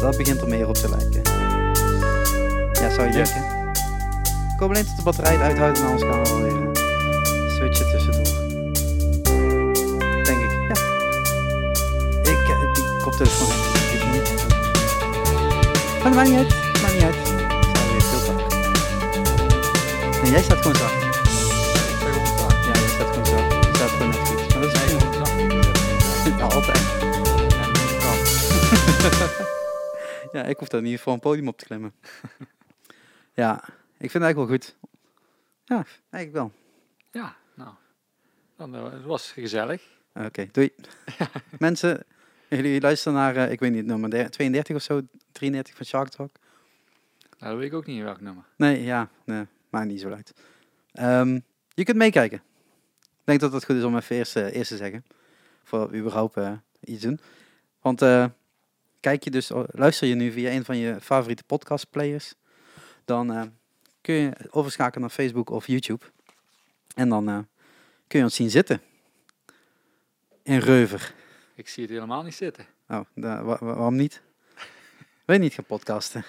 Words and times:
dat 0.00 0.16
begint 0.16 0.40
er 0.40 0.48
meer 0.48 0.68
op 0.68 0.74
te 0.74 0.88
lijken. 0.88 1.22
Ja, 2.80 2.90
zou 2.90 3.06
je 3.06 3.12
Ja. 3.18 3.24
denken. 3.24 3.58
Ik 4.54 4.58
hoop 4.66 4.70
alleen 4.70 4.86
tot 4.86 4.96
de 4.96 5.02
batterij 5.02 5.32
het 5.32 5.40
uithoudt 5.42 5.78
en 5.78 5.84
anders 5.84 6.02
gaan 6.02 6.22
we 6.22 6.28
wel 6.28 6.40
weer 6.42 6.70
eh, 6.72 7.54
switchen 7.56 7.90
tussendoor. 7.90 8.38
Denk 10.24 10.40
ik, 10.40 10.50
ja. 10.68 10.76
Ik, 12.30 12.48
eh, 12.48 12.74
die 12.74 12.84
koptelefoon 13.02 13.48
heb 13.50 14.00
ik 14.00 14.12
niet. 14.12 14.28
Maar 16.02 16.02
dat 16.02 16.14
maakt 16.14 16.28
niet 16.28 16.38
uit, 16.38 16.54
maakt 16.82 16.94
niet 16.94 17.02
uit. 17.02 17.14
Ik 17.14 17.22
sta 17.74 17.82
weer 17.92 18.02
veel 18.02 18.18
zacht. 18.26 18.54
Nee, 20.22 20.30
jij 20.32 20.42
staat 20.42 20.58
gewoon 20.58 20.76
zacht. 20.76 20.92
Ja, 22.66 22.72
jij 22.72 22.88
staat 22.88 23.08
gewoon 23.08 23.26
zacht. 23.26 23.52
Je 23.66 23.70
staat 23.76 23.88
gewoon 23.90 24.08
net 24.08 24.18
goed. 24.28 24.48
Maar 24.54 24.60
dat 24.62 24.72
is 24.74 24.78
gewoon 24.80 25.14
zacht. 25.14 25.28
Ja, 26.38 26.44
altijd. 26.44 26.78
Ja, 27.48 27.66
muzikant. 27.72 28.28
Ja, 30.32 30.42
ik 30.44 30.58
hoef 30.58 30.68
daar 30.68 30.82
niet 30.82 31.00
voor 31.00 31.12
een 31.12 31.20
podium 31.20 31.48
op 31.48 31.58
te 31.58 31.64
klimmen. 31.64 31.92
ja, 33.42 33.64
ik 33.98 34.10
vind 34.10 34.12
het 34.12 34.22
eigenlijk 34.22 34.36
wel 34.36 34.46
goed. 34.46 34.76
Ja, 35.64 35.84
eigenlijk 36.10 36.32
wel. 36.32 36.52
Ja, 37.22 37.36
nou. 37.54 37.74
Dan, 38.56 38.74
eh, 38.74 38.92
het 38.92 39.04
was 39.04 39.32
gezellig. 39.32 39.82
Oké, 40.14 40.48
doei. 40.52 40.70
Mensen, 41.58 42.04
jullie 42.48 42.80
luisteren 42.80 43.18
naar, 43.18 43.36
eh, 43.36 43.50
ik 43.50 43.60
weet 43.60 43.72
niet, 43.72 43.84
nummer 43.84 44.10
der- 44.10 44.30
32 44.30 44.76
of 44.76 44.82
zo, 44.82 45.00
33 45.32 45.74
van 45.76 45.86
Shark 45.86 46.08
Talk. 46.08 46.30
Nou, 47.38 47.52
dat 47.52 47.56
weet 47.60 47.70
ik 47.70 47.74
ook 47.74 47.86
niet 47.86 48.02
welk 48.02 48.20
nummer. 48.20 48.44
Nee, 48.56 48.82
ja, 48.82 49.08
nee, 49.24 49.46
maakt 49.70 49.86
niet 49.86 50.00
zo 50.00 50.10
uit. 50.10 50.32
Ehm, 50.92 51.38
je 51.74 51.84
kunt 51.84 51.96
meekijken. 51.96 52.42
Ik 53.00 53.26
denk 53.26 53.40
dat 53.40 53.52
het 53.52 53.64
goed 53.64 53.76
is 53.76 53.82
om 53.82 53.96
even 53.96 54.16
eerst, 54.16 54.36
eh, 54.36 54.54
eerst 54.56 54.70
te 54.70 54.76
zeggen. 54.76 55.04
Voor 55.62 55.94
überhaupt 55.94 56.36
iets 56.80 57.02
doen. 57.02 57.20
Want 57.80 58.02
eh, 58.02 58.26
kijk 59.00 59.24
je 59.24 59.30
dus, 59.30 59.50
luister 59.66 60.08
je 60.08 60.14
nu 60.14 60.32
via 60.32 60.50
een 60.50 60.64
van 60.64 60.76
je 60.76 61.00
favoriete 61.00 61.42
podcastplayers, 61.44 62.34
dan 63.04 63.32
eh, 63.32 63.42
kun 64.00 64.14
je 64.14 64.32
overschakelen 64.50 65.00
naar 65.00 65.10
Facebook 65.10 65.50
of 65.50 65.66
YouTube. 65.66 66.04
En 66.94 67.08
dan 67.08 67.28
eh, 67.28 67.38
kun 68.06 68.18
je 68.18 68.24
ons 68.24 68.34
zien 68.34 68.50
zitten. 68.50 68.82
In 70.42 70.58
Reuver. 70.58 71.14
Ik 71.54 71.68
zie 71.68 71.82
het 71.82 71.92
helemaal 71.92 72.22
niet 72.22 72.34
zitten. 72.34 72.66
Oh, 72.88 73.00
da- 73.14 73.42
wa- 73.42 73.58
wa- 73.58 73.66
waarom 73.66 73.96
niet? 73.96 74.22
Wil 75.24 75.36
je 75.36 75.42
niet 75.42 75.54
gaan 75.54 75.64
podcasten? 75.64 76.24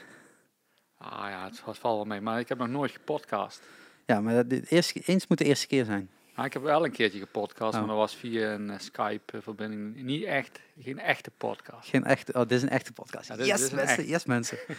Ah 0.97 1.30
ja, 1.30 1.45
het 1.45 1.59
valt 1.59 1.81
wel 1.81 2.06
mee. 2.06 2.22
Maar 2.22 2.39
ik 2.39 2.50
heb 2.50 2.58
nog 2.58 2.67
nooit 2.67 2.91
gepodcast. 2.91 3.61
Ja, 4.06 4.22
maar 4.22 4.33
dat, 4.33 4.50
dit 4.50 4.72
eerste, 4.72 5.00
eens 5.06 5.28
moet 5.28 5.38
de 5.38 5.44
eerste 5.45 5.67
keer 5.67 5.85
zijn. 5.85 6.09
Nou, 6.36 6.48
ik 6.48 6.54
heb 6.54 6.62
wel 6.62 6.86
een 6.86 6.92
keertje 6.92 7.20
gepodcast, 7.20 7.74
Oh. 7.74 7.80
maar 7.80 7.88
dat 7.90 7.98
was 7.98 8.16
via 8.16 8.54
een 8.54 8.70
eh, 8.70 8.80
Skype-verbinding. 8.80 9.96
Niet 9.96 10.24
echt, 10.24 10.60
geen 10.80 11.00
echte 11.00 11.32
podcast. 11.38 11.90
Geen 11.90 12.04
echte, 12.04 12.34
oh, 12.34 12.40
dit 12.40 12.52
is 12.52 12.62
een 12.62 12.70
echte 12.70 12.94
podcast. 12.94 13.28
Ja, 13.28 13.36
dit- 13.36 13.46
yes, 13.46 13.60
dit 13.62 13.72
mensen, 13.72 13.98
echt. 13.98 14.08
yes, 14.08 14.26
mensen. 14.26 14.58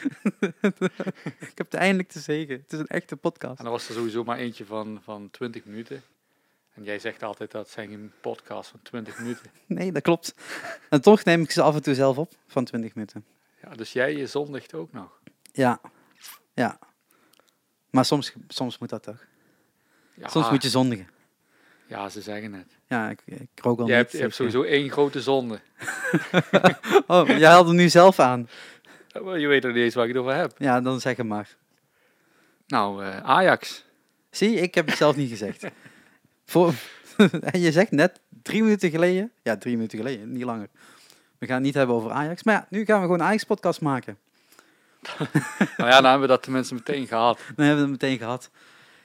ik 1.51 1.53
heb 1.59 1.71
het 1.71 1.75
eindelijk 1.75 2.09
te 2.09 2.21
zeggen. 2.21 2.55
Het 2.63 2.73
is 2.73 2.79
een 2.79 2.87
echte 2.87 3.17
podcast. 3.17 3.59
En 3.59 3.65
dan 3.65 3.73
was 3.73 3.89
er 3.89 3.95
sowieso 3.95 4.25
maar 4.25 4.39
eentje 4.39 4.65
van, 4.65 5.01
van 5.05 5.31
20 5.31 5.65
minuten. 5.65 6.03
En 6.75 6.85
jij 6.85 6.99
zegt 6.99 7.23
altijd 7.23 7.51
dat 7.51 7.63
het 7.63 7.71
zijn 7.71 7.89
geen 7.89 8.13
podcast 8.21 8.71
van 8.71 8.81
20 8.83 9.19
minuten. 9.19 9.51
Nee, 9.67 9.93
dat 9.93 10.03
klopt. 10.03 10.35
En 10.91 11.01
toch 11.01 11.25
neem 11.25 11.43
ik 11.43 11.51
ze 11.51 11.63
af 11.63 11.75
en 11.75 11.83
toe 11.83 11.95
zelf 11.95 12.19
op 12.19 12.33
van 12.47 12.65
20 12.65 12.95
minuten. 12.95 13.25
Ja, 13.63 13.69
dus 13.71 13.93
jij 13.93 14.17
je 14.17 14.27
zondigt 14.27 14.75
ook 14.75 14.93
nog. 14.93 15.21
Ja, 15.53 15.81
ja. 16.55 16.79
Maar 17.91 18.05
soms, 18.05 18.33
soms 18.49 18.79
moet 18.79 18.89
dat 18.89 19.03
toch? 19.03 19.25
Ja, 20.15 20.29
Soms 20.29 20.51
moet 20.51 20.63
je 20.63 20.69
zondigen. 20.69 21.09
Ja, 21.93 22.09
ze 22.09 22.21
zeggen 22.21 22.53
het. 22.53 22.77
Ja, 22.89 23.11
ik, 23.11 23.23
ik 23.25 23.49
rook 23.55 23.81
al 23.81 23.87
Je 23.87 23.93
hebt, 23.93 24.13
je 24.13 24.19
hebt 24.19 24.35
sowieso 24.35 24.63
één 24.63 24.91
grote 24.91 25.21
zonde. 25.21 25.61
Oh, 27.07 27.29
jij 27.29 27.49
haalt 27.49 27.67
hem 27.67 27.77
nu 27.77 27.89
zelf 27.89 28.19
aan. 28.19 28.49
Je 29.13 29.47
weet 29.47 29.65
er 29.65 29.73
niet 29.73 29.83
eens 29.83 29.95
waar 29.95 30.05
ik 30.05 30.13
het 30.13 30.23
over 30.23 30.35
heb. 30.35 30.55
Ja, 30.59 30.81
dan 30.81 31.01
zeg 31.01 31.17
hem 31.17 31.27
maar. 31.27 31.57
Nou, 32.67 33.05
eh, 33.05 33.17
Ajax. 33.17 33.85
Zie, 34.31 34.55
ik 34.55 34.75
heb 34.75 34.87
het 34.87 34.97
zelf 34.97 35.17
niet 35.17 35.31
gezegd. 35.31 35.65
Voor, 36.45 36.75
en 37.41 37.61
je 37.67 37.73
zegt 37.73 37.91
net 37.91 38.21
drie 38.43 38.63
minuten 38.63 38.91
geleden, 38.91 39.33
ja, 39.43 39.57
drie 39.57 39.75
minuten 39.75 39.99
geleden, 39.99 40.33
niet 40.33 40.45
langer. 40.45 40.69
We 41.39 41.47
gaan 41.47 41.55
het 41.55 41.65
niet 41.65 41.75
hebben 41.75 41.97
over 41.97 42.11
Ajax. 42.11 42.43
Maar 42.43 42.55
ja, 42.55 42.67
nu 42.71 42.85
gaan 42.85 42.97
we 42.97 43.03
gewoon 43.03 43.21
een 43.21 43.27
Ajax-podcast 43.27 43.81
maken. 43.81 44.19
nou 45.77 45.91
ja, 45.91 46.01
dan 46.01 46.05
hebben 46.05 46.21
we 46.21 46.27
dat 46.27 46.43
tenminste 46.43 46.75
meteen 46.75 47.07
gehad. 47.07 47.39
Dan 47.57 47.67
hebben 47.67 47.85
we 47.85 47.91
het 47.91 48.01
meteen 48.03 48.19
gehad. 48.19 48.51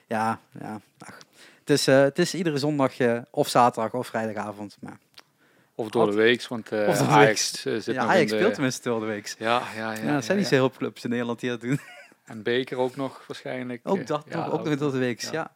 Ja, 0.06 0.40
ja. 0.60 0.80
Ach. 0.98 1.18
Het, 1.68 1.78
is, 1.78 1.86
eh, 1.86 2.00
het 2.02 2.18
is 2.18 2.34
iedere 2.34 2.58
zondag 2.58 2.98
eh, 2.98 3.18
of 3.30 3.48
zaterdag 3.48 3.92
of 3.92 4.06
vrijdagavond. 4.06 4.76
Maar, 4.80 4.98
Of 5.74 5.88
door 5.90 6.10
de 6.10 6.16
week, 6.16 6.46
want 6.46 6.64
Of 6.72 6.98
door 6.98 7.06
de 7.06 7.12
Ajax 7.12 7.62
zit 7.62 7.84
ja, 7.84 7.92
nog 8.02 8.10
Ajax 8.10 8.30
de... 8.30 8.36
speelt 8.36 8.54
tenminste 8.54 8.88
door 8.88 9.00
de 9.00 9.06
week. 9.06 9.34
Ja, 9.38 9.62
ja, 9.76 9.92
ja. 9.92 10.02
Ja, 10.02 10.14
er 10.14 10.22
zijn 10.22 10.38
niet 10.38 10.46
zo 10.46 10.54
heel 10.54 10.68
veel 10.68 10.78
clubs 10.78 11.04
in 11.04 11.10
Nederland 11.10 11.40
die 11.40 11.50
dat 11.50 11.60
doen. 11.60 11.80
En 12.24 12.42
Beker 12.42 12.76
ook 12.78 12.96
nog 12.96 13.24
waarschijnlijk. 13.26 13.80
Ook 13.84 14.06
dat 14.06 14.24
ja, 14.28 14.36
nog, 14.36 14.52
ook 14.52 14.64
nog 14.64 14.76
door 14.76 14.92
de 14.92 14.98
week. 14.98 15.20
ja. 15.20 15.30
Ja. 15.32 15.50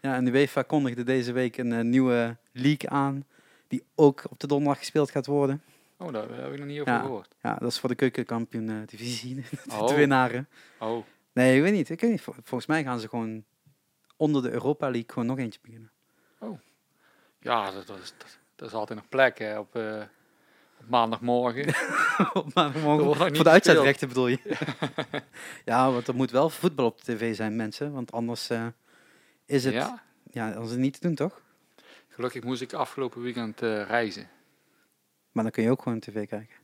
Ja. 0.00 0.14
en 0.14 0.24
de 0.24 0.30
UEFA 0.30 0.62
kondigde 0.62 1.02
deze 1.02 1.32
week 1.32 1.56
een 1.56 1.88
nieuwe 1.90 2.36
league 2.52 2.90
aan. 2.90 3.24
Die 3.68 3.82
ook 3.94 4.22
op 4.30 4.40
de 4.40 4.46
donderdag 4.46 4.78
gespeeld 4.78 5.10
gaat 5.10 5.26
worden. 5.26 5.62
Oh, 5.98 6.12
daar 6.12 6.22
heb 6.30 6.52
ik 6.52 6.58
nog 6.58 6.66
niet 6.66 6.80
over 6.80 6.92
Ja. 6.92 7.00
gehoord. 7.00 7.28
Ja, 7.42 7.54
dat 7.60 7.70
is 7.70 7.78
voor 7.78 7.88
de 7.88 7.94
keukenkampioen 7.94 8.82
divisie. 8.86 9.34
de 9.64 9.74
Oh. 9.74 9.94
winnaren. 9.94 10.48
Oh, 10.78 11.04
Nee, 11.32 11.56
ik 11.56 11.62
weet 11.62 11.72
niet. 11.72 11.90
Ik 11.90 12.00
weet 12.00 12.10
niet. 12.10 12.20
Vol- 12.20 12.34
Volgens 12.42 12.66
mij 12.66 12.82
gaan 12.82 13.00
ze 13.00 13.08
gewoon 13.08 13.44
onder 14.24 14.42
de 14.42 14.50
Europa 14.50 14.90
League 14.90 15.12
gewoon 15.12 15.26
nog 15.26 15.38
eentje 15.38 15.60
beginnen. 15.62 15.90
ja, 17.40 17.70
dat, 17.70 17.86
dat, 17.86 17.98
is, 18.02 18.14
dat, 18.18 18.38
dat 18.56 18.68
is 18.68 18.74
altijd 18.74 18.98
nog 18.98 19.08
plek 19.08 19.38
hè, 19.38 19.58
op, 19.58 19.76
eh, 19.76 20.02
op 20.80 20.88
maandagmorgen. 20.88 21.64
voor 21.74 23.04
de 23.04 23.14
gespeeld. 23.14 23.48
uitzendrechten 23.48 24.08
bedoel 24.08 24.26
je? 24.26 24.38
ja, 25.70 25.90
want 25.90 26.08
er 26.08 26.14
moet 26.14 26.30
wel 26.30 26.50
voetbal 26.50 26.86
op 26.86 27.04
de 27.04 27.14
tv 27.14 27.34
zijn, 27.34 27.56
mensen. 27.56 27.92
Want 27.92 28.12
anders 28.12 28.50
eh, 28.50 28.66
is 29.46 29.64
het... 29.64 29.74
Ja. 29.74 30.02
ja, 30.30 30.46
anders 30.46 30.64
is 30.64 30.70
het 30.70 30.80
niet 30.80 31.00
te 31.00 31.06
doen, 31.06 31.14
toch? 31.14 31.42
gelukkig 32.08 32.42
moest 32.42 32.60
ik 32.60 32.72
afgelopen 32.72 33.22
weekend 33.22 33.62
eh, 33.62 33.82
reizen. 33.82 34.28
Maar 35.32 35.42
dan 35.42 35.52
kun 35.52 35.62
je 35.62 35.70
ook 35.70 35.82
gewoon 35.82 36.00
tv 36.00 36.28
kijken. 36.28 36.56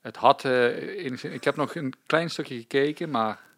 Het 0.00 0.16
had, 0.16 0.44
ik 1.22 1.44
heb 1.44 1.56
nog 1.56 1.74
een 1.74 1.94
klein 2.06 2.30
stukje 2.30 2.58
gekeken, 2.58 3.10
maar 3.10 3.51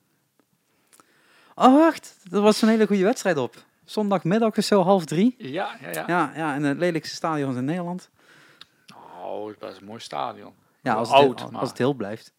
Oh, 1.54 1.74
wacht. 1.74 2.16
Er 2.30 2.40
was 2.40 2.62
een 2.62 2.68
hele 2.68 2.86
goede 2.86 3.04
wedstrijd 3.04 3.36
op. 3.36 3.64
Zondagmiddag 3.84 4.56
of 4.56 4.64
zo, 4.64 4.82
half 4.82 5.04
drie. 5.04 5.34
ja, 5.38 5.76
ja, 5.80 5.90
ja. 5.90 6.04
Ja, 6.06 6.32
ja 6.36 6.54
in 6.54 6.62
het 6.62 6.78
lelijkste 6.78 7.14
stadion 7.14 7.56
in 7.56 7.64
Nederland. 7.64 8.10
Oh, 9.22 9.54
dat 9.58 9.72
is 9.72 9.78
een 9.78 9.84
mooi 9.84 10.00
stadion. 10.00 10.52
Ja, 10.80 10.94
als 10.94 11.08
het, 11.08 11.16
oud, 11.16 11.40
heel, 11.40 11.52
als 11.52 11.68
het 11.68 11.78
heel 11.78 11.94
blijft. 11.94 12.32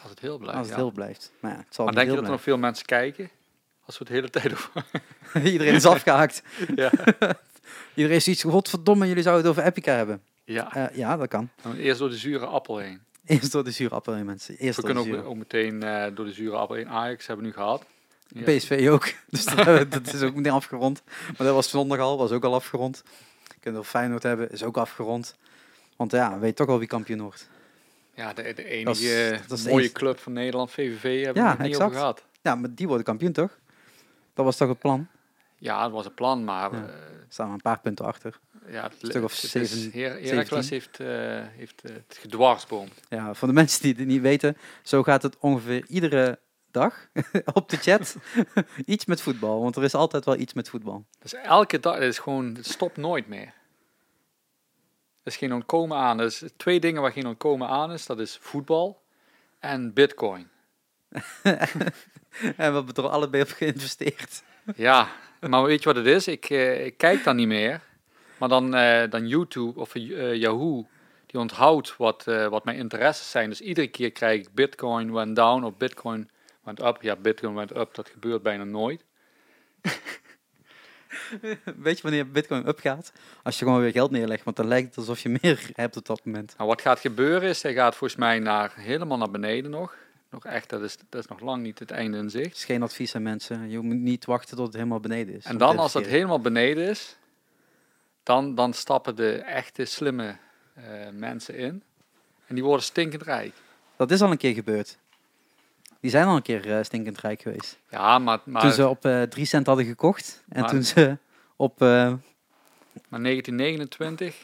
als 0.00 0.10
het 0.10 0.20
heel 0.20 0.38
blijft. 0.38 0.58
Als 0.58 0.66
het 0.66 0.76
ja. 0.76 0.82
heel 0.82 0.92
blijft. 0.92 1.32
Maar 1.40 1.50
ja, 1.50 1.56
het 1.56 1.74
zal 1.74 1.84
Maar 1.84 1.94
denk 1.94 2.08
je 2.08 2.14
dat 2.14 2.24
er 2.24 2.30
nog 2.30 2.42
veel 2.42 2.58
mensen 2.58 2.86
kijken? 2.86 3.30
Als 3.84 3.98
we 3.98 4.04
het 4.04 4.08
de 4.08 4.14
hele 4.14 4.30
tijd 4.30 4.52
over... 4.52 4.70
Iedereen 5.52 5.74
is 5.74 5.86
afgehaakt. 5.86 6.42
ja. 6.74 6.90
Iedereen 7.94 8.16
is 8.16 8.28
iets, 8.28 8.42
godverdomme, 8.42 9.06
jullie 9.06 9.22
zouden 9.22 9.44
het 9.44 9.58
over 9.58 9.70
Epica 9.70 9.92
hebben. 9.94 10.22
ja. 10.44 10.74
Eh, 10.74 10.96
ja, 10.96 11.16
dat 11.16 11.28
kan. 11.28 11.48
Dan 11.62 11.74
eerst 11.76 11.98
door 11.98 12.08
de 12.08 12.16
zure 12.16 12.46
appel 12.46 12.78
heen. 12.78 13.02
Eerst 13.24 13.52
door 13.52 13.64
de 13.64 13.70
zure 13.70 13.94
appel 13.94 14.14
heen, 14.14 14.24
mensen. 14.24 14.56
Eerst 14.56 14.76
We 14.76 14.82
door 14.82 14.94
de 14.94 15.00
kunnen 15.00 15.18
ook, 15.18 15.24
zure. 15.24 15.34
ook 15.34 15.38
meteen 15.38 15.82
eh, 15.82 16.16
door 16.16 16.24
de 16.24 16.32
zure 16.32 16.56
appel 16.56 16.76
heen. 16.76 16.88
Ajax 16.88 17.26
hebben 17.26 17.44
we 17.44 17.50
nu 17.50 17.56
gehad. 17.56 17.84
Ja. 18.34 18.42
PSV 18.56 18.86
ook. 18.90 19.08
Dus 19.30 19.44
dat, 19.44 19.90
dat 19.90 20.12
is 20.12 20.22
ook 20.22 20.34
meteen 20.34 20.52
afgerond. 20.52 21.02
Maar 21.26 21.46
dat 21.46 21.54
was 21.54 21.70
zondag 21.70 21.98
al, 21.98 22.18
was 22.18 22.30
ook 22.30 22.44
al 22.44 22.54
afgerond. 22.54 23.02
Kunnen 23.60 23.80
we 23.80 23.86
Feyenoord 23.86 24.22
hebben, 24.22 24.50
is 24.50 24.62
ook 24.62 24.76
afgerond. 24.76 25.36
Want 25.96 26.10
ja, 26.12 26.38
weet 26.38 26.56
toch 26.56 26.68
al 26.68 26.78
wie 26.78 26.88
kampioen 26.88 27.20
wordt. 27.20 27.48
Ja, 28.14 28.32
de, 28.32 28.42
de 28.42 28.54
Dat 28.54 28.64
enige 28.64 29.30
is- 29.32 29.46
dat 29.46 29.58
is 29.58 29.64
mooie 29.64 29.92
club 29.92 30.18
van 30.18 30.32
Nederland, 30.32 30.70
VVV, 30.70 31.24
hebben 31.24 31.42
Ja, 31.42 31.56
we 31.56 31.62
niet 31.62 31.76
over 31.76 31.96
gehad. 31.96 32.24
Ja, 32.42 32.54
maar 32.54 32.74
die 32.74 32.86
worden 32.86 33.04
kampioen 33.04 33.32
toch? 33.32 33.58
Dat 34.34 34.44
was 34.44 34.56
toch 34.56 34.68
het 34.68 34.78
plan? 34.78 35.06
Ja, 35.56 35.82
dat 35.82 35.92
was 35.92 36.04
een 36.06 36.14
plan, 36.14 36.44
maar 36.44 36.72
Ja. 36.72 36.78
eh, 36.86 36.94
Staan 37.28 37.46
we 37.46 37.52
een 37.52 37.60
paar 37.60 37.80
punten 37.80 38.04
achter. 38.04 38.38
ja, 38.68 38.82
het, 38.82 38.94
stuk 39.10 39.22
of 39.24 39.32
zeven- 39.32 39.60
Her- 40.00 40.10
17. 40.12 40.28
Heracles 40.28 40.70
heeft, 40.70 41.00
eh, 41.00 41.06
heeft 41.56 41.82
het 41.82 42.18
gedwarsboomd. 42.20 42.92
Ja, 43.08 43.34
voor 43.34 43.48
de 43.48 43.54
mensen 43.54 43.82
die 43.82 43.94
het 43.96 44.06
niet 44.06 44.20
weten, 44.20 44.56
zo 44.82 45.02
gaat 45.02 45.22
het 45.22 45.36
ongeveer 45.38 45.84
iedere 45.88 46.38
dag 46.72 47.08
op 47.54 47.68
de 47.68 47.76
chat. 47.76 48.16
iets 48.84 49.04
met 49.04 49.20
voetbal, 49.20 49.62
want 49.62 49.76
er 49.76 49.84
is 49.84 49.94
altijd 49.94 50.24
wel 50.24 50.36
iets 50.36 50.52
met 50.52 50.68
voetbal. 50.68 51.04
Dus 51.18 51.34
elke 51.34 51.80
dag, 51.80 51.98
is 51.98 52.18
gewoon, 52.18 52.54
het 52.54 52.66
stopt 52.66 52.96
nooit 52.96 53.28
meer. 53.28 53.54
Er 55.22 55.30
is 55.30 55.36
geen 55.36 55.52
ontkomen 55.52 55.96
aan. 55.96 56.18
Er 56.18 56.26
is 56.26 56.44
twee 56.56 56.80
dingen 56.80 57.02
waar 57.02 57.12
geen 57.12 57.26
ontkomen 57.26 57.68
aan 57.68 57.92
is. 57.92 58.06
Dat 58.06 58.20
is 58.20 58.38
voetbal 58.40 59.02
en 59.58 59.92
bitcoin. 59.92 60.48
en 61.42 61.58
we 62.56 62.62
hebben 62.62 62.94
er 62.94 63.08
allebei 63.08 63.42
op 63.42 63.48
geïnvesteerd. 63.48 64.42
Ja, 64.76 65.08
maar 65.40 65.62
weet 65.62 65.82
je 65.82 65.92
wat 65.92 65.96
het 65.96 66.06
is? 66.06 66.28
Ik, 66.28 66.50
eh, 66.50 66.84
ik 66.84 66.96
kijk 66.96 67.24
dan 67.24 67.36
niet 67.36 67.46
meer. 67.46 67.80
Maar 68.38 68.48
dan, 68.48 68.74
eh, 68.74 69.10
dan 69.10 69.28
YouTube 69.28 69.80
of 69.80 69.94
eh, 69.94 70.34
Yahoo, 70.34 70.86
die 71.26 71.40
onthoudt 71.40 71.96
wat, 71.96 72.24
wat 72.24 72.64
mijn 72.64 72.76
interesses 72.76 73.30
zijn. 73.30 73.48
Dus 73.48 73.60
iedere 73.60 73.88
keer 73.88 74.12
krijg 74.12 74.40
ik 74.40 74.54
Bitcoin 74.54 75.12
went 75.12 75.36
down 75.36 75.64
of 75.64 75.76
Bitcoin 75.76 76.30
went 76.64 76.82
up. 76.82 77.02
Ja, 77.02 77.16
Bitcoin 77.16 77.54
went 77.54 77.76
up, 77.76 77.94
dat 77.94 78.08
gebeurt 78.08 78.42
bijna 78.42 78.64
nooit. 78.64 79.04
Weet 81.76 81.96
je 81.96 82.02
wanneer 82.02 82.30
bitcoin 82.30 82.68
upgaat? 82.68 83.12
Als 83.42 83.58
je 83.58 83.64
gewoon 83.64 83.80
weer 83.80 83.90
geld 83.90 84.10
neerlegt, 84.10 84.44
want 84.44 84.56
dan 84.56 84.66
lijkt 84.66 84.86
het 84.86 84.96
alsof 84.96 85.20
je 85.20 85.38
meer 85.42 85.70
hebt 85.74 85.96
op 85.96 86.06
dat 86.06 86.24
moment. 86.24 86.54
Nou, 86.56 86.68
wat 86.68 86.80
gaat 86.80 87.00
gebeuren 87.00 87.48
is, 87.48 87.62
hij 87.62 87.72
gaat 87.72 87.96
volgens 87.96 88.20
mij 88.20 88.38
naar, 88.38 88.72
helemaal 88.74 89.18
naar 89.18 89.30
beneden 89.30 89.70
nog. 89.70 89.96
nog 90.30 90.44
echt, 90.44 90.68
dat 90.68 90.82
is, 90.82 90.96
dat 91.08 91.20
is 91.20 91.26
nog 91.26 91.40
lang 91.40 91.62
niet 91.62 91.78
het 91.78 91.90
einde 91.90 92.18
in 92.18 92.30
zicht. 92.30 92.56
is 92.56 92.64
geen 92.64 92.82
advies 92.82 93.14
aan 93.14 93.22
mensen. 93.22 93.70
Je 93.70 93.78
moet 93.78 93.96
niet 93.96 94.24
wachten 94.24 94.56
tot 94.56 94.66
het 94.66 94.74
helemaal 94.74 95.00
beneden 95.00 95.34
is. 95.34 95.44
En 95.44 95.58
dan 95.58 95.68
als 95.68 95.94
investeren. 95.94 96.10
helemaal 96.10 96.40
beneden 96.40 96.88
is, 96.88 97.16
dan, 98.22 98.54
dan 98.54 98.72
stappen 98.72 99.16
de 99.16 99.32
echte 99.34 99.84
slimme 99.84 100.36
eh, 100.74 100.84
mensen 101.12 101.56
in. 101.56 101.82
En 102.46 102.54
die 102.54 102.64
worden 102.64 102.84
stinkend 102.84 103.22
rijk. 103.22 103.54
Dat 103.96 104.10
is 104.10 104.22
al 104.22 104.30
een 104.30 104.36
keer 104.36 104.54
gebeurd. 104.54 104.98
Die 106.02 106.10
zijn 106.10 106.26
al 106.26 106.36
een 106.36 106.42
keer 106.42 106.76
eh, 106.76 106.82
stinkend 106.84 107.18
rijk 107.20 107.42
geweest. 107.42 107.78
Ja, 107.90 108.18
maar, 108.18 108.38
maar, 108.44 108.62
toen 108.62 108.72
ze 108.72 108.88
op 108.88 109.04
eh 109.04 109.22
3 109.22 109.44
cent 109.44 109.66
hadden 109.66 109.84
gekocht. 109.84 110.44
En 110.48 110.60
Maar- 110.60 110.70
toen 110.70 110.82
ze 110.82 111.16
op... 111.56 111.82
eh, 111.82 111.88
maar 113.08 113.22
1929, 113.22 114.36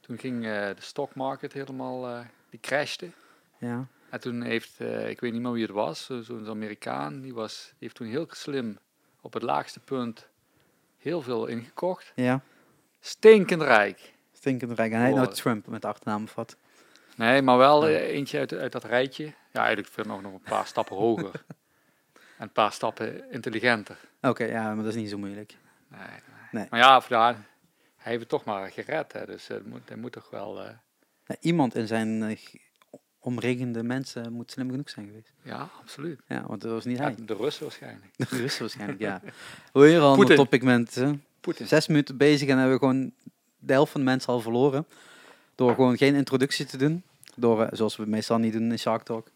toen 0.00 0.18
ging 0.18 0.42
de 0.42 0.74
stockmarket 0.78 1.52
helemaal, 1.52 2.24
die 2.50 2.60
crashte. 2.60 3.10
ja, 3.58 3.86
En 4.10 4.20
toen 4.20 4.42
heeft, 4.42 4.80
ik 5.08 5.20
weet 5.20 5.32
niet 5.32 5.42
meer 5.42 5.52
wie 5.52 5.62
het 5.62 5.72
was, 5.72 6.04
zo- 6.04 6.22
zo'n 6.22 6.48
Amerikaan, 6.48 7.20
die, 7.20 7.34
was, 7.34 7.64
die 7.68 7.76
heeft 7.78 7.94
toen 7.94 8.06
heel 8.06 8.26
slim 8.30 8.78
op 9.20 9.32
het 9.32 9.42
laagste 9.42 9.80
punt 9.80 10.28
heel 10.98 11.22
veel 11.22 11.46
ingekocht. 11.46 12.12
ja, 12.14 12.40
Stinkend 13.00 13.62
rijk. 13.62 14.12
stinkend 14.32 14.72
rijk. 14.72 14.92
En 14.92 15.00
hij 15.00 15.10
nou. 15.12 15.32
Trump 15.34 15.66
met 15.66 15.84
achternaam 15.84 16.22
of 16.22 16.34
wat. 16.34 16.56
Nee, 17.16 17.42
maar 17.42 17.58
wel 17.58 17.86
eh, 17.88 17.94
eentje 18.08 18.38
uit, 18.38 18.52
uit 18.54 18.72
dat 18.72 18.84
rijtje. 18.84 19.24
Ja, 19.24 19.58
eigenlijk 19.60 19.88
veel 19.88 20.04
nog, 20.04 20.22
nog 20.22 20.32
een 20.32 20.40
paar 20.40 20.66
stappen 20.66 20.96
hoger. 20.96 21.30
En 22.38 22.42
een 22.42 22.52
paar 22.52 22.72
stappen 22.72 23.30
intelligenter. 23.32 23.96
Oké, 24.20 24.44
ja, 24.44 24.74
maar 24.74 24.84
dat 24.84 24.94
is 24.94 25.00
niet 25.00 25.10
zo 25.10 25.18
moeilijk. 25.18 25.56
Nee, 25.88 26.00
nee. 26.00 26.10
Nee. 26.50 26.66
Maar 26.70 26.80
ja, 26.80 27.02
ja, 27.08 27.26
hij 27.96 28.10
heeft 28.12 28.20
het 28.20 28.28
toch 28.28 28.44
maar 28.44 28.70
gered. 28.70 29.12
Hè, 29.12 29.26
dus 29.26 29.48
eh, 29.48 29.56
moet, 29.64 29.88
hij 29.88 29.96
moet 29.96 30.12
toch 30.12 30.30
wel... 30.30 30.62
eh, 30.62 31.36
iemand 31.40 31.74
in 31.74 31.86
zijn 31.86 32.38
omringende 33.18 33.82
mensen 33.82 34.32
moet 34.32 34.50
slim 34.50 34.70
genoeg 34.70 34.90
zijn 34.90 35.06
geweest. 35.06 35.32
ja, 35.42 35.68
absoluut. 35.80 36.20
Ja, 36.26 36.44
want 36.46 36.60
dat 36.60 36.70
was 36.72 36.84
niet 36.84 36.98
Ja, 36.98 37.02
hij. 37.04 37.14
de 37.18 37.34
Russen 37.34 37.62
waarschijnlijk. 37.62 38.16
De 38.30 38.36
Russen 38.36 38.60
waarschijnlijk, 38.60 39.00
ja. 39.00 39.20
Weer 39.72 40.00
al 40.00 40.20
een 40.20 40.36
topic 40.36 40.62
mensen. 40.62 41.24
Zes 41.62 41.86
minuten 41.86 42.16
bezig 42.16 42.48
en 42.48 42.56
hebben 42.58 42.74
we 42.74 42.78
gewoon 42.86 43.12
de 43.58 43.72
helft 43.72 43.92
van 43.92 44.00
de 44.00 44.06
mensen 44.06 44.32
al 44.32 44.40
verloren. 44.40 44.86
Door 45.56 45.74
gewoon 45.74 45.96
geen 45.96 46.14
introductie 46.14 46.66
te 46.66 46.76
doen. 46.76 47.02
Door, 47.36 47.62
eh, 47.62 47.68
zoals 47.72 47.96
we 47.96 48.06
meestal 48.06 48.38
niet 48.38 48.52
doen 48.52 48.70
in 48.70 48.78
Shark 48.78 49.02
Talk. 49.02 49.28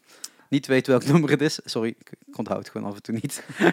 Niet 0.49 0.67
weten 0.67 0.91
welk 0.91 1.05
nummer 1.11 1.29
het 1.29 1.41
is. 1.41 1.59
Sorry, 1.65 1.95
ik 1.99 2.11
onthoud 2.37 2.59
het 2.59 2.69
gewoon 2.69 2.87
af 2.87 2.95
en 2.95 3.01
toe 3.01 3.13
niet. 3.21 3.43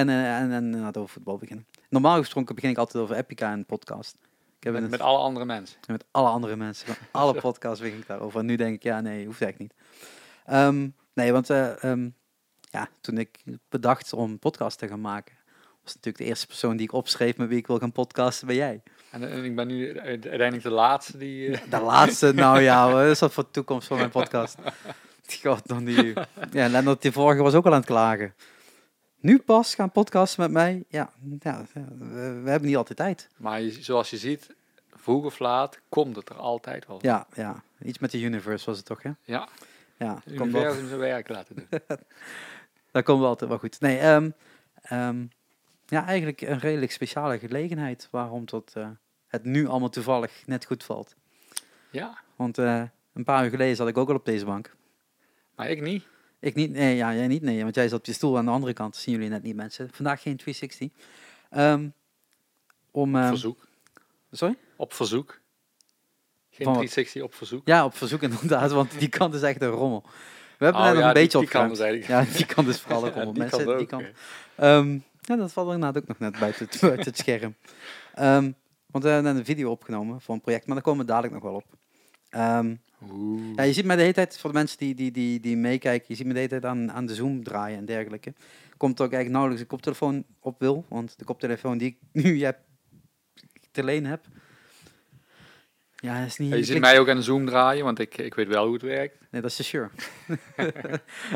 en, 0.00 0.08
eh, 0.08 0.38
en, 0.38 0.52
en 0.52 0.64
inderdaad 0.64 0.96
over 0.96 1.12
voetbal 1.12 1.38
beginnen. 1.38 1.66
Normaal 1.88 2.18
gesproken 2.18 2.54
begin 2.54 2.70
ik 2.70 2.78
altijd 2.78 3.02
over 3.02 3.16
Epica 3.16 3.52
een 3.52 3.64
podcast. 3.64 4.16
Ik 4.58 4.64
heb 4.64 4.72
Met, 4.72 4.82
het 4.82 4.90
met 4.90 5.00
alle 5.00 5.18
andere 5.18 5.44
mensen. 5.44 5.78
met 5.86 6.04
alle 6.10 6.28
andere 6.28 6.56
mensen. 6.56 6.96
Alle 7.10 7.40
podcasts 7.40 7.80
begin 7.80 7.98
ik 7.98 8.06
daarover. 8.06 8.40
En 8.40 8.46
nu 8.46 8.56
denk 8.56 8.74
ik, 8.74 8.82
ja, 8.82 9.00
nee, 9.00 9.26
hoeft 9.26 9.42
eigenlijk 9.42 9.72
niet. 9.72 9.82
Ehm, 10.44 10.88
nee, 11.12 11.32
want 11.32 11.50
eh, 11.50 11.84
ehm, 11.84 12.10
ja, 12.60 12.88
toen 13.00 13.18
ik 13.18 13.44
bedacht 13.68 14.12
om 14.12 14.30
een 14.30 14.38
podcast 14.38 14.78
te 14.78 14.88
gaan 14.88 15.00
maken, 15.00 15.34
was 15.82 15.94
natuurlijk 15.94 16.24
de 16.24 16.24
eerste 16.24 16.46
persoon 16.46 16.76
die 16.76 16.86
ik 16.86 16.92
opschreef 16.92 17.36
met 17.36 17.48
wie 17.48 17.58
ik 17.58 17.66
wil 17.66 17.78
gaan 17.78 17.92
podcasten, 17.92 18.46
ben 18.46 18.56
jij. 18.56 18.82
En, 19.10 19.30
eh, 19.30 19.44
ik 19.44 19.54
ben 19.56 19.66
nu 19.66 19.86
uite- 20.00 20.28
uiteindelijk 20.28 20.62
de 20.62 20.70
laatste 20.70 21.18
die... 21.18 21.56
eh, 21.56 21.70
De 21.70 21.80
laatste, 21.80 22.32
nou 22.32 22.60
ja, 22.60 22.92
wat 22.92 23.04
is 23.04 23.18
dat 23.18 23.32
voor 23.32 23.42
de 23.44 23.50
toekomst 23.50 23.86
van 23.88 23.96
mijn 23.96 24.10
podcast? 24.10 24.56
God, 25.42 25.66
dan 25.68 25.84
die... 25.84 26.12
Ja, 26.50 26.68
Lennart, 26.68 27.02
die 27.02 27.12
vorige 27.12 27.42
was 27.42 27.54
ook 27.54 27.66
al 27.66 27.72
aan 27.72 27.78
het 27.78 27.86
klagen. 27.86 28.34
Nu 29.20 29.38
pas 29.38 29.74
gaan 29.74 29.90
podcasten 29.90 30.40
met 30.42 30.50
mij? 30.50 30.84
Ja, 30.88 31.10
ja 31.40 31.64
we, 31.72 32.40
we 32.42 32.50
hebben 32.50 32.68
niet 32.68 32.76
altijd 32.76 32.98
tijd. 32.98 33.28
maar 33.36 33.60
je- 33.60 33.82
zoals 33.82 34.10
je 34.10 34.16
ziet, 34.16 34.54
vroeg 34.94 35.24
of 35.24 35.38
laat 35.38 35.80
komt 35.88 36.16
het 36.16 36.28
er 36.28 36.36
altijd 36.36 36.86
wel. 36.86 36.98
Ja, 37.02 37.26
ja, 37.34 37.62
iets 37.82 37.98
met 37.98 38.10
de 38.10 38.20
universe 38.20 38.66
was 38.66 38.76
het 38.76 38.86
toch, 38.86 39.02
hè? 39.02 39.10
Ja, 39.24 39.48
Ja, 39.98 40.20
het 40.24 40.34
wel- 40.36 40.46
universum 40.46 40.86
zijn 40.88 41.00
werk 41.00 41.28
laten 41.28 41.54
doen. 41.54 41.66
Dat 42.92 43.04
komt 43.04 43.18
wel 43.20 43.28
altijd 43.28 43.50
wel 43.50 43.58
goed. 43.58 43.80
Nee, 43.80 43.98
ehm, 44.82 45.24
ja, 45.90 46.06
eigenlijk 46.06 46.40
een 46.40 46.58
redelijk 46.58 46.92
speciale 46.92 47.38
gelegenheid 47.38 48.08
waarom 48.10 48.44
tot, 48.46 48.72
eh, 48.74 48.88
het 49.26 49.44
nu 49.44 49.66
allemaal 49.66 49.88
toevallig 49.90 50.42
net 50.46 50.64
goed 50.64 50.84
valt. 50.84 51.14
Ja, 51.90 52.18
Want 52.36 52.58
eh, 52.58 52.82
een 53.14 53.24
paar 53.24 53.44
uur 53.44 53.50
geleden 53.50 53.76
zat 53.76 53.88
ik 53.88 53.96
ook 53.98 54.08
al 54.08 54.14
op 54.14 54.24
deze 54.24 54.44
bank. 54.44 54.74
maar 55.56 55.70
ik 55.70 55.80
niet. 55.80 56.04
Ik 56.40 56.54
niet, 56.54 56.70
nee, 56.70 56.96
ja, 56.96 57.14
jij 57.14 57.26
niet, 57.26 57.42
nee, 57.42 57.62
want 57.62 57.74
jij 57.74 57.88
zat 57.88 57.98
op 57.98 58.06
je 58.06 58.12
stoel 58.12 58.38
aan 58.38 58.44
de 58.44 58.50
andere 58.50 58.72
kant. 58.72 58.92
Dat 58.92 59.02
zien 59.02 59.14
jullie 59.14 59.28
net 59.28 59.42
niet, 59.42 59.56
mensen. 59.56 59.88
Vandaag 59.92 60.22
geen 60.22 60.36
360. 60.36 60.88
Ehm, 61.50 61.88
om, 62.90 63.14
Op 63.14 63.20
ehm, 63.20 63.28
verzoek. 63.28 63.66
sorry? 64.32 64.56
Op 64.76 64.92
verzoek. 64.92 65.30
Geen 66.50 66.66
Van 66.66 66.74
wat? 66.76 66.86
360 66.86 67.22
op 67.22 67.34
verzoek. 67.34 67.66
Ja, 67.66 67.84
op 67.84 67.96
verzoek 67.96 68.22
inderdaad, 68.22 68.70
want 68.72 68.98
die 68.98 69.08
kant 69.08 69.34
is 69.34 69.42
echt 69.42 69.62
een 69.62 69.68
rommel. 69.68 70.02
We 70.58 70.64
hebben 70.64 70.82
Oh, 70.82 70.86
net 70.88 70.94
nog 70.96 71.02
ja, 71.02 71.08
een 71.08 71.14
die- 71.14 71.22
beetje 71.22 71.38
die 71.38 71.48
kant 71.48 71.70
opgeruimd. 71.70 71.72
is 71.72 72.08
eigenlijk- 72.08 72.30
Ja, 72.30 72.36
die 72.46 72.54
kant 72.54 72.68
is 72.68 72.80
vooral 72.80 73.02
een 73.06 73.08
Ja, 73.08 73.14
rommel. 73.14 73.32
die 73.32 73.42
mensen, 73.42 73.78
die 73.78 73.86
kant. 73.86 74.02
eh. 74.54 74.76
Ehm, 74.78 74.98
ja, 75.28 75.36
dat 75.36 75.52
valt 75.52 75.68
er 75.68 75.74
inderdaad 75.74 76.02
ook 76.02 76.08
nog 76.08 76.18
net 76.18 76.38
buiten 76.38 76.66
het, 76.66 76.80
buiten 76.90 77.04
het 77.04 77.18
scherm. 77.18 77.54
Ehm, 78.14 78.52
want 78.86 79.04
we 79.04 79.10
hebben 79.10 79.36
een 79.36 79.44
video 79.44 79.70
opgenomen 79.70 80.20
voor 80.20 80.34
een 80.34 80.40
project, 80.40 80.66
maar 80.66 80.74
daar 80.74 80.84
komen 80.84 81.06
we 81.06 81.12
dadelijk 81.12 81.34
nog 81.34 81.42
wel 81.42 81.54
op. 81.54 81.64
Oeh. 83.02 83.54
ja, 83.56 83.62
je 83.62 83.72
ziet 83.72 83.84
mij 83.84 83.96
de 83.96 84.02
hele 84.02 84.14
tijd, 84.14 84.38
voor 84.38 84.50
de 84.50 84.56
mensen 84.56 84.78
die, 84.78 84.94
die, 84.94 85.10
die, 85.10 85.40
die 85.40 85.56
meekijken, 85.56 86.06
je 86.08 86.14
ziet 86.14 86.26
me 86.26 86.32
de 86.32 86.38
hele 86.38 86.50
tijd 86.50 86.64
aan, 86.64 86.92
aan 86.92 87.06
de 87.06 87.14
Zoom 87.14 87.42
draaien 87.42 87.78
en 87.78 87.84
dergelijke. 87.84 88.34
Komt 88.76 88.92
ook 88.92 89.12
eigenlijk 89.12 89.30
nauwelijks 89.30 89.62
een 89.62 89.68
koptelefoon 89.68 90.24
op 90.40 90.60
wil, 90.60 90.84
want 90.88 91.18
de 91.18 91.24
koptelefoon 91.24 91.78
die 91.78 91.88
ik 91.88 91.96
nu 92.24 92.44
heb, 92.44 92.58
te 93.70 93.84
leen 93.84 94.06
heb, 94.06 94.26
ja, 96.00 96.24
is 96.24 96.36
niet... 96.36 96.54
Je 96.54 96.64
ziet 96.64 96.80
mij 96.80 96.98
ook 96.98 97.08
aan 97.08 97.16
de 97.16 97.22
Zoom 97.22 97.46
draaien, 97.46 97.84
want 97.84 97.98
ik, 97.98 98.18
ik 98.18 98.34
weet 98.34 98.48
wel 98.48 98.64
hoe 98.64 98.72
het 98.72 98.82
werkt. 98.82 99.16
Nee, 99.30 99.40
dat 99.40 99.50
is 99.50 99.56
de 99.56 99.62
sure. 99.62 99.90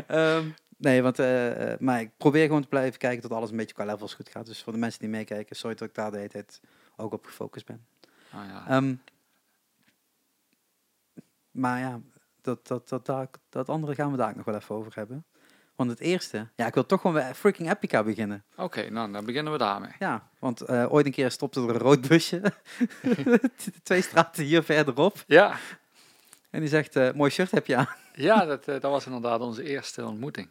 Ehm, 0.07 0.45
nee, 0.83 1.01
want, 1.01 1.19
eh, 1.19 1.71
eh, 1.71 1.79
maar 1.79 2.01
ik 2.01 2.11
probeer 2.17 2.45
gewoon 2.45 2.61
te 2.61 2.67
blijven 2.67 2.99
kijken 2.99 3.21
tot 3.21 3.31
alles 3.31 3.49
een 3.49 3.57
beetje 3.57 3.73
qua 3.75 3.85
levels 3.85 4.13
goed 4.13 4.29
gaat. 4.29 4.45
Dus 4.45 4.63
voor 4.63 4.73
de 4.73 4.79
mensen 4.79 4.99
die 4.99 5.09
meekijken, 5.09 5.55
sorry 5.55 5.75
dat 5.75 5.87
ik 5.87 5.95
daar 5.95 6.11
de 6.11 6.17
hele 6.17 6.29
tijd 6.29 6.61
ook 6.95 7.13
op 7.13 7.25
gefocust 7.25 7.65
ben. 7.65 7.85
Ah, 8.31 8.39
ja. 8.47 8.67
Ehm, 8.67 8.95
maar 11.51 11.79
ja, 11.79 12.01
dat, 12.41 12.67
dat, 12.67 12.89
dat, 12.89 13.05
dat, 13.05 13.39
dat 13.49 13.69
andere 13.69 13.95
gaan 13.95 14.11
we 14.11 14.17
daar 14.17 14.35
nog 14.35 14.45
wel 14.45 14.55
even 14.55 14.75
over 14.75 14.91
hebben. 14.95 15.25
Want 15.75 15.89
het 15.89 15.99
eerste, 15.99 16.47
ja, 16.55 16.65
ik 16.65 16.73
wil 16.73 16.85
toch 16.85 17.01
gewoon 17.01 17.15
bij 17.15 17.35
freaking 17.35 17.71
Epica 17.71 18.03
beginnen. 18.03 18.43
Oké, 18.55 18.89
nou 18.89 19.11
dan 19.11 19.25
beginnen 19.25 19.51
we 19.51 19.57
daarmee. 19.57 19.91
Ja, 19.99 20.29
want 20.39 20.61
eh, 20.61 20.93
ooit 20.93 21.05
een 21.05 21.11
keer 21.11 21.31
stopte 21.31 21.61
er 21.61 21.69
een 21.69 21.77
rood 21.77 22.07
busje, 22.07 22.41
twee 23.83 24.01
straten 24.01 24.43
hier 24.43 24.63
verderop. 24.63 25.23
Ja, 25.27 25.57
En 26.49 26.59
die 26.59 26.69
zegt, 26.69 27.13
mooi 27.13 27.31
shirt 27.31 27.51
heb 27.51 27.67
je 27.67 27.75
aan. 27.75 27.87
ja 28.13 28.45
dat, 28.45 28.65
dat 28.65 28.81
was 28.81 29.05
inderdaad 29.05 29.39
onze 29.39 29.63
eerste 29.63 30.05
ontmoeting. 30.05 30.49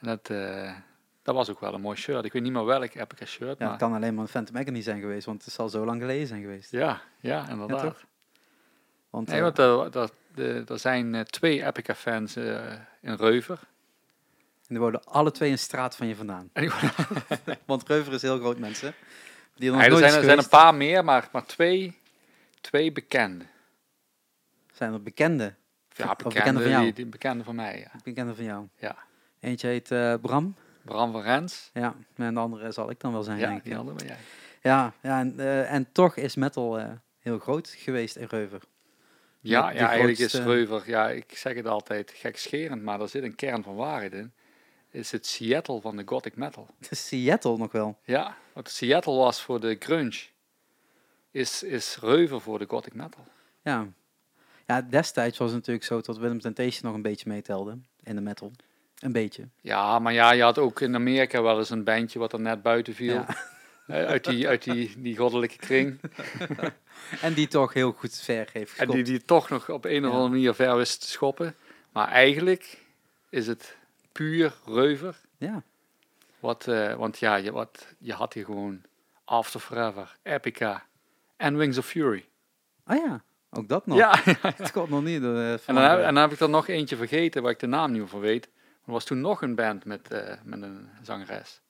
En 0.00 0.06
dat, 0.06 0.30
eh, 0.30 0.74
dat 1.22 1.34
was 1.34 1.50
ook 1.50 1.60
wel 1.60 1.74
een 1.74 1.80
mooi 1.80 1.96
shirt. 1.96 2.24
Ik 2.24 2.32
weet 2.32 2.42
niet 2.42 2.52
meer 2.52 2.64
welk 2.64 2.94
Epica 2.94 3.24
shirt, 3.24 3.58
Ja, 3.58 3.64
maar 3.64 3.70
het 3.70 3.78
kan 3.78 3.94
alleen 3.94 4.14
maar 4.14 4.22
een 4.22 4.30
Phantom 4.30 4.56
Agony 4.56 4.82
zijn 4.82 5.00
geweest, 5.00 5.26
want 5.26 5.44
het 5.44 5.54
zal 5.54 5.68
zo 5.68 5.84
lang 5.84 6.00
geleden 6.00 6.26
zijn 6.26 6.40
geweest. 6.40 6.70
ja, 6.70 7.00
ja, 7.20 7.48
inderdaad. 7.48 7.82
toch? 7.82 8.04
Want, 9.10 9.28
nee, 9.28 9.36
eh, 9.36 9.42
want 9.42 9.58
er, 9.94 10.10
er, 10.34 10.70
er 10.70 10.78
zijn 10.78 11.14
eh, 11.14 11.20
twee 11.20 11.66
Epica 11.66 11.94
fans 11.94 12.36
eh, 12.36 12.72
in 13.00 13.14
Reuver. 13.14 13.58
die 14.66 14.78
wonen 14.78 15.04
alle 15.04 15.30
twee 15.30 15.50
een 15.50 15.58
straat 15.58 15.96
van 15.96 16.06
je 16.06 16.16
vandaan. 16.16 16.50
En 16.52 16.70
Want 17.66 17.88
Reuver 17.88 18.12
is 18.12 18.22
heel 18.22 18.38
groot, 18.38 18.58
mensen. 18.58 18.94
Die 19.54 19.70
er 19.70 19.76
Nee, 19.76 19.90
er, 19.90 19.96
zijn, 19.96 20.12
er 20.12 20.24
zijn 20.24 20.38
een 20.38 20.48
paar 20.48 20.74
meer, 20.74 21.04
maar, 21.04 21.28
maar 21.32 21.46
twee, 21.46 21.98
twee 22.60 22.92
bekende. 22.92 23.44
Zijn 24.72 24.92
er 24.92 25.02
bekende? 25.02 25.54
Ja, 25.88 26.14
bekende, 26.16 26.34
bekende 26.34 26.60
van 26.60 26.70
jou? 26.70 26.84
Die, 26.84 26.92
die 26.92 27.06
bekende 27.06 27.44
van 27.44 27.54
mij, 27.54 27.78
ja. 27.78 28.00
Bekende 28.04 28.34
van 28.34 28.44
jou. 28.44 28.68
Ja. 28.76 28.96
Eentje 29.40 29.66
heet 29.66 29.90
eh, 29.90 30.14
Bram. 30.20 30.54
Bram 30.84 31.12
van 31.12 31.22
Rens. 31.22 31.70
Ja, 31.74 31.94
en 32.16 32.34
de 32.34 32.40
andere 32.40 32.72
zal 32.72 32.90
ik 32.90 33.00
dan 33.00 33.12
wel 33.12 33.22
zijn, 33.22 33.38
Ja, 33.38 33.46
denk 33.46 33.58
ik. 33.58 33.64
die 33.64 33.76
andere 33.76 33.96
ben 33.96 34.06
jij. 34.06 34.18
Ja, 34.62 34.92
ja 35.02 35.20
en, 35.20 35.34
eh, 35.38 35.72
en 35.72 35.92
toch 35.92 36.16
is 36.16 36.34
metal 36.34 36.78
eh, 36.78 36.90
heel 37.18 37.38
groot 37.38 37.68
geweest 37.68 38.16
in 38.16 38.26
Reuver. 38.30 38.60
Ja, 39.40 39.68
de 39.68 39.74
ja 39.74 39.88
eigenlijk 39.88 40.18
is 40.18 40.34
Reuver, 40.34 40.82
ja, 40.86 41.08
ik 41.08 41.36
zeg 41.36 41.54
het 41.54 41.66
altijd 41.66 42.12
gekscherend, 42.16 42.82
maar 42.82 43.00
er 43.00 43.08
zit 43.08 43.22
een 43.22 43.34
kern 43.34 43.62
van 43.62 43.74
waarheid 43.74 44.12
in. 44.12 44.32
Is 44.90 45.10
het 45.10 45.26
Seattle 45.26 45.80
van 45.80 45.96
de 45.96 46.02
gothic 46.06 46.36
metal. 46.36 46.66
Is 46.90 47.06
Seattle 47.06 47.56
nog 47.56 47.72
wel. 47.72 47.98
Ja, 48.04 48.36
wat 48.52 48.70
Seattle 48.70 49.16
was 49.16 49.42
voor 49.42 49.60
de 49.60 49.76
grunge, 49.78 50.20
is, 51.30 51.62
is 51.62 51.96
Reuver 52.00 52.40
voor 52.40 52.58
de 52.58 52.66
gothic 52.68 52.94
metal. 52.94 53.24
Ja. 53.62 53.88
ja, 54.66 54.82
destijds 54.82 55.38
was 55.38 55.48
het 55.48 55.56
natuurlijk 55.56 55.86
zo 55.86 56.00
dat 56.00 56.18
Willem 56.18 56.40
Temptation 56.40 56.82
nog 56.82 56.94
een 56.94 57.02
beetje 57.02 57.28
meetelde 57.28 57.78
in 58.02 58.14
de 58.14 58.20
metal. 58.20 58.52
Een 59.00 59.12
beetje. 59.12 59.48
Ja, 59.60 59.98
maar 59.98 60.12
ja, 60.12 60.32
je 60.32 60.42
had 60.42 60.58
ook 60.58 60.80
in 60.80 60.94
Amerika 60.94 61.42
wel 61.42 61.58
eens 61.58 61.70
een 61.70 61.84
bandje 61.84 62.18
wat 62.18 62.32
er 62.32 62.40
net 62.40 62.62
buiten 62.62 62.94
viel. 62.94 63.12
Ja. 63.14 63.26
Eh, 63.86 64.06
uit 64.06 64.24
die, 64.24 64.48
uit 64.48 64.62
die, 64.62 64.94
die 64.98 65.16
goddelijke 65.16 65.56
kring. 65.56 66.00
En 67.22 67.34
die 67.34 67.48
toch 67.48 67.72
heel 67.72 67.92
goed 67.92 68.14
ver 68.14 68.48
heeft 68.52 68.78
En 68.78 68.88
die, 68.90 69.02
die 69.02 69.24
toch 69.24 69.48
nog 69.48 69.68
op 69.70 69.84
een 69.84 70.04
of 70.06 70.12
andere 70.12 70.28
manier 70.30 70.54
ver 70.54 70.76
wist 70.76 71.00
te 71.00 71.06
schoppen. 71.08 71.54
Maar 71.92 72.08
eigenlijk 72.08 72.78
is 73.28 73.46
het 73.46 73.76
puur 74.12 74.52
Reuver. 74.66 75.16
Ja, 75.38 75.62
Wat, 76.40 76.68
eh, 76.68 76.94
want 76.94 77.18
ja, 77.18 77.34
je, 77.36 77.52
wat, 77.52 77.86
je 77.98 78.12
had 78.12 78.32
hier 78.32 78.44
gewoon 78.44 78.82
After 79.24 79.60
Forever, 79.60 80.16
Epica 80.22 80.86
en 81.36 81.56
Wings 81.56 81.78
of 81.78 81.86
Fury. 81.86 82.24
oh 82.86 82.96
ja. 82.96 83.22
Ook 83.50 83.68
dat 83.68 83.86
nog. 83.86 83.98
Ja, 83.98 84.14
Het 84.56 84.72
komt 84.72 84.88
nog 84.90 85.02
niet. 85.02 85.22
eh, 85.22 85.52
en 85.52 85.74
dan, 85.74 85.76
heb, 85.76 85.98
en 85.98 86.14
dan 86.14 86.22
heb 86.22 86.32
ik 86.32 86.40
er 86.40 86.48
nog 86.48 86.68
eentje 86.68 86.96
vergeten 86.96 87.42
waar 87.42 87.52
ik 87.52 87.58
de 87.58 87.66
naam 87.66 87.90
niet 87.90 88.00
meer 88.00 88.08
van 88.08 88.20
weet. 88.20 88.48
Er 88.90 88.96
was 88.96 89.04
toen 89.04 89.20
nog 89.20 89.42
een 89.42 89.54
band 89.54 89.84
met, 89.84 90.10
eh, 90.10 90.34
met 90.44 90.62
een 90.62 90.88
zangeres. 91.02 91.60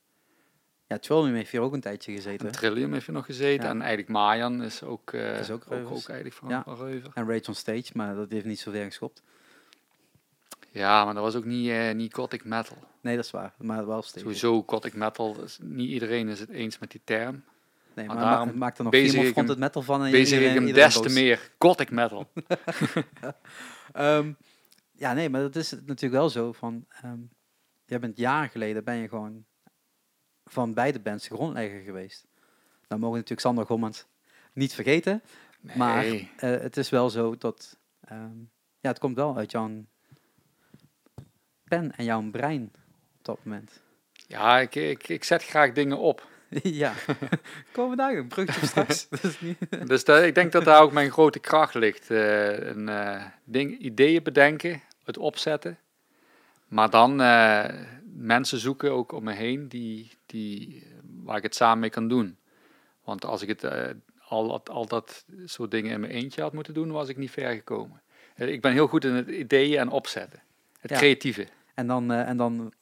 Ja, 0.86 0.98
Trillium 0.98 1.34
heeft 1.34 1.50
hier 1.50 1.60
ook 1.60 1.72
een 1.72 1.80
tijdje 1.80 2.12
gezeten. 2.12 2.46
En 2.46 2.52
Trillium 2.52 2.92
heeft 2.92 3.06
je 3.06 3.12
nog 3.12 3.24
gezeten. 3.24 3.64
Ja. 3.64 3.70
En 3.70 3.78
eigenlijk 3.80 4.10
Mayan 4.10 4.62
is 4.62 4.82
ook, 4.82 5.12
Is 5.12 5.50
ook 5.50 5.64
ook, 5.70 5.88
eigenlijk 5.90 6.32
van, 6.32 6.48
Ja. 6.48 6.62
Reuver. 6.66 7.10
En 7.14 7.28
Rage 7.28 7.48
on 7.48 7.54
Stage, 7.54 7.90
maar 7.94 8.14
dat 8.14 8.30
heeft 8.30 8.44
niet 8.44 8.58
zo 8.60 8.70
ver 8.70 8.84
geschopt. 8.84 9.22
Ja, 10.70 11.04
maar 11.04 11.14
dat 11.14 11.22
was 11.22 11.34
ook 11.34 11.44
niet, 11.44 11.68
eh, 11.70 11.92
niet 11.94 12.14
gothic 12.14 12.44
metal. 12.44 12.76
Nee, 13.00 13.16
dat 13.16 13.24
is 13.24 13.30
waar. 13.30 13.52
Maar 13.58 13.86
wel 13.86 14.02
steeds. 14.02 14.20
Sowieso 14.22 14.62
gothic 14.66 14.94
metal, 14.94 15.42
is, 15.44 15.58
niet 15.62 15.88
iedereen 15.90 16.28
is 16.28 16.40
het 16.40 16.48
eens 16.48 16.78
met 16.78 16.90
die 16.90 17.00
term. 17.04 17.44
Nee, 17.94 18.06
Maar 18.06 18.14
maar 18.16 18.24
daarom 18.24 18.48
ma- 18.48 18.54
maakt 18.54 18.78
er 18.78 18.84
nog 18.84 18.92
veel 18.94 19.22
hem- 19.34 19.48
het 19.48 19.58
metal 19.58 19.82
van. 19.82 20.04
En 20.04 20.10
Bezig 20.10 20.40
ik 20.40 20.52
hem 20.54 20.72
des 20.72 21.00
te 21.00 21.08
meer 21.08 21.50
gothic 21.58 21.90
metal. 21.90 22.30
Ehm, 23.92 24.32
ja, 25.00 25.12
nee, 25.12 25.28
maar 25.28 25.40
dat 25.40 25.56
is 25.56 25.70
het 25.70 25.86
natuurlijk 25.86 26.20
wel 26.20 26.30
zo 26.30 26.52
van... 26.52 26.86
jij 27.84 27.98
bent 27.98 28.16
jaren 28.16 28.50
geleden 28.50 28.84
ben 28.84 28.96
je 28.96 29.08
gewoon 29.08 29.44
van 30.44 30.74
beide 30.74 31.00
bands 31.00 31.28
de 31.28 31.34
grondlegger 31.34 31.80
geweest. 31.80 32.26
Dan 32.86 32.98
mogen 32.98 33.10
we 33.10 33.20
natuurlijk 33.20 33.40
Sander 33.40 33.66
Gommans 33.66 34.06
niet 34.52 34.74
vergeten. 34.74 35.22
Maar 35.60 36.04
eh, 36.04 36.26
het 36.36 36.76
is 36.76 36.88
wel 36.90 37.10
zo 37.10 37.36
dat... 37.36 37.78
ehm, 38.00 38.38
ja, 38.80 38.88
het 38.88 38.98
komt 38.98 39.16
wel 39.16 39.36
uit 39.36 39.50
jouw 39.50 39.84
pen 41.64 41.96
en 41.96 42.04
jouw 42.04 42.30
brein 42.30 42.72
op 43.18 43.24
dat 43.24 43.44
moment. 43.44 43.82
Ja, 44.12 44.58
ik, 44.58 44.74
ik, 44.74 45.08
ik 45.08 45.24
zet 45.24 45.44
graag 45.44 45.72
dingen 45.72 45.98
op. 45.98 46.28
ja. 46.62 46.92
Komen 47.72 47.96
daar 47.96 48.16
een 48.16 48.28
brugje 48.28 48.66
straks? 48.66 49.08
niet... 49.40 49.88
Dus 49.88 50.04
dat, 50.04 50.22
ik 50.22 50.34
denk 50.34 50.52
dat 50.52 50.64
daar 50.64 50.82
ook 50.82 50.92
mijn 50.92 51.10
grote 51.10 51.38
kracht 51.38 51.74
ligt. 51.74 52.10
eh, 52.10 52.58
een, 52.58 52.90
ding, 53.44 53.78
ideeën 53.78 54.22
bedenken, 54.22 54.82
het 55.04 55.18
opzetten. 55.18 55.78
Maar 56.68 56.90
dan 56.90 57.20
eh, 57.20 57.64
mensen 58.14 58.58
zoeken 58.58 58.92
ook 58.92 59.12
om 59.12 59.24
me 59.24 59.32
heen 59.32 59.68
die, 59.68 60.10
die, 60.26 60.86
waar 61.24 61.36
ik 61.36 61.42
het 61.42 61.54
samen 61.54 61.78
mee 61.78 61.90
kan 61.90 62.08
doen. 62.08 62.36
Want 63.04 63.24
als 63.24 63.42
ik 63.42 63.48
het 63.48 63.64
eh, 63.64 63.88
al, 64.28 64.48
dat- 64.48 64.70
al 64.70 64.86
dat 64.86 65.24
soort 65.44 65.70
dingen 65.70 65.92
in 65.92 66.00
mijn 66.00 66.12
eentje 66.12 66.42
had 66.42 66.52
moeten 66.52 66.74
doen, 66.74 66.90
was 66.90 67.08
ik 67.08 67.16
niet 67.16 67.30
ver 67.30 67.52
gekomen. 67.54 68.02
Eh, 68.34 68.48
Ik 68.52 68.60
ben 68.60 68.72
heel 68.72 68.86
goed 68.86 69.04
in 69.04 69.14
het 69.14 69.28
ideeën 69.28 69.78
en 69.78 69.88
opzetten. 69.88 70.42
Het 70.80 70.90
Ja. 70.90 70.96
creatieve. 70.96 71.46
En 71.74 71.86
dan, 71.86 72.12
en 72.12 72.36
dan 72.36 72.72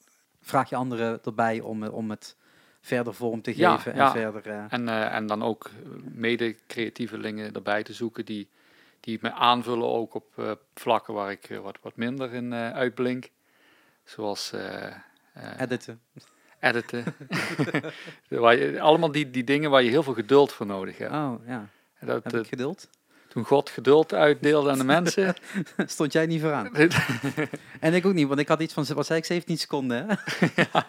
vraag 0.41 0.69
je 0.69 0.75
anderen 0.75 1.23
erbij 1.23 1.59
om, 1.61 1.83
om 1.83 2.09
het 2.09 2.35
verder 2.81 3.13
vorm 3.13 3.41
te 3.41 3.57
Ja, 3.57 3.77
geven. 3.77 3.95
ja. 3.95 4.05
En 4.05 4.11
verder... 4.11 4.47
eh, 4.51 4.65
En, 4.69 4.87
en 5.11 5.27
dan 5.27 5.43
ook 5.43 5.69
mede 6.03 6.55
creatievelingen 6.67 7.53
erbij 7.53 7.83
te 7.83 7.93
zoeken 7.93 8.25
die, 8.25 8.47
die 8.99 9.19
me 9.21 9.31
aanvullen 9.31 9.87
ook 9.87 10.13
op 10.13 10.27
eh, 10.35 10.51
vlakken 10.73 11.13
waar 11.13 11.31
ik 11.31 11.49
eh, 11.49 11.59
wat, 11.59 11.77
wat 11.81 11.95
minder 11.95 12.33
in 12.33 12.53
eh, 12.53 12.71
uitblink. 12.71 13.29
Zoals 14.03 14.53
editen. 15.57 16.01
editen. 16.59 17.03
waar 18.29 18.57
je, 18.57 18.81
allemaal 18.81 19.11
die, 19.11 19.29
die 19.29 19.43
dingen 19.43 19.69
waar 19.69 19.83
je 19.83 19.89
heel 19.89 20.03
veel 20.03 20.13
geduld 20.13 20.53
voor 20.53 20.65
nodig 20.65 20.97
hebt. 20.97 21.11
Oh, 21.11 21.33
ja. 21.47 21.69
Dat, 21.99 22.23
Heb 22.23 22.33
ik 22.33 22.47
geduld? 22.47 22.89
toen 23.29 23.43
God 23.43 23.69
geduld 23.69 24.13
uitdeelde 24.13 24.71
aan 24.71 24.77
de 24.77 24.83
mensen. 24.83 25.33
Stond 25.85 26.13
jij 26.13 26.25
niet 26.25 26.41
vooraan. 26.41 26.71
En 27.79 27.93
ik 27.93 28.05
ook 28.05 28.13
niet, 28.13 28.27
want 28.27 28.39
ik 28.39 28.47
had 28.47 28.61
iets 28.61 28.73
van, 28.73 28.85
wat 28.93 29.05
zei 29.05 29.19
ik, 29.19 29.25
17 29.25 29.57
seconden, 29.57 30.07
hè? 30.07 30.15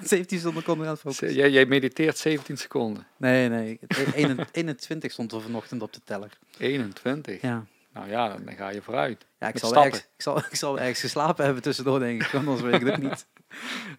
17 0.03 0.39
seconden 0.39 0.63
kon 0.63 0.81
eraan 0.81 0.97
focussen. 0.97 1.35
jij, 1.35 1.51
jij 1.51 1.67
mediteert 1.67 2.19
17 2.19 2.57
seconden. 2.57 3.07
Nee, 3.17 3.49
nee. 3.49 3.79
21 4.15 4.49
21 4.53 5.13
stond 5.13 5.33
er 5.33 5.41
vanochtend 5.41 5.83
op 5.83 5.93
de 5.93 6.01
teller. 6.05 6.39
21. 6.59 7.41
Ja. 7.41 7.67
Nou 8.01 8.13
ja, 8.13 8.29
dan 8.45 8.55
ga 8.55 8.69
je 8.69 8.83
vooruit. 8.83 9.27
Ja, 9.39 9.49
ik 9.49 9.59
zal, 9.59 9.75
ergens, 9.75 9.99
ik, 9.99 10.23
zal, 10.23 10.39
ik 10.39 10.55
zal 10.57 10.79
ergens 10.79 11.01
geslapen 11.01 11.45
hebben 11.45 11.63
tussendoor, 11.63 11.99
denk 11.99 12.23
ik. 12.23 12.35
Anders 12.35 12.61
weet 12.61 12.75
ik 12.81 12.87
het 12.87 13.03
niet. 13.03 13.27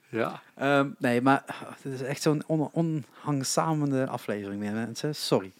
Ja. 0.09 0.41
Ehm, 0.55 0.89
nee, 0.97 1.21
maar 1.21 1.43
oh, 1.47 1.71
dit 1.81 1.93
is 1.93 2.01
echt 2.01 2.21
zo'n 2.21 2.43
on, 2.45 2.69
onhangzamende 2.71 4.07
aflevering 4.07 4.59
meer, 4.59 4.71
mensen. 4.73 5.15
Sorry. 5.15 5.51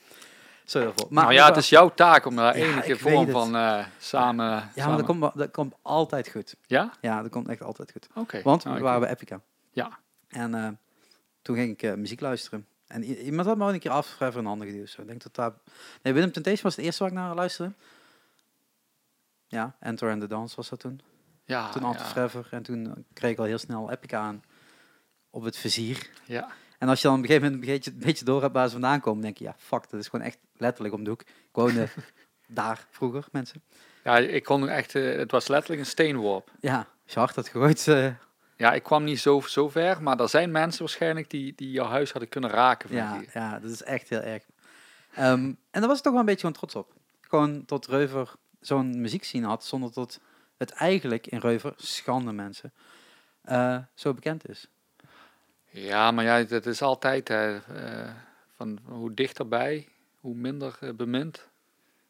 Sorry 0.66 0.88
daarvoor. 0.88 1.08
Maar, 1.10 1.24
nou 1.24 1.36
ja, 1.36 1.46
het 1.48 1.58
is 1.58 1.70
jouw 1.70 1.90
taak 1.94 2.26
om 2.26 2.36
daar 2.36 2.58
Ja, 2.58 2.66
enige 2.66 2.98
vorm 2.98 3.20
het. 3.24 3.32
van 3.32 3.56
eh, 3.56 3.86
samen... 4.00 4.46
Ja, 4.46 4.52
maar 4.52 4.72
samen- 4.76 4.98
dat 4.98 5.06
komt, 5.06 5.32
dat 5.36 5.52
komt 5.52 5.74
altijd 5.82 6.30
goed. 6.30 6.56
Ja? 6.66 6.92
Ja, 7.02 7.22
dat 7.22 7.32
komt 7.32 7.48
echt 7.48 7.64
altijd 7.64 7.92
goed. 7.92 8.08
Oké. 8.16 8.42
Want 8.44 8.64
Nou, 8.64 8.78
we 8.78 8.84
waren 8.84 9.00
bij 9.00 9.10
Epica. 9.10 9.42
Ja. 9.72 10.00
En 10.30 10.56
eh, 10.56 10.68
toen 11.42 11.56
ging 11.56 11.72
ik 11.72 11.82
eh, 11.84 11.94
muziek 11.94 12.20
luisteren. 12.20 12.66
En 12.88 13.04
iemand 13.04 13.48
had 13.48 13.58
me 13.58 13.64
al 13.64 13.74
een 13.74 13.80
keer 13.80 13.92
afgegeven 13.92 14.40
een 14.40 14.46
handen 14.46 14.68
geduwd. 14.68 14.90
Zo. 14.90 15.02
Ik 15.02 15.08
denk 15.08 15.24
dat 15.24 15.36
daar... 15.36 15.52
Nee, 16.02 16.14
Willem 16.14 16.32
Temptation 16.32 16.64
was 16.64 16.76
het 16.76 16.86
eerste 16.86 17.04
waar 17.04 17.12
ik 17.12 17.18
naar 17.18 17.36
luisterde. 17.36 17.72
Ja, 19.52 19.76
Enter 19.80 20.12
and 20.12 20.22
the 20.22 20.28
Dance 20.28 20.56
was 20.56 20.70
dat 20.70 20.80
toen. 20.80 21.02
Ja, 21.46 21.70
toen 21.70 21.82
ja, 21.82 21.88
Art 21.88 22.02
Forever. 22.02 22.48
En 22.52 22.64
toen 22.64 23.06
kreeg 23.14 23.32
ik 23.32 23.38
al 23.38 23.46
heel 23.46 23.58
snel 23.58 23.92
Epica 23.92 24.20
aan 24.20 24.44
op 25.30 25.44
het 25.44 25.58
vizier. 25.58 26.10
ja. 26.26 26.48
En 26.78 26.90
als 26.90 27.02
je 27.02 27.08
dan 27.08 27.18
op 27.18 27.22
een 27.24 27.28
gegeven 27.28 27.52
moment 27.52 27.68
een 27.68 27.74
beetje, 27.74 27.92
een 27.92 28.00
beetje 28.00 28.26
door 28.26 28.42
hebt 28.42 28.54
waar 28.54 28.66
ze 28.66 28.72
vandaan 28.72 29.00
komen, 29.00 29.22
denk 29.22 29.38
je, 29.38 29.44
ja, 29.44 29.56
fuck, 29.58 29.90
dat 29.90 30.00
is 30.00 30.08
gewoon 30.08 30.26
echt 30.26 30.38
letterlijk 30.58 30.94
om 30.94 31.04
de 31.04 31.10
hoek. 31.10 31.22
Ik 31.22 31.28
woonde 31.52 31.88
daar 32.48 32.86
vroeger, 32.90 33.26
mensen. 33.32 33.64
ja, 34.04 34.18
ik 34.18 34.44
kon 34.44 34.70
echt... 34.70 34.96
eh, 34.96 35.18
het 35.18 35.32
was 35.32 35.48
letterlijk 35.48 35.82
een 35.82 35.88
steenworp. 35.88 36.52
Ja, 36.60 36.78
als 37.04 37.14
je 37.14 37.20
hard 37.20 37.36
had 37.36 37.48
gegooid, 37.48 37.88
eh, 37.88 38.08
Ja, 38.58 38.74
ik 38.74 38.84
kwam 38.84 39.04
niet 39.04 39.20
zo, 39.20 39.40
zo 39.42 39.70
ver, 39.70 40.02
maar 40.04 40.20
er 40.20 40.30
zijn 40.30 40.52
mensen 40.52 40.80
waarschijnlijk 40.80 41.30
die, 41.30 41.54
die 41.56 41.72
jouw 41.72 41.86
huis 41.88 42.12
hadden 42.12 42.30
kunnen 42.30 42.50
raken. 42.50 42.90
Van 42.90 42.98
Ja, 42.98 43.18
die- 43.18 43.30
ja, 43.34 43.60
dat 43.60 43.72
is 43.72 43.84
echt 43.84 44.10
heel 44.10 44.22
erg. 44.22 44.44
Ehm, 45.14 45.44
en 45.44 45.58
daar 45.72 45.88
was 45.88 45.98
ik 45.98 46.04
toch 46.04 46.12
wel 46.12 46.22
een 46.22 46.26
beetje 46.28 46.42
gewoon 46.42 46.56
trots 46.56 46.76
op. 46.76 46.94
Gewoon 47.22 47.66
tot 47.66 47.88
Reuver 47.88 48.32
zo'n 48.62 49.02
muziekscene 49.02 49.48
had, 49.48 49.66
zonder 49.66 49.94
dat 49.94 50.20
het 50.58 50.72
eigenlijk 50.72 51.28
in 51.28 51.40
Reuver, 51.40 51.74
schande 51.76 52.32
mensen, 52.32 52.74
eh, 53.42 53.78
zo 53.94 54.14
bekend 54.14 54.50
is. 54.50 54.68
ja 55.70 56.12
maar 56.12 56.24
ja, 56.24 56.44
dat 56.44 56.66
is 56.66 56.82
altijd 56.82 57.28
hè, 57.28 57.58
eh, 57.58 58.12
van 58.56 58.80
hoe 58.84 59.14
dichterbij, 59.14 59.88
hoe 60.20 60.36
minder 60.36 60.78
eh, 60.80 60.90
bemind. 60.90 61.50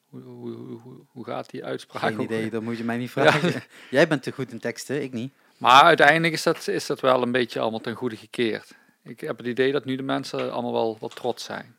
Hoe, 0.10 0.22
hoe, 0.22 0.52
hoe, 0.52 1.06
hoe, 1.08 1.26
gaat 1.26 1.50
die 1.50 1.66
uitspraak? 1.66 2.02
Geen 2.02 2.20
idee, 2.20 2.50
dat 2.50 2.62
moet 2.62 2.78
je 2.78 2.84
mij 2.84 2.98
niet 2.98 3.12
vragen. 3.12 3.64
Jij 3.90 4.08
bent 4.08 4.24
te 4.24 4.32
goed 4.32 4.52
in 4.52 4.60
teksten, 4.60 5.04
ik 5.04 5.14
niet. 5.14 5.34
Maar 5.58 5.84
uiteindelijk 5.84 6.34
is 6.34 6.44
dat, 6.44 6.68
is 6.68 6.86
dat 6.86 7.00
wel 7.00 7.22
een 7.22 7.32
beetje 7.32 7.60
allemaal 7.60 7.80
ten 7.80 7.96
goede 7.96 8.16
gekeerd. 8.16 8.76
Ik 9.04 9.20
heb 9.20 9.38
het 9.38 9.48
idee 9.48 9.72
dat 9.72 9.86
nu 9.86 9.96
de 9.96 10.04
mensen 10.04 10.52
allemaal 10.52 10.74
wel 10.74 10.98
wat 11.00 11.16
trots 11.16 11.44
zijn. 11.44 11.76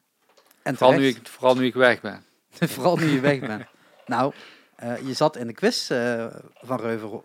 En 0.63 0.77
Vooral 0.77 0.99
nu, 0.99 1.07
ik, 1.07 1.19
vooral 1.29 1.55
nu 1.55 1.65
ik 1.65 1.75
weg 1.75 2.01
ben. 2.01 2.25
Vooral 2.75 2.97
nu 2.97 3.07
je 3.07 3.21
weg 3.21 3.41
bent. 3.41 3.65
Nou, 4.07 4.33
eh, 4.83 5.07
je 5.07 5.13
zat 5.13 5.37
in 5.37 5.47
de 5.47 5.53
quiz 5.53 5.91
eh, 5.91 6.27
van 6.55 6.81
Reuver. 6.81 7.21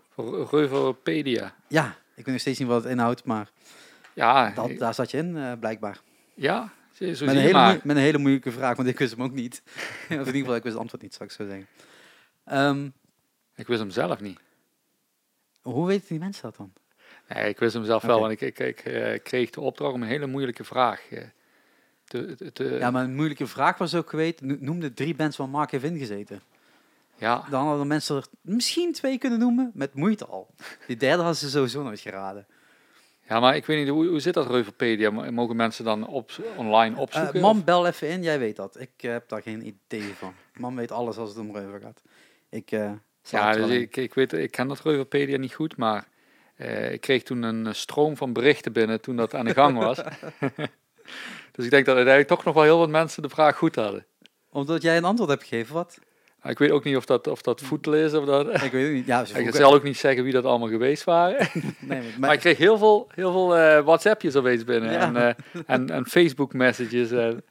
Reuveropedia. 0.50 1.54
Ja, 1.68 1.86
ik 2.14 2.24
weet 2.24 2.26
nog 2.26 2.40
steeds 2.40 2.58
niet 2.58 2.68
wat 2.68 2.82
het 2.82 2.92
inhoudt, 2.92 3.24
maar 3.24 3.50
Ja, 4.12 4.50
dat, 4.50 4.78
daar 4.78 4.94
zat 4.94 5.10
je 5.10 5.16
in, 5.18 5.36
eh, 5.36 5.52
blijkbaar. 5.60 6.00
ja, 6.34 6.72
zo 6.92 7.04
Met 7.04 7.20
een, 7.20 7.36
hele 7.36 7.52
maar. 7.52 7.72
moe- 7.72 7.80
met 7.84 7.96
een 7.96 8.02
hele 8.02 8.18
moeilijke 8.18 8.52
vraag, 8.52 8.76
want 8.76 8.88
ik 8.88 8.98
wist 8.98 9.10
hem 9.12 9.22
ook 9.22 9.32
niet. 9.32 9.62
of 10.04 10.08
in 10.10 10.16
ieder 10.18 10.34
geval, 10.34 10.54
ik 10.54 10.62
wist 10.62 10.74
het 10.74 10.82
antwoord 10.82 11.02
niet, 11.02 11.14
zou 11.14 11.24
ik 11.28 11.34
zo 11.34 11.44
zeggen. 11.46 11.66
Ehm, 12.44 12.88
Ik 13.54 13.66
wist 13.66 13.80
hem 13.80 13.90
zelf 13.90 14.20
niet. 14.20 14.38
hoe 15.62 15.86
weten 15.86 16.08
die 16.08 16.18
mensen 16.18 16.42
dat 16.42 16.56
dan? 16.56 16.72
Nee, 17.28 17.48
ik 17.48 17.58
wist 17.58 17.74
hem 17.74 17.84
zelf 17.84 18.02
wel, 18.02 18.20
want 18.20 18.40
ik, 18.40 18.58
ik, 18.58 18.84
ik 18.84 19.22
kreeg 19.22 19.50
de 19.50 19.60
opdracht 19.60 19.92
om 19.94 20.02
een 20.02 20.08
hele 20.08 20.26
moeilijke 20.26 20.64
vraag 20.64 21.00
te, 22.04 22.34
te, 22.34 22.52
te- 22.52 22.76
Ja, 22.78 22.90
maar 22.90 23.04
een 23.04 23.14
moeilijke 23.14 23.46
vraag 23.46 23.78
was 23.78 23.94
ook 23.94 24.10
geweest. 24.10 24.40
no- 24.40 24.56
Noem 24.60 24.80
de 24.80 24.94
drie 24.94 25.14
bands 25.14 25.36
waar 25.36 25.48
Mark 25.48 25.70
heeft 25.70 25.84
ingezeten. 25.84 26.40
Ja, 27.18 27.44
Dan 27.50 27.66
hadden 27.66 27.86
mensen 27.86 28.16
er 28.16 28.24
misschien 28.40 28.92
twee 28.92 29.18
kunnen 29.18 29.38
noemen, 29.38 29.70
met 29.74 29.94
moeite 29.94 30.26
al. 30.26 30.54
Die 30.86 30.96
derde 30.96 31.16
hadden 31.22 31.36
ze 31.36 31.50
sowieso 31.50 31.82
nooit 31.82 32.00
geraden. 32.00 32.46
ja, 33.28 33.40
maar 33.40 33.56
ik 33.56 33.66
weet 33.66 33.78
niet, 33.78 33.88
hoe, 33.88 34.06
hoe 34.06 34.20
zit 34.20 34.34
dat 34.34 34.46
Reuverpedia? 34.50 35.10
Mo- 35.10 35.30
Mogen 35.30 35.56
mensen 35.56 35.84
dan 35.84 36.06
op, 36.06 36.30
online 36.56 36.94
Eh 36.94 37.00
opzoeken? 37.00 37.40
mam, 37.40 37.58
of- 37.58 37.64
bel 37.64 37.86
even 37.86 38.08
in, 38.08 38.22
jij 38.22 38.38
weet 38.38 38.56
dat. 38.56 38.80
Ik 38.80 38.90
eh, 38.96 39.10
heb 39.10 39.28
daar 39.28 39.42
geen 39.42 39.66
idee 39.66 40.12
van. 40.14 40.34
Mam 40.54 40.76
weet 40.76 40.92
alles 40.92 41.16
als 41.16 41.28
het 41.28 41.38
om 41.38 41.56
Reuver 41.56 41.80
gaat. 41.80 42.02
Ik, 42.50 42.68
sla 43.22 43.50
ja, 43.50 43.52
dus 43.52 43.70
ik, 43.70 43.96
ik, 43.96 44.14
weet, 44.14 44.32
ik 44.32 44.50
ken 44.50 44.68
dat 44.68 44.80
Reuverpedia 44.80 45.36
niet 45.38 45.54
goed, 45.54 45.76
maar 45.76 46.08
ik 46.90 47.00
kreeg 47.00 47.22
toen 47.22 47.42
een 47.42 47.74
stroom 47.74 48.16
van 48.16 48.32
berichten 48.32 48.72
binnen 48.72 49.00
toen 49.00 49.16
dat 49.16 49.34
aan 49.34 49.44
de 49.44 49.54
gang 49.54 49.78
was. 49.78 49.96
dus 51.54 51.64
ik 51.64 51.70
denk 51.70 51.86
dat 51.86 51.96
uiteindelijk 51.96 52.28
toch 52.28 52.44
nog 52.44 52.54
wel 52.54 52.62
heel 52.62 52.78
wat 52.78 52.88
mensen 52.88 53.22
de 53.22 53.28
vraag 53.28 53.56
goed 53.56 53.74
hadden. 53.74 54.06
Omdat 54.50 54.82
jij 54.82 54.96
een 54.96 55.04
antwoord 55.04 55.30
hebt 55.30 55.42
gegeven, 55.42 55.74
wat? 55.74 55.98
Maar 56.42 56.52
ik 56.52 56.58
weet 56.58 56.70
ook 56.70 56.84
niet 56.84 56.96
of 56.96 57.04
dat, 57.04 57.26
of 57.26 57.42
dat 57.42 57.60
voetel 57.60 57.94
is 57.94 58.14
of 58.14 58.24
dat... 58.24 58.62
Ik 58.62 58.72
weet 58.72 58.84
het 58.84 58.92
niet. 58.92 59.06
Ja, 59.06 59.24
ze 59.24 59.38
Ik 59.42 59.54
zal 59.54 59.74
ook 59.74 59.82
niet 59.82 59.96
zeggen 59.96 60.24
wie 60.24 60.32
dat 60.32 60.44
allemaal 60.44 60.68
geweest 60.68 61.04
waren. 61.04 61.48
nee, 61.78 62.00
maar, 62.02 62.18
Maar 62.18 62.32
ik 62.32 62.40
kreeg 62.40 62.58
heel 62.58 62.78
veel, 62.78 63.08
heel 63.14 63.32
veel 63.32 63.56
eh, 63.56 63.84
WhatsAppjes 63.84 64.36
opeens 64.36 64.64
binnen. 64.64 64.92
Ja. 64.92 65.00
En, 65.00 65.16
eh, 65.16 65.62
en, 65.66 65.90
en 65.90 66.06
Facebook 66.06 66.52
messages. 66.52 67.10
En, 67.10 67.44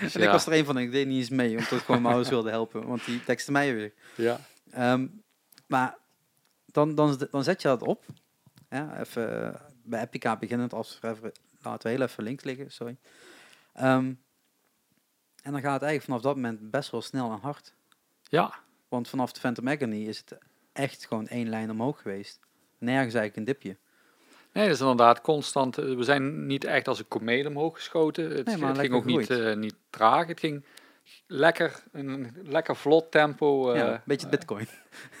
dus 0.00 0.14
en 0.14 0.22
ik 0.22 0.28
was 0.28 0.46
er 0.46 0.52
een 0.52 0.64
van 0.64 0.78
ik 0.78 0.92
deed 0.92 1.06
niet 1.06 1.18
eens 1.18 1.28
mee, 1.28 1.50
omdat 1.50 1.70
ik 1.70 1.78
gewoon 1.78 2.02
mijn 2.02 2.14
ouders 2.14 2.34
wilde 2.34 2.50
helpen. 2.50 2.86
Want 2.86 3.04
die 3.04 3.24
teksten 3.24 3.52
mij 3.52 3.74
weer. 3.74 3.92
ja. 4.14 4.40
Ehm, 4.70 5.06
maar 5.66 5.96
dan, 6.66 6.94
dan, 6.94 7.28
dan 7.30 7.44
zet 7.44 7.62
je 7.62 7.68
dat 7.68 7.82
op. 7.82 8.04
Ja, 8.70 9.00
even 9.00 9.44
eh, 9.44 9.60
bij 9.82 10.02
Epica 10.02 10.36
beginnend 10.36 10.72
als 10.72 10.98
even, 11.02 11.32
laten 11.62 11.90
we 11.90 11.96
heel 11.96 12.06
even 12.06 12.24
links 12.24 12.44
liggen, 12.44 12.70
sorry. 12.70 12.96
Ehm, 13.72 14.12
en 15.42 15.52
dan 15.52 15.60
gaat 15.60 15.80
het 15.80 15.82
eigenlijk 15.82 16.02
vanaf 16.02 16.20
dat 16.20 16.34
moment 16.34 16.70
best 16.70 16.90
wel 16.90 17.02
snel 17.02 17.32
en 17.32 17.38
hard. 17.38 17.76
Ja, 18.28 18.54
Want 18.88 19.08
vanaf 19.08 19.32
de 19.32 19.40
Phantom 19.40 19.68
Agony 19.68 20.06
is 20.06 20.18
het 20.18 20.38
echt 20.72 21.06
gewoon 21.06 21.26
één 21.28 21.48
lijn 21.48 21.70
omhoog 21.70 22.02
geweest. 22.02 22.40
Nergens 22.78 23.14
eigenlijk 23.14 23.36
een 23.36 23.44
dipje. 23.54 23.76
Nee, 24.52 24.64
dat 24.66 24.74
is 24.74 24.80
inderdaad 24.80 25.20
constant. 25.20 25.78
eh, 25.78 25.84
We 25.94 26.02
zijn 26.02 26.46
niet 26.46 26.64
echt 26.64 26.88
als 26.88 26.98
een 26.98 27.08
komeet 27.08 27.46
omhoog 27.46 27.74
geschoten. 27.76 28.30
Het, 28.36 28.46
Nee, 28.46 28.56
maar 28.56 28.68
het 28.68 28.78
ging 28.78 28.92
ook 28.94 29.04
niet, 29.04 29.30
eh, 29.30 29.54
niet 29.56 29.74
traag. 29.90 30.26
Het 30.26 30.40
ging 30.40 30.64
lekker, 31.26 31.82
een 31.92 32.34
lekker 32.44 32.76
vlot 32.76 33.10
tempo. 33.10 33.70
eh, 33.72 33.78
ja, 33.78 33.92
een 33.92 34.00
beetje 34.04 34.28
bitcoin. 34.28 34.68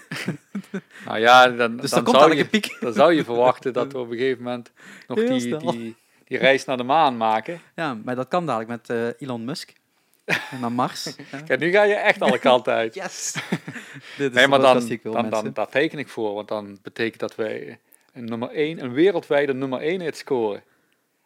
nou 1.06 1.18
ja, 1.18 1.48
dan, 1.48 1.76
Dus 1.76 1.90
dan, 1.90 2.06
zou 2.06 2.34
je, 2.34 2.46
piek. 2.46 2.76
dan 2.80 2.92
zou 2.92 3.12
je 3.12 3.24
verwachten 3.24 3.72
dat 3.72 3.92
we 3.92 3.98
op 3.98 4.10
een 4.10 4.16
gegeven 4.16 4.42
moment 4.42 4.72
nog 5.06 5.18
die, 5.18 5.56
die, 5.56 5.96
die 6.24 6.38
reis 6.38 6.64
naar 6.64 6.76
de 6.76 6.82
maan 6.82 7.16
maken. 7.16 7.60
Ja, 7.74 7.94
maar 7.94 8.14
dat 8.16 8.28
kan 8.28 8.46
dadelijk 8.46 8.70
met 8.70 8.90
eh, 8.90 9.22
Elon 9.28 9.44
Musk. 9.44 9.72
En 10.50 10.60
naar 10.60 10.72
Mars. 10.72 11.04
Ja. 11.32 11.40
Kijk, 11.40 11.60
nu 11.60 11.70
ga 11.70 11.82
je 11.82 11.94
echt 11.94 12.20
alle 12.22 12.38
kanten 12.38 12.72
uit. 12.72 12.94
Yes! 13.02 13.32
Dit 14.16 14.30
is 14.30 14.32
Nee, 14.36 14.46
maar 14.48 14.58
dan, 14.60 14.86
wil, 15.02 15.12
dan, 15.12 15.30
dan, 15.30 15.52
daar 15.52 15.68
teken 15.68 15.98
ik 15.98 16.08
voor. 16.08 16.34
Want 16.34 16.48
dan 16.48 16.78
betekent 16.82 17.20
dat 17.20 17.34
wij 17.34 17.78
een 18.12 18.24
nummer 18.24 18.50
1, 18.50 18.82
een 18.82 18.92
wereldwijde 18.92 19.54
nummer 19.54 19.80
1 19.80 20.00
hit 20.00 20.16
scoren. 20.16 20.62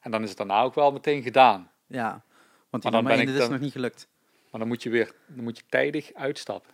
En 0.00 0.10
dan 0.10 0.22
is 0.22 0.28
het 0.28 0.38
daarna 0.38 0.62
ook 0.62 0.74
wel 0.74 0.92
meteen 0.92 1.22
gedaan. 1.22 1.70
Ja, 1.86 2.22
want 2.70 2.82
die 2.82 2.92
Maar 2.92 2.92
dan 2.92 2.92
nummer 2.92 3.10
ben 3.10 3.12
één, 3.12 3.20
ik 3.20 3.26
dit 3.26 3.36
is 3.36 3.42
dan- 3.42 3.50
nog 3.52 3.60
niet 3.60 3.72
gelukt. 3.72 4.08
Maar 4.50 4.60
dan 4.60 4.68
moet 4.68 4.82
je 4.82 4.90
weer 4.90 5.12
dan 5.26 5.44
moet 5.44 5.56
je 5.56 5.62
tijdig 5.68 6.10
uitstappen. 6.14 6.70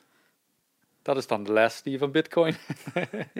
Dat 1.02 1.16
is 1.16 1.26
dan 1.26 1.44
de 1.44 1.52
les 1.52 1.82
die 1.82 1.92
je 1.92 1.98
van 1.98 2.10
Bitcoin. 2.10 2.56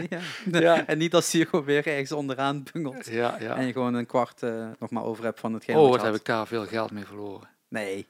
ja. 0.08 0.18
Ja. 0.52 0.86
En 0.86 0.98
niet 0.98 1.14
als 1.14 1.32
je 1.32 1.46
gewoon 1.46 1.64
weer 1.64 1.86
ergens 1.86 2.12
onderaan 2.12 2.64
bungelt. 2.72 3.06
Ja, 3.06 3.36
ja. 3.40 3.56
En 3.56 3.66
je 3.66 3.72
gewoon 3.72 3.94
een 3.94 4.06
kwart 4.06 4.42
eh, 4.42 4.66
nog 4.78 4.90
maar 4.90 5.04
over 5.04 5.24
hebt 5.24 5.40
van 5.40 5.52
hetgeen 5.54 5.76
Oh, 5.76 5.90
wat 5.90 6.02
heb 6.02 6.14
ik 6.14 6.24
daar 6.24 6.46
veel 6.46 6.66
geld 6.66 6.90
mee 6.90 7.04
verloren. 7.04 7.48
Nee, 7.68 8.06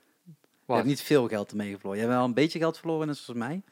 je 0.76 0.82
hebt 0.82 0.86
niet 0.86 1.02
veel 1.02 1.28
geld 1.28 1.50
ermee 1.50 1.74
verloren. 1.76 1.98
Je 2.00 2.04
hebt 2.04 2.16
wel 2.16 2.24
een 2.26 2.34
beetje 2.34 2.58
geld 2.58 2.78
verloren, 2.78 3.06
net 3.06 3.16
zoals 3.16 3.38
mij. 3.40 3.62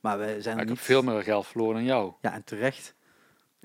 Maar 0.00 0.18
we 0.18 0.24
zijn 0.40 0.54
Maar 0.56 0.64
ik 0.64 0.70
niet... 0.70 0.78
heb 0.78 0.86
veel 0.86 1.02
meer 1.02 1.22
geld 1.22 1.46
verloren 1.46 1.74
dan 1.74 1.84
jou. 1.84 2.12
Ja, 2.20 2.32
en 2.32 2.44
terecht. 2.44 2.94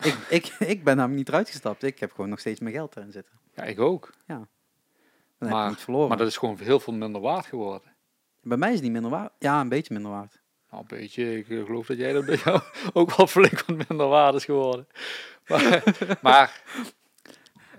ik, 0.01 0.15
ik, 0.29 0.45
ik 0.59 0.83
ben 0.83 0.95
namelijk 0.95 1.17
niet 1.19 1.27
eruit 1.29 1.49
gestapt. 1.49 1.83
Ik 1.83 1.99
heb 1.99 2.11
gewoon 2.11 2.29
nog 2.29 2.39
steeds 2.39 2.59
mijn 2.59 2.75
geld 2.75 2.95
erin 2.95 3.11
zitten. 3.11 3.33
Ja, 3.55 3.63
ik 3.63 3.79
ook. 3.79 4.13
Dan 4.27 4.47
heb 5.39 5.49
Maar- 5.49 5.69
niet 5.69 5.79
verloren. 5.79 6.07
Maar 6.07 6.17
dat 6.17 6.27
is 6.27 6.37
gewoon 6.37 6.57
heel 6.57 6.79
veel 6.79 6.93
minder 6.93 7.21
waard 7.21 7.45
geworden. 7.45 7.93
Bij 8.41 8.57
mij 8.57 8.67
is 8.69 8.73
het 8.75 8.83
niet 8.83 8.91
minder 8.91 9.11
waard. 9.11 9.31
Ja, 9.39 9.61
een 9.61 9.69
beetje 9.69 9.93
minder 9.93 10.11
waard. 10.11 10.41
Nou, 10.71 10.81
een 10.87 10.97
beetje. 10.97 11.37
Ik 11.37 11.49
eh, 11.49 11.65
geloof 11.65 11.85
dat 11.87 11.97
jij 11.97 12.13
dat 12.13 12.25
bij 12.25 12.39
jou 12.43 12.61
ook 12.93 13.15
wel 13.15 13.27
flink 13.27 13.65
wat 13.65 13.87
minder 13.87 14.07
waard 14.07 14.35
is 14.35 14.45
geworden. 14.45 14.87
Maar, 15.47 15.83
maar 16.21 16.61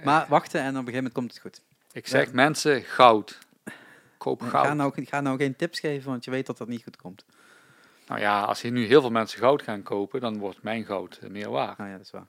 Maar 0.04 0.26
wachten 0.28 0.60
en 0.60 0.66
op 0.68 0.74
een 0.74 0.78
gegeven 0.78 0.94
moment 0.94 1.12
komt 1.12 1.30
het 1.32 1.40
goed. 1.40 1.62
ik 1.92 2.06
zeg 2.06 2.32
mensen, 2.32 2.82
goud. 2.82 3.38
Koop 4.26 4.42
Ik 4.42 4.48
goud. 4.48 4.66
ga 4.66 4.74
nou, 4.74 4.92
ik 4.94 5.08
ga 5.08 5.20
nou 5.20 5.38
geen 5.38 5.56
tips 5.56 5.80
geven, 5.80 6.10
want 6.10 6.24
je 6.24 6.30
weet 6.30 6.46
dat 6.46 6.58
dat 6.58 6.68
niet 6.68 6.82
goed 6.82 6.96
komt. 6.96 7.24
Nou 8.06 8.20
ja, 8.20 8.42
als 8.42 8.62
hier 8.62 8.70
nu 8.72 8.84
heel 8.86 9.00
veel 9.00 9.10
mensen 9.10 9.38
goud 9.38 9.62
gaan 9.62 9.82
kopen, 9.82 10.20
dan 10.20 10.38
wordt 10.38 10.62
mijn 10.62 10.84
goud 10.84 11.18
eh, 11.22 11.30
meer 11.30 11.50
waard. 11.50 11.78
Nou 11.78 11.90
ja, 11.90 11.96
dat 11.96 12.04
is 12.06 12.10
waar. 12.10 12.26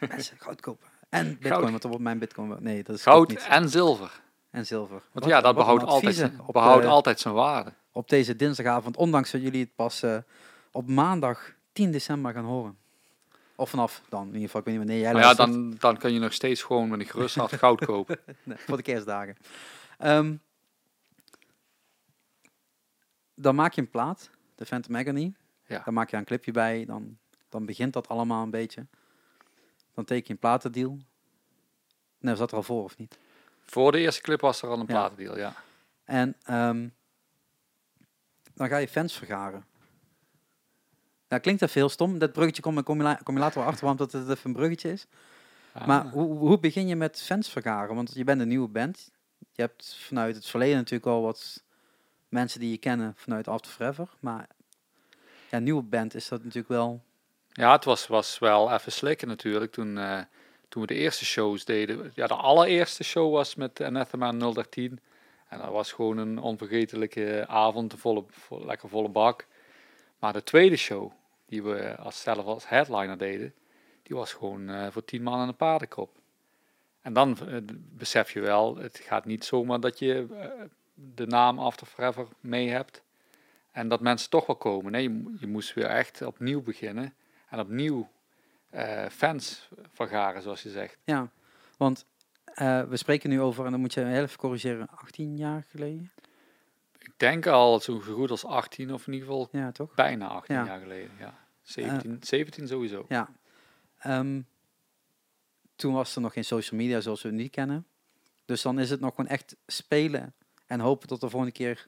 Mensen, 0.08 0.36
goud 0.38 0.60
kopen. 0.60 0.86
En 1.08 1.26
bitcoin, 1.28 1.52
Goud. 1.52 1.70
want 1.70 1.82
wordt 1.82 1.98
mijn 2.00 2.18
bitcoin... 2.18 2.56
Nee, 2.60 2.82
dat 2.82 2.96
is 2.96 3.02
Goud 3.02 3.28
niet. 3.28 3.46
en 3.46 3.68
zilver. 3.68 4.20
En 4.50 4.66
zilver. 4.66 4.94
Want 5.12 5.24
Wat- 5.24 5.24
ja, 5.24 5.40
dat 5.40 5.54
behoudt, 5.54 5.84
altijd, 5.84 6.30
op, 6.46 6.52
behoudt 6.52 6.84
eh, 6.84 6.90
altijd 6.90 7.20
zijn 7.20 7.34
waarde. 7.34 7.72
op 7.92 8.08
deze 8.08 8.36
dinsdagavond, 8.36 8.96
ondanks 8.96 9.30
dat 9.30 9.42
jullie 9.42 9.60
het 9.60 9.74
pas 9.74 10.02
eh, 10.02 10.16
op 10.72 10.88
maandag 10.88 11.52
10 11.72 11.90
december 11.90 12.32
gaan 12.32 12.44
horen. 12.44 12.76
Of 13.56 13.70
vanaf 13.70 14.02
dan, 14.08 14.20
in 14.20 14.26
ieder 14.26 14.42
geval, 14.42 14.60
ik 14.60 14.66
weet 14.66 14.76
niet 14.76 14.84
wanneer 14.86 15.02
jij 15.02 15.12
Maar 15.12 15.20
ja, 15.22 15.26
luistert. 15.26 15.50
dan, 15.52 15.76
dan 15.78 15.96
kun 15.96 16.12
je 16.12 16.18
nog 16.18 16.32
steeds 16.32 16.62
gewoon 16.62 16.88
met 16.88 17.00
een 17.00 17.06
gerust 17.06 17.34
hart 17.34 17.54
goud 17.54 17.84
kopen. 17.84 18.18
Nee, 18.42 18.56
voor 18.66 18.76
de 18.76 18.82
kerstdagen. 18.82 19.36
Ehm, 19.98 20.34
dan 23.38 23.54
maak 23.54 23.72
je 23.72 23.80
een 23.80 23.90
plaat, 23.90 24.30
de 24.54 24.66
Phantom 24.66 24.96
Agony. 24.96 25.34
Ja. 25.66 25.82
Dan 25.84 25.94
maak 25.94 26.10
je 26.10 26.16
een 26.16 26.24
clipje 26.24 26.52
bij, 26.52 26.84
dan, 26.84 27.18
dan 27.48 27.66
begint 27.66 27.92
dat 27.92 28.08
allemaal 28.08 28.42
een 28.42 28.50
beetje. 28.50 28.86
Dan 29.94 30.04
teken 30.04 30.24
je 30.26 30.32
een 30.32 30.38
platendeal. 30.38 30.98
Nee, 32.18 32.30
was 32.30 32.38
dat 32.38 32.50
er 32.50 32.56
al 32.56 32.62
voor 32.62 32.84
of 32.84 32.98
niet? 32.98 33.18
Voor 33.60 33.92
de 33.92 33.98
eerste 33.98 34.22
clip 34.22 34.40
was 34.40 34.62
er 34.62 34.68
al 34.68 34.80
een 34.80 34.86
platendeal, 34.86 35.38
ja. 35.38 35.54
En 36.04 36.36
ehm, 36.42 36.88
dan 38.54 38.68
ga 38.68 38.76
je 38.76 38.88
fans 38.88 39.16
vergaren. 39.16 39.64
Ja, 41.28 41.38
klinkt 41.38 41.62
even 41.62 41.80
heel 41.80 41.88
stom. 41.88 42.18
Dat 42.18 42.32
bruggetje 42.32 42.62
kom, 42.62 42.82
kom, 42.82 43.02
je, 43.02 43.18
kom 43.22 43.34
je 43.34 43.40
later 43.40 43.58
wel 43.58 43.68
achter, 43.68 43.84
want 43.84 43.98
dat 43.98 44.12
het 44.12 44.28
even 44.28 44.40
een 44.42 44.52
bruggetje 44.52 44.92
is. 44.92 45.06
Ah. 45.72 45.86
Maar 45.86 46.06
hoe, 46.06 46.38
hoe 46.38 46.58
begin 46.58 46.88
je 46.88 46.96
met 46.96 47.22
fans 47.22 47.48
vergaren? 47.50 47.94
Want 47.94 48.14
je 48.14 48.24
bent 48.24 48.40
een 48.40 48.48
nieuwe 48.48 48.68
band. 48.68 49.10
Je 49.52 49.62
hebt 49.62 49.96
vanuit 49.98 50.34
het 50.34 50.46
verleden 50.46 50.76
natuurlijk 50.76 51.06
al 51.06 51.22
wat 51.22 51.64
mensen 52.28 52.60
die 52.60 52.70
je 52.70 52.78
kennen 52.78 53.12
vanuit 53.16 53.48
After 53.48 53.72
Forever. 53.72 54.08
Maar 54.20 54.46
ja, 55.50 55.58
nieuwe 55.58 55.82
band 55.82 56.14
is 56.14 56.28
dat 56.28 56.38
natuurlijk 56.40 56.68
wel... 56.68 57.02
Ja, 57.52 57.72
het 57.72 57.84
was, 57.84 58.06
was 58.06 58.38
wel 58.38 58.72
even 58.72 58.92
slikken 58.92 59.28
natuurlijk 59.28 59.72
toen, 59.72 59.98
eh, 59.98 60.20
toen 60.68 60.82
we 60.82 60.88
de 60.88 60.94
eerste 60.94 61.24
shows 61.24 61.64
deden. 61.64 62.12
Ja, 62.14 62.26
de 62.26 62.34
allereerste 62.34 63.04
show 63.04 63.32
was 63.32 63.54
met 63.54 63.80
Anathema 63.80 64.32
013. 64.32 65.00
En 65.48 65.58
dat 65.58 65.70
was 65.70 65.92
gewoon 65.92 66.18
een 66.18 66.38
onvergetelijke 66.38 67.44
avond, 67.46 67.92
een 67.92 67.98
volle, 67.98 68.24
vo- 68.30 68.64
lekker 68.64 68.88
volle 68.88 69.08
bak. 69.08 69.46
Maar 70.18 70.32
de 70.32 70.42
tweede 70.42 70.76
show, 70.76 71.12
die 71.46 71.62
we 71.62 71.96
als 71.96 72.20
zelf 72.20 72.44
als 72.44 72.68
headliner 72.68 73.18
deden, 73.18 73.54
die 74.02 74.16
was 74.16 74.32
gewoon 74.32 74.68
eh, 74.68 74.86
voor 74.90 75.04
tien 75.04 75.22
man 75.22 75.40
en 75.42 75.48
een 75.48 75.56
paardenkop. 75.56 76.10
En 77.00 77.12
dan 77.12 77.38
eh, 77.48 77.56
besef 77.74 78.30
je 78.32 78.40
wel, 78.40 78.76
het 78.76 78.98
gaat 78.98 79.24
niet 79.24 79.44
zomaar 79.44 79.80
dat 79.80 79.98
je 79.98 80.26
de 81.14 81.26
naam 81.26 81.58
After 81.58 81.86
Forever 81.86 82.26
mee 82.40 82.68
hebt. 82.68 83.02
En 83.70 83.88
dat 83.88 84.00
mensen 84.00 84.30
toch 84.30 84.46
wel 84.46 84.56
komen. 84.56 84.92
Nee, 84.92 85.02
je, 85.02 85.34
je 85.38 85.46
moest 85.46 85.74
weer 85.74 85.84
echt 85.86 86.22
opnieuw 86.22 86.62
beginnen. 86.62 87.14
En 87.48 87.60
opnieuw 87.60 88.08
eh, 88.70 89.06
fans 89.06 89.68
vergaren, 89.92 90.42
zoals 90.42 90.62
je 90.62 90.70
zegt. 90.70 90.98
Ja, 91.04 91.30
want 91.76 92.04
eh, 92.44 92.82
we 92.82 92.96
spreken 92.96 93.30
nu 93.30 93.40
over, 93.40 93.64
en 93.64 93.70
dan 93.70 93.80
moet 93.80 93.94
je 93.94 94.00
heel 94.04 94.22
even 94.22 94.38
corrigeren, 94.38 94.88
18 94.88 95.36
jaar 95.36 95.64
geleden? 95.70 96.12
Ik 96.98 97.12
denk 97.16 97.46
al 97.46 97.80
zo 97.80 97.98
goed 98.00 98.30
als 98.30 98.44
18 98.44 98.92
of 98.92 99.06
in 99.06 99.12
ieder 99.12 99.28
geval 99.28 99.48
Ja, 99.52 99.72
toch? 99.72 99.94
bijna 99.94 100.26
18 100.26 100.54
Ja. 100.54 100.64
jaar 100.64 100.80
geleden. 100.80 101.10
Ja. 101.18 101.34
17, 101.62 102.18
17 102.20 102.68
sowieso. 102.68 103.04
Ja. 103.08 103.28
Ehm, 103.98 104.40
toen 105.76 105.92
was 105.94 106.14
er 106.14 106.20
nog 106.20 106.32
geen 106.32 106.44
social 106.44 106.80
media 106.80 107.00
zoals 107.00 107.22
we 107.22 107.28
het 107.28 107.36
nu 107.36 107.48
kennen. 107.48 107.86
Dus 108.44 108.62
dan 108.62 108.78
is 108.78 108.90
het 108.90 109.00
nog 109.00 109.14
gewoon 109.14 109.30
echt 109.30 109.56
spelen 109.66 110.34
en 110.68 110.80
hopen 110.80 111.08
dat 111.08 111.20
de 111.20 111.28
volgende 111.28 111.54
keer 111.54 111.86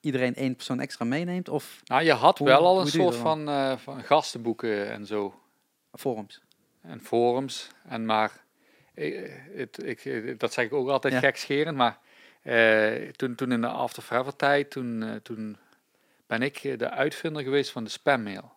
iedereen 0.00 0.34
één 0.34 0.56
persoon 0.56 0.80
extra 0.80 1.04
meeneemt 1.04 1.48
of 1.48 1.80
Nou, 1.84 2.02
je 2.02 2.12
had 2.12 2.38
Hoe- 2.38 2.46
wel 2.46 2.66
al 2.66 2.80
een 2.80 2.86
soort 2.86 3.16
van, 3.16 3.48
eh, 3.48 3.76
van 3.76 4.02
gastenboeken 4.02 4.90
en 4.90 5.06
zo. 5.06 5.40
forums. 5.92 6.40
En 6.82 7.00
forums. 7.00 7.68
En 7.88 8.04
maar, 8.06 8.44
eh, 8.94 9.30
het, 9.54 9.84
ik, 9.84 10.04
eh, 10.04 10.38
dat 10.38 10.52
zeg 10.52 10.64
ik 10.64 10.72
ook 10.72 10.88
altijd 10.88 11.14
Ja. 11.14 11.18
gekscherend, 11.20 11.76
maar 11.76 11.98
toen, 13.16 13.34
toen 13.34 13.52
in 13.52 13.60
de 13.60 13.66
After 13.68 14.02
Forever 14.02 14.36
tijd, 14.36 14.70
toen, 14.70 15.20
toen 15.22 15.56
ben 16.26 16.42
ik 16.42 16.78
de 16.78 16.90
uitvinder 16.90 17.42
geweest 17.42 17.70
van 17.70 17.84
de 17.84 17.90
spammail. 17.90 18.52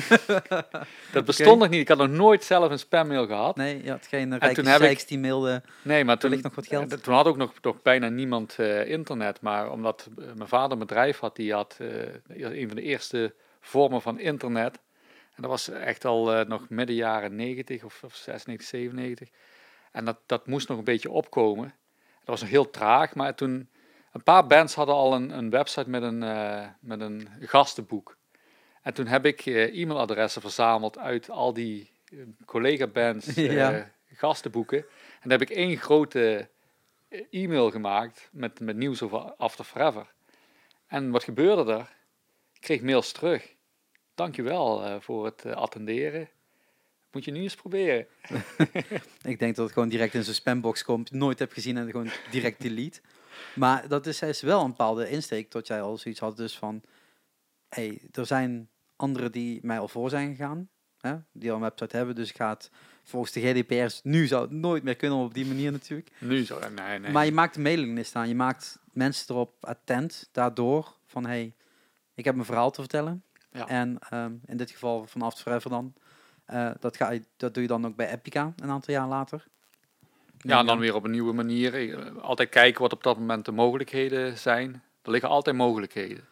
dat 1.12 1.24
bestond 1.24 1.58
nog 1.58 1.68
niet. 1.68 1.80
Ik 1.80 1.88
had 1.88 1.98
nog 1.98 2.08
nooit 2.08 2.44
zelf 2.44 2.70
een 2.70 2.78
spammail 2.78 3.26
gehad. 3.26 3.56
Nee, 3.56 3.82
je 3.82 3.90
had 3.90 4.06
geen 4.06 4.38
rijke 4.38 4.54
toen 4.54 4.66
heb 4.66 4.80
ik- 4.80 4.84
zeiks 4.86 5.06
die 5.06 5.18
mailden. 5.18 5.64
Nee, 5.82 6.04
maar 6.04 6.18
toen, 6.18 6.30
ligt 6.30 6.42
nog 6.42 6.54
wat 6.54 6.66
geld. 6.66 6.92
eh, 6.92 6.98
toen 6.98 7.14
had 7.14 7.26
ook 7.26 7.36
nog, 7.36 7.52
nog 7.62 7.82
bijna 7.82 8.08
niemand 8.08 8.58
eh, 8.58 8.88
internet. 8.88 9.40
Maar 9.40 9.70
omdat 9.70 10.08
eh, 10.18 10.24
mijn 10.34 10.48
vader 10.48 10.72
een 10.72 10.78
bedrijf 10.78 11.18
had, 11.18 11.36
die 11.36 11.52
had 11.52 11.76
een 12.28 12.66
van 12.66 12.76
de 12.76 12.82
eerste 12.82 13.34
vormen 13.60 14.02
van 14.02 14.18
internet. 14.18 14.80
En 15.34 15.42
dat 15.42 15.50
was 15.50 15.68
echt 15.68 16.04
al 16.04 16.44
nog 16.44 16.68
midden 16.68 16.96
jaren 16.96 17.36
90 17.36 17.84
of, 17.84 18.02
of 18.04 18.14
96, 18.14 18.68
97. 18.68 19.28
En 19.92 20.04
dat, 20.04 20.18
dat 20.26 20.46
moest 20.46 20.68
nog 20.68 20.78
een 20.78 20.84
beetje 20.84 21.10
opkomen. 21.10 21.74
Dat 22.18 22.26
was 22.28 22.40
nog 22.40 22.50
heel 22.50 22.70
traag, 22.70 23.14
maar 23.14 23.34
toen... 23.34 23.70
Een 24.12 24.22
paar 24.22 24.46
bands 24.46 24.74
hadden 24.74 24.94
al 24.94 25.14
een, 25.14 25.30
een 25.38 25.50
website 25.50 25.90
met 25.90 26.02
een, 26.02 26.18
met 26.80 27.00
een 27.00 27.28
gastenboek. 27.40 28.16
En 28.82 28.94
toen 28.94 29.06
heb 29.06 29.26
ik 29.26 29.46
eh, 29.46 29.80
e-mailadressen 29.80 30.40
verzameld 30.42 30.98
uit 30.98 31.30
al 31.30 31.52
die 31.52 31.90
eh, 32.04 32.18
collega-bands 32.44 33.26
eh, 33.36 33.52
Ja. 33.52 33.90
gastenboeken. 34.12 34.78
En 34.78 35.28
dan 35.28 35.30
heb 35.30 35.42
ik 35.42 35.50
één 35.50 35.76
grote 35.76 36.48
e-mail 37.30 37.70
gemaakt 37.70 38.28
met, 38.32 38.60
met 38.60 38.76
nieuws 38.76 39.02
over 39.02 39.18
After 39.18 39.64
Forever. 39.64 40.12
En 40.86 41.10
wat 41.10 41.24
gebeurde 41.24 41.72
er? 41.72 41.90
Ik 42.52 42.60
kreeg 42.60 42.82
mails 42.82 43.12
terug. 43.12 43.54
Dankjewel 44.14 44.84
eh 44.84 44.96
voor 45.00 45.24
het 45.24 45.46
attenderen. 45.46 46.28
Moet 47.12 47.24
je 47.24 47.30
nu 47.30 47.42
eens 47.42 47.54
proberen. 47.54 48.06
Ik 49.22 49.38
denk 49.38 49.56
dat 49.56 49.64
het 49.64 49.72
gewoon 49.72 49.88
direct 49.88 50.14
in 50.14 50.22
zijn 50.22 50.36
spambox 50.36 50.84
komt, 50.84 51.10
nooit 51.10 51.38
heb 51.38 51.52
gezien 51.52 51.76
en 51.76 51.90
gewoon 51.90 52.10
direct 52.30 52.60
delete. 52.62 53.00
Maar 53.54 53.88
dat 53.88 54.06
is, 54.06 54.22
is 54.22 54.40
wel 54.40 54.60
een 54.62 54.70
bepaalde 54.70 55.08
insteek 55.10 55.50
tot 55.50 55.66
jij 55.66 55.80
al 55.82 55.96
zoiets 55.98 56.20
had 56.20 56.36
dus 56.36 56.58
van, 56.58 56.82
hey, 57.68 58.00
er 58.12 58.26
zijn 58.26 58.68
anderen 59.02 59.32
die 59.32 59.58
mij 59.62 59.78
al 59.78 59.88
voor 59.88 60.10
zijn 60.10 60.30
gegaan, 60.30 60.68
hè, 61.00 61.14
die 61.32 61.50
al 61.50 61.56
een 61.56 61.62
website 61.62 61.96
hebben, 61.96 62.14
dus 62.14 62.28
ik 62.28 62.36
ga 62.36 62.48
het 62.48 62.70
volgens 63.02 63.32
de 63.32 63.40
GDPR's, 63.40 64.00
nu 64.02 64.26
zou 64.26 64.42
het 64.42 64.50
nooit 64.50 64.82
meer 64.82 64.96
kunnen 64.96 65.18
op 65.18 65.34
die 65.34 65.46
manier 65.46 65.72
natuurlijk. 65.72 66.10
Nu 66.18 66.44
zo. 66.44 66.58
Nee, 66.74 66.98
nee. 66.98 67.12
Maar 67.12 67.24
je 67.24 67.32
maakt 67.32 67.54
de 67.54 67.60
mailinglist 67.60 68.16
aan, 68.16 68.28
je 68.28 68.34
maakt 68.34 68.78
mensen 68.92 69.34
erop 69.34 69.64
attent 69.64 70.28
daardoor 70.32 70.96
van, 71.06 71.26
hey, 71.26 71.54
ik 72.14 72.24
heb 72.24 72.36
een 72.36 72.44
verhaal 72.44 72.70
te 72.70 72.80
vertellen. 72.80 73.22
Ja. 73.52 73.68
En 73.68 73.98
ehm, 74.10 74.32
in 74.46 74.56
dit 74.56 74.70
geval 74.70 75.06
vanaf 75.06 75.40
Forever 75.40 75.70
dan. 75.70 75.94
Eh, 76.44 76.70
dat, 76.80 76.96
ga 76.96 77.10
je, 77.10 77.22
dat 77.36 77.54
doe 77.54 77.62
je 77.62 77.68
dan 77.68 77.86
ook 77.86 77.96
bij 77.96 78.12
Epica 78.12 78.52
een 78.56 78.70
aantal 78.70 78.94
jaar 78.94 79.08
later. 79.08 79.44
Ja, 80.38 80.58
en 80.58 80.66
dan 80.66 80.78
weer 80.78 80.94
op 80.94 81.04
een 81.04 81.10
nieuwe 81.10 81.32
manier. 81.32 81.74
Eh, 81.74 82.16
Altijd 82.16 82.48
kijken 82.48 82.82
wat 82.82 82.92
op 82.92 83.02
dat 83.02 83.18
moment 83.18 83.44
de 83.44 83.52
mogelijkheden 83.52 84.38
zijn. 84.38 84.82
Er 85.02 85.10
liggen 85.10 85.28
altijd 85.28 85.56
mogelijkheden. 85.56 86.24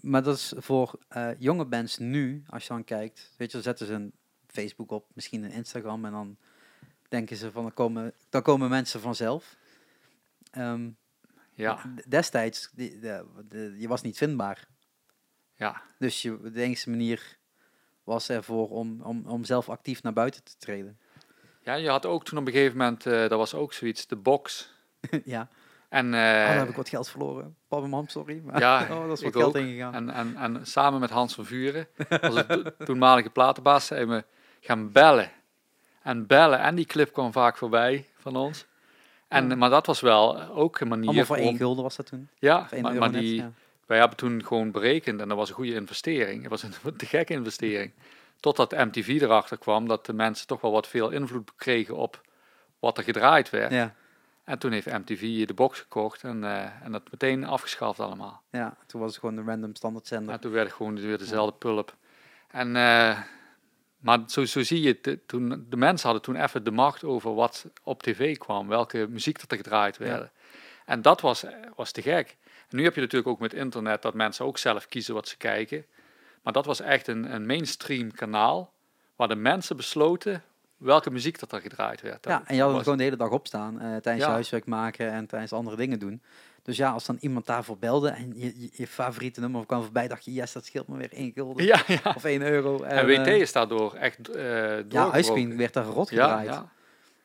Maar 0.00 0.22
dat 0.22 0.36
is 0.36 0.52
voor 0.56 0.98
eh, 1.08 1.30
jonge 1.38 1.64
bands 1.64 1.98
nu, 1.98 2.42
als 2.48 2.62
je 2.62 2.68
dan 2.68 2.84
kijkt, 2.84 3.32
weet 3.36 3.46
je, 3.48 3.52
dan 3.54 3.62
zetten 3.62 3.86
ze 3.86 3.92
een 3.92 4.12
Facebook 4.46 4.90
op, 4.90 5.06
misschien 5.14 5.42
een 5.42 5.50
Instagram 5.52 6.04
en 6.04 6.12
dan 6.12 6.36
denken 7.08 7.36
ze 7.36 7.50
van, 7.52 7.62
dan 7.62 7.74
komen, 7.74 8.12
dan 8.28 8.42
komen 8.42 8.68
mensen 8.68 9.00
vanzelf. 9.00 9.56
Ehm, 10.50 10.90
Ja, 11.54 11.94
Destijds, 12.08 12.70
die, 12.74 12.98
de, 12.98 13.24
de- 13.48 13.74
je 13.78 13.88
was 13.88 14.02
niet 14.02 14.16
vindbaar. 14.16 14.68
ja. 15.54 15.82
Dus 15.98 16.22
je, 16.22 16.50
de 16.52 16.62
enige 16.62 16.90
manier 16.90 17.38
was 18.04 18.28
ervoor 18.28 18.70
om, 18.70 19.00
om, 19.02 19.26
om 19.26 19.44
zelf 19.44 19.68
actief 19.68 20.02
naar 20.02 20.12
buiten 20.12 20.42
te 20.44 20.56
treden. 20.58 20.98
ja, 21.62 21.74
je 21.74 21.88
had 21.88 22.06
ook 22.06 22.24
toen 22.24 22.38
op 22.38 22.46
een 22.46 22.52
gegeven 22.52 22.76
moment, 22.78 23.06
eh 23.06 23.12
dat 23.12 23.30
was 23.38 23.54
ook 23.54 23.72
zoiets, 23.72 24.06
de 24.06 24.16
box. 24.16 24.70
ja, 25.24 25.48
En, 25.88 26.06
oh, 26.14 26.18
eh, 26.20 26.24
daar 26.46 26.58
heb 26.58 26.68
ik 26.68 26.76
wat 26.76 26.88
geld 26.88 27.08
verloren. 27.08 27.56
Pap 27.68 27.82
en 27.82 27.88
mam, 27.90 28.08
sorry. 28.08 28.40
Maar, 28.44 28.60
Ja, 28.60 28.80
oh, 28.90 29.06
dat 29.08 29.16
is 29.18 29.22
wat 29.24 29.32
geld 29.36 29.56
ook. 29.56 29.62
ingegaan. 29.62 29.94
en, 29.94 30.10
en, 30.10 30.36
en 30.36 30.66
samen 30.66 31.00
met 31.00 31.10
Hans 31.10 31.34
van 31.34 31.44
Vuren, 31.44 31.88
onze 32.20 32.74
toenmalige 32.84 33.30
platenbaas, 33.30 33.86
zijn 33.86 34.08
we 34.08 34.24
gaan 34.60 34.92
bellen. 34.92 35.30
En 36.02 36.26
bellen. 36.26 36.60
En 36.60 36.74
die 36.74 36.84
clip 36.86 37.12
kwam 37.12 37.32
vaak 37.32 37.56
voorbij 37.56 38.06
van 38.18 38.36
ons. 38.36 38.66
En, 39.28 39.48
Ja. 39.48 39.54
Maar 39.56 39.70
dat 39.70 39.86
was 39.86 40.00
wel 40.00 40.42
ook 40.42 40.80
een 40.80 40.88
manier 40.88 41.06
Allemaal 41.06 41.24
voor 41.24 41.36
één 41.36 41.48
om- 41.48 41.56
gulden 41.56 41.82
was 41.82 41.96
dat 41.96 42.06
toen. 42.06 42.28
Ja, 42.38 42.66
één 42.70 42.82
maar, 42.82 42.92
euro 42.92 43.04
maar 43.04 43.12
net, 43.14 43.20
die, 43.20 43.34
ja. 43.36 43.50
wij 43.86 43.98
hebben 43.98 44.16
toen 44.16 44.44
gewoon 44.44 44.70
berekend 44.70 45.20
en 45.20 45.28
dat 45.28 45.36
was 45.36 45.48
een 45.48 45.54
goede 45.54 45.74
investering. 45.74 46.40
Het 46.40 46.50
was 46.50 46.62
een 46.62 46.96
te 46.96 47.06
gekke 47.06 47.32
investering. 47.32 47.92
Totdat 48.40 48.70
MTV 48.70 49.08
erachter 49.20 49.58
kwam 49.58 49.88
dat 49.88 50.06
de 50.06 50.12
mensen 50.12 50.46
toch 50.46 50.60
wel 50.60 50.70
wat 50.72 50.86
veel 50.88 51.10
invloed 51.10 51.50
kregen 51.56 51.96
op 51.96 52.20
wat 52.78 52.98
er 52.98 53.04
gedraaid 53.04 53.50
werd. 53.50 53.72
Ja, 53.72 53.94
En 54.46 54.58
toen 54.58 54.72
heeft 54.72 54.86
MTV 54.86 55.46
de 55.46 55.54
box 55.54 55.80
gekocht 55.80 56.24
en, 56.24 56.44
eh, 56.44 56.82
en 56.82 56.92
dat 56.92 57.10
meteen 57.10 57.44
afgeschaft 57.44 58.00
allemaal. 58.00 58.42
ja, 58.50 58.76
toen 58.86 59.00
was 59.00 59.10
het 59.10 59.20
gewoon 59.20 59.36
een 59.36 59.46
random 59.46 59.74
standaard 59.74 60.06
zender. 60.06 60.34
En 60.34 60.40
toen 60.40 60.52
werd 60.52 60.66
het 60.66 60.76
gewoon 60.76 61.00
weer 61.00 61.18
dezelfde 61.18 61.56
pulp. 61.58 61.96
En, 62.50 62.76
eh, 62.76 63.20
maar 63.98 64.18
zo, 64.26 64.44
zo 64.44 64.62
zie 64.62 64.82
je, 64.82 64.98
de, 65.02 65.26
toen, 65.26 65.66
de 65.68 65.76
mensen 65.76 66.10
hadden 66.10 66.24
toen 66.24 66.42
even 66.42 66.64
de 66.64 66.70
macht 66.70 67.04
over 67.04 67.34
wat 67.34 67.66
op 67.82 68.02
tv 68.02 68.36
kwam, 68.36 68.68
welke 68.68 69.06
muziek 69.08 69.40
dat 69.40 69.50
er 69.50 69.56
gedraaid 69.56 69.96
werd. 69.96 70.30
En 70.84 71.02
dat 71.02 71.20
was, 71.20 71.44
eh, 71.44 71.52
was 71.76 71.92
te 71.92 72.02
gek. 72.02 72.36
En 72.68 72.76
nu 72.76 72.84
heb 72.84 72.94
je 72.94 73.00
natuurlijk 73.00 73.30
ook 73.30 73.40
met 73.40 73.54
internet 73.54 74.02
dat 74.02 74.14
mensen 74.14 74.44
ook 74.44 74.58
zelf 74.58 74.88
kiezen 74.88 75.14
wat 75.14 75.28
ze 75.28 75.36
kijken. 75.36 75.86
Maar 76.42 76.52
dat 76.52 76.66
was 76.66 76.80
echt 76.80 77.06
een, 77.06 77.34
een 77.34 77.46
mainstream 77.46 78.12
kanaal, 78.12 78.72
waar 79.16 79.28
de 79.28 79.36
mensen 79.36 79.76
besloten 79.76 80.42
welke 80.76 81.10
muziek 81.10 81.38
dat 81.38 81.52
er 81.52 81.60
gedraaid 81.60 82.00
werd. 82.00 82.24
Ja, 82.24 82.42
en 82.46 82.56
je 82.56 82.62
had 82.62 82.82
gewoon 82.82 82.98
de 82.98 83.04
hele 83.04 83.16
dag 83.16 83.30
op 83.30 83.46
staan 83.46 83.80
eh, 83.80 83.96
tijdens 83.96 84.24
je 84.24 84.30
huiswerk 84.30 84.66
maken 84.66 85.10
en 85.10 85.26
tijdens 85.26 85.52
andere 85.52 85.76
dingen 85.76 85.98
doen. 85.98 86.22
Dus 86.62 86.76
ja, 86.76 86.90
als 86.90 87.06
dan 87.06 87.16
iemand 87.20 87.46
daarvoor 87.46 87.78
belde 87.78 88.08
en 88.08 88.32
je, 88.36 88.60
je, 88.60 88.68
je 88.72 88.86
favoriete 88.86 89.40
nummer 89.40 89.66
kwam 89.66 89.82
voorbij, 89.82 90.08
dacht 90.08 90.24
je, 90.24 90.32
yes, 90.32 90.52
dat 90.52 90.64
scheelt 90.64 90.88
me 90.88 90.96
weer 90.96 91.12
één 91.12 91.32
gulden 91.32 91.64
Ja, 91.64 91.82
ja. 91.86 92.12
of 92.14 92.24
één 92.24 92.42
euro. 92.42 92.82
En 92.82 93.06
WT 93.06 93.26
eh, 93.26 93.40
is 93.40 93.52
daardoor 93.52 93.94
echt 93.94 94.28
eh 94.28 94.90
ja. 94.90 95.16
Icecream 95.16 95.56
werd 95.56 95.72
daar 95.72 95.84
rot 95.84 96.08
gedraaid. 96.08 96.48
Ja, 96.48 96.72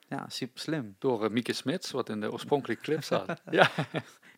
ja, 0.08 0.26
super 0.30 0.60
slim. 0.60 0.96
door 1.00 1.32
Mieke 1.32 1.54
Smits, 1.54 1.92
wat 1.92 2.10
in 2.10 2.20
de 2.20 2.32
oorspronkelijke 2.32 2.84
clip 2.84 3.04
zat. 3.04 3.42
ja, 3.52 3.70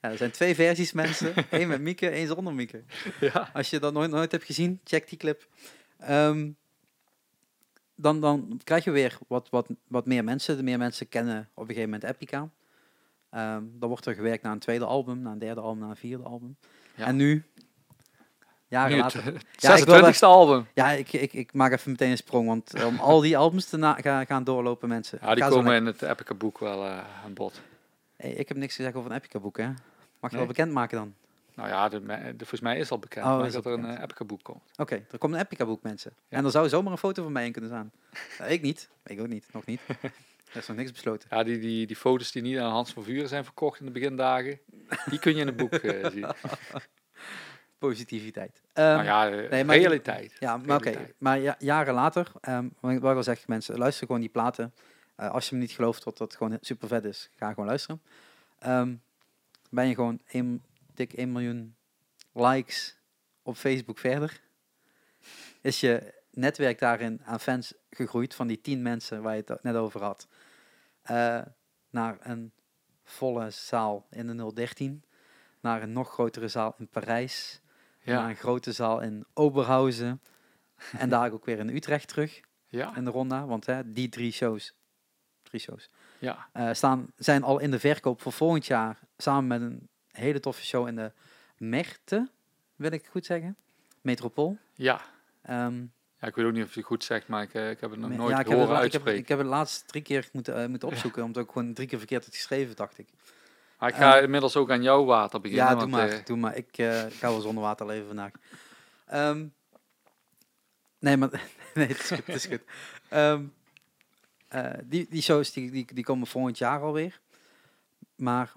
er 0.02 0.18
zijn 0.18 0.32
twee 0.32 0.56
versies 0.56 0.92
mensen, 0.92 1.34
één 1.50 1.68
met 1.68 1.82
Mieke, 1.82 2.10
één 2.10 2.28
zonder 2.28 2.54
Mieke. 2.54 2.84
ja. 3.20 3.50
Als 3.54 3.70
je 3.70 3.80
dat 3.80 3.94
nooit, 3.94 4.12
nooit 4.12 4.32
hebt 4.32 4.44
gezien, 4.44 4.80
check 4.84 5.10
die 5.10 5.18
clip. 5.18 5.48
Ehm, 6.00 6.50
dan, 7.96 8.22
dan 8.22 8.62
krijg 8.64 8.84
je 8.84 8.92
weer 8.92 9.18
wat, 9.28 9.50
wat, 9.50 9.68
wat 9.88 10.06
meer 10.06 10.24
mensen. 10.24 10.58
De 10.58 10.64
meer 10.64 10.78
mensen 10.78 11.10
kennen 11.10 11.50
op 11.54 11.62
een 11.70 11.76
gegeven 11.76 11.90
moment 11.90 12.10
Epica. 12.10 12.50
Ehm, 13.30 13.64
dan 13.74 13.90
wordt 13.90 14.06
er 14.06 14.14
gewerkt 14.16 14.44
naar 14.44 14.52
een 14.52 14.60
tweede 14.60 14.86
album, 14.86 15.22
naar 15.22 15.32
een 15.34 15.40
derde 15.40 15.62
album, 15.62 15.80
naar 15.80 15.90
een 15.90 15.96
vierde 15.96 16.24
album. 16.24 16.56
Ja. 16.96 17.06
En 17.06 17.16
nu, 17.16 17.44
jaren 18.68 18.96
Nu 18.96 19.02
later... 19.02 19.24
het 19.24 19.46
Ja, 19.58 19.76
ik 19.76 19.84
wil 19.86 20.12
26e 20.14 20.18
album. 20.20 20.66
Ja, 20.74 20.92
ik, 20.92 21.14
ik, 21.14 21.34
ik 21.34 21.54
maak 21.54 21.72
even 21.72 21.92
meteen 21.92 22.12
een 22.12 22.18
sprong, 22.18 22.48
want 22.48 22.84
om 22.84 23.00
al 23.00 23.20
die 23.20 23.38
albums 23.38 23.66
te 23.66 23.78
na- 23.78 24.24
gaan, 24.26 24.44
doorlopen, 24.44 24.90
mensen. 24.90 25.20
Ja, 25.22 25.36
die 25.36 25.48
komen 25.48 25.76
in 25.76 25.86
het 25.86 26.02
Epica 26.02 26.34
boek 26.34 26.60
wel 26.60 26.86
eh, 26.86 26.98
aan 27.24 27.34
bod. 27.34 27.62
Hey, 28.16 28.32
ik 28.32 28.48
heb 28.48 28.58
niks 28.58 28.76
gezegd 28.76 28.96
over 28.96 29.12
een 29.12 29.18
Epica 29.18 29.40
boek, 29.40 29.58
hè? 29.58 29.68
Mag 29.68 30.32
je 30.32 30.38
Nee. 30.38 30.38
wel 30.38 30.56
bekendmaken 30.56 30.98
dan? 30.98 31.14
Nou 31.56 31.70
ja, 31.70 31.90
de, 31.90 32.00
de, 32.06 32.34
volgens 32.38 32.62
mij 32.62 32.78
is 32.78 32.92
al 32.92 33.00
bekend 33.00 33.26
Oh, 33.26 33.38
maar 33.38 33.46
is 33.48 33.54
dat 33.54 33.66
al 33.66 33.72
er 33.72 33.78
een 33.78 33.82
bekend. 33.84 34.00
eh, 34.00 34.04
Epica 34.06 34.26
boek 34.26 34.44
komt. 34.44 34.62
Oké, 34.76 35.06
er 35.12 35.18
komt 35.18 35.34
een 35.34 35.40
Epica 35.40 35.66
boek, 35.66 35.82
mensen. 35.84 36.14
Ja. 36.30 36.38
En 36.38 36.46
er 36.46 36.52
zou 36.52 36.70
zomaar 36.70 36.92
een 36.92 36.98
foto 36.98 37.24
van 37.24 37.32
mij 37.32 37.46
in 37.46 37.52
kunnen 37.52 37.70
staan. 37.70 37.92
Ja, 38.38 38.46
ik 38.56 38.62
niet. 38.62 38.90
Ik 39.06 39.20
ook 39.20 39.28
niet. 39.28 39.48
Nog 39.54 39.66
niet. 39.66 39.80
Er 40.52 40.60
is 40.60 40.68
nog 40.68 40.78
niks 40.78 40.92
besloten. 40.92 41.28
Ja, 41.32 41.44
die, 41.44 41.60
die, 41.60 41.88
die 41.88 41.96
foto's 41.96 42.32
die 42.32 42.42
niet 42.42 42.58
aan 42.58 42.72
Hans 42.72 42.94
van 42.94 43.04
Vuren 43.04 43.28
zijn 43.28 43.44
verkocht 43.44 43.80
in 43.80 43.86
de 43.86 43.92
begindagen, 43.92 44.60
die 45.10 45.20
kun 45.20 45.34
je 45.36 45.40
in 45.42 45.48
het 45.48 45.56
boek 45.56 45.74
eh, 45.74 46.10
zien. 46.14 46.26
Positiviteit. 47.78 48.62
Nou 48.74 49.04
ja, 49.04 49.30
eh, 49.32 49.50
nee, 49.50 49.64
maar- 49.64 49.78
realiteit. 49.78 50.36
Ja, 50.40 50.58
maar 50.58 50.78
oké. 50.78 51.10
Maar 51.18 51.40
ja, 51.40 51.56
jaren 51.60 51.94
later, 51.94 52.32
ehm 52.42 52.68
wat 52.80 52.92
ik 52.92 53.00
wel 53.00 53.24
zeg, 53.24 53.48
mensen, 53.48 53.78
luister 53.78 54.06
gewoon 54.06 54.22
die 54.22 54.30
platen. 54.30 54.74
Eh, 55.16 55.32
als 55.32 55.50
je 55.50 55.56
me 55.56 55.62
niet 55.62 55.72
gelooft 55.72 56.04
dat 56.04 56.18
dat 56.18 56.36
gewoon 56.36 56.58
super 56.62 56.88
vet 56.88 57.06
is, 57.06 57.30
ga 57.36 57.50
gewoon 57.50 57.66
luisteren. 57.66 58.02
Ehm, 58.60 58.96
ben 59.70 59.88
je 59.88 59.96
gewoon 59.96 60.20
een, 60.32 60.62
dik 60.94 61.14
1 61.14 61.32
miljoen 61.32 61.76
likes 62.32 62.98
op 63.42 63.56
Facebook 63.56 63.98
verder, 63.98 64.42
is 65.62 65.80
je 65.80 66.22
netwerk 66.32 66.80
daarin 66.80 67.22
aan 67.24 67.40
fans 67.40 67.74
gegroeid 67.90 68.36
van 68.36 68.48
die 68.48 68.62
10 68.62 68.82
mensen 68.82 69.22
waar 69.22 69.36
je 69.36 69.44
het 69.46 69.64
net 69.64 69.76
over 69.76 70.04
had, 70.04 70.28
eh, 71.02 71.42
naar 71.90 72.18
een 72.22 72.52
volle 73.04 73.50
zaal 73.50 74.08
in 74.10 74.28
de 74.28 74.54
013, 74.54 75.04
naar 75.62 75.82
een 75.82 75.94
nog 75.94 76.12
grotere 76.12 76.48
zaal 76.48 76.76
in 76.78 76.88
Parijs, 76.88 77.62
naar 78.04 78.16
Ja, 78.16 78.30
een 78.30 78.36
grote 78.36 78.72
zaal 78.72 79.02
in 79.02 79.26
Oberhausen. 79.34 80.22
en 80.98 81.10
daar 81.10 81.32
ook 81.32 81.46
weer 81.46 81.60
in 81.60 81.70
Utrecht 81.70 82.08
terug 82.08 82.42
ja, 82.68 82.96
in 82.96 83.04
de 83.04 83.12
ronda. 83.12 83.46
Want 83.46 83.66
hè, 83.66 83.92
die 83.92 84.10
drie 84.10 84.32
shows, 84.32 84.76
drie 85.44 85.62
shows 85.62 85.90
ja. 86.20 86.50
eh, 86.54 86.74
staan, 86.74 87.12
zijn 87.16 87.44
al 87.44 87.60
in 87.60 87.72
de 87.72 87.80
verkoop 87.80 88.22
voor 88.22 88.32
volgend 88.32 88.66
jaar. 88.66 89.00
Samen 89.18 89.48
met 89.48 89.62
een 89.62 89.90
hele 90.14 90.40
toffe 90.40 90.66
show 90.66 90.88
in 90.88 90.96
de 90.96 91.12
Merte, 91.58 92.30
wil 92.76 92.92
ik 92.92 93.06
goed 93.08 93.26
zeggen. 93.26 93.56
Metropool. 94.02 94.58
ja. 94.74 95.02
Ehm, 95.42 95.86
Ja, 96.20 96.28
ik 96.30 96.36
weet 96.36 96.46
ook 96.46 96.52
niet 96.54 96.64
of 96.64 96.74
je 96.74 96.80
het 96.80 96.88
goed 96.88 97.04
zegt, 97.04 97.28
maar 97.28 97.42
ik, 97.44 97.54
eh, 97.54 97.70
ik 97.70 97.80
heb 97.82 97.90
het 97.92 98.00
nog 98.00 98.10
nooit 98.10 98.30
ja, 98.30 98.40
ik, 98.40 98.48
heb 98.48 98.58
horen 98.58 98.62
het, 98.62 98.70
la- 98.70 98.76
ik, 98.78 98.92
heb, 98.92 98.92
uitspreken. 98.92 99.22
ik 99.22 99.28
heb 99.28 99.38
het 99.38 99.48
laatst 99.48 99.88
drie 99.88 100.02
keer 100.04 100.30
moeten, 100.32 100.56
eh, 100.62 100.68
moeten 100.68 100.88
opzoeken. 100.88 101.24
Omdat 101.24 101.44
ik 101.44 101.52
gewoon 101.52 101.74
drie 101.74 101.88
keer 101.88 101.98
verkeerd 101.98 102.26
had 102.26 102.36
geschreven, 102.36 102.76
dacht 102.76 102.98
ik. 102.98 103.08
maar 103.80 103.90
ik 103.90 103.96
ga 103.96 104.18
eh, 104.18 104.24
inmiddels 104.24 104.56
ook 104.56 104.72
aan 104.72 104.82
jouw 104.84 105.04
water 105.06 105.42
beginnen. 105.42 105.66
ja, 105.68 105.76
doe 105.76 105.88
maar. 105.88 106.10
eh, 106.10 106.26
doe 106.26 106.38
maar. 106.38 106.56
Ik, 106.56 106.78
ik 106.78 107.14
ga 107.14 107.30
wel 107.30 107.42
zonder 107.42 107.64
water 107.64 107.86
leven 107.86 108.08
vandaag. 108.08 108.32
Ehm, 109.06 109.48
nee, 111.00 111.18
maar 111.18 111.30
nee, 111.74 111.88
het 111.88 112.00
is 112.00 112.08
goed. 112.08 112.26
Het 112.28 112.36
is 112.36 112.46
goed. 112.46 112.62
Ehm, 113.10 113.46
die, 114.84 115.08
die 115.10 115.22
shows 115.22 115.52
die, 115.54 115.72
die, 115.72 115.94
die 115.94 116.04
komen 116.04 116.28
volgend 116.28 116.58
jaar 116.58 116.82
alweer. 116.82 117.20
Maar 118.16 118.52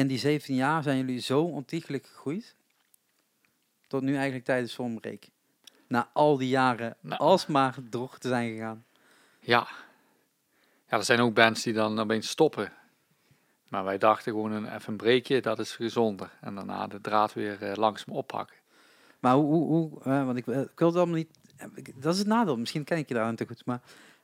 in 0.00 0.06
die 0.06 0.18
17 0.18 0.54
jaar 0.54 0.82
zijn 0.82 0.96
jullie 0.96 1.20
zo 1.20 1.42
ontiegelijk 1.42 2.06
gegroeid. 2.06 2.54
Tot 3.86 4.02
nu 4.02 4.14
eigenlijk 4.14 4.44
tijdens 4.44 4.72
Zonbreek. 4.72 5.28
Na 5.86 6.10
al 6.12 6.36
die 6.36 6.48
jaren 6.48 6.96
Nou. 7.00 7.20
alsmaar 7.20 7.74
door 7.80 8.18
te 8.18 8.28
zijn 8.28 8.50
gegaan. 8.52 8.84
ja. 9.40 9.66
ja, 10.88 10.96
er 10.96 11.04
zijn 11.04 11.20
ook 11.20 11.34
bands 11.34 11.62
die 11.62 11.72
dan 11.72 11.98
opeens 11.98 12.28
stoppen. 12.28 12.72
Maar 13.68 13.84
wij 13.84 13.98
dachten 13.98 14.32
gewoon 14.32 14.52
een, 14.52 14.74
even 14.74 14.90
een 14.90 14.96
breekje, 14.96 15.40
dat 15.40 15.58
is 15.58 15.76
gezonder. 15.76 16.30
En 16.40 16.54
daarna 16.54 16.86
de 16.86 17.00
draad 17.00 17.32
weer 17.34 17.62
eh, 17.62 17.76
langzaam 17.76 18.14
oppakken. 18.14 18.56
Maar 19.18 19.34
hoe, 19.34 19.44
hoe, 19.44 19.66
hoe 19.66 20.02
eh, 20.02 20.24
want 20.24 20.36
ik, 20.36 20.46
eh, 20.46 20.60
ik 20.60 20.78
wil 20.78 20.88
het 20.88 20.96
allemaal 20.96 21.14
niet, 21.16 21.30
ik- 21.74 22.02
dat 22.02 22.12
is 22.12 22.18
het 22.18 22.28
nadeel, 22.28 22.56
misschien 22.56 22.84
ken 22.84 22.98
ik 22.98 23.08
je 23.08 23.14
daar 23.14 23.34
te 23.34 23.46
goed, 23.46 23.64
maar 23.64 23.80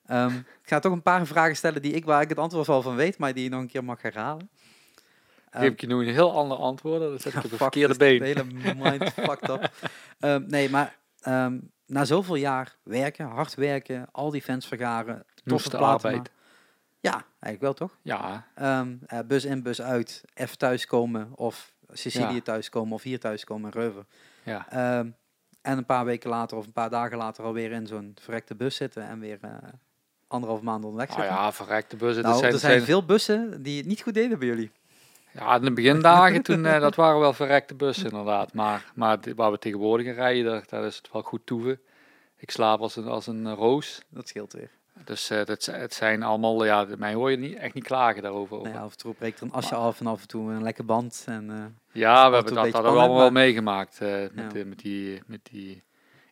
ehm, 0.07 0.35
ik 0.37 0.69
ga 0.69 0.79
toch 0.79 0.93
een 0.93 1.03
paar 1.03 1.27
vragen 1.27 1.57
stellen 1.57 1.83
die 1.83 1.93
ik, 1.93 2.05
waar 2.05 2.23
ik 2.23 2.29
het 2.29 2.39
antwoord 2.39 2.67
wel 2.67 2.83
van 2.83 2.97
weet, 2.97 3.19
maar 3.19 3.35
die 3.35 3.43
je 3.45 3.51
nog 3.51 3.61
een 3.61 3.67
keer 3.69 3.85
mag 3.85 4.03
herhalen. 4.03 4.49
Geef 5.61 5.71
ik 5.73 5.81
je 5.81 5.87
nu 5.87 5.95
een 6.07 6.13
heel 6.15 6.33
ander 6.33 6.57
antwoord, 6.57 7.01
dan 7.01 7.19
zet 7.19 7.35
ik 7.35 7.45
op 7.45 7.51
de 7.51 7.57
verkeerde 7.57 7.97
been. 7.97 8.19
De 8.19 8.25
hele 8.25 8.45
mind 8.75 9.13
fucked 9.29 9.49
up. 9.49 9.71
Ehm, 10.19 10.43
nee, 10.47 10.71
maar 10.71 10.97
ehm, 11.21 11.59
na 11.87 12.05
zoveel 12.05 12.35
jaar 12.35 12.77
werken, 12.83 13.27
hard 13.27 13.55
werken, 13.55 14.09
al 14.13 14.31
die 14.31 14.43
fans 14.43 14.67
vergaren, 14.67 15.25
toffe 15.45 15.69
platen 15.71 16.09
arbeid. 16.11 16.31
Ja, 17.01 17.13
eigenlijk 17.13 17.61
wel 17.61 17.73
toch? 17.75 17.97
Ja, 18.03 18.47
Ehm, 18.55 18.95
eh, 19.07 19.19
bus 19.27 19.45
in, 19.45 19.63
bus 19.63 19.83
uit, 19.83 20.23
even 20.35 20.59
thuiskomen 20.59 21.29
of 21.35 21.75
Sicilië 21.93 22.35
Ja. 22.35 22.41
thuiskomen 22.41 22.93
of 22.95 23.03
hier 23.03 23.21
thuiskomen 23.21 23.73
in 23.73 23.81
Reuven. 23.81 24.07
ja. 24.43 24.67
En 25.63 25.79
een 25.79 25.87
paar 25.87 26.05
weken 26.05 26.31
later 26.31 26.57
of 26.57 26.67
een 26.67 26.73
paar 26.73 26.91
dagen 26.91 27.17
later 27.17 27.45
alweer 27.45 27.73
in 27.73 27.87
zo'n 27.87 28.17
verrekte 28.21 28.55
bus 28.55 28.77
zitten 28.77 29.03
en 29.09 29.21
weer 29.21 29.39
eh, 29.41 29.51
anderhalf 30.27 30.61
maand 30.63 30.85
onderweg 30.85 31.09
Nou 31.09 31.21
zitten. 31.21 31.39
ja, 31.39 31.53
verrekte 31.53 31.97
bussen. 31.97 32.23
nou, 32.23 32.33
dat 32.35 32.41
zijn, 32.43 32.53
er 32.53 32.59
zijn 32.59 32.73
zijn- 32.73 32.85
veel 32.85 33.05
bussen 33.05 33.63
die 33.63 33.77
het 33.79 33.87
niet 33.87 34.03
goed 34.03 34.15
deden 34.15 34.39
bij 34.39 34.49
jullie. 34.49 34.71
Ja, 35.39 35.55
in 35.57 35.63
de 35.63 35.73
begindagen 35.73 36.43
toen, 36.43 36.67
eh, 36.67 36.81
dat 36.81 36.95
waren 36.95 37.21
wel 37.21 37.33
verrekte 37.33 37.75
bussen 37.75 38.11
inderdaad. 38.11 38.53
Maar, 38.53 38.85
maar 38.95 39.19
waar 39.37 39.51
we 39.51 39.59
tegenwoordig 39.59 40.07
in 40.07 40.15
rijden, 40.15 40.45
daar, 40.45 40.65
daar 40.69 40.85
is 40.85 40.97
het 40.97 41.09
wel 41.13 41.23
goed 41.23 41.41
toeven. 41.47 41.81
Ik 42.37 42.51
slaap 42.51 42.81
als 42.81 42.97
een, 42.97 43.07
als 43.09 43.27
een 43.27 43.55
roos. 43.55 44.03
Dat 44.09 44.29
scheelt 44.29 44.53
weer. 44.53 44.71
Dus 45.05 45.31
eh, 45.31 45.45
dat, 45.45 45.65
het 45.65 45.95
zijn 45.95 46.23
allemaal, 46.23 46.65
ja, 46.65 46.87
mij 46.99 47.15
hoor 47.15 47.31
je 47.31 47.37
niet, 47.37 47.57
echt 47.57 47.75
niet 47.75 47.85
klagen 47.85 48.23
daarover. 48.23 48.57
Over. 48.59 48.73
ja, 48.73 48.79
af 48.81 48.91
en 48.93 48.99
toe 48.99 49.15
breekt 49.15 49.41
er 49.41 49.47
een 49.47 49.53
asje 49.53 49.75
af 49.75 50.01
en 50.01 50.07
af 50.07 50.21
en 50.21 50.29
toe 50.29 50.51
een 50.53 50.63
lekker 50.63 50.85
band. 50.85 51.25
En, 51.27 51.51
eh, 51.51 52.01
Ja, 52.01 52.29
we 52.29 52.35
hebben 52.35 52.55
dat, 52.55 52.73
dat 52.73 52.85
allemaal 52.85 53.17
wel 53.17 53.31
meegemaakt. 53.31 53.99
eh, 54.01 54.09
met, 54.33 54.53
Ja. 54.55 54.65
met, 54.65 54.79
die, 54.79 55.23
met 55.27 55.41
die 55.51 55.83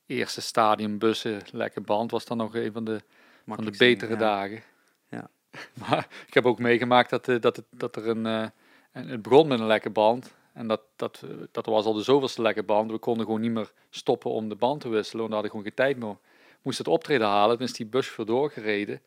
eerste 0.06 0.40
stadiumbussen. 0.40 1.40
Lekker 1.52 1.82
band 1.82 2.10
was 2.10 2.24
dan 2.24 2.36
nog 2.36 2.54
een 2.54 2.72
van 2.72 2.84
de, 2.84 3.00
van 3.46 3.64
de 3.64 3.74
betere 3.78 4.12
ja. 4.12 4.18
dagen. 4.18 4.62
Ja. 5.08 5.28
Maar 5.88 6.06
ik 6.26 6.34
heb 6.34 6.46
ook 6.46 6.58
meegemaakt 6.58 7.10
dat, 7.10 7.28
eh, 7.28 7.40
dat, 7.40 7.56
het, 7.56 7.64
dat 7.70 7.96
er 7.96 8.08
een, 8.08 8.52
een... 8.94 9.09
Het 9.09 9.22
begon 9.22 9.48
met 9.48 9.61
een 9.61 9.66
lekke 9.66 9.90
band. 9.90 10.35
En 10.52 10.66
dat, 10.66 10.80
dat, 10.96 11.22
dat 11.50 11.66
was 11.66 11.85
al 11.85 11.92
de 11.92 12.02
zoveelste 12.02 12.42
lekke 12.42 12.62
band. 12.62 12.90
We 12.90 12.98
konden 12.98 13.24
gewoon 13.24 13.40
niet 13.40 13.50
meer 13.50 13.72
stoppen 13.90 14.30
om 14.30 14.48
de 14.48 14.54
band 14.54 14.80
te 14.80 14.88
wisselen. 14.88 15.26
We 15.26 15.33
hadden 15.33 15.50
gewoon 15.50 15.66
geen 15.66 15.74
tijd 15.74 15.96
meer. 15.96 16.09
We 16.09 16.61
moesten 16.62 16.85
het 16.85 16.94
optreden 16.94 17.26
halen. 17.26 17.57
Toen 17.57 17.66
is 17.66 17.72
die 17.72 17.87
bus 17.87 18.16
weer 18.16 18.26
doorgereden. 18.26 19.00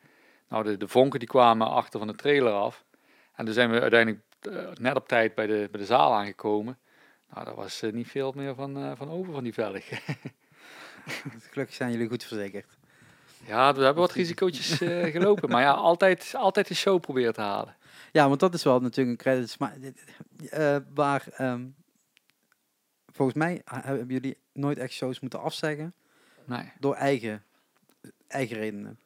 Nou, 0.50 0.64
de, 0.64 0.78
de 0.78 0.88
vonken 0.88 1.20
die 1.20 1.28
kwamen 1.28 1.68
achter 1.68 2.00
van 2.00 2.08
de 2.08 2.16
trailer 2.16 2.54
af. 2.54 2.86
En 3.36 3.46
toen 3.46 3.54
zijn 3.54 3.72
we 3.72 3.82
uiteindelijk 3.82 4.24
eh, 4.42 4.68
net 4.74 4.96
op 4.96 5.08
tijd 5.08 5.36
bij 5.36 5.48
de, 5.48 5.68
bij 5.72 5.80
de 5.80 5.86
zaal 5.86 6.14
aangekomen. 6.14 6.78
Nou, 7.34 7.46
daar 7.46 7.56
was 7.56 7.82
eh, 7.82 7.92
niet 7.92 8.08
veel 8.08 8.32
meer 8.36 8.56
van, 8.56 8.78
eh, 8.78 8.92
van 8.96 9.10
over 9.10 9.34
van 9.34 9.44
die 9.44 9.54
velg. 9.54 9.84
Gelukkig 11.52 11.76
zijn 11.76 11.92
jullie 11.92 12.08
goed 12.08 12.24
verzekerd. 12.24 12.78
ja, 13.46 13.74
we 13.74 13.84
hebben 13.84 14.02
wat 14.02 14.12
risicootjes 14.12 14.74
gelopen. 15.12 15.50
Maar 15.50 15.62
ja, 15.62 15.72
altijd, 15.72 16.34
altijd 16.36 16.68
de 16.68 16.76
show 16.76 17.00
proberen 17.00 17.34
te 17.34 17.42
halen. 17.42 17.76
Ja, 18.18 18.28
want 18.28 18.40
dat 18.40 18.54
is 18.54 18.64
wel 18.64 18.80
natuurlijk 18.80 19.10
een 19.10 19.32
credits. 19.32 19.58
Maar 19.58 19.78
eh, 20.50 20.78
waar, 20.94 21.28
ehm, 21.32 21.66
volgens 23.06 23.38
mij 23.38 23.62
hebben 23.66 24.08
jullie 24.08 24.38
nooit 24.54 24.78
echt 24.78 24.94
shows 24.94 25.20
moeten 25.20 25.42
afzeggen 25.42 25.94
Nee. 26.46 26.72
door 26.80 26.96
eigen, 26.96 27.44
eigen 28.28 28.58
redenen. 28.58 29.00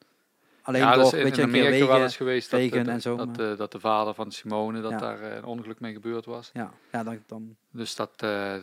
Alleen 0.62 0.80
ja, 0.80 0.94
door, 0.94 1.02
dat 1.02 1.12
is 1.12 1.18
in, 1.18 1.24
weet 1.24 1.36
je, 1.36 1.42
in 1.42 1.48
een 1.48 1.54
keer 1.54 1.62
Amerika 1.66 1.78
wel 1.84 1.88
wegen. 1.92 2.02
eens 2.06 2.16
geweest 2.16 2.50
dat, 2.50 2.60
en 2.60 3.00
zo, 3.00 3.30
dat, 3.56 3.72
de 3.72 3.80
vader 3.80 4.14
van 4.14 4.32
Simone, 4.32 4.80
dat 4.80 4.90
Ja. 4.90 4.98
daar 4.98 5.20
eh, 5.20 5.36
een 5.36 5.44
ongeluk 5.44 5.80
mee 5.80 5.92
gebeurd 5.92 6.24
was. 6.24 6.50
Ja, 6.52 6.72
ja 6.92 7.02
dan, 7.02 7.22
dan, 7.26 7.56
Dus 7.70 7.94
dat, 7.94 8.12
eh 8.16 8.56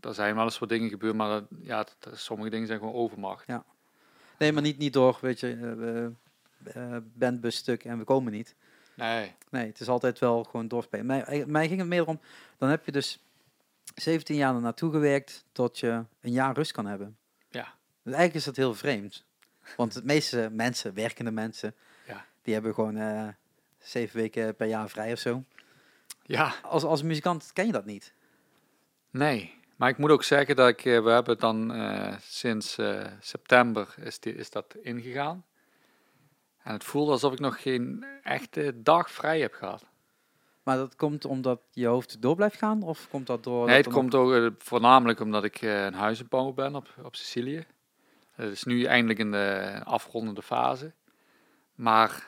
daar 0.00 0.14
zijn 0.14 0.34
wel 0.34 0.44
eens 0.44 0.58
wat 0.58 0.68
dingen 0.68 0.88
gebeurd, 0.88 1.14
maar 1.14 1.28
dat, 1.28 1.44
ja, 1.62 1.86
sommige 2.12 2.50
dingen 2.50 2.66
zijn 2.66 2.78
gewoon 2.78 2.94
overmacht. 2.94 3.46
Ja. 3.46 3.64
nee, 4.38 4.52
maar 4.52 4.62
niet, 4.62 4.78
niet 4.78 4.92
door, 4.92 5.18
weet 5.20 5.40
je, 5.40 5.50
eh, 5.52 5.60
we, 5.60 6.12
eh, 6.72 6.96
bandbus 7.14 7.56
stuk 7.56 7.84
en 7.84 7.98
we 7.98 8.04
komen 8.04 8.32
niet. 8.32 8.54
Nee, 8.96 9.32
Nee, 9.50 9.66
het 9.66 9.80
is 9.80 9.88
altijd 9.88 10.18
wel 10.18 10.44
gewoon 10.44 10.68
doorspelen. 10.68 11.06
Mij, 11.06 11.22
eh, 11.24 11.44
mij 11.46 11.68
ging 11.68 11.78
het 11.80 11.88
meer 11.88 12.06
om, 12.06 12.20
dan 12.58 12.68
heb 12.68 12.84
je 12.84 12.92
dus 12.92 13.18
17 13.94 14.36
jaar 14.36 14.54
naartoe 14.60 14.90
gewerkt 14.92 15.44
tot 15.52 15.78
je 15.78 16.04
een 16.20 16.32
jaar 16.32 16.54
rust 16.54 16.72
kan 16.72 16.86
hebben. 16.86 17.16
Ja. 17.50 17.62
Dus 18.02 18.12
eigenlijk 18.14 18.34
is 18.34 18.44
dat 18.44 18.56
heel 18.56 18.74
vreemd. 18.74 19.24
Want 19.76 19.92
de 19.94 20.00
meeste 20.04 20.48
mensen, 20.52 20.94
werkende 20.94 21.30
mensen, 21.30 21.74
Ja. 22.06 22.24
die 22.42 22.54
hebben 22.54 22.74
gewoon 22.74 22.96
eh, 22.96 23.28
zeven 23.78 24.16
weken 24.16 24.54
per 24.56 24.66
jaar 24.66 24.88
vrij 24.88 25.12
of 25.12 25.18
zo. 25.18 25.44
ja, 26.22 26.54
Als, 26.62 26.82
als 26.84 27.02
muzikant 27.02 27.50
ken 27.52 27.66
je 27.66 27.72
dat 27.72 27.84
niet. 27.84 28.12
nee. 29.10 29.62
Maar 29.76 29.88
ik 29.88 29.98
moet 29.98 30.10
ook 30.10 30.24
zeggen 30.24 30.56
dat 30.56 30.68
ik, 30.68 30.84
eh, 30.84 31.02
we 31.02 31.10
hebben 31.10 31.38
dan 31.38 31.72
sinds 32.20 32.78
september 33.20 33.94
is, 34.00 34.18
die, 34.20 34.34
is 34.34 34.50
dat 34.50 34.74
ingegaan. 34.82 35.44
En 36.64 36.72
het 36.72 36.84
voelde 36.84 37.12
alsof 37.12 37.32
ik 37.32 37.38
nog 37.38 37.62
geen 37.62 38.04
echte 38.22 38.82
dag 38.82 39.10
vrij 39.10 39.40
heb 39.40 39.52
gehad. 39.52 39.84
Maar 40.62 40.76
dat 40.76 40.96
komt 40.96 41.24
omdat 41.24 41.60
je 41.70 41.86
hoofd 41.86 42.22
door 42.22 42.36
blijft 42.36 42.56
gaan? 42.56 42.82
Of 42.82 43.08
komt 43.10 43.26
dat 43.26 43.44
door... 43.44 43.66
Nee, 43.66 43.76
dat 43.76 43.84
het 43.84 43.94
komt 43.94 44.14
ook 44.14 44.32
eh, 44.32 44.46
voornamelijk 44.58 45.20
omdat 45.20 45.44
ik 45.44 45.62
eh, 45.62 45.84
een 45.84 45.94
huis 45.94 46.20
aan 46.20 46.26
bouwen 46.28 46.54
ben 46.54 46.74
op, 46.74 46.94
op 47.02 47.16
Sicilië. 47.16 47.66
Het 48.34 48.52
is 48.52 48.64
nu 48.64 48.84
eindelijk 48.84 49.18
in 49.18 49.30
de 49.30 49.80
afrondende 49.84 50.42
fase. 50.42 50.92
Maar 51.74 52.26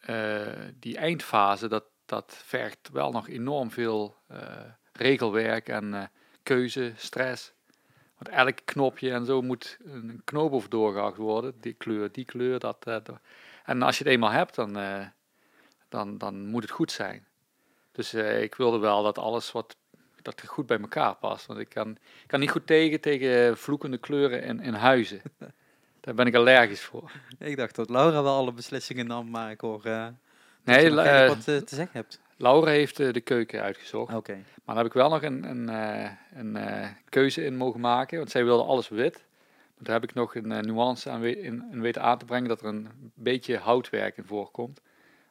eh, 0.00 0.46
die 0.78 0.96
eindfase, 0.96 1.68
dat, 1.68 1.84
dat 2.06 2.40
vergt 2.44 2.88
wel 2.92 3.12
nog 3.12 3.28
enorm 3.28 3.70
veel 3.70 4.16
regelwerk 4.92 5.68
en 5.68 6.10
keuze, 6.42 6.92
stress. 6.96 7.52
Want 8.18 8.36
elk 8.36 8.58
knopje 8.64 9.12
en 9.12 9.24
zo 9.24 9.42
moet 9.42 9.78
een 9.84 10.20
knoop 10.24 10.70
doorgehaald 10.70 11.16
worden. 11.16 11.54
Die 11.60 11.72
kleur, 11.72 12.12
die 12.12 12.24
kleur, 12.24 12.58
dat. 12.58 12.84
dat. 12.84 13.10
En 13.66 13.82
als 13.82 13.98
je 13.98 14.04
het 14.04 14.12
eenmaal 14.12 14.30
hebt, 14.30 14.54
dan, 14.54 14.78
eh, 14.78 15.06
dan, 15.88 16.18
dan 16.18 16.46
moet 16.46 16.62
het 16.62 16.70
goed 16.70 16.92
zijn. 16.92 17.26
Dus 17.92 18.12
eh, 18.12 18.42
ik 18.42 18.54
wilde 18.54 18.78
wel 18.78 19.02
dat 19.02 19.18
alles 19.18 19.52
wat 19.52 19.76
dat 20.22 20.42
goed 20.46 20.66
bij 20.66 20.80
elkaar 20.80 21.14
past. 21.14 21.46
Want 21.46 21.60
ik 21.60 21.68
kan, 21.68 21.90
ik 21.90 22.26
kan 22.26 22.40
niet 22.40 22.50
goed 22.50 22.66
tegen, 22.66 23.00
tegen 23.00 23.58
vloekende 23.58 23.98
kleuren 23.98 24.42
in, 24.42 24.60
in 24.60 24.74
huizen. 24.74 25.22
Daar 26.00 26.14
ben 26.14 26.26
ik 26.26 26.34
allergisch 26.34 26.80
voor. 26.80 27.10
Ik 27.38 27.56
dacht 27.56 27.74
dat 27.74 27.90
Laura 27.90 28.22
wel 28.22 28.34
alle 28.34 28.52
beslissingen 28.52 29.06
nam, 29.06 29.30
maar 29.30 29.50
ik 29.50 29.60
hoor 29.60 29.84
eh, 29.84 30.06
Nee, 30.64 30.94
wat 31.28 31.44
te 31.44 31.62
zeggen 31.66 31.90
hebt. 31.92 32.20
Laura 32.36 32.70
heeft 32.70 32.96
de 32.96 33.20
keuken 33.20 33.62
uitgezocht. 33.62 34.14
Oké. 34.14 34.32
Maar 34.32 34.74
daar 34.74 34.76
heb 34.76 34.86
ik 34.86 34.92
wel 34.92 35.08
nog 35.08 35.22
een, 35.22 35.44
een, 35.44 35.68
een 36.34 36.96
keuze 37.08 37.44
in 37.44 37.56
mogen 37.56 37.80
maken. 37.80 38.18
Want 38.18 38.30
zij 38.30 38.44
wilde 38.44 38.64
alles 38.64 38.88
wit. 38.88 39.25
Daar 39.78 39.94
heb 39.94 40.02
ik 40.04 40.14
nog 40.14 40.34
een 40.34 40.52
eh, 40.52 40.60
nuance 40.60 41.10
aan 41.10 41.20
we- 41.20 41.40
in, 41.40 41.64
in 41.72 41.80
weten 41.80 42.02
aan 42.02 42.18
te 42.18 42.24
brengen 42.24 42.48
dat 42.48 42.60
er 42.60 42.66
een 42.66 42.88
beetje 43.14 43.56
houtwerk 43.58 44.16
in 44.16 44.24
voorkomt. 44.24 44.80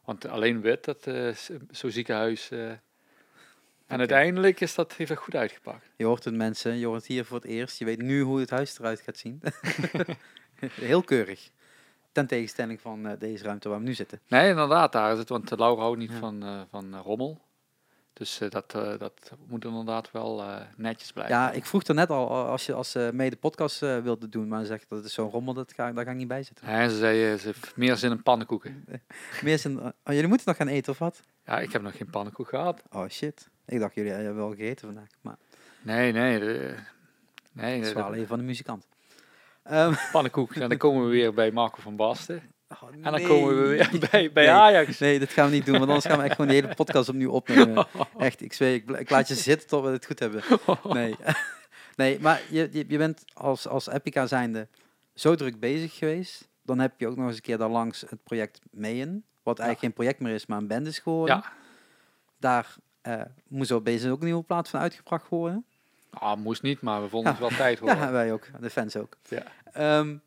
Want 0.06 0.28
alleen 0.28 0.62
wit, 0.62 0.84
dat 0.86 1.08
eh, 1.08 1.28
is 1.28 1.50
zo'n 1.72 1.92
ziekenhuis. 1.92 2.52
eh. 2.52 2.70
En 3.88 4.00
uiteindelijk 4.00 4.60
is 4.62 4.76
dat, 4.76 4.94
heeft 4.94 5.10
dat 5.10 5.20
goed 5.20 5.36
uitgepakt. 5.36 5.90
Je 5.98 6.06
hoort 6.06 6.24
het 6.24 6.34
mensen, 6.34 6.78
je 6.78 6.86
hoort 6.86 6.98
het 6.98 7.08
hier 7.08 7.26
voor 7.26 7.38
het 7.38 7.46
eerst. 7.46 7.80
Je 7.80 7.86
weet 7.86 8.02
nu 8.02 8.22
hoe 8.22 8.40
het 8.40 8.50
huis 8.50 8.80
eruit 8.80 9.00
gaat 9.02 9.18
zien. 9.18 9.42
Heel 10.60 11.02
keurig. 11.04 11.50
Ten 12.12 12.28
tegenstelling 12.28 12.82
van 12.82 13.08
eh, 13.08 13.20
deze 13.20 13.44
ruimte 13.44 13.70
waar 13.70 13.78
we 13.80 13.84
nu 13.86 13.94
zitten. 13.94 14.20
Nee, 14.28 14.50
inderdaad, 14.50 14.92
daar 14.92 15.12
is 15.12 15.18
het. 15.18 15.30
Want 15.30 15.58
Laura 15.58 15.82
houdt 15.82 16.00
niet 16.00 16.12
Ja. 16.12 16.18
van, 16.18 16.44
eh, 16.44 16.62
van 16.70 16.94
eh, 16.94 17.00
rommel. 17.04 17.42
Dus 18.18 18.40
eh, 18.40 18.50
dat, 18.50 18.74
eh, 18.76 18.98
dat 18.98 19.32
moet 19.48 19.66
inderdaad 19.66 20.12
wel 20.12 20.42
eh, 20.42 20.62
netjes 20.78 21.12
blijven. 21.12 21.36
Ja, 21.36 21.52
ik 21.52 21.66
vroeg 21.66 21.84
er 21.84 21.96
net 21.96 22.10
al, 22.10 22.30
als 22.30 22.66
je 22.66 22.74
als 22.74 22.96
mede 23.12 23.36
podcast 23.36 23.80
wilde 23.80 24.30
doen, 24.30 24.48
maar 24.48 24.60
ze 24.60 24.66
zegt 24.66 24.90
dat 24.90 25.06
is 25.06 25.14
zo'n 25.14 25.30
rommel, 25.30 25.54
dat 25.54 25.74
ga, 25.74 25.92
daar 25.92 26.06
ga 26.06 26.12
ik 26.12 26.18
niet 26.18 26.28
bij 26.28 26.44
zitten. 26.44 26.66
Nee, 26.66 26.90
ze 26.90 26.98
zei, 26.98 27.38
ze 27.38 27.46
heeft 27.46 27.76
meer 27.76 27.96
zin 27.96 28.12
in 28.12 28.24
pannenkoeken. 28.24 28.86
Meer 29.44 29.60
zin, 29.60 29.80
oh, 29.82 29.92
jullie 30.04 30.28
moeten 30.28 30.48
nog 30.48 30.58
gaan 30.58 30.68
eten 30.68 30.92
of 30.92 31.00
wat? 31.00 31.22
Ja, 31.46 31.60
ik 31.60 31.72
heb 31.72 31.82
nog 31.82 31.98
geen 31.98 32.10
pannenkoek 32.10 32.50
gehad. 32.50 32.84
Oh 32.92 33.08
shit. 33.10 33.50
Ik 33.66 33.80
dacht 33.80 33.96
jullie 33.96 34.12
hebben 34.12 34.36
wel 34.36 34.50
gegeten 34.50 34.88
vandaag. 34.88 35.10
Maar 35.22 35.38
Nee, 35.82 36.12
nee. 36.12 36.40
De, 36.40 36.76
nee, 37.52 37.80
dat 37.80 37.88
is 37.88 37.94
wel 37.94 38.14
even 38.14 38.28
van 38.28 38.38
de 38.38 38.44
muzikant. 38.44 38.88
Ehm, 39.64 39.94
pannenkoek. 40.12 40.56
En 40.56 40.70
dan 40.70 40.78
komen 40.78 41.04
we 41.04 41.10
weer 41.10 41.34
bij 41.34 41.52
Marco 41.52 41.82
van 41.82 41.96
Basten. 41.96 42.42
Oh, 42.68 42.90
En 42.92 43.02
dan 43.02 43.14
nee. 43.14 43.28
komen 43.28 43.62
we 43.62 43.68
weer 43.68 43.90
bij, 44.12 44.32
bij 44.32 44.46
Nee. 44.46 44.54
Ajax. 44.54 45.00
Nee, 45.00 45.20
dat 45.20 45.30
gaan 45.30 45.50
we 45.50 45.56
niet 45.56 45.66
doen, 45.66 45.78
want 45.78 45.88
anders 45.88 46.06
gaan 46.06 46.18
we 46.18 46.24
echt 46.24 46.36
gewoon 46.36 46.48
de 46.48 46.54
hele 46.54 46.76
podcast 46.76 47.10
opnieuw 47.10 47.32
opnemen. 47.32 47.88
Echt, 48.18 48.42
ik 48.42 48.54
zweer, 48.54 49.00
ik, 49.00 49.10
laat 49.10 49.28
je 49.28 49.36
zitten 49.36 49.68
tot 49.68 49.84
we 49.84 49.90
het 49.90 50.06
goed 50.06 50.20
hebben. 50.20 50.44
Nee, 50.84 51.16
nee 51.96 52.20
maar 52.20 52.42
je, 52.50 52.70
je, 52.72 52.86
je 52.88 52.98
bent 52.98 53.24
als, 53.34 53.68
als 53.68 53.88
Epica 53.88 54.28
zijnde 54.28 54.68
zo 55.14 55.36
druk 55.36 55.60
bezig 55.60 55.96
geweest. 55.98 56.48
Dan 56.62 56.80
heb 56.80 56.94
je 56.98 57.08
ook 57.08 57.16
nog 57.16 57.28
eens 57.28 57.36
een 57.36 57.42
keer 57.42 57.58
daar 57.58 57.70
langs 57.70 58.02
het 58.02 58.24
project 58.24 58.60
Meeën. 58.72 59.24
Wat 59.44 59.60
eigenlijk 59.60 59.80
geen 59.80 59.94
project 59.94 60.20
meer 60.20 60.34
is, 60.34 60.46
maar 60.46 60.58
een 60.58 60.68
band 60.68 60.88
is 60.88 61.00
geworden. 61.00 61.36
Ja. 61.36 61.52
Daar 62.40 62.76
eh 63.02 63.22
moest 63.48 63.72
op 63.72 63.84
bezig 63.84 64.12
ook 64.12 64.20
een 64.20 64.26
nieuwe 64.26 64.44
plaat 64.44 64.70
van 64.70 64.80
uitgebracht 64.80 65.30
worden. 65.30 65.66
Ah, 66.10 66.38
moest 66.38 66.62
niet, 66.62 66.82
maar 66.82 67.02
we 67.02 67.10
vonden 67.10 67.34
Ja. 67.34 67.40
het 67.40 67.50
wel 67.50 67.58
tijd 67.58 67.80
hoor. 67.80 67.90
Ja, 67.90 68.12
wij 68.12 68.34
ook. 68.34 68.48
De 68.60 68.70
fans 68.70 68.96
ook. 68.96 69.18
Ja. 69.28 69.44
Ehm, 69.72 70.18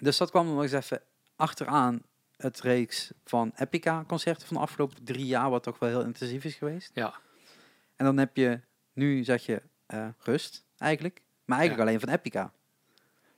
dus 0.00 0.16
dat 0.16 0.30
kwam 0.30 0.46
er 0.46 0.52
nog 0.52 0.62
eens 0.62 0.72
even 0.72 1.02
achteraan 1.40 2.02
het 2.36 2.60
reeks 2.60 3.10
van 3.24 3.52
Epica-concerten 3.56 4.46
van 4.46 4.56
de 4.56 4.62
afgelopen 4.62 5.04
drie 5.04 5.26
jaar, 5.26 5.50
wat 5.50 5.62
toch 5.62 5.78
wel 5.78 5.88
heel 5.88 6.02
intensief 6.02 6.44
is 6.44 6.54
geweest. 6.54 6.90
Ja. 6.94 7.14
En 7.96 8.04
dan 8.04 8.16
heb 8.18 8.36
je, 8.36 8.60
nu 8.92 9.24
zeg 9.24 9.46
je, 9.46 9.62
eh, 9.86 10.08
rust 10.18 10.64
eigenlijk, 10.78 11.20
maar 11.44 11.58
eigenlijk 11.58 11.88
Ja. 11.88 11.94
alleen 11.94 12.06
van 12.06 12.18
Epica. 12.18 12.52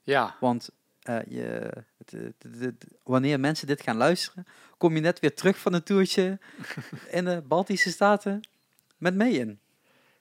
ja. 0.03 0.37
Want 0.41 0.71
eh, 1.03 1.19
je, 1.29 1.71
het, 1.99 2.11
het- 2.11 2.43
het- 2.43 2.61
het- 2.61 2.87
wanneer 3.03 3.41
mensen 3.41 3.67
dit 3.67 3.83
gaan 3.83 3.97
luisteren, 3.97 4.47
kom 4.79 4.95
je 4.95 5.01
net 5.01 5.21
weer 5.21 5.35
terug 5.35 5.59
van 5.59 5.73
een 5.73 5.83
toertje 5.83 6.39
in 7.11 7.25
de 7.25 7.43
Baltische 7.47 7.91
Staten 7.91 8.41
met 8.99 9.15
mee 9.15 9.33
in. 9.33 9.61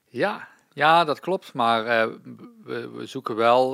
Ja, 0.08 0.48
ja, 0.72 1.04
dat 1.04 1.20
klopt. 1.20 1.52
Maar 1.52 1.86
eh, 1.86 2.14
we, 2.62 2.88
we 2.90 3.06
zoeken 3.06 3.36
wel 3.36 3.70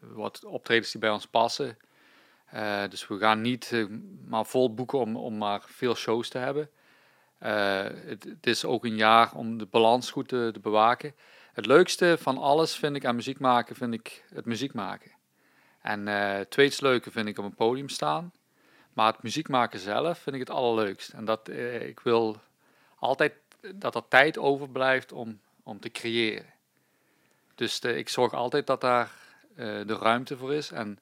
wat 0.00 0.44
optredens 0.44 0.90
die 0.92 1.00
bij 1.00 1.10
ons 1.10 1.26
passen. 1.26 1.76
Eh, 2.50 2.82
dus 2.88 3.06
we 3.06 3.18
gaan 3.18 3.40
niet 3.40 3.72
eh, 3.72 3.84
maar 4.26 4.46
vol 4.46 4.74
boeken 4.74 4.98
om, 4.98 5.16
om 5.16 5.38
maar 5.38 5.62
veel 5.66 5.94
shows 5.94 6.28
te 6.28 6.38
hebben. 6.38 6.70
Eh, 7.38 7.84
het, 7.84 8.46
is 8.46 8.64
ook 8.64 8.84
een 8.84 8.96
jaar 8.96 9.34
om 9.34 9.58
de 9.58 9.66
balans 9.66 10.10
goed 10.10 10.28
te, 10.28 10.52
bewaken. 10.62 11.14
Het 11.52 11.66
leukste 11.66 12.16
van 12.18 12.38
alles 12.38 12.76
vind 12.76 12.96
ik 12.96 13.04
aan 13.04 13.14
muziek 13.14 13.38
maken, 13.38 13.76
vind 13.76 13.94
ik 13.94 14.24
het 14.34 14.44
muziek 14.44 14.72
maken. 14.72 15.10
En 15.82 16.06
het 16.06 16.50
tweede 16.50 16.76
leuke 16.78 17.10
vind 17.10 17.28
ik 17.28 17.38
op 17.38 17.44
een 17.44 17.54
podium 17.54 17.88
staan. 17.88 18.32
Maar 18.92 19.12
het 19.12 19.22
muziek 19.22 19.48
maken 19.48 19.78
zelf 19.78 20.18
vind 20.18 20.34
ik 20.34 20.40
het 20.40 20.50
allerleukst. 20.50 21.12
En 21.12 21.24
dat, 21.24 21.48
ik 21.80 22.00
wil 22.00 22.36
altijd 22.98 23.32
dat 23.74 23.94
er 23.94 24.08
tijd 24.08 24.38
overblijft 24.38 25.12
om, 25.12 25.40
om 25.62 25.80
te 25.80 25.90
creëren. 25.90 26.52
Dus 27.54 27.78
ik 27.80 28.08
zorg 28.08 28.34
altijd 28.34 28.66
dat 28.66 28.80
daar 28.80 29.10
de 29.56 29.96
ruimte 30.00 30.36
voor 30.36 30.54
is. 30.54 30.70
En 30.70 30.98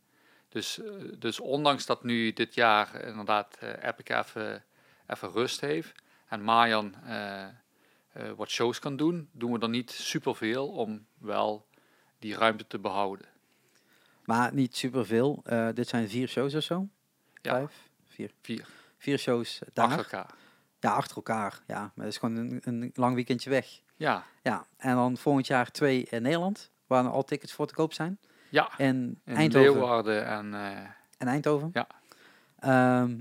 dus, 0.48 0.78
eh, 0.82 0.92
dus 1.18 1.40
ondanks 1.40 1.86
dat 1.86 2.04
nu 2.04 2.32
dit 2.32 2.54
jaar 2.54 3.04
inderdaad 3.04 3.56
eh 3.60 3.88
Epic 3.88 4.16
even, 4.16 4.64
even 5.06 5.30
rust 5.30 5.60
heeft 5.60 6.02
en 6.28 6.42
Marjan 6.42 6.94
eh, 7.04 7.46
wat 8.36 8.48
shows 8.48 8.78
kan 8.78 8.96
doen, 8.96 9.28
doen 9.32 9.52
we 9.52 9.58
er 9.58 9.68
niet 9.68 9.90
superveel 9.90 10.68
om 10.68 11.06
wel 11.18 11.66
die 12.18 12.34
ruimte 12.34 12.66
te 12.66 12.78
behouden. 12.78 13.26
Maar 14.24 14.54
niet 14.54 14.76
superveel. 14.76 15.42
Dit 15.74 15.88
zijn 15.88 16.08
vier 16.08 16.28
shows 16.28 16.54
of 16.54 16.62
zo? 16.62 16.88
Ja. 17.42 17.52
Vijf? 17.52 17.88
Vier. 18.04 18.30
Vier. 18.42 18.66
Vier 18.98 19.18
shows 19.18 19.60
daar. 19.72 19.86
Achter 19.86 19.98
elkaar. 19.98 20.34
Ja, 20.80 20.90
achter 20.92 21.16
elkaar. 21.16 21.60
Ja, 21.66 21.80
maar 21.80 22.04
dat 22.04 22.06
is 22.06 22.18
gewoon 22.18 22.36
een, 22.36 22.60
een 22.64 22.90
lang 22.94 23.14
weekendje 23.14 23.50
weg. 23.50 23.80
Ja, 23.96 24.24
Ja, 24.42 24.66
en 24.76 24.94
dan 24.94 25.16
volgend 25.16 25.46
jaar 25.46 25.70
twee 25.70 26.04
in 26.04 26.22
Nederland, 26.22 26.70
waar 26.86 27.08
al 27.08 27.24
tickets 27.24 27.52
voor 27.52 27.66
te 27.66 27.74
koop 27.74 27.92
zijn. 27.92 28.18
Ja. 28.48 28.70
En 28.76 29.20
In 29.24 29.34
Eindhoven. 29.34 29.70
Leeuwarden 29.72 30.26
en 30.26 30.54
eh, 30.54 30.78
En 31.18 31.26
Eindhoven. 31.28 31.70
Ja. 31.72 31.86
Ehm, 32.58 33.18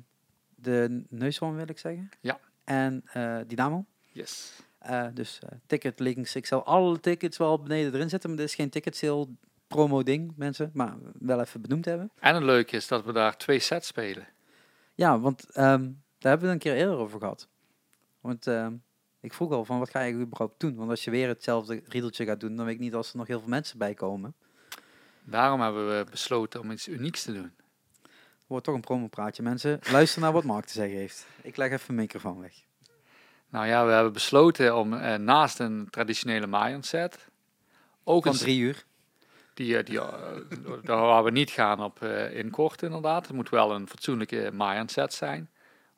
de 0.55 1.03
Neushoorn 1.09 1.55
wil 1.55 1.69
ik 1.69 1.79
zeggen. 1.79 2.09
Ja. 2.21 2.39
En 2.63 3.01
eh, 3.13 3.37
Dynamo. 3.47 3.85
yes. 4.11 4.53
Eh, 4.79 5.07
dus 5.13 5.39
ticket 5.65 5.99
links. 5.99 6.35
Ik 6.35 6.45
zal 6.45 6.65
alle 6.65 6.99
tickets 6.99 7.37
wel 7.37 7.59
beneden 7.61 7.93
erin 7.93 8.09
zetten, 8.09 8.29
maar 8.29 8.39
dit 8.39 8.47
is 8.47 8.55
geen 8.55 8.69
ticket 8.69 8.95
sale 8.95 9.27
promo 9.67 10.03
ding, 10.03 10.33
mensen. 10.35 10.69
Maar 10.73 10.95
wel 11.19 11.39
even 11.39 11.61
benoemd 11.61 11.85
hebben. 11.85 12.11
En 12.19 12.35
het 12.35 12.43
leuke 12.43 12.75
is 12.75 12.87
dat 12.87 13.05
we 13.05 13.11
daar 13.11 13.37
twee 13.37 13.59
sets 13.59 13.87
spelen. 13.87 14.27
Ja, 14.95 15.19
want 15.19 15.49
ehm, 15.51 15.83
daar 16.17 16.31
hebben 16.31 16.47
we 16.47 16.53
het 16.53 16.65
een 16.65 16.71
keer 16.71 16.75
eerder 16.75 16.97
over 16.97 17.19
gehad. 17.19 17.47
Want 18.19 18.47
ehm, 18.47 18.73
ik 19.19 19.33
vroeg 19.33 19.51
al 19.51 19.65
van 19.65 19.79
wat 19.79 19.89
ga 19.89 20.01
je 20.01 20.13
überhaupt 20.13 20.59
doen? 20.59 20.75
Want 20.75 20.89
als 20.89 21.03
je 21.03 21.11
weer 21.11 21.27
hetzelfde 21.27 21.81
riedeltje 21.87 22.25
gaat 22.25 22.39
doen, 22.39 22.55
dan 22.55 22.65
weet 22.65 22.75
ik 22.75 22.81
niet 22.81 22.93
als 22.93 23.11
er 23.11 23.17
nog 23.17 23.27
heel 23.27 23.39
veel 23.39 23.49
mensen 23.49 23.77
bij 23.77 23.93
komen. 23.93 24.35
Daarom 25.29 25.61
hebben 25.61 25.97
we 25.97 26.05
besloten 26.11 26.59
om 26.59 26.71
iets 26.71 26.87
unieks 26.87 27.23
te 27.23 27.33
doen. 27.33 27.51
Wordt 28.47 28.65
toch 28.65 28.75
een 28.75 28.81
promopraatje, 28.81 29.43
mensen. 29.43 29.79
Luister 29.91 30.21
naar 30.21 30.31
wat 30.31 30.43
Mark 30.43 30.65
te 30.65 30.73
zeggen 30.73 30.97
heeft. 30.97 31.27
Ik 31.41 31.57
leg 31.57 31.71
even 31.71 31.95
mijn 31.95 32.07
microfoon 32.07 32.41
weg. 32.41 32.53
Nou 33.49 33.67
ja, 33.67 33.85
we 33.85 33.91
hebben 33.91 34.13
besloten 34.13 34.75
om 34.75 34.93
eh, 34.93 35.15
naast 35.15 35.59
een 35.59 35.87
traditionele 35.89 36.47
Mayan 36.47 36.83
set 36.83 37.27
ook 38.03 38.23
Van 38.23 38.31
een 38.31 38.37
drie 38.37 38.59
uur. 38.59 38.83
die, 39.53 39.77
eh, 39.77 39.85
die, 39.85 39.99
eh, 39.99 40.35
daar 40.83 41.01
waar 41.01 41.23
we 41.23 41.31
niet 41.31 41.49
gaan 41.49 41.83
op 41.83 42.01
eh 42.01 42.37
inkorten 42.37 42.87
inderdaad. 42.87 43.27
Het 43.27 43.35
moet 43.35 43.49
wel 43.49 43.75
een 43.75 43.87
fatsoenlijke 43.87 44.49
Mayan 44.53 44.89
set 44.89 45.13
zijn. 45.13 45.49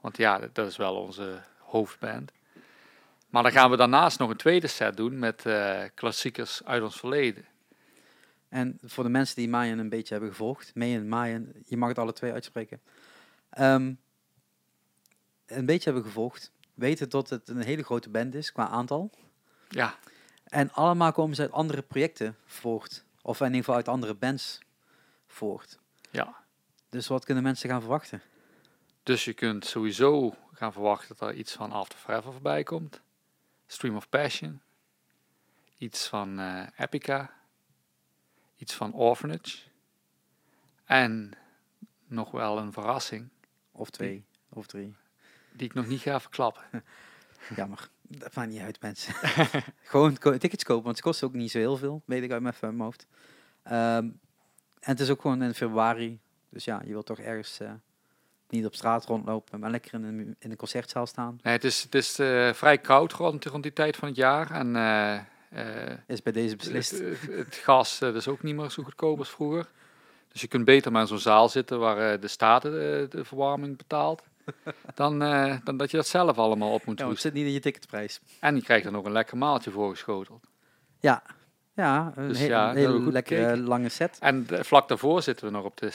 Want 0.01 0.17
ja, 0.17 0.39
dat 0.53 0.67
is 0.67 0.77
wel 0.77 0.95
onze 0.95 1.41
hoofdband. 1.57 2.31
Maar 3.29 3.43
dan 3.43 3.51
gaan 3.51 3.69
we 3.69 3.77
daarnaast 3.77 4.19
nog 4.19 4.29
een 4.29 4.37
tweede 4.37 4.67
set 4.67 4.97
doen 4.97 5.19
met 5.19 5.45
klassiekers 5.93 6.61
uit 6.65 6.83
ons 6.83 6.99
verleden. 6.99 7.45
En 8.49 8.77
voor 8.83 9.03
de 9.03 9.09
mensen 9.09 9.35
die 9.35 9.49
Mayan 9.49 9.77
een 9.77 9.89
beetje 9.89 10.13
hebben 10.13 10.29
gevolgd, 10.31 10.75
Mayan, 10.75 11.07
Mayan, 11.07 11.51
je 11.65 11.77
mag 11.77 11.89
het 11.89 11.97
alle 11.97 12.13
twee 12.13 12.31
uitspreken, 12.33 12.81
ehm, 13.49 13.93
een 15.45 15.65
beetje 15.65 15.83
hebben 15.83 16.03
gevolgd, 16.03 16.51
weten 16.73 17.09
dat 17.09 17.29
het 17.29 17.47
een 17.49 17.63
hele 17.63 17.83
grote 17.83 18.09
band 18.09 18.35
is 18.35 18.51
qua 18.51 18.67
aantal. 18.67 19.11
Ja, 19.69 19.97
En 20.43 20.71
allemaal 20.71 21.11
komen 21.11 21.35
ze 21.35 21.41
uit 21.41 21.51
andere 21.51 21.81
projecten 21.81 22.37
voort. 22.45 23.03
Of 23.21 23.39
in 23.39 23.45
ieder 23.45 23.59
geval 23.59 23.75
uit 23.75 23.87
andere 23.87 24.13
bands 24.13 24.59
voort. 25.27 25.79
ja. 26.09 26.37
Dus 26.89 27.07
wat 27.07 27.25
kunnen 27.25 27.43
mensen 27.43 27.69
gaan 27.69 27.81
verwachten? 27.81 28.21
Dus 29.03 29.25
je 29.25 29.33
kunt 29.33 29.65
sowieso 29.65 30.35
gaan 30.53 30.73
verwachten 30.73 31.15
dat 31.17 31.29
er 31.29 31.35
iets 31.35 31.53
van 31.53 31.71
After 31.71 31.99
Forever 31.99 32.31
voorbij 32.31 32.63
komt. 32.63 33.01
Stream 33.67 33.95
of 33.95 34.09
Passion. 34.09 34.61
Iets 35.77 36.07
van 36.07 36.39
eh, 36.39 36.67
Epica. 36.77 37.33
Iets 38.59 38.73
van 38.73 38.93
Orphanage. 38.93 39.57
En 40.85 41.31
nog 42.07 42.31
wel 42.31 42.57
een 42.57 42.73
verrassing 42.73 43.29
Of 43.71 43.89
twee, 43.89 44.25
of 44.49 44.67
drie. 44.67 44.95
die 45.51 45.67
ik 45.67 45.73
nog 45.73 45.87
niet 45.87 46.01
ga 46.01 46.19
verklappen. 46.19 46.63
Jammer. 47.55 47.89
Dat 48.01 48.35
maakt 48.35 48.49
niet 48.49 48.61
uit, 48.61 48.81
mensen. 48.81 49.13
Gewoon 49.83 50.17
tickets 50.17 50.63
kopen, 50.63 50.83
want 50.83 50.97
ze 50.97 51.03
kosten 51.03 51.27
ook 51.27 51.33
niet 51.33 51.51
zo 51.51 51.57
heel 51.57 51.77
veel. 51.77 52.01
Weet 52.05 52.23
ik 52.23 52.31
uit 52.31 52.41
mijn, 52.41 52.53
uit 52.53 52.71
mijn 52.71 52.83
hoofd. 52.83 53.07
Ehm, 53.63 54.09
en 54.79 54.91
het 54.91 54.99
is 54.99 55.09
ook 55.09 55.21
gewoon 55.21 55.43
in 55.43 55.53
februari. 55.53 56.19
Dus 56.49 56.65
ja, 56.65 56.81
je 56.85 56.89
wilt 56.91 57.05
toch 57.05 57.19
ergens 57.19 57.59
eh, 57.59 57.71
niet 58.49 58.65
op 58.65 58.75
straat 58.75 59.05
rondlopen, 59.05 59.59
maar 59.59 59.71
lekker 59.71 59.93
in 59.93 60.03
een, 60.03 60.35
in 60.39 60.51
een 60.51 60.57
concertzaal 60.57 61.05
staan. 61.05 61.39
Nee, 61.43 61.53
het 61.53 61.63
is, 61.63 61.83
het 61.83 61.95
is 61.95 62.19
eh, 62.19 62.53
vrij 62.53 62.77
koud 62.77 63.13
rond, 63.13 63.45
rond 63.45 63.63
die 63.63 63.73
tijd 63.73 63.95
van 63.95 64.07
het 64.07 64.17
jaar. 64.17 64.51
En 64.51 64.75
eh, 64.75 65.19
Is 66.07 66.21
bij 66.21 66.33
deze 66.33 66.55
beslist. 66.55 66.91
het, 66.91 67.21
het 67.31 67.55
gas 67.55 68.01
eh, 68.01 68.15
is 68.15 68.27
ook 68.27 68.43
niet 68.43 68.55
meer 68.55 68.69
zo 68.69 68.83
goedkoop 68.83 69.19
als 69.19 69.29
vroeger. 69.29 69.67
Dus 70.31 70.41
je 70.41 70.47
kunt 70.47 70.65
beter 70.65 70.91
maar 70.91 71.01
in 71.01 71.07
zo'n 71.07 71.19
zaal 71.19 71.49
zitten 71.49 71.79
waar 71.79 72.11
eh, 72.13 72.21
de 72.21 72.27
staat 72.27 72.65
eh, 72.65 72.71
de 72.71 73.09
verwarming 73.21 73.77
betaalt. 73.77 74.23
Dan, 74.95 75.21
eh, 75.21 75.55
dan 75.63 75.77
dat 75.77 75.91
je 75.91 75.97
dat 75.97 76.07
zelf 76.07 76.37
allemaal 76.37 76.73
op 76.73 76.85
moet 76.85 76.99
Ja, 76.99 77.09
het 77.09 77.19
zit 77.19 77.33
niet 77.33 77.45
in 77.45 77.51
je 77.51 77.59
ticketprijs. 77.59 78.19
En 78.39 78.55
je 78.55 78.61
krijgt 78.61 78.83
dan 78.83 78.97
ook 78.97 79.05
een 79.05 79.11
lekker 79.11 79.37
maaltje 79.37 79.71
voorgeschoteld. 79.71 80.43
Ja, 80.99 81.23
ja 81.73 82.11
een, 82.15 82.27
Dus 82.27 82.39
he- 82.39 82.45
ja, 82.45 82.69
een 82.69 82.75
dat 82.75 82.83
hele 82.85 83.11
lekkere 83.11 83.57
lange 83.57 83.89
set. 83.89 84.17
En 84.19 84.45
eh, 84.49 84.63
vlak 84.63 84.87
daarvoor 84.87 85.21
zitten 85.21 85.45
we 85.45 85.51
nog 85.51 85.63
op 85.63 85.77
de 85.77 85.91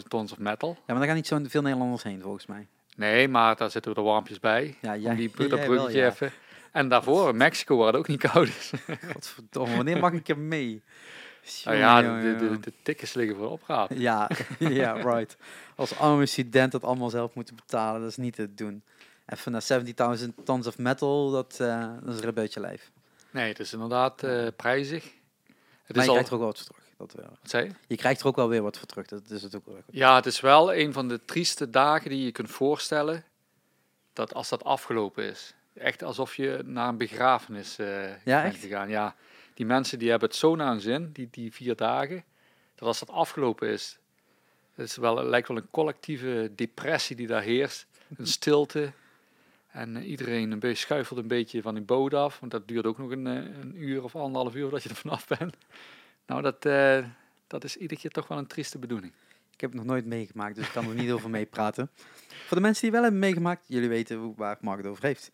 70.000 0.00 0.08
tons 0.08 0.32
of 0.32 0.38
metal. 0.38 0.68
Ja, 0.68 0.80
maar 0.86 0.96
daar 0.96 1.06
gaan 1.06 1.14
niet 1.16 1.26
zo 1.26 1.40
veel 1.42 1.62
Nederlanders 1.62 2.02
heen, 2.02 2.20
volgens 2.20 2.46
mij. 2.46 2.66
Nee, 2.96 3.28
maar 3.28 3.56
daar 3.56 3.70
zitten 3.70 3.92
we 3.92 3.98
er 3.98 4.04
warmpjes 4.04 4.40
bij. 4.40 4.76
Ja, 4.80 4.94
Om 4.94 5.00
jij, 5.00 5.14
die, 5.14 5.30
dat 5.36 5.50
wel, 5.50 5.58
bruggetje 5.66 5.98
ja. 5.98 6.06
even. 6.06 6.32
En 6.72 6.88
daarvoor 6.88 7.34
Mexico 7.34 7.76
waar 7.76 7.86
het 7.86 7.96
ook 7.96 8.08
niet 8.08 8.20
koud 8.20 8.48
is. 8.48 8.72
Godverdomme, 9.12 9.76
wanneer 9.76 9.98
mag 9.98 10.12
ik 10.12 10.28
er 10.28 10.38
mee? 10.38 10.82
Nou 11.64 11.76
ja, 11.76 12.02
de, 12.02 12.36
de, 12.36 12.60
de 12.60 12.72
tickets 12.82 13.14
liggen 13.14 13.36
voor 13.36 13.50
opraap. 13.50 13.90
Ja, 13.94 14.30
ja, 14.58 14.92
right. 14.92 15.36
Als 15.76 15.98
arme 15.98 16.26
student 16.26 16.72
dat 16.72 16.84
allemaal 16.84 17.10
zelf 17.10 17.34
moeten 17.34 17.56
betalen, 17.56 18.00
dat 18.00 18.10
is 18.10 18.16
niet 18.16 18.34
te 18.34 18.54
doen. 18.54 18.82
Even 19.26 19.52
naar 19.52 20.18
70.000 20.18 20.28
tons 20.44 20.66
of 20.66 20.78
metal, 20.78 21.30
dat, 21.30 21.60
eh, 21.60 21.88
dat 22.00 22.14
is 22.14 22.20
een 22.20 22.24
rebeltje 22.24 22.60
lijf. 22.60 22.90
Nee, 23.30 23.48
het 23.48 23.58
is 23.58 23.72
inderdaad 23.72 24.22
eh, 24.22 24.46
prijzig. 24.56 25.04
Het 25.82 25.96
maar 25.96 25.98
is 25.98 26.04
je 26.04 26.08
al, 26.08 26.14
krijgt 26.14 26.28
er 26.28 26.34
ook 26.34 26.40
wel 26.40 26.48
wat 26.48 26.58
voor 26.58 26.66
terug. 26.66 26.90
Dat 26.96 27.12
wel. 27.12 27.36
wat 27.40 27.50
zei 27.50 27.64
je? 27.64 27.70
Je 27.86 27.96
krijgt 27.96 28.20
er 28.20 28.26
ook 28.26 28.36
wel 28.36 28.48
weer 28.48 28.62
wat 28.62 28.78
voor 28.78 28.86
terug, 28.86 29.06
dat 29.06 29.30
is 29.30 29.42
het 29.42 29.56
ook 29.56 29.66
wel 29.66 29.74
goed. 29.74 29.84
Ja, 29.94 30.14
het 30.14 30.26
is 30.26 30.40
wel 30.40 30.74
een 30.74 30.92
van 30.92 31.08
de 31.08 31.24
trieste 31.24 31.70
dagen 31.70 32.10
die 32.10 32.24
je 32.24 32.32
kunt 32.32 32.50
voorstellen. 32.50 33.24
Dat 34.12 34.34
als 34.34 34.48
dat 34.48 34.64
afgelopen 34.64 35.24
is. 35.24 35.54
Echt 35.74 36.02
alsof 36.02 36.34
je 36.36 36.62
naar 36.64 36.88
een 36.88 36.96
begrafenis 36.96 37.78
eh 37.78 38.08
Ja, 38.24 38.42
bent 38.42 38.54
echt? 38.54 38.62
gegaan. 38.62 38.88
Ja, 38.88 39.14
die 39.54 39.66
mensen 39.66 39.98
die 39.98 40.10
hebben 40.10 40.28
het 40.28 40.38
zo 40.38 40.54
naar 40.56 40.70
hun 40.70 40.80
zin, 40.80 41.10
die, 41.12 41.28
die 41.30 41.52
vier 41.52 41.76
dagen. 41.76 42.24
Dat 42.74 42.88
als 42.88 42.98
dat 42.98 43.10
afgelopen 43.10 43.68
is, 43.68 43.98
het 44.74 44.86
is 44.88 44.96
wel, 44.96 45.16
het 45.16 45.26
lijkt 45.26 45.48
wel 45.48 45.56
een 45.56 45.70
collectieve 45.70 46.52
depressie 46.54 47.16
die 47.16 47.26
daar 47.26 47.42
heerst. 47.42 47.86
Een 48.16 48.26
stilte. 48.38 48.92
En 49.70 49.96
eh, 49.96 50.08
iedereen 50.08 50.50
een 50.50 50.58
beetje 50.58 50.76
schuifelt 50.76 51.18
een 51.18 51.28
beetje 51.28 51.62
van 51.62 51.74
die 51.74 51.84
boot 51.84 52.14
af. 52.14 52.40
Want 52.40 52.52
dat 52.52 52.68
duurt 52.68 52.86
ook 52.86 52.98
nog 52.98 53.10
een, 53.10 53.26
eh, 53.26 53.34
een 53.34 53.74
uur 53.82 54.02
of 54.02 54.16
anderhalf 54.16 54.54
uur 54.54 54.70
dat 54.70 54.82
je 54.82 54.88
er 54.88 54.94
vanaf 54.94 55.26
bent. 55.26 55.56
Nou, 56.26 56.42
dat, 56.42 56.62
dat 57.46 57.64
is 57.64 57.76
iedere 57.76 58.00
keer 58.00 58.10
toch 58.10 58.28
wel 58.28 58.38
een 58.38 58.46
trieste 58.46 58.78
bedoeling. 58.78 59.12
Ik 59.54 59.60
heb 59.60 59.70
het 59.70 59.78
nog 59.80 59.88
nooit 59.88 60.06
meegemaakt, 60.06 60.54
dus 60.54 60.66
ik 60.66 60.72
kan 60.72 60.88
er 60.88 60.94
niet 60.94 61.10
over 61.10 61.30
meepraten. 61.30 61.90
Voor 62.46 62.56
de 62.56 62.62
mensen 62.62 62.82
die 62.82 62.90
wel 62.92 63.02
hebben 63.02 63.20
meegemaakt, 63.20 63.64
jullie 63.66 63.88
weten 63.88 64.34
waar 64.34 64.56
Mark 64.60 64.78
het 64.78 64.86
over 64.86 65.04
heeft. 65.04 65.30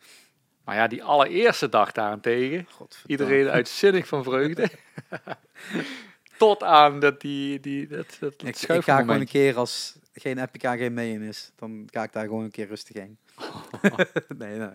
Maar 0.68 0.76
ja, 0.76 0.86
die 0.86 1.04
allereerste 1.04 1.68
dag 1.68 1.92
daarentegen, 1.92 2.68
iedereen 3.06 3.48
uitzinnig 3.48 4.06
van 4.06 4.24
vreugde. 4.24 4.70
Tot 6.38 6.62
aan 6.62 7.00
dat 7.00 7.20
die, 7.20 7.60
die 7.60 7.86
dat, 7.86 8.16
dat, 8.20 8.32
Ik, 8.42 8.58
ik 8.58 8.84
ga 8.84 9.00
gewoon 9.00 9.20
een 9.20 9.26
keer 9.26 9.56
als 9.56 9.96
geen 10.12 10.38
Epica 10.38 10.76
geen 10.76 10.94
mee 10.94 11.12
in 11.12 11.22
is, 11.22 11.52
dan 11.56 11.88
ga 11.90 12.02
ik 12.02 12.12
daar 12.12 12.24
gewoon 12.24 12.44
een 12.44 12.50
keer 12.50 12.66
rustig 12.66 12.96
heen. 12.96 13.18
nee, 14.38 14.58
nee. 14.58 14.68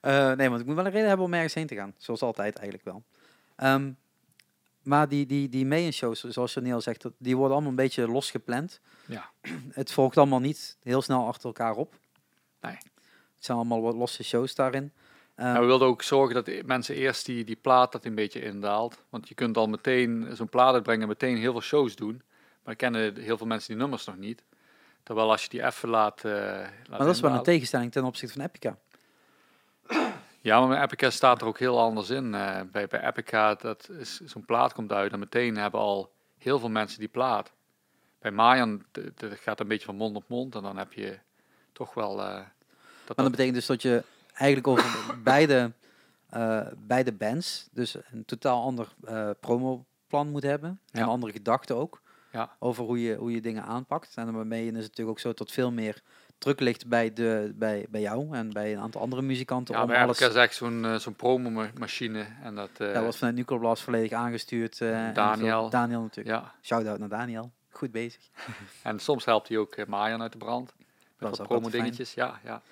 Eh, 0.00 0.32
nee, 0.32 0.48
want 0.48 0.60
ik 0.60 0.66
moet 0.66 0.74
wel 0.74 0.86
een 0.86 0.90
reden 0.90 1.08
hebben 1.08 1.26
om 1.26 1.34
ergens 1.34 1.54
heen 1.54 1.66
te 1.66 1.74
gaan. 1.74 1.94
Zoals 1.96 2.22
altijd 2.22 2.56
eigenlijk 2.56 2.84
wel. 2.84 3.02
Ehm, 3.56 3.92
maar 4.82 5.08
die, 5.08 5.26
die, 5.26 5.48
die 5.48 5.66
mee-in-shows, 5.66 6.24
zoals 6.24 6.54
Janeel 6.54 6.80
zegt, 6.80 7.04
die 7.18 7.36
worden 7.36 7.52
allemaal 7.52 7.70
een 7.70 7.76
beetje 7.76 8.08
losgepland. 8.08 8.80
Ja. 9.06 9.30
Het 9.72 9.92
volgt 9.92 10.16
allemaal 10.16 10.40
niet 10.40 10.76
heel 10.82 11.02
snel 11.02 11.26
achter 11.26 11.46
elkaar 11.46 11.74
op. 11.74 11.94
Nee. 12.60 12.78
Het 13.34 13.44
zijn 13.44 13.58
allemaal 13.58 13.82
wat 13.82 13.94
losse 13.94 14.24
shows 14.24 14.54
daarin. 14.54 14.92
Ehm, 15.34 15.48
Nou, 15.48 15.60
we 15.60 15.66
wilden 15.66 15.88
ook 15.88 16.02
zorgen 16.02 16.34
dat 16.34 16.64
mensen 16.66 16.94
eerst 16.94 17.26
die, 17.26 17.44
die 17.44 17.56
plaat 17.56 17.92
dat 17.92 18.04
een 18.04 18.14
beetje 18.14 18.42
indaalt. 18.42 19.02
Want 19.08 19.28
je 19.28 19.34
kunt 19.34 19.56
al 19.56 19.66
meteen 19.66 20.28
zo'n 20.32 20.48
plaat 20.48 20.74
uitbrengen 20.74 21.02
en 21.02 21.08
meteen 21.08 21.36
heel 21.36 21.52
veel 21.52 21.60
shows 21.60 21.96
doen. 21.96 22.22
Maar 22.64 22.76
kennen 22.76 23.16
heel 23.16 23.36
veel 23.36 23.46
mensen 23.46 23.68
die 23.72 23.76
nummers 23.82 24.04
nog 24.04 24.16
niet. 24.16 24.42
Terwijl 25.02 25.30
als 25.30 25.42
je 25.42 25.48
die 25.48 25.64
even 25.64 25.88
laat, 25.88 26.24
eh 26.24 26.32
laat 26.32 26.88
maar 26.88 26.98
dat 26.98 27.14
is 27.14 27.20
wel 27.20 27.32
een 27.32 27.42
tegenstelling 27.42 27.92
ten 27.92 28.04
opzichte 28.04 28.34
van 28.34 28.44
Epica. 28.44 28.78
Ja, 30.40 30.60
maar 30.60 30.68
bij 30.68 30.82
Epica 30.82 31.10
staat 31.10 31.40
er 31.40 31.46
ook 31.46 31.58
heel 31.58 31.80
anders 31.80 32.10
in. 32.10 32.34
Eh, 32.34 32.60
bij, 32.72 32.86
bij 32.86 33.06
Epica, 33.06 33.54
dat 33.54 33.88
is 33.98 34.20
zo'n 34.20 34.44
plaat 34.44 34.72
komt 34.72 34.92
uit 34.92 35.12
en 35.12 35.18
meteen 35.18 35.56
hebben 35.56 35.80
al 35.80 36.12
heel 36.38 36.58
veel 36.58 36.68
mensen 36.70 36.98
die 36.98 37.08
plaat. 37.08 37.52
Bij 38.18 38.30
Mayan, 38.30 38.84
dat 38.92 39.32
gaat 39.40 39.60
een 39.60 39.68
beetje 39.68 39.86
van 39.86 39.96
mond 39.96 40.16
op 40.16 40.24
mond 40.28 40.54
en 40.54 40.62
dan 40.62 40.76
heb 40.76 40.92
je 40.92 41.18
toch 41.72 41.94
wel... 41.94 42.20
eh, 42.20 42.26
dat 42.26 42.36
Maar 42.36 42.44
dat 43.06 43.16
dat, 43.16 43.30
betekent 43.30 43.54
dus 43.54 43.66
dat 43.66 43.82
je 43.82 44.02
eigenlijk 44.34 44.66
over 44.68 45.14
beide 45.22 45.72
eh, 46.30 46.60
bij 46.78 47.02
de 47.04 47.12
bands 47.12 47.68
dus 47.72 47.96
een 48.12 48.24
totaal 48.24 48.62
ander 48.62 48.94
eh, 49.04 49.30
promoplan 49.40 50.28
moet 50.30 50.42
hebben. 50.42 50.68
En 50.70 50.78
Ja. 50.98 51.02
een 51.02 51.08
andere 51.08 51.32
gedachte 51.32 51.74
ook. 51.74 52.02
Ja. 52.32 52.56
Over 52.58 52.84
hoe 52.84 53.02
je, 53.02 53.14
hoe 53.16 53.32
je 53.32 53.40
dingen 53.40 53.64
aanpakt. 53.64 54.12
En 54.16 54.32
daarmee 54.32 54.60
is 54.62 54.66
het 54.66 54.74
natuurlijk 54.76 55.08
ook 55.08 55.18
zo 55.18 55.32
dat 55.34 55.52
veel 55.52 55.72
meer 55.72 56.02
druk 56.38 56.60
ligt 56.60 56.86
bij, 56.86 57.12
de, 57.12 57.52
bij, 57.54 57.86
bij 57.90 58.00
jou 58.00 58.34
en 58.36 58.52
bij 58.52 58.72
een 58.72 58.78
aantal 58.80 59.00
andere 59.00 59.22
muzikanten. 59.22 59.74
Ja, 59.74 59.82
om 59.82 59.88
maar 59.88 60.02
alles, 60.02 60.20
is 60.20 60.34
echt 60.34 60.54
zo'n 60.54 60.84
eh, 60.84 60.94
zo'n 60.94 61.14
promomachine. 61.14 62.26
En 62.42 62.54
dat, 62.54 62.70
eh, 62.78 62.92
dat 62.92 63.02
wordt 63.02 63.16
vanuit 63.16 63.36
Nuclear 63.36 63.60
Blast 63.60 63.82
volledig 63.82 64.12
aangestuurd. 64.12 64.78
Daniel. 65.14 65.70
Daniel 65.70 66.00
natuurlijk. 66.00 66.36
ja. 66.36 66.54
Shout-out 66.62 66.98
naar 66.98 67.08
Daniel. 67.08 67.52
Goed 67.70 67.92
bezig. 67.92 68.22
En 68.82 68.98
soms 68.98 69.24
helpt 69.24 69.48
hij 69.48 69.58
ook 69.58 69.76
uh, 69.76 69.86
Marjan 69.86 70.22
uit 70.22 70.32
de 70.32 70.38
brand. 70.38 70.66
Dat 70.66 70.76
Met 71.18 71.32
is 71.32 71.38
wat 71.38 71.40
ook 71.40 71.46
promo 71.46 71.54
altijd 71.64 71.72
fijn. 71.72 71.82
dingetjes. 71.84 72.14
Ja, 72.14 72.40
ja. 72.44 72.62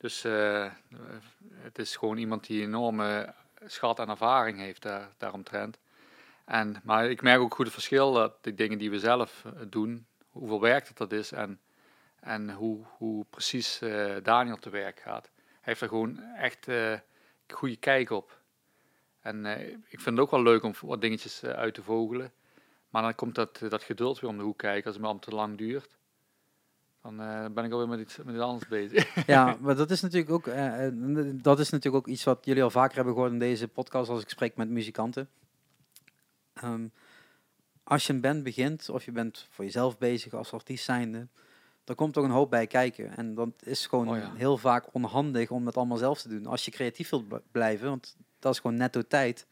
Dus 0.00 0.24
eh, 0.24 0.70
het 1.54 1.78
is 1.78 1.96
gewoon 1.96 2.16
iemand 2.16 2.46
die 2.46 2.62
enorme 2.62 3.34
schat 3.66 3.98
en 3.98 4.08
ervaring 4.08 4.58
heeft 4.58 4.82
daar, 4.82 5.08
daaromtrent. 5.18 5.78
En, 6.44 6.80
maar 6.84 7.10
ik 7.10 7.22
merk 7.22 7.40
ook 7.40 7.54
goed 7.54 7.64
het 7.64 7.74
verschil 7.74 8.12
dat 8.12 8.44
de 8.44 8.54
dingen 8.54 8.78
die 8.78 8.90
we 8.90 8.98
zelf 8.98 9.44
eh, 9.44 9.52
doen, 9.66 10.06
hoeveel 10.30 10.60
werk 10.60 10.86
dat, 10.86 10.96
dat 10.96 11.12
is 11.12 11.32
en, 11.32 11.60
en 12.20 12.50
hoe, 12.50 12.84
hoe 12.96 13.24
precies 13.30 13.80
eh, 13.80 14.16
Daniel 14.22 14.56
te 14.56 14.70
werk 14.70 15.00
gaat. 15.00 15.30
Hij 15.34 15.58
heeft 15.60 15.80
er 15.80 15.88
gewoon 15.88 16.18
echt 16.18 16.68
eh 16.68 16.98
goede 17.48 17.76
kijk 17.76 18.10
op. 18.10 18.40
En 19.20 19.46
ik 19.88 20.00
vind 20.00 20.04
het 20.04 20.18
ook 20.18 20.30
wel 20.30 20.42
leuk 20.42 20.62
om 20.62 20.74
wat 20.80 21.00
dingetjes 21.00 21.44
uit 21.44 21.74
te 21.74 21.82
vogelen. 21.82 22.32
Maar 22.90 23.02
dan 23.02 23.14
komt 23.14 23.34
dat, 23.34 23.60
dat 23.68 23.82
geduld 23.82 24.20
weer 24.20 24.30
om 24.30 24.36
de 24.36 24.42
hoek 24.42 24.58
kijken 24.58 24.84
als 24.84 24.94
het 24.94 25.04
maar 25.04 25.12
om 25.12 25.20
te 25.20 25.30
lang 25.30 25.58
duurt. 25.58 25.98
Dan 27.02 27.20
eh, 27.20 27.44
ben 27.54 27.64
ik 27.64 27.72
alweer 27.72 27.88
met 27.88 28.00
iets, 28.00 28.16
met 28.16 28.34
iets 28.34 28.44
anders 28.44 28.68
bezig. 28.68 29.26
Ja, 29.26 29.56
maar 29.60 29.76
dat 29.76 29.90
is 29.90 30.00
natuurlijk 30.00 30.32
ook, 30.32 30.46
eh, 30.46 30.86
eh, 30.86 30.92
dat 31.32 31.58
is 31.58 31.70
natuurlijk 31.70 32.06
ook 32.06 32.12
iets 32.12 32.24
wat 32.24 32.44
jullie 32.44 32.62
al 32.62 32.70
vaker 32.70 32.96
hebben 32.96 33.14
gehoord 33.14 33.32
in 33.32 33.38
deze 33.38 33.68
podcast 33.68 34.10
als 34.10 34.22
ik 34.22 34.28
spreek 34.28 34.56
met 34.56 34.68
muzikanten. 34.68 35.28
Ehm, 36.52 36.86
als 37.84 38.06
je 38.06 38.12
een 38.12 38.20
band 38.20 38.42
begint 38.42 38.88
of 38.88 39.04
je 39.04 39.12
bent 39.12 39.46
voor 39.50 39.64
jezelf 39.64 39.98
bezig 39.98 40.32
als 40.32 40.52
artiest 40.52 40.84
zijnde, 40.84 41.28
dan 41.84 41.96
komt 41.96 42.12
toch 42.12 42.24
een 42.24 42.30
hoop 42.30 42.50
bij 42.50 42.66
kijken. 42.66 43.16
En 43.16 43.34
dat 43.34 43.48
is 43.62 43.86
gewoon 43.86 44.08
Oh 44.08 44.16
ja. 44.16 44.32
heel 44.34 44.56
vaak 44.56 44.86
onhandig 44.92 45.50
om 45.50 45.64
dat 45.64 45.76
allemaal 45.76 45.96
zelf 45.96 46.20
te 46.20 46.28
doen. 46.28 46.46
Als 46.46 46.64
je 46.64 46.70
creatief 46.70 47.10
wilt 47.10 47.50
blijven, 47.52 47.88
want 47.88 48.16
dat 48.38 48.52
is 48.52 48.60
gewoon 48.60 48.76
netto 48.76 49.02
tijd 49.02 49.46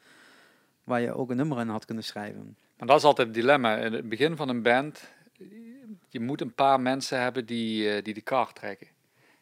waar 0.84 1.00
je 1.00 1.14
ook 1.14 1.30
een 1.30 1.36
nummer 1.36 1.60
in 1.60 1.68
had 1.68 1.84
kunnen 1.84 2.04
schrijven. 2.04 2.56
Maar 2.76 2.88
dat 2.88 2.96
is 2.96 3.04
altijd 3.04 3.26
het 3.26 3.36
dilemma. 3.36 3.76
In 3.76 3.92
het 3.92 4.08
begin 4.08 4.36
van 4.36 4.48
een 4.48 4.62
band, 4.62 5.12
je 6.08 6.20
moet 6.20 6.40
een 6.40 6.54
paar 6.54 6.80
mensen 6.80 7.20
hebben 7.20 7.46
die, 7.46 7.90
eh, 7.90 8.04
die 8.04 8.14
de 8.14 8.20
kar 8.20 8.52
trekken. 8.52 8.86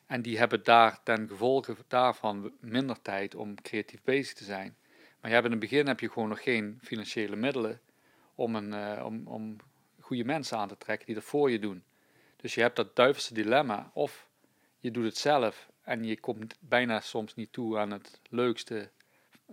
En 0.07 0.23
die 0.23 0.39
hebben 0.39 0.65
daar 0.65 1.03
ten 1.03 1.29
gevolge 1.29 1.77
daarvan 1.89 2.53
minder 2.61 3.03
tijd 3.03 3.35
om 3.35 3.63
creatief 3.63 4.03
bezig 4.03 4.35
te 4.35 4.45
zijn. 4.45 4.77
Maar 5.21 5.31
je 5.31 5.37
hebt 5.37 5.45
in 5.45 5.51
het 5.51 5.61
begin 5.61 5.87
heb 5.87 6.01
je 6.01 6.11
gewoon 6.11 6.29
nog 6.29 6.43
geen 6.43 6.79
financiële 6.83 7.37
middelen 7.37 7.81
om, 8.35 8.55
een, 8.55 8.73
eh, 8.73 9.05
om, 9.05 9.27
om 9.27 9.57
goede 10.01 10.25
mensen 10.25 10.59
aan 10.59 10.69
te 10.69 10.79
trekken 10.79 11.07
die 11.07 11.15
dat 11.15 11.25
voor 11.25 11.51
je 11.51 11.59
doen. 11.59 11.83
Dus 12.37 12.55
je 12.55 12.61
hebt 12.61 12.77
dat 12.77 12.97
duivelse 12.97 13.35
dilemma. 13.35 13.91
Of 13.95 14.29
je 14.79 14.91
doet 14.91 15.05
het 15.05 15.17
zelf 15.17 15.71
en 15.83 16.05
je 16.05 16.21
komt 16.21 16.57
bijna 16.61 17.01
soms 17.01 17.35
niet 17.35 17.53
toe 17.53 17.79
aan 17.79 17.91
het 17.91 18.21
leukste 18.31 18.91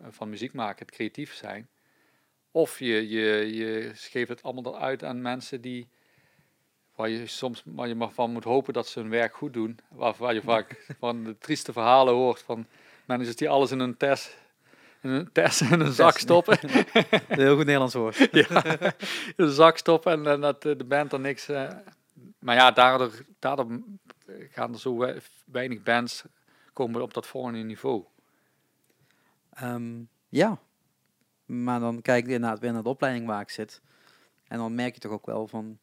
van 0.09 0.29
muziek 0.29 0.53
maken, 0.53 0.85
het 0.85 0.95
creatief 0.95 1.33
zijn. 1.33 1.67
Of 2.51 2.79
je, 2.79 3.09
je, 3.09 3.53
je 3.53 3.91
geeft 3.93 4.29
het 4.29 4.43
allemaal 4.43 4.79
uit 4.79 5.03
aan 5.03 5.21
mensen 5.21 5.61
die, 5.61 5.87
waar 6.95 7.09
je 7.09 7.27
soms 7.27 7.61
waar 7.65 7.87
je 7.87 7.95
maar 7.95 8.09
van 8.11 8.31
moet 8.31 8.43
hopen 8.43 8.73
dat 8.73 8.87
ze 8.87 8.99
hun 8.99 9.09
werk 9.09 9.35
goed 9.35 9.53
doen. 9.53 9.79
Waar, 9.89 10.13
waar 10.17 10.33
je 10.33 10.41
vaak 10.41 10.85
van 10.99 11.23
de 11.23 11.37
trieste 11.37 11.71
verhalen 11.73 12.13
hoort 12.13 12.41
van 12.41 12.65
managers 13.05 13.35
die 13.35 13.49
alles 13.49 13.71
in 13.71 13.79
een 13.79 13.97
test, 13.97 14.37
in 15.01 15.09
een 15.09 15.31
test 15.31 15.61
in 15.61 15.79
een 15.79 15.91
zak 15.91 16.17
stoppen. 16.17 16.57
Een 16.61 16.85
heel 17.39 17.55
goed 17.55 17.65
Nederlands 17.65 17.93
woord. 17.93 18.17
ja, 18.31 18.65
in 18.85 18.91
een 19.35 19.51
zak 19.51 19.77
stoppen 19.77 20.11
en, 20.11 20.27
en 20.27 20.41
dat 20.41 20.65
eh, 20.65 20.77
de 20.77 20.83
band 20.85 21.13
er 21.13 21.19
niks. 21.19 21.47
eh, 21.49 21.69
maar 22.39 22.55
ja, 22.55 22.71
daardoor, 22.71 23.11
daardoor 23.39 23.79
gaan 24.49 24.73
er 24.73 24.79
zo 24.79 24.97
we- 24.97 25.21
weinig 25.45 25.83
bands 25.83 26.23
komen 26.73 27.01
op 27.01 27.13
dat 27.13 27.27
volgende 27.27 27.59
niveau. 27.59 28.03
Ehm, 29.53 30.01
ja, 30.29 30.57
maar 31.45 31.79
dan 31.79 32.01
kijk 32.01 32.25
je 32.27 32.33
inderdaad 32.33 32.59
weer 32.59 32.73
naar 32.73 32.83
de 32.83 32.89
opleiding 32.89 33.27
waar 33.27 33.41
ik 33.41 33.49
zit. 33.49 33.81
En 34.47 34.57
dan 34.57 34.75
merk 34.75 34.93
je 34.93 34.99
toch 34.99 35.11
ook 35.11 35.25
wel 35.25 35.47
van, 35.47 35.77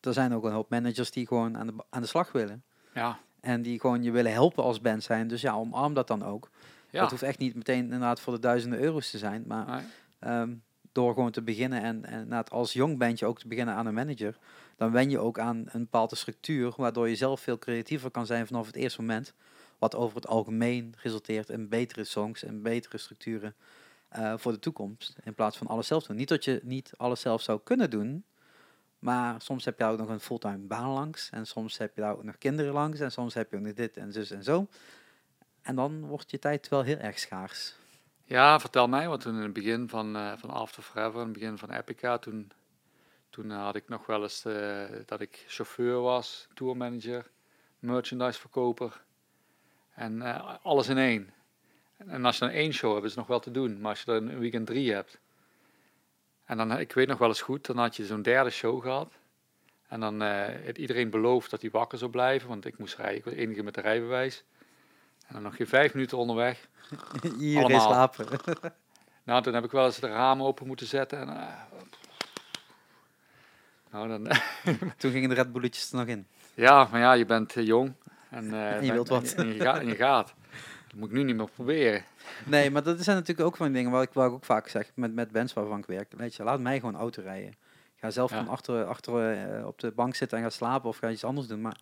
er 0.00 0.12
zijn 0.12 0.34
ook 0.34 0.44
een 0.44 0.52
hoop 0.52 0.70
managers 0.70 1.10
die 1.10 1.26
gewoon 1.26 1.56
aan 1.58 1.66
de, 1.66 1.72
aan 1.90 2.02
de 2.02 2.08
slag 2.08 2.32
willen. 2.32 2.62
Ja, 2.94 3.18
En 3.40 3.62
die 3.62 3.80
gewoon 3.80 4.02
je 4.02 4.10
willen 4.10 4.32
helpen 4.32 4.64
als 4.64 4.80
band 4.80 5.02
zijn. 5.02 5.28
Dus 5.28 5.40
ja, 5.40 5.54
omarm 5.54 5.94
dat 5.94 6.06
dan 6.06 6.22
ook. 6.24 6.50
ja. 6.90 7.00
Dat 7.00 7.10
hoeft 7.10 7.22
echt 7.22 7.38
niet 7.38 7.54
meteen 7.54 7.82
inderdaad 7.84 8.20
voor 8.20 8.32
de 8.32 8.38
duizenden 8.38 8.78
euro's 8.80 9.10
te 9.10 9.18
zijn. 9.18 9.44
Maar 9.46 9.66
Nee. 9.66 9.82
ehm, 10.18 10.54
door 10.92 11.12
gewoon 11.14 11.30
te 11.30 11.42
beginnen 11.42 11.82
en, 11.82 12.04
en 12.04 12.12
inderdaad 12.12 12.50
als 12.50 12.72
jong 12.72 12.98
bandje 12.98 13.26
ook 13.26 13.38
te 13.38 13.48
beginnen 13.48 13.74
aan 13.74 13.86
een 13.86 13.94
manager. 13.94 14.38
Dan 14.76 14.90
wen 14.90 15.10
je 15.10 15.18
ook 15.18 15.38
aan 15.38 15.56
een 15.66 15.80
bepaalde 15.80 16.16
structuur. 16.16 16.72
Waardoor 16.76 17.08
je 17.08 17.16
zelf 17.16 17.40
veel 17.40 17.58
creatiever 17.58 18.10
kan 18.10 18.26
zijn 18.26 18.46
vanaf 18.46 18.66
het 18.66 18.76
eerste 18.76 19.00
moment. 19.00 19.34
Wat 19.78 19.94
over 19.94 20.16
het 20.16 20.26
algemeen 20.26 20.94
resulteert 21.02 21.48
in 21.48 21.68
betere 21.68 22.04
songs 22.04 22.44
en 22.44 22.62
betere 22.62 22.98
structuren 22.98 23.54
eh, 24.08 24.34
voor 24.36 24.52
de 24.52 24.58
toekomst. 24.58 25.16
In 25.24 25.34
plaats 25.34 25.56
van 25.56 25.66
alles 25.66 25.86
zelf 25.86 26.04
doen. 26.06 26.16
Niet 26.16 26.28
dat 26.28 26.44
je 26.44 26.60
niet 26.64 26.92
alles 26.96 27.20
zelf 27.20 27.42
zou 27.42 27.60
kunnen 27.64 27.90
doen. 27.90 28.24
Maar 28.98 29.40
soms 29.42 29.64
heb 29.64 29.78
je 29.78 29.84
ook 29.84 29.98
nog 29.98 30.08
een 30.08 30.20
fulltime 30.20 30.66
baan 30.66 30.90
langs. 30.90 31.30
En 31.30 31.46
soms 31.46 31.78
heb 31.78 31.94
je 31.94 32.00
daar 32.00 32.12
ook 32.12 32.22
nog 32.22 32.38
kinderen 32.38 32.72
langs. 32.72 33.00
En 33.00 33.12
soms 33.12 33.34
heb 33.34 33.50
je 33.50 33.56
ook 33.56 33.62
nog 33.62 33.74
dit 33.74 33.96
en 33.96 34.12
zus 34.12 34.30
en 34.30 34.42
zo. 34.42 34.66
En 35.62 35.74
dan 35.74 36.06
wordt 36.06 36.30
je 36.30 36.38
tijd 36.38 36.68
wel 36.68 36.82
heel 36.82 36.96
erg 36.96 37.18
schaars. 37.18 37.74
Ja, 38.24 38.60
vertel 38.60 38.88
mij, 38.88 39.08
want 39.08 39.20
toen 39.20 39.34
in 39.34 39.42
het 39.42 39.52
begin 39.52 39.88
van, 39.88 40.16
eh, 40.16 40.32
van 40.36 40.50
After 40.50 40.82
Forever, 40.82 41.20
in 41.20 41.24
het 41.24 41.32
begin 41.32 41.58
van 41.58 41.70
Epica, 41.70 42.18
toen, 42.18 42.50
toen 43.30 43.50
had 43.50 43.74
ik 43.74 43.88
nog 43.88 44.06
wel 44.06 44.22
eens 44.22 44.44
eh, 44.44 44.84
dat 45.06 45.20
ik 45.20 45.44
chauffeur 45.46 46.00
was, 46.00 46.48
tourmanager, 46.54 47.30
merchandiseverkoper 47.78 49.04
en 49.94 50.22
eh, 50.22 50.56
alles 50.62 50.88
in 50.88 50.98
één. 50.98 51.30
En 51.96 52.24
als 52.24 52.38
je 52.38 52.44
dan 52.44 52.54
één 52.54 52.72
show 52.72 52.92
hebt, 52.92 53.04
is 53.04 53.10
het 53.10 53.18
nog 53.18 53.28
wel 53.28 53.40
te 53.40 53.50
doen, 53.50 53.80
maar 53.80 53.90
als 53.90 53.98
je 53.98 54.04
dan 54.04 54.28
een 54.28 54.38
weekend 54.38 54.66
drie 54.66 54.92
hebt. 54.92 55.18
En 56.48 56.56
dan, 56.56 56.78
ik 56.78 56.92
weet 56.92 57.08
nog 57.08 57.18
wel 57.18 57.28
eens 57.28 57.40
goed, 57.42 57.66
dan 57.66 57.78
had 57.78 57.96
je 57.96 58.06
zo'n 58.06 58.22
derde 58.22 58.50
show 58.50 58.82
gehad. 58.82 59.12
En 59.88 60.00
dan 60.00 60.22
eh 60.22 60.66
had 60.66 60.78
iedereen 60.78 61.10
beloofd 61.10 61.50
dat 61.50 61.60
hij 61.60 61.70
wakker 61.70 61.98
zou 61.98 62.10
blijven, 62.10 62.48
want 62.48 62.64
ik 62.64 62.78
moest 62.78 62.96
rijden, 62.96 63.16
ik 63.16 63.24
was 63.24 63.32
de 63.34 63.38
enige 63.40 63.62
met 63.62 63.74
de 63.74 63.80
rijbewijs. 63.80 64.44
En 65.26 65.34
dan 65.34 65.42
nog 65.42 65.56
geen 65.56 65.66
vijf 65.66 65.94
minuten 65.94 66.18
onderweg. 66.18 66.68
Iedereen 67.22 67.56
Allemaal. 67.64 67.80
slapen. 67.80 68.26
Nou, 69.24 69.42
toen 69.42 69.54
heb 69.54 69.64
ik 69.64 69.70
wel 69.70 69.84
eens 69.84 69.98
de 70.00 70.06
ramen 70.06 70.46
open 70.46 70.66
moeten 70.66 70.86
zetten. 70.86 71.18
En, 71.18 71.28
eh, 71.28 71.54
nou, 73.90 74.08
dan, 74.08 74.26
Toen 74.98 75.10
gingen 75.12 75.28
de 75.28 75.34
Red 75.34 75.52
Bulletjes 75.52 75.90
er 75.92 75.98
nog 75.98 76.06
in. 76.06 76.26
ja, 76.54 76.88
maar 76.90 77.00
ja, 77.00 77.12
je 77.12 77.24
bent 77.24 77.56
eh, 77.56 77.66
jong. 77.66 77.94
En, 78.30 78.52
eh, 78.52 78.76
En 78.76 78.84
je 78.84 78.92
wilt 78.92 79.08
wat. 79.08 79.32
En 79.32 79.54
je, 79.54 79.60
gaat, 79.60 79.78
en 79.78 79.86
je 79.86 79.96
gaat. 79.96 80.34
Dat 80.88 80.96
moet 80.98 81.08
ik 81.08 81.14
nu 81.14 81.22
niet 81.22 81.36
meer 81.36 81.48
proberen. 81.54 82.04
Nee, 82.46 82.70
maar 82.70 82.82
dat 82.82 83.00
zijn 83.04 83.16
natuurlijk 83.16 83.46
ook 83.48 83.56
van 83.56 83.66
die 83.66 83.74
dingen 83.74 83.90
waar 83.90 84.02
ik, 84.02 84.12
waar 84.12 84.26
ik 84.26 84.32
ook 84.32 84.44
vaak 84.44 84.68
zeg 84.68 84.90
met, 84.94 85.14
met 85.14 85.32
bands 85.32 85.52
waarvan 85.52 85.78
ik 85.78 85.86
werk. 85.86 86.12
Weet 86.16 86.34
je, 86.34 86.42
laat 86.42 86.60
mij 86.60 86.78
gewoon 86.80 86.96
auto 86.96 87.22
rijden. 87.22 87.54
Ga 87.96 88.10
zelf 88.10 88.30
Ja. 88.30 88.36
van 88.36 88.48
achter, 88.48 88.84
achter 88.84 89.32
eh, 89.32 89.66
op 89.66 89.78
de 89.78 89.90
bank 89.90 90.14
zitten 90.14 90.38
en 90.38 90.44
ga 90.44 90.50
slapen 90.50 90.88
of 90.88 90.98
ga 90.98 91.10
iets 91.10 91.24
anders 91.24 91.46
doen. 91.46 91.60
Maar 91.60 91.76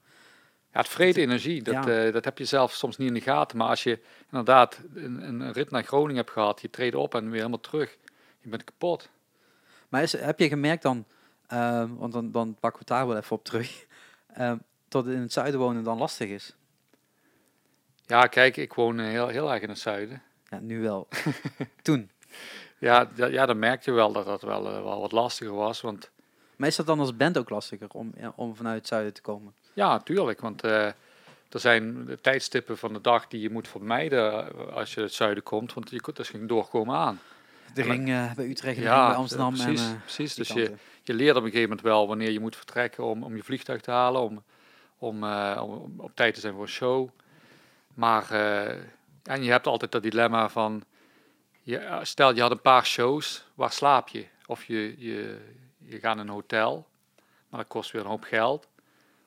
Ja, 0.72 0.82
het 0.82 0.90
vreet 0.90 1.16
energie. 1.16 1.62
Dat, 1.62 1.74
Ja. 1.74 2.04
eh, 2.06 2.12
dat 2.12 2.24
heb 2.24 2.38
je 2.38 2.44
zelf 2.44 2.72
soms 2.72 2.96
niet 2.96 3.08
in 3.08 3.14
de 3.14 3.20
gaten. 3.20 3.58
Maar 3.58 3.68
als 3.68 3.82
je 3.82 4.00
inderdaad 4.30 4.80
een, 4.94 5.22
een 5.28 5.52
rit 5.52 5.70
naar 5.70 5.82
Groningen 5.82 6.16
hebt 6.16 6.30
gehad, 6.30 6.60
je 6.60 6.70
treedt 6.70 6.94
op 6.94 7.14
en 7.14 7.24
weer 7.24 7.34
helemaal 7.36 7.60
terug. 7.60 7.96
Je 8.40 8.48
bent 8.48 8.64
kapot. 8.64 9.08
Maar 9.88 10.02
is, 10.02 10.12
heb 10.12 10.38
je 10.38 10.48
gemerkt 10.48 10.82
dan, 10.82 11.04
ehm, 11.46 11.94
want 11.94 12.12
dan, 12.12 12.30
dan 12.30 12.54
pakken 12.60 12.72
we 12.72 12.78
het 12.78 12.88
daar 12.88 13.06
wel 13.06 13.16
even 13.16 13.36
op 13.36 13.44
terug, 13.44 13.86
ehm, 14.34 14.56
dat 14.88 15.04
het 15.04 15.14
in 15.14 15.20
het 15.20 15.32
zuiden 15.32 15.60
wonen 15.60 15.84
dan 15.84 15.98
lastig 15.98 16.28
is? 16.28 16.54
Ja, 18.06 18.26
kijk, 18.26 18.56
ik 18.56 18.72
woon 18.72 19.00
eh, 19.00 19.06
heel, 19.06 19.28
heel 19.28 19.52
erg 19.52 19.62
in 19.62 19.68
het 19.68 19.78
zuiden. 19.78 20.22
Ja, 20.48 20.58
nu 20.58 20.80
wel. 20.80 21.08
Toen. 21.82 22.10
Ja, 22.78 23.10
ja, 23.14 23.46
dan 23.46 23.58
merk 23.58 23.84
je 23.84 23.92
wel 23.92 24.12
dat 24.12 24.24
dat 24.24 24.42
wel, 24.42 24.66
eh, 24.66 24.82
wel 24.82 25.00
wat 25.00 25.12
lastiger 25.12 25.54
was. 25.54 25.80
Want 25.80 26.10
Maar 26.56 26.68
is 26.68 26.76
dat 26.76 26.86
dan 26.86 27.00
als 27.00 27.16
band 27.16 27.38
ook 27.38 27.50
lastiger 27.50 27.88
om, 27.90 28.12
ja, 28.16 28.32
om 28.36 28.56
vanuit 28.56 28.78
het 28.78 28.86
zuiden 28.86 29.12
te 29.12 29.20
komen? 29.20 29.54
Ja, 29.72 29.98
tuurlijk. 29.98 30.40
Want 30.40 30.62
eh, 30.62 30.86
er 31.50 31.60
zijn 31.60 32.08
tijdstippen 32.20 32.78
van 32.78 32.92
de 32.92 33.00
dag 33.00 33.28
die 33.28 33.40
je 33.40 33.50
moet 33.50 33.68
vermijden 33.68 34.32
eh, 34.32 34.76
als 34.76 34.94
je 34.94 35.00
het 35.00 35.12
zuiden 35.12 35.42
komt. 35.42 35.74
Want 35.74 35.90
je 35.90 36.00
kunt 36.00 36.16
dus 36.16 36.28
geen 36.28 36.46
doorkomen 36.46 36.96
aan. 36.96 37.20
De 37.76 37.82
ring 37.82 38.08
eh, 38.08 38.32
bij 38.34 38.46
Utrecht, 38.46 38.76
de 38.76 38.82
ring 38.82 38.94
bij 38.94 39.14
Amsterdam 39.14 39.54
precies. 39.54 39.80
en 39.80 39.92
eh, 39.94 40.00
precies. 40.00 40.34
Dus 40.34 40.48
je, 40.48 40.54
kanten. 40.54 40.78
je 41.02 41.14
leert 41.14 41.36
op 41.36 41.42
een 41.42 41.50
gegeven 41.50 41.68
moment 41.68 41.86
wel 41.86 42.08
wanneer 42.08 42.30
je 42.30 42.40
moet 42.40 42.56
vertrekken 42.56 43.04
om, 43.04 43.22
om 43.22 43.36
je 43.36 43.42
vliegtuig 43.42 43.80
te 43.80 43.90
halen. 43.90 44.20
Om, 44.20 44.42
om, 44.98 45.24
eh, 45.24 45.60
om, 45.62 45.70
om 45.70 45.94
op 45.96 46.10
tijd 46.14 46.34
te 46.34 46.40
zijn 46.40 46.52
voor 46.52 46.62
een 46.62 46.68
show. 46.68 47.08
Maar 47.96 48.30
eh, 48.30 48.76
en 49.22 49.42
je 49.42 49.50
hebt 49.50 49.66
altijd 49.66 49.92
dat 49.92 50.02
dilemma 50.02 50.48
van... 50.48 50.82
Je, 51.62 51.98
stel 52.02 52.34
je 52.34 52.40
had 52.40 52.50
een 52.50 52.60
paar 52.60 52.86
shows, 52.86 53.46
waar 53.54 53.72
slaap 53.72 54.08
je? 54.08 54.26
Of 54.46 54.64
je, 54.64 54.94
je, 54.98 55.38
je 55.78 55.98
gaat 55.98 56.14
in 56.14 56.20
een 56.20 56.28
hotel, 56.28 56.86
maar 57.48 57.60
dat 57.60 57.68
kost 57.68 57.90
weer 57.90 58.02
een 58.02 58.08
hoop 58.08 58.22
geld. 58.24 58.68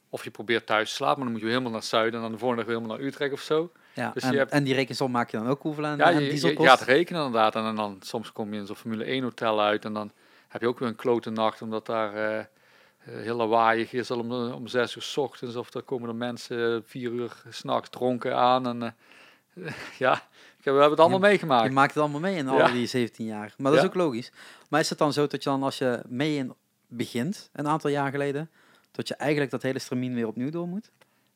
Of 0.09 0.23
je 0.23 0.31
probeert 0.31 0.65
thuis 0.65 0.89
te 0.89 0.95
slapen, 0.95 1.15
maar 1.15 1.23
dan 1.23 1.33
moet 1.33 1.41
je 1.41 1.47
helemaal 1.47 1.71
naar 1.71 1.79
het 1.79 1.89
zuiden 1.89 2.13
en 2.15 2.21
dan 2.21 2.31
de 2.31 2.37
volgende 2.37 2.63
dag 2.63 2.71
weer 2.71 2.79
helemaal 2.81 2.97
naar 2.99 3.07
Utrecht 3.07 3.33
of 3.33 3.41
zo. 3.41 3.71
Ja, 3.93 4.11
Dus 4.13 4.23
en, 4.23 4.31
je 4.31 4.37
hebt- 4.37 4.51
en 4.51 4.63
die 4.63 4.73
rekensom 4.73 5.11
maak 5.11 5.31
je 5.31 5.37
dan 5.37 5.47
ook 5.47 5.61
hoeveel 5.61 5.85
aan, 5.85 5.97
Ja, 5.97 6.09
je, 6.09 6.29
dieselkost? 6.29 6.61
je 6.61 6.67
gaat 6.77 6.81
rekenen 6.87 7.25
inderdaad. 7.25 7.55
En, 7.55 7.75
dan 7.75 7.97
soms 8.01 8.31
kom 8.31 8.53
je 8.53 8.59
in 8.59 8.65
zo'n 8.65 8.75
Formule 8.75 9.03
1 9.03 9.23
hotel 9.23 9.61
uit 9.61 9.85
en 9.85 9.93
dan 9.93 10.11
heb 10.47 10.61
je 10.61 10.67
ook 10.67 10.79
weer 10.79 10.87
een 10.87 10.95
klote 10.95 11.29
nacht, 11.29 11.61
omdat 11.61 11.85
daar 11.85 12.13
eh, 12.15 12.39
eh, 12.39 12.45
heel 12.99 13.35
lawaaiig 13.35 13.93
is 13.93 14.11
al 14.11 14.19
om, 14.19 14.31
eh, 14.31 14.55
om 14.55 14.67
zes 14.67 14.95
uur 14.95 15.01
's 15.01 15.17
ochtends. 15.17 15.55
Of 15.55 15.69
dan 15.69 15.83
komen 15.83 16.09
er 16.09 16.15
mensen 16.15 16.75
eh, 16.75 16.81
vier 16.85 17.11
uur 17.11 17.41
s'nachts 17.49 17.89
dronken 17.89 18.35
aan. 18.35 18.67
En 18.67 18.83
eh, 18.83 18.91
ja, 19.97 20.21
we 20.57 20.69
hebben 20.71 20.89
het 20.89 20.99
allemaal 20.99 21.19
Je 21.19 21.25
meegemaakt. 21.27 21.71
maakt 21.71 21.93
het 21.93 22.03
allemaal 22.03 22.19
mee 22.19 22.35
in 22.35 22.47
al 22.47 22.57
Ja. 22.57 22.71
die 22.71 22.85
17 22.87 23.25
jaar. 23.25 23.53
Maar 23.57 23.71
dat 23.71 23.81
is 23.81 23.87
ook 23.87 23.95
logisch. 23.95 24.31
Maar 24.69 24.79
is 24.79 24.89
het 24.89 24.97
dan 24.97 25.13
zo 25.13 25.27
dat 25.27 25.43
je 25.43 25.49
dan 25.49 25.63
als 25.63 25.77
je 25.77 26.01
mee 26.07 26.35
in 26.37 26.53
begint, 26.87 27.49
een 27.53 27.67
aantal 27.67 27.89
jaar 27.89 28.11
geleden, 28.11 28.49
dat 28.91 29.07
je 29.07 29.15
eigenlijk 29.15 29.51
dat 29.51 29.61
hele 29.61 29.79
stramien 29.79 30.13
weer 30.13 30.27
opnieuw 30.27 30.49
door 30.49 30.67
moet? 30.67 30.91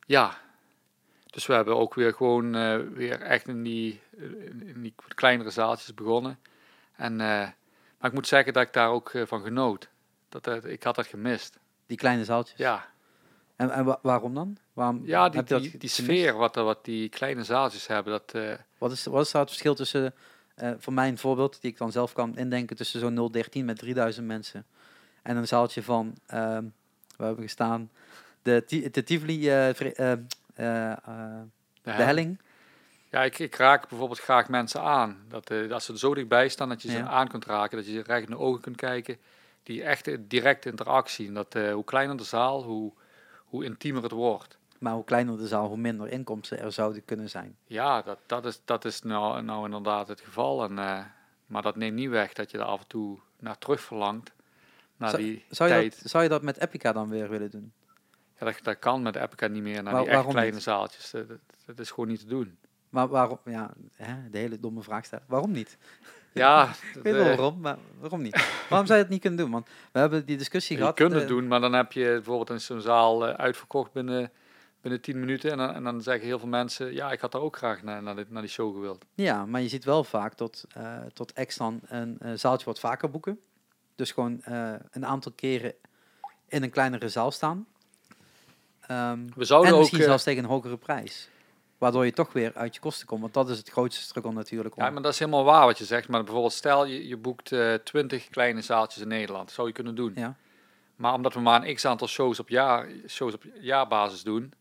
Ja. 0.06 0.38
Dus 1.26 1.46
we 1.46 1.54
hebben 1.54 1.78
ook 1.78 1.94
weer 1.94 2.14
gewoon 2.14 2.56
eh, 2.56 2.78
weer 2.94 3.22
echt 3.22 3.48
in 3.48 3.64
die, 3.64 4.02
eh, 4.18 4.24
in 4.68 4.82
die 4.82 4.94
kleinere 5.16 5.50
zaaltjes 5.50 5.94
begonnen. 5.94 6.40
En, 6.96 7.12
eh, 7.22 7.28
maar 7.98 8.10
ik 8.10 8.14
moet 8.14 8.28
zeggen 8.28 8.54
dat 8.54 8.64
ik 8.64 8.74
daar 8.74 8.90
ook 8.90 9.10
eh, 9.14 9.26
van 9.26 9.42
genoot. 9.44 9.90
Dat, 10.42 10.48
eh, 10.64 10.72
ik 10.72 10.84
had 10.84 10.96
dat 10.96 11.08
gemist. 11.08 11.60
Die 11.86 11.98
kleine 11.98 12.24
zaaltjes. 12.24 12.58
Ja, 12.58 12.86
En, 13.56 13.72
en 13.72 13.86
wa- 13.86 14.00
waarom 14.02 14.34
dan? 14.34 14.58
Waarom 14.74 15.02
ja 15.06 15.30
die, 15.30 15.44
dat 15.44 15.62
die, 15.78 15.90
sfeer 15.90 16.34
wat, 16.34 16.56
wat 16.56 16.86
die 16.86 17.10
kleine 17.10 17.44
zaaltjes 17.44 17.88
hebben, 17.88 18.14
dat, 18.14 18.34
eh, 18.34 18.54
Wat 18.78 18.92
is, 18.92 19.06
wat 19.06 19.26
is 19.26 19.32
daar 19.32 19.42
het 19.42 19.50
verschil 19.50 19.76
tussen, 19.76 20.14
eh 20.56 20.72
voor 20.78 20.94
mij 20.94 21.08
een 21.08 21.18
voorbeeld 21.18 21.62
die 21.62 21.72
ik 21.72 21.78
dan 21.78 21.92
zelf 21.92 22.14
kan 22.14 22.38
indenken, 22.38 22.76
tussen 22.76 23.00
zo'n 23.00 23.30
013 23.32 23.66
met 23.66 23.78
3000 23.78 24.28
mensen 24.28 24.66
en 25.22 25.38
een 25.38 25.48
zaaltje 25.48 25.84
van, 25.84 26.16
ehm 26.26 26.64
waar 27.18 27.28
hebben 27.28 27.36
we 27.36 27.42
gestaan, 27.42 27.92
de, 28.42 28.64
de 28.92 29.04
Tivoli, 29.04 29.40
de 29.42 29.74
de 30.56 31.92
hel- 31.92 32.06
helling. 32.06 32.40
Ja, 33.10 33.24
ik, 33.24 33.40
ik 33.40 33.56
raak 33.56 33.90
bijvoorbeeld 33.90 34.20
graag 34.20 34.50
mensen 34.50 34.82
aan. 34.82 35.18
Dat, 35.28 35.52
als 35.72 35.86
ze 35.86 35.92
er 35.94 36.00
zo 36.00 36.14
dichtbij 36.14 36.50
staan, 36.50 36.70
dat 36.70 36.82
je 36.82 36.90
ze 36.90 36.98
Ja. 36.98 37.08
aan 37.08 37.28
kunt 37.28 37.46
raken, 37.46 37.78
dat 37.78 37.86
je 37.86 37.92
ze 37.94 38.02
recht 38.02 38.24
in 38.24 38.30
de 38.30 38.38
ogen 38.40 38.62
kunt 38.62 38.76
kijken. 38.76 39.18
Die 39.64 39.84
echte 39.84 40.28
directe 40.28 40.70
interactie. 40.70 41.28
En 41.28 41.34
dat, 41.34 41.56
eh, 41.56 41.74
hoe 41.74 41.84
kleiner 41.84 42.18
de 42.18 42.24
zaal, 42.24 42.64
hoe, 42.64 42.94
hoe 43.38 43.64
intiemer 43.66 44.04
het 44.04 44.12
wordt. 44.12 44.58
Maar 44.80 44.94
hoe 44.94 45.04
kleiner 45.04 45.38
de 45.38 45.48
zaal, 45.48 45.68
hoe 45.68 45.78
minder 45.78 46.08
inkomsten 46.10 46.60
er 46.60 46.72
zouden 46.72 47.06
kunnen 47.06 47.30
zijn. 47.30 47.58
Ja, 47.66 48.02
dat, 48.02 48.20
dat 48.26 48.46
is, 48.46 48.62
dat 48.66 48.86
is 48.86 49.02
nou, 49.02 49.42
nou 49.42 49.66
inderdaad 49.66 50.08
het 50.08 50.22
geval. 50.22 50.64
En, 50.64 50.80
eh, 50.80 51.00
maar 51.46 51.62
dat 51.62 51.76
neemt 51.76 51.96
niet 51.96 52.10
weg 52.10 52.34
dat 52.34 52.52
je 52.52 52.58
er 52.58 52.64
af 52.64 52.80
en 52.82 52.88
toe 52.88 53.20
naar 53.40 53.58
terug 53.58 53.82
verlangt. 53.82 54.32
Naar 54.98 55.10
Zou- 55.10 55.22
die 55.22 55.46
Zou 55.50 55.70
je, 55.70 55.76
tijd. 55.76 56.02
dat, 56.02 56.10
zou 56.12 56.24
je 56.24 56.30
dat 56.30 56.42
met 56.42 56.60
Epica 56.60 56.92
dan 56.92 57.10
weer 57.10 57.30
willen 57.30 57.52
doen? 57.52 57.74
Ja, 58.40 58.46
dat, 58.46 58.60
dat 58.64 58.80
kan 58.80 59.02
met 59.02 59.16
Epica 59.16 59.48
niet 59.48 59.64
meer 59.64 59.84
naar 59.84 59.98
die 60.04 60.10
echt 60.10 60.28
kleine 60.28 60.52
niet? 60.54 60.64
zaaltjes. 60.64 61.12
Dat, 61.12 61.28
dat 61.66 61.80
is 61.80 61.90
gewoon 61.90 62.08
niet 62.10 62.20
te 62.20 62.26
doen. 62.26 62.58
Maar 62.90 63.08
waarom, 63.08 63.40
ja, 63.46 63.74
hè, 63.94 64.30
de 64.30 64.38
hele 64.38 64.60
domme 64.60 64.82
vraag 64.82 65.06
stellen. 65.06 65.26
Waarom 65.28 65.52
niet? 65.52 65.78
Ja, 66.34 66.64
Ik 66.96 67.04
weet 67.04 67.14
wel 67.14 67.22
eh, 67.26 67.36
waarom, 67.36 67.60
maar 67.60 67.78
waarom 68.00 68.22
niet? 68.22 68.66
Waarom 68.70 68.88
zou 68.88 68.98
je 68.98 69.04
het 69.04 69.14
niet 69.14 69.22
kunnen 69.22 69.40
doen? 69.40 69.52
Want 69.52 69.68
we 69.92 70.00
hebben 70.00 70.26
die 70.26 70.38
discussie 70.38 70.76
Je 70.76 70.82
gehad. 70.82 70.96
kunt 70.96 71.12
het 71.14 71.22
eh, 71.22 71.28
doen, 71.28 71.48
maar 71.48 71.60
dan 71.62 71.74
heb 71.74 71.92
je 71.92 72.06
bijvoorbeeld 72.06 72.50
in 72.50 72.62
zo'n 72.62 72.82
zaal 72.82 73.28
eh, 73.28 73.34
uitverkocht 73.34 73.92
binnen, 73.92 74.32
binnen 74.82 75.02
10 75.02 75.20
minuten. 75.20 75.52
En 75.52 75.58
dan, 75.58 75.74
en 75.74 75.84
dan 75.84 76.02
zeggen 76.02 76.26
heel 76.26 76.40
veel 76.40 76.48
mensen, 76.48 76.94
ja, 76.94 77.12
ik 77.12 77.20
had 77.20 77.32
daar 77.32 77.42
ook 77.42 77.58
graag 77.58 77.84
naar, 77.84 78.04
naar, 78.04 78.16
dit, 78.16 78.32
naar 78.32 78.42
die 78.42 78.52
show 78.52 78.74
gewild. 78.74 79.06
Ja, 79.14 79.46
maar 79.46 79.62
je 79.62 79.68
ziet 79.68 79.84
wel 79.86 80.04
vaak 80.04 80.34
tot, 80.34 80.64
eh 80.74 80.98
tot 81.14 81.34
ex 81.34 81.58
dan 81.58 81.80
een 81.84 82.40
zaaltje 82.40 82.66
wat 82.66 82.80
vaker 82.80 83.10
boeken. 83.10 83.40
Dus 83.96 84.12
gewoon 84.12 84.42
een 84.92 85.06
aantal 85.06 85.32
keren 85.36 85.74
in 86.48 86.64
een 86.64 86.70
kleinere 86.70 87.10
zaal 87.10 87.32
staan. 87.32 87.66
Ehm, 88.88 89.20
We 89.36 89.46
zouden 89.46 89.70
en 89.70 89.76
ook... 89.76 89.82
misschien 89.82 90.04
zelfs 90.04 90.24
tegen 90.24 90.44
een 90.44 90.50
hogere 90.50 90.78
prijs. 90.78 91.30
Waardoor 91.84 92.06
je 92.06 92.12
toch 92.14 92.34
weer 92.34 92.52
uit 92.54 92.74
je 92.74 92.82
kosten 92.82 93.08
komt. 93.08 93.22
Want 93.22 93.34
dat 93.34 93.50
is 93.50 93.58
het 93.58 93.70
grootste 93.70 94.02
struggle 94.02 94.32
natuurlijk. 94.32 94.76
Om. 94.76 94.84
ja, 94.84 94.90
maar 94.90 95.02
dat 95.02 95.14
is 95.14 95.20
helemaal 95.20 95.44
waar 95.44 95.66
wat 95.66 95.78
je 95.78 95.86
zegt. 95.86 96.08
Maar 96.08 96.24
bijvoorbeeld 96.24 96.54
stel, 96.54 96.86
je, 96.86 97.08
je 97.08 97.18
boekt 97.18 97.52
eh 97.52 97.74
20 97.74 98.30
kleine 98.30 98.62
zaaltjes 98.62 99.02
in 99.02 99.08
Nederland. 99.08 99.46
Dat 99.46 99.56
zou 99.56 99.68
je 99.68 99.74
kunnen 99.74 99.96
doen. 99.96 100.12
Ja. 100.16 100.36
Maar 100.96 101.14
omdat 101.14 101.34
we 101.34 101.40
maar 101.40 101.64
een 101.64 101.76
x-aantal 101.76 102.08
shows 102.08 102.40
op, 102.40 102.50
jaar, 102.50 102.88
shows 103.08 103.34
op 103.34 103.44
jaarbasis 103.60 104.24
doen... 104.24 104.54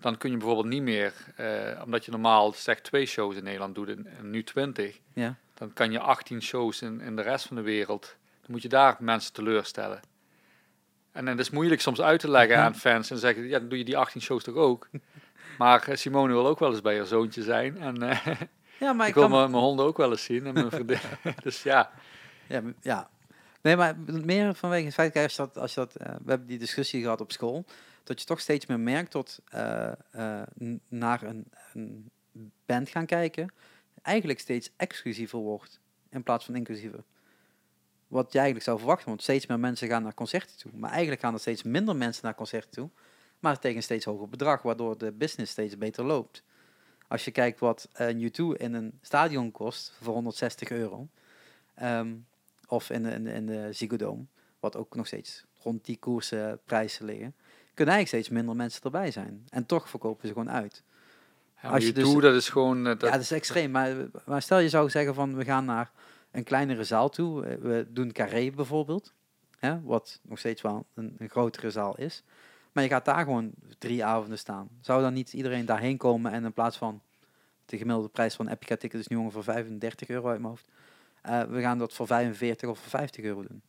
dan 0.00 0.16
kun 0.16 0.30
je 0.30 0.36
bijvoorbeeld 0.36 0.66
niet 0.66 0.82
meer... 0.82 1.12
eh, 1.36 1.82
omdat 1.84 2.04
je 2.04 2.10
normaal 2.10 2.52
zeg 2.52 2.80
twee 2.80 3.06
shows 3.06 3.36
in 3.36 3.44
Nederland 3.44 3.74
doet 3.74 3.88
en, 3.88 4.06
en 4.18 4.30
nu 4.30 4.44
20... 4.44 5.00
Ja. 5.12 5.36
dan 5.54 5.72
kan 5.72 5.92
je 5.92 6.00
18 6.00 6.42
shows 6.42 6.82
in, 6.82 7.00
in 7.00 7.16
de 7.16 7.22
rest 7.22 7.46
van 7.46 7.56
de 7.56 7.62
wereld. 7.62 8.16
Dan 8.40 8.50
moet 8.50 8.62
je 8.62 8.68
daar 8.68 8.96
mensen 8.98 9.32
teleurstellen. 9.32 10.00
En 11.12 11.24
dan 11.24 11.38
is 11.38 11.50
moeilijk 11.50 11.80
soms 11.80 12.00
uit 12.00 12.20
te 12.20 12.30
leggen 12.30 12.58
aan 12.58 12.74
fans 12.74 13.10
en 13.10 13.18
zeggen, 13.18 13.48
ja, 13.48 13.58
dan 13.58 13.68
doe 13.68 13.78
je 13.78 13.84
die 13.84 13.96
18 13.96 14.20
shows 14.20 14.44
toch 14.44 14.54
ook. 14.54 14.88
Maar 15.58 15.88
eh, 15.88 15.96
Simone 15.96 16.32
wil 16.32 16.46
ook 16.46 16.58
wel 16.58 16.70
eens 16.70 16.80
bij 16.80 16.96
haar 16.96 17.06
zoontje 17.06 17.42
zijn. 17.42 17.78
En 17.78 18.02
eh, 18.02 18.26
ja, 18.80 18.92
maar 18.92 19.06
ik 19.06 19.08
ik 19.08 19.14
wil 19.14 19.28
kan... 19.28 19.50
mijn 19.50 19.62
honden 19.62 19.86
ook 19.86 19.96
wel 19.96 20.10
eens 20.10 20.24
zien. 20.24 20.46
En 20.46 20.54
mijn 20.54 20.70
vriendin. 20.70 20.98
dus 21.42 21.62
ja, 21.62 21.90
Ja, 22.48 22.62
ja. 22.80 23.10
Nee, 23.62 23.76
maar 23.76 23.96
meer 24.06 24.54
vanwege 24.54 24.84
het 24.84 24.94
feit, 24.94 25.16
als 25.16 25.36
dat, 25.36 25.58
als 25.58 25.74
je 25.74 25.80
dat, 25.80 25.94
eh, 25.96 26.06
we 26.06 26.30
hebben 26.30 26.46
die 26.46 26.58
discussie 26.58 27.02
gehad 27.02 27.20
op 27.20 27.32
school, 27.32 27.64
dat 28.02 28.20
je 28.20 28.26
toch 28.26 28.40
steeds 28.40 28.66
meer 28.66 28.80
merkt 28.80 29.12
dat 29.12 29.42
naar 30.88 31.22
een, 31.22 31.46
een 31.72 32.10
band 32.66 32.88
gaan 32.88 33.06
kijken, 33.06 33.52
eigenlijk 34.02 34.40
steeds 34.40 34.70
exclusiever 34.76 35.38
wordt 35.38 35.80
in 36.10 36.22
plaats 36.22 36.44
van 36.44 36.56
inclusiever. 36.56 37.04
Wat 38.08 38.32
je 38.32 38.38
eigenlijk 38.38 38.66
zou 38.66 38.78
verwachten, 38.78 39.08
want 39.08 39.22
steeds 39.22 39.46
meer 39.46 39.60
mensen 39.60 39.88
gaan 39.88 40.02
naar 40.02 40.14
concerten 40.14 40.58
toe. 40.58 40.72
Maar 40.74 40.90
eigenlijk 40.90 41.20
gaan 41.20 41.34
er 41.34 41.40
steeds 41.40 41.62
minder 41.62 41.96
mensen 41.96 42.24
naar 42.24 42.34
concerten 42.34 42.70
toe, 42.70 42.90
maar 43.44 43.58
tegen 43.58 43.76
een 43.76 43.82
steeds 43.82 44.04
hoger 44.04 44.28
bedrag, 44.28 44.62
waardoor 44.62 44.98
de 44.98 45.12
business 45.12 45.52
steeds 45.52 45.78
beter 45.78 46.04
loopt. 46.04 46.42
Als 47.08 47.24
je 47.24 47.30
kijkt 47.30 47.60
wat 47.60 47.88
een 47.92 48.30
U2 48.30 48.56
in 48.60 48.74
een 48.74 48.98
stadion 49.02 49.50
kost 49.50 49.96
voor 50.02 50.14
160 50.14 50.70
euro, 50.70 51.08
ehm, 51.74 52.14
of 52.66 52.90
in 52.90 53.02
de, 53.02 53.10
in 53.10 53.24
de, 53.24 53.32
in 53.32 53.46
de 53.46 53.72
Ziggo 53.72 53.96
Dome, 53.96 54.24
wat 54.60 54.76
ook 54.76 54.94
nog 54.94 55.06
steeds 55.06 55.44
rond 55.62 55.84
die 55.84 55.98
koersen 55.98 56.60
prijzen 56.64 57.04
liggen, 57.04 57.34
kunnen 57.74 57.94
eigenlijk 57.94 58.08
steeds 58.24 58.28
minder 58.28 58.56
mensen 58.56 58.82
erbij 58.82 59.10
zijn. 59.10 59.44
En 59.48 59.66
toch 59.66 59.88
verkopen 59.88 60.28
ze 60.28 60.32
gewoon 60.32 60.50
uit. 60.50 60.82
ja 61.62 61.68
Als 61.68 61.80
je 61.82 61.86
je 61.88 61.92
dus- 61.94 62.04
doet, 62.04 62.22
dat 62.22 62.34
is 62.34 62.48
gewoon... 62.48 62.76
eh, 62.78 62.84
Ja, 62.84 62.94
dat, 62.94 63.12
dat 63.12 63.20
is 63.20 63.30
extreem. 63.30 63.70
Maar, 63.70 63.94
maar 64.26 64.42
stel 64.42 64.58
je 64.58 64.68
zou 64.68 64.90
zeggen 64.90 65.14
van 65.14 65.36
we 65.36 65.44
gaan 65.44 65.64
naar 65.64 65.90
een 66.30 66.44
kleinere 66.44 66.84
zaal 66.84 67.08
toe. 67.08 67.44
Eh, 67.46 67.56
We 67.58 67.86
doen 67.90 68.12
Carré 68.12 68.50
bijvoorbeeld. 68.50 69.12
Hè, 69.58 69.80
wat 69.82 70.20
nog 70.22 70.38
steeds 70.38 70.62
wel 70.62 70.86
een, 70.94 71.14
een 71.18 71.28
grotere 71.28 71.70
zaal 71.70 71.96
is. 71.96 72.22
Maar 72.74 72.82
je 72.82 72.88
gaat 72.90 73.04
daar 73.04 73.24
gewoon 73.24 73.52
drie 73.78 74.04
avonden 74.04 74.38
staan. 74.38 74.68
Zou 74.80 75.02
dan 75.02 75.12
niet 75.12 75.32
iedereen 75.32 75.64
daarheen 75.66 75.96
komen 75.96 76.32
en 76.32 76.44
in 76.44 76.52
plaats 76.52 76.76
van 76.76 77.02
de 77.66 77.76
gemiddelde 77.76 78.08
prijs 78.08 78.34
van 78.34 78.48
Epica 78.48 78.76
ticket 78.76 79.00
is 79.00 79.06
nu 79.06 79.16
ongeveer 79.16 79.42
35 79.42 80.08
euro 80.08 80.28
uit 80.28 80.38
mijn 80.38 80.48
hoofd. 80.50 80.68
eh, 81.22 81.42
we 81.42 81.60
gaan 81.60 81.78
dat 81.78 81.92
voor 81.92 82.06
45 82.06 82.68
of 82.68 82.78
voor 82.78 82.88
50 82.90 83.24
euro 83.24 83.42
doen. 83.48 83.62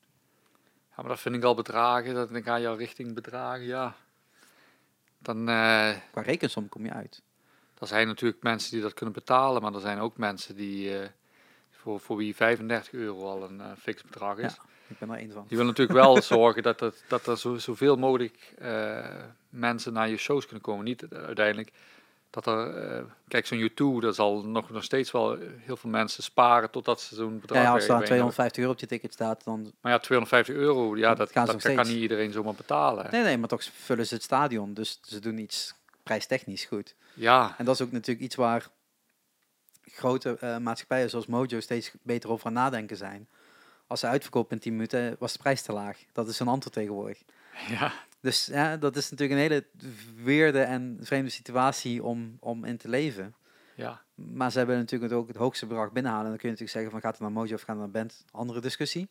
ja, 0.90 0.96
maar 0.96 1.08
dat 1.08 1.20
vind 1.20 1.36
ik 1.36 1.44
al 1.44 1.56
bedragen. 1.56 2.14
Dat, 2.14 2.30
dan 2.32 2.44
ga 2.44 2.56
je 2.56 2.68
al 2.68 2.78
richting 2.78 3.14
bedragen, 3.14 3.66
ja. 3.66 3.96
Dan... 5.18 5.50
eh, 5.50 5.96
Qua 6.12 6.22
rekensom 6.22 6.70
kom 6.70 6.86
je 6.86 6.92
uit. 6.92 7.22
Er 7.80 7.88
zijn 7.88 8.08
natuurlijk 8.08 8.44
mensen 8.44 8.72
die 8.72 8.82
dat 8.82 8.94
kunnen 8.94 9.14
betalen, 9.14 9.62
maar 9.62 9.74
er 9.74 9.80
zijn 9.80 10.00
ook 10.00 10.18
mensen 10.18 10.56
die, 10.56 10.98
eh, 11.00 11.10
voor, 11.72 12.00
voor 12.00 12.18
wie 12.18 12.36
35 12.36 12.94
euro 12.94 13.30
al 13.30 13.44
een 13.50 13.78
fix 13.78 14.02
bedrag 14.04 14.38
is. 14.38 14.54
Ja. 14.56 14.64
Ik 14.88 15.00
ben 15.00 15.10
er 15.10 15.18
één 15.18 15.32
van. 15.32 15.42
Die 15.48 15.58
willen 15.58 15.66
natuurlijk 15.74 16.00
wel 16.00 16.22
zorgen 16.38 16.64
dat, 16.64 16.80
het, 16.80 17.04
dat 17.08 17.28
er 17.28 17.38
zo, 17.38 17.58
zoveel 17.58 17.96
mogelijk 17.96 18.54
eh, 18.58 19.06
mensen 19.50 19.94
naar 19.94 20.10
je 20.10 20.18
shows 20.18 20.44
kunnen 20.46 20.64
komen. 20.64 20.86
Niet 20.86 21.06
uiteindelijk 21.14 21.72
dat 22.30 22.48
er, 22.48 22.76
eh, 22.78 23.04
kijk 23.28 23.46
zo'n 23.46 23.70
U2, 23.70 24.00
daar 24.00 24.14
zal 24.14 24.46
nog, 24.46 24.70
nog 24.70 24.84
steeds 24.84 25.12
wel 25.12 25.38
heel 25.40 25.78
veel 25.78 25.90
mensen 25.90 26.24
sparen 26.24 26.70
totdat 26.72 27.02
ze 27.02 27.16
zo'n 27.16 27.40
bedrag 27.40 27.58
Ja, 27.58 27.64
ja, 27.64 27.72
als 27.74 27.82
er 27.84 27.88
dan 27.88 27.98
bij- 27.98 28.08
bij- 28.08 28.18
250 28.18 28.62
euro 28.62 28.74
op 28.74 28.80
je 28.80 28.88
ticket 28.88 29.14
staat, 29.14 29.44
dan... 29.44 29.74
Maar 29.82 29.92
ja, 29.92 30.00
250 30.00 30.56
euro, 30.56 30.98
ja, 30.98 31.16
Dat 31.16 31.34
dat, 31.34 31.46
dat, 31.48 31.62
kan 31.62 31.88
niet 31.88 31.98
iedereen 31.98 32.32
zomaar 32.32 32.54
betalen. 32.54 33.08
Nee, 33.12 33.24
nee, 33.24 33.38
maar 33.38 33.50
toch 33.50 33.64
vullen 33.64 34.08
ze 34.08 34.14
het 34.14 34.24
stadion. 34.24 34.74
Dus 34.74 35.00
ze 35.02 35.20
doen 35.20 35.38
iets 35.38 35.74
prijstechnisch 36.04 36.66
goed. 36.66 36.96
Ja, 37.14 37.56
En 37.58 37.66
dat 37.66 37.76
is 37.76 37.82
ook 37.82 37.92
natuurlijk 37.92 38.26
iets 38.26 38.36
waar 38.36 38.68
grote 39.84 40.38
eh, 40.40 40.58
maatschappijen 40.58 41.10
zoals 41.10 41.26
Mojo 41.26 41.60
steeds 41.60 41.92
beter 42.02 42.30
over 42.30 42.52
nadenken 42.52 42.98
zijn. 42.98 43.28
Als 43.88 44.00
ze 44.00 44.08
uitverkopen 44.08 44.56
in 44.56 44.62
10 44.62 44.74
minuten, 44.74 45.16
was 45.20 45.34
de 45.34 45.40
prijs 45.40 45.62
te 45.62 45.74
laag. 45.74 46.00
Dat 46.12 46.28
is 46.28 46.40
een 46.40 46.48
antwoord 46.48 46.74
tegenwoordig. 46.76 47.24
ja, 47.68 47.92
Dus 48.20 48.46
ja, 48.46 48.78
dat 48.78 48.96
is 48.96 49.10
natuurlijk 49.10 49.40
een 49.40 49.46
hele 49.46 49.66
weerde 50.24 50.62
en 50.62 50.98
vreemde 51.02 51.30
situatie 51.30 52.04
om, 52.04 52.38
om 52.40 52.64
in 52.66 52.78
te 52.78 52.90
leven. 52.90 53.36
ja. 53.76 54.04
Maar 54.16 54.52
ze 54.52 54.58
hebben 54.58 54.78
natuurlijk 54.78 55.14
ook 55.14 55.28
het 55.28 55.38
hoogste 55.38 55.66
bedrag 55.66 55.92
binnenhalen. 55.92 56.26
En 56.26 56.32
dan 56.32 56.40
kun 56.40 56.50
je 56.50 56.56
natuurlijk 56.56 56.72
zeggen 56.72 56.92
van 56.92 57.02
gaat 57.02 57.12
het 57.12 57.22
naar 57.22 57.32
Mojo 57.32 57.54
of 57.54 57.60
gaat 57.62 57.68
het 57.70 57.78
naar 57.78 57.90
band? 57.90 58.26
Andere 58.32 58.62
discussie. 58.62 59.10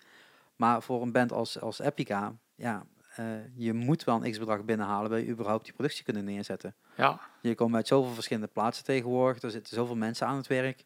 Maar 0.56 0.82
voor 0.82 1.02
een 1.02 1.12
band 1.12 1.32
als, 1.32 1.60
als 1.60 1.78
Epica, 1.78 2.34
ja, 2.54 2.86
eh, 3.16 3.24
je 3.54 3.72
moet 3.72 4.04
wel 4.04 4.24
een 4.24 4.30
x-bedrag 4.30 4.64
binnenhalen. 4.64 5.10
Wil 5.10 5.18
je 5.18 5.26
überhaupt 5.28 5.64
die 5.64 5.72
productie 5.72 6.04
kunnen 6.04 6.24
neerzetten. 6.24 6.74
ja. 6.96 7.20
Je 7.40 7.54
komt 7.54 7.74
uit 7.74 7.86
zoveel 7.86 8.12
verschillende 8.12 8.48
plaatsen 8.48 8.84
tegenwoordig. 8.84 9.42
Er 9.42 9.50
zitten 9.50 9.74
zoveel 9.76 9.96
mensen 9.96 10.26
aan 10.26 10.36
het 10.36 10.46
werk. 10.46 10.84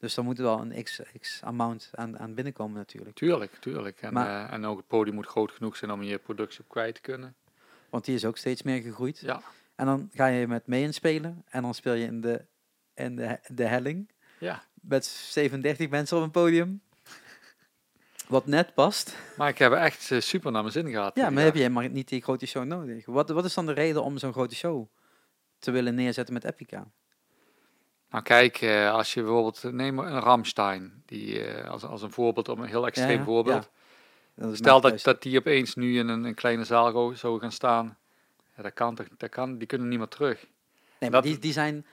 Dus 0.00 0.14
dan 0.14 0.24
moet 0.24 0.38
er 0.38 0.44
wel 0.44 0.60
een 0.60 0.82
x, 0.82 1.00
x 1.20 1.40
amount 1.42 1.90
aan, 1.94 2.18
aan 2.18 2.34
binnenkomen 2.34 2.76
natuurlijk. 2.76 3.16
Tuurlijk, 3.16 3.54
tuurlijk. 3.60 4.02
En, 4.02 4.12
Maar- 4.12 4.46
eh, 4.48 4.52
en 4.52 4.64
ook 4.64 4.76
het 4.76 4.86
podium 4.86 5.14
moet 5.14 5.26
groot 5.26 5.50
genoeg 5.52 5.76
zijn 5.76 5.90
om 5.90 6.02
je 6.02 6.18
productie 6.18 6.60
op 6.60 6.68
kwijt 6.68 6.94
te 6.94 7.00
kunnen. 7.00 7.34
Want 7.90 8.04
die 8.04 8.14
is 8.14 8.24
ook 8.24 8.36
steeds 8.36 8.62
meer 8.62 8.82
gegroeid. 8.82 9.18
Ja, 9.18 9.42
En 9.74 9.86
dan 9.86 10.10
ga 10.14 10.26
je 10.26 10.46
met 10.46 10.66
mee 10.66 10.82
inspelen. 10.82 11.44
En 11.48 11.62
dan 11.62 11.74
speel 11.74 11.92
je 11.94 12.04
in 12.06 12.20
de 12.20 12.44
en 12.94 13.14
de, 13.16 13.38
de 13.46 13.64
helling. 13.64 14.10
Ja. 14.38 14.62
Met 14.80 15.04
37 15.04 15.88
mensen 15.88 16.16
op 16.16 16.22
een 16.22 16.30
podium. 16.30 16.82
Wat 18.28 18.46
net 18.46 18.74
past. 18.74 19.16
Maar 19.36 19.48
ik 19.48 19.58
heb 19.58 19.72
echt 19.72 20.10
eh, 20.10 20.20
super 20.20 20.52
naar 20.52 20.60
mijn 20.62 20.72
zin 20.74 20.90
gehad. 20.90 21.16
Ja, 21.16 21.30
maar 21.30 21.42
heb 21.44 21.54
je 21.54 21.68
maar 21.68 21.90
niet 21.90 22.08
die 22.08 22.22
grote 22.22 22.46
show 22.46 22.64
nodig. 22.64 23.06
Wat, 23.06 23.28
wat 23.28 23.44
is 23.44 23.54
dan 23.54 23.66
de 23.66 23.72
reden 23.72 24.02
om 24.02 24.18
zo'n 24.18 24.32
grote 24.32 24.54
show 24.54 24.86
te 25.58 25.70
willen 25.70 25.94
neerzetten 25.94 26.34
met 26.34 26.44
Epica? 26.44 26.90
Nou 28.10 28.24
kijk, 28.24 28.60
eh, 28.60 28.92
als 28.92 29.14
je 29.14 29.22
bijvoorbeeld, 29.22 29.62
neem 29.62 29.98
een 29.98 30.20
Ramstein, 30.20 31.02
die 31.06 31.44
eh, 31.44 31.70
als, 31.70 31.84
als 31.84 32.02
een 32.02 32.10
voorbeeld, 32.10 32.48
om 32.48 32.60
een 32.60 32.68
heel 32.68 32.86
extreem 32.86 33.18
ja, 33.18 33.24
voorbeeld. 33.24 33.70
Dat 34.34 34.56
Stel 34.56 34.80
dat, 34.80 35.02
dat 35.02 35.22
die 35.22 35.38
opeens 35.38 35.74
nu 35.74 35.98
in 35.98 36.08
een, 36.08 36.24
een 36.24 36.34
kleine 36.34 36.64
zaal 36.64 37.12
zou 37.14 37.40
gaan 37.40 37.52
staan. 37.52 37.96
Ja, 38.56 38.62
dat 38.62 38.72
kan 38.72 38.94
toch, 38.94 39.06
dat 39.16 39.30
kan, 39.30 39.58
die 39.58 39.66
kunnen 39.66 39.88
niet 39.88 39.98
meer 39.98 40.08
terug. 40.08 40.46
Nee, 40.98 41.10
maar 41.10 41.22
dat- 41.22 41.22
die, 41.22 41.38
die, 41.38 41.52
zijn, 41.52 41.86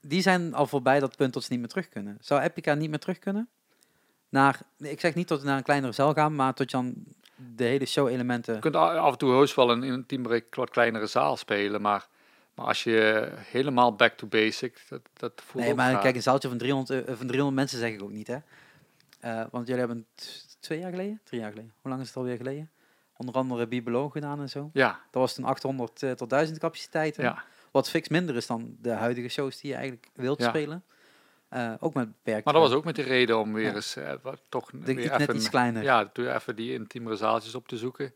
die 0.00 0.22
zijn 0.22 0.54
al 0.54 0.66
voorbij 0.66 1.00
dat 1.00 1.16
punt 1.16 1.32
dat 1.32 1.42
ze 1.42 1.48
niet 1.50 1.60
meer 1.60 1.68
terug 1.68 1.88
kunnen. 1.88 2.18
Zou 2.20 2.40
Epica 2.40 2.74
niet 2.74 2.90
meer 2.90 2.98
terug 2.98 3.18
kunnen? 3.18 3.48
Naar, 4.28 4.60
ik 4.78 5.00
zeg 5.00 5.14
niet 5.14 5.26
tot 5.26 5.42
naar 5.42 5.56
een 5.56 5.62
kleinere 5.62 5.92
zaal 5.92 6.12
gaan, 6.12 6.34
maar 6.34 6.54
tot 6.54 6.70
je 6.70 6.76
dan 6.76 6.94
de 7.36 7.64
hele 7.64 7.86
show-elementen... 7.86 8.54
Je 8.54 8.60
kunt 8.60 8.76
af 8.76 9.12
en 9.12 9.18
toe 9.18 9.32
heus 9.32 9.54
wel 9.54 9.70
een 9.70 9.82
intiemere, 9.82 10.44
wat 10.50 10.70
kleinere 10.70 11.06
zaal 11.06 11.36
spelen, 11.36 11.80
maar, 11.80 12.08
maar 12.56 12.66
als 12.66 12.84
je 12.84 13.28
helemaal 13.36 13.94
back 13.94 14.12
to 14.16 14.26
basic, 14.26 14.84
dat, 14.88 15.00
dat 15.12 15.32
voelt 15.46 15.64
Nee, 15.64 15.74
maar 15.74 15.98
kijk, 15.98 16.14
een 16.16 16.22
zaaltje 16.22 16.48
van 16.48 16.58
300, 16.58 16.90
eh, 17.06 17.14
van 17.16 17.26
300 17.26 17.54
mensen 17.56 17.78
zeg 17.78 17.92
ik 17.92 18.02
ook 18.02 18.10
niet, 18.10 18.26
hè. 18.26 18.36
Eh, 19.20 19.44
want 19.50 19.66
jullie 19.66 19.82
hebben 19.82 20.06
twee 20.60 20.78
jaar 20.78 20.90
geleden, 20.90 21.20
drie 21.24 21.40
jaar 21.40 21.50
geleden, 21.50 21.72
hoe 21.80 21.90
lang 21.90 22.02
is 22.02 22.08
het 22.08 22.16
alweer 22.16 22.36
geleden? 22.36 22.70
Onder 23.16 23.34
andere 23.34 23.66
Bibelo 23.66 24.08
gedaan 24.10 24.40
en 24.40 24.48
zo. 24.48 24.70
Ja, 24.72 25.00
Dat 25.10 25.22
was 25.22 25.34
toen 25.34 25.44
800 25.44 26.02
eh, 26.02 26.10
tot 26.10 26.30
1000 26.30 26.58
capaciteiten. 26.58 27.22
ja, 27.24 27.44
Wat 27.70 27.90
fix 27.90 28.08
minder 28.08 28.36
is 28.36 28.46
dan 28.46 28.76
de 28.80 28.90
huidige 28.90 29.28
shows 29.28 29.60
die 29.60 29.70
je 29.70 29.76
eigenlijk 29.76 30.08
wilt 30.14 30.40
Ja. 30.40 30.48
spelen. 30.48 30.84
Ook 31.80 31.94
met 31.94 32.08
beperkt. 32.12 32.44
maar 32.44 32.54
dat 32.54 32.62
was 32.62 32.72
ook 32.72 32.84
met 32.84 32.96
de 32.96 33.02
reden 33.02 33.38
om 33.38 33.52
weer 33.52 33.64
Ja. 33.66 33.74
eens 33.74 33.96
wat, 34.22 34.40
toch 34.48 34.70
de, 34.70 34.78
weer 34.94 34.98
even, 34.98 35.18
net 35.18 35.32
iets 35.34 35.48
kleiner. 35.48 35.82
ja, 35.82 36.10
doe 36.12 36.32
even 36.34 36.56
die 36.56 36.72
intiemere 36.72 37.16
zaaltjes 37.16 37.54
op 37.54 37.68
te 37.68 37.76
zoeken. 37.76 38.12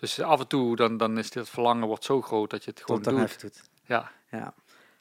Dus 0.00 0.20
af 0.20 0.40
en 0.40 0.46
toe 0.46 0.76
dan, 0.76 0.96
dan 0.96 1.18
is 1.18 1.30
dit 1.30 1.48
verlangen 1.48 1.86
wordt 1.86 2.04
zo 2.04 2.22
groot 2.22 2.50
dat 2.50 2.64
je 2.64 2.70
het 2.70 2.82
gewoon 2.84 3.02
doet. 3.02 3.40
doet. 3.40 3.62
Ja, 3.84 4.10
Ja. 4.30 4.54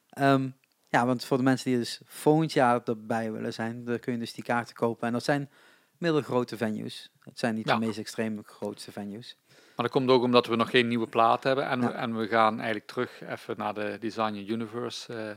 Ehm, 0.10 0.50
ja, 0.88 1.06
want 1.06 1.26
voor 1.26 1.38
de 1.38 1.44
mensen 1.44 1.70
die 1.70 1.80
dus 1.80 2.02
volgend 2.06 2.54
jaar 2.54 2.82
erbij 2.84 3.32
willen 3.32 3.54
zijn, 3.54 3.84
dan 3.86 4.00
kun 4.00 4.14
je 4.14 4.20
dus 4.20 4.34
die 4.34 4.44
kaarten 4.44 4.76
kopen. 4.76 5.08
En 5.08 5.14
dat 5.14 5.24
zijn 5.24 5.50
middelgrote 5.98 6.58
venues. 6.58 7.12
Het 7.20 7.40
zijn 7.40 7.56
niet 7.56 7.68
Ja. 7.68 7.78
de 7.78 7.86
meest 7.86 7.98
extreem 7.98 8.44
grootste 8.46 8.92
venues. 8.92 9.38
maar 9.48 9.86
dat 9.88 9.90
komt 9.92 10.10
ook 10.10 10.24
omdat 10.24 10.46
we 10.48 10.56
nog 10.56 10.70
geen 10.70 10.88
nieuwe 10.88 11.08
plaat 11.08 11.44
hebben 11.44 11.68
en, 11.68 11.80
we, 11.82 11.88
en 11.88 12.18
we 12.18 12.28
gaan 12.28 12.56
eigenlijk 12.56 12.88
terug 12.88 13.22
even 13.22 13.58
naar 13.58 13.74
de 13.74 13.98
Design 14.00 14.36
Universe 14.36 15.14
eh, 15.14 15.36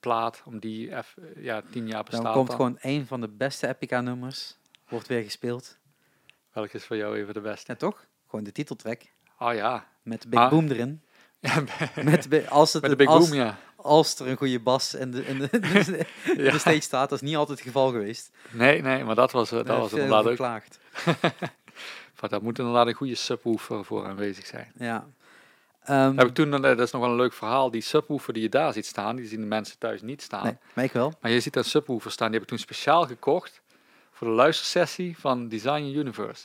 plaat, 0.00 0.42
om 0.44 0.58
die 0.58 0.96
even, 0.96 1.42
ja, 1.42 1.62
tien 1.70 1.86
jaar 1.88 2.02
bestaat 2.04 2.22
Dan 2.24 2.32
komt 2.32 2.46
dan. 2.46 2.56
gewoon 2.56 2.78
een 2.80 3.06
van 3.06 3.20
de 3.20 3.28
beste 3.28 3.68
Epica 3.68 4.00
nummers, 4.00 4.56
wordt 4.88 5.06
weer 5.06 5.22
gespeeld. 5.22 5.78
Welke 6.52 6.76
is 6.76 6.84
voor 6.84 6.96
jou 6.96 7.16
even 7.16 7.34
de 7.34 7.40
beste? 7.40 7.72
Ja, 7.72 7.78
toch? 7.78 8.04
Gewoon 8.28 8.44
de 8.44 8.52
titeltrack. 8.52 9.02
Oh 9.38 9.54
ja, 9.54 9.86
Met 10.02 10.22
de 10.22 10.28
Big 10.28 10.38
Ah. 10.40 10.50
Boom 10.50 10.68
erin. 10.68 11.02
Ja, 11.40 11.64
Met 12.02 12.48
als, 12.48 12.72
het, 12.72 12.82
met 12.82 12.90
de 12.90 12.96
Big 12.96 13.08
als, 13.08 13.28
Boom, 13.28 13.38
ja. 13.38 13.58
als 13.76 14.18
er 14.18 14.28
een 14.28 14.36
goede 14.36 14.60
bas 14.60 14.94
in 14.94 15.10
de, 15.10 15.26
in 15.26 15.38
de, 15.38 15.48
in 16.24 16.36
de 16.36 16.42
ja. 16.42 16.58
stage 16.58 16.80
staat, 16.80 17.08
dat 17.08 17.22
is 17.22 17.28
niet 17.28 17.36
altijd 17.36 17.58
het 17.58 17.66
geval 17.66 17.90
geweest. 17.90 18.30
Nee, 18.50 18.82
nee, 18.82 19.04
maar 19.04 19.14
dat 19.14 19.32
was, 19.32 19.52
eh, 19.52 19.64
dat 19.64 19.78
was 19.78 19.92
inderdaad 19.92 20.26
ook. 20.26 20.38
Maar 22.20 22.30
daar 22.30 22.42
moet 22.42 22.58
inderdaad 22.58 22.86
een 22.86 22.92
goede 22.94 23.14
subwoofer 23.14 23.84
voor 23.84 24.06
aanwezig 24.06 24.46
zijn. 24.46 24.72
Ja. 24.78 25.06
Ehm, 25.82 26.16
Heb 26.16 26.28
ik 26.28 26.34
toen, 26.34 26.54
eh, 26.54 26.60
dat 26.60 26.78
is 26.78 26.90
nog 26.90 27.00
wel 27.02 27.10
een 27.10 27.16
leuk 27.16 27.32
verhaal, 27.32 27.70
die 27.70 27.80
subwoofer 27.80 28.32
die 28.32 28.42
je 28.42 28.48
daar 28.48 28.72
ziet 28.72 28.86
staan, 28.86 29.16
die 29.16 29.26
zien 29.26 29.40
de 29.40 29.46
mensen 29.46 29.78
thuis 29.78 30.02
niet 30.02 30.22
staan. 30.22 30.44
nee, 30.44 30.56
maar 30.74 30.84
ik 30.84 30.92
wel. 30.92 31.12
Maar 31.20 31.30
je 31.30 31.40
ziet 31.40 31.56
een 31.56 31.64
subwoofer 31.64 32.10
staan, 32.10 32.26
die 32.26 32.34
heb 32.34 32.42
ik 32.42 32.48
toen 32.48 32.58
speciaal 32.58 33.06
gekocht 33.06 33.60
voor 34.12 34.26
de 34.26 34.32
luistersessie 34.32 35.18
van 35.18 35.48
Design 35.48 35.82
Universe. 35.96 36.44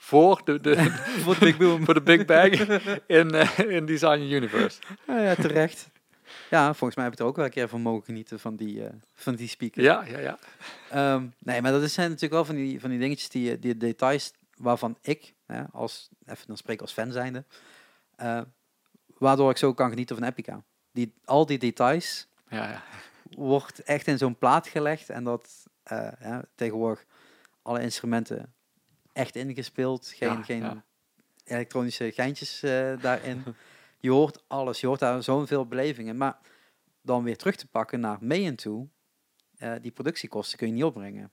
Voor 0.00 0.40
de, 0.44 0.60
de, 0.60 0.76
Voor 1.24 1.38
de 1.38 1.44
Big 1.44 1.56
Boom. 1.56 1.84
voor 1.84 1.94
de 1.94 2.02
Big 2.02 2.24
Bang 2.24 2.52
in, 3.06 3.30
eh, 3.30 3.58
in 3.58 3.86
Design 3.86 4.20
Universe. 4.20 4.80
Ja, 5.06 5.20
ja, 5.20 5.34
terecht. 5.34 5.90
Ja, 6.50 6.74
volgens 6.74 6.94
mij 6.94 7.04
heb 7.04 7.12
ik 7.12 7.18
er 7.18 7.26
ook 7.26 7.36
wel 7.36 7.44
een 7.44 7.50
keer 7.50 7.68
van 7.68 7.80
mogen 7.80 8.04
genieten 8.04 8.40
van 8.40 8.56
die, 8.56 8.84
eh, 8.84 8.92
van 9.14 9.34
die 9.34 9.48
speaker. 9.48 9.82
Ja, 9.82 10.04
ja, 10.04 10.18
ja. 10.18 10.38
Ehm, 10.90 11.26
nee, 11.38 11.62
maar 11.62 11.72
dat 11.72 11.90
zijn 11.90 12.06
natuurlijk 12.06 12.34
wel 12.34 12.44
van 12.44 12.54
die, 12.54 12.80
van 12.80 12.90
die 12.90 12.98
dingetjes, 12.98 13.28
die, 13.28 13.52
eh, 13.52 13.60
die 13.60 13.76
details 13.76 14.32
waarvan 14.56 14.98
ik, 15.00 15.34
hè, 15.46 15.64
als, 15.72 16.08
even 16.26 16.46
dan 16.46 16.56
spreek 16.56 16.80
als 16.80 16.92
fan 16.92 17.12
zijnde, 17.12 17.44
eh, 18.16 18.40
waardoor 19.18 19.50
ik 19.50 19.56
zo 19.56 19.74
kan 19.74 19.90
genieten 19.90 20.16
van 20.16 20.26
Epica. 20.26 20.62
Die, 20.92 21.14
al 21.24 21.46
die 21.46 21.58
details 21.58 22.28
ja, 22.48 22.68
ja. 22.68 22.82
wordt 23.30 23.82
echt 23.82 24.06
in 24.06 24.18
zo'n 24.18 24.38
plaat 24.38 24.68
gelegd 24.68 25.10
en 25.10 25.24
dat 25.24 25.66
ja, 26.20 26.44
tegenwoordig 26.54 27.04
alle 27.62 27.80
instrumenten 27.80 28.54
echt 29.18 29.36
ingespeeld, 29.36 30.12
geen, 30.16 30.28
Ja, 30.28 30.42
geen 30.42 30.60
ja. 30.62 30.84
elektronische 31.44 32.12
geintjes 32.12 32.62
eh, 32.62 33.00
daarin. 33.00 33.42
Je 34.00 34.10
hoort 34.10 34.42
alles, 34.48 34.80
je 34.80 34.86
hoort 34.86 35.00
daar 35.00 35.22
zoveel 35.22 35.66
belevingen. 35.66 36.16
Maar 36.16 36.38
dan 37.02 37.22
weer 37.22 37.36
terug 37.36 37.56
te 37.56 37.66
pakken 37.66 38.00
naar 38.00 38.16
mee 38.20 38.44
en 38.44 38.56
toe, 38.56 38.88
eh, 39.56 39.72
die 39.82 39.90
productiekosten 39.90 40.58
kun 40.58 40.66
je 40.66 40.72
niet 40.72 40.84
opbrengen. 40.84 41.30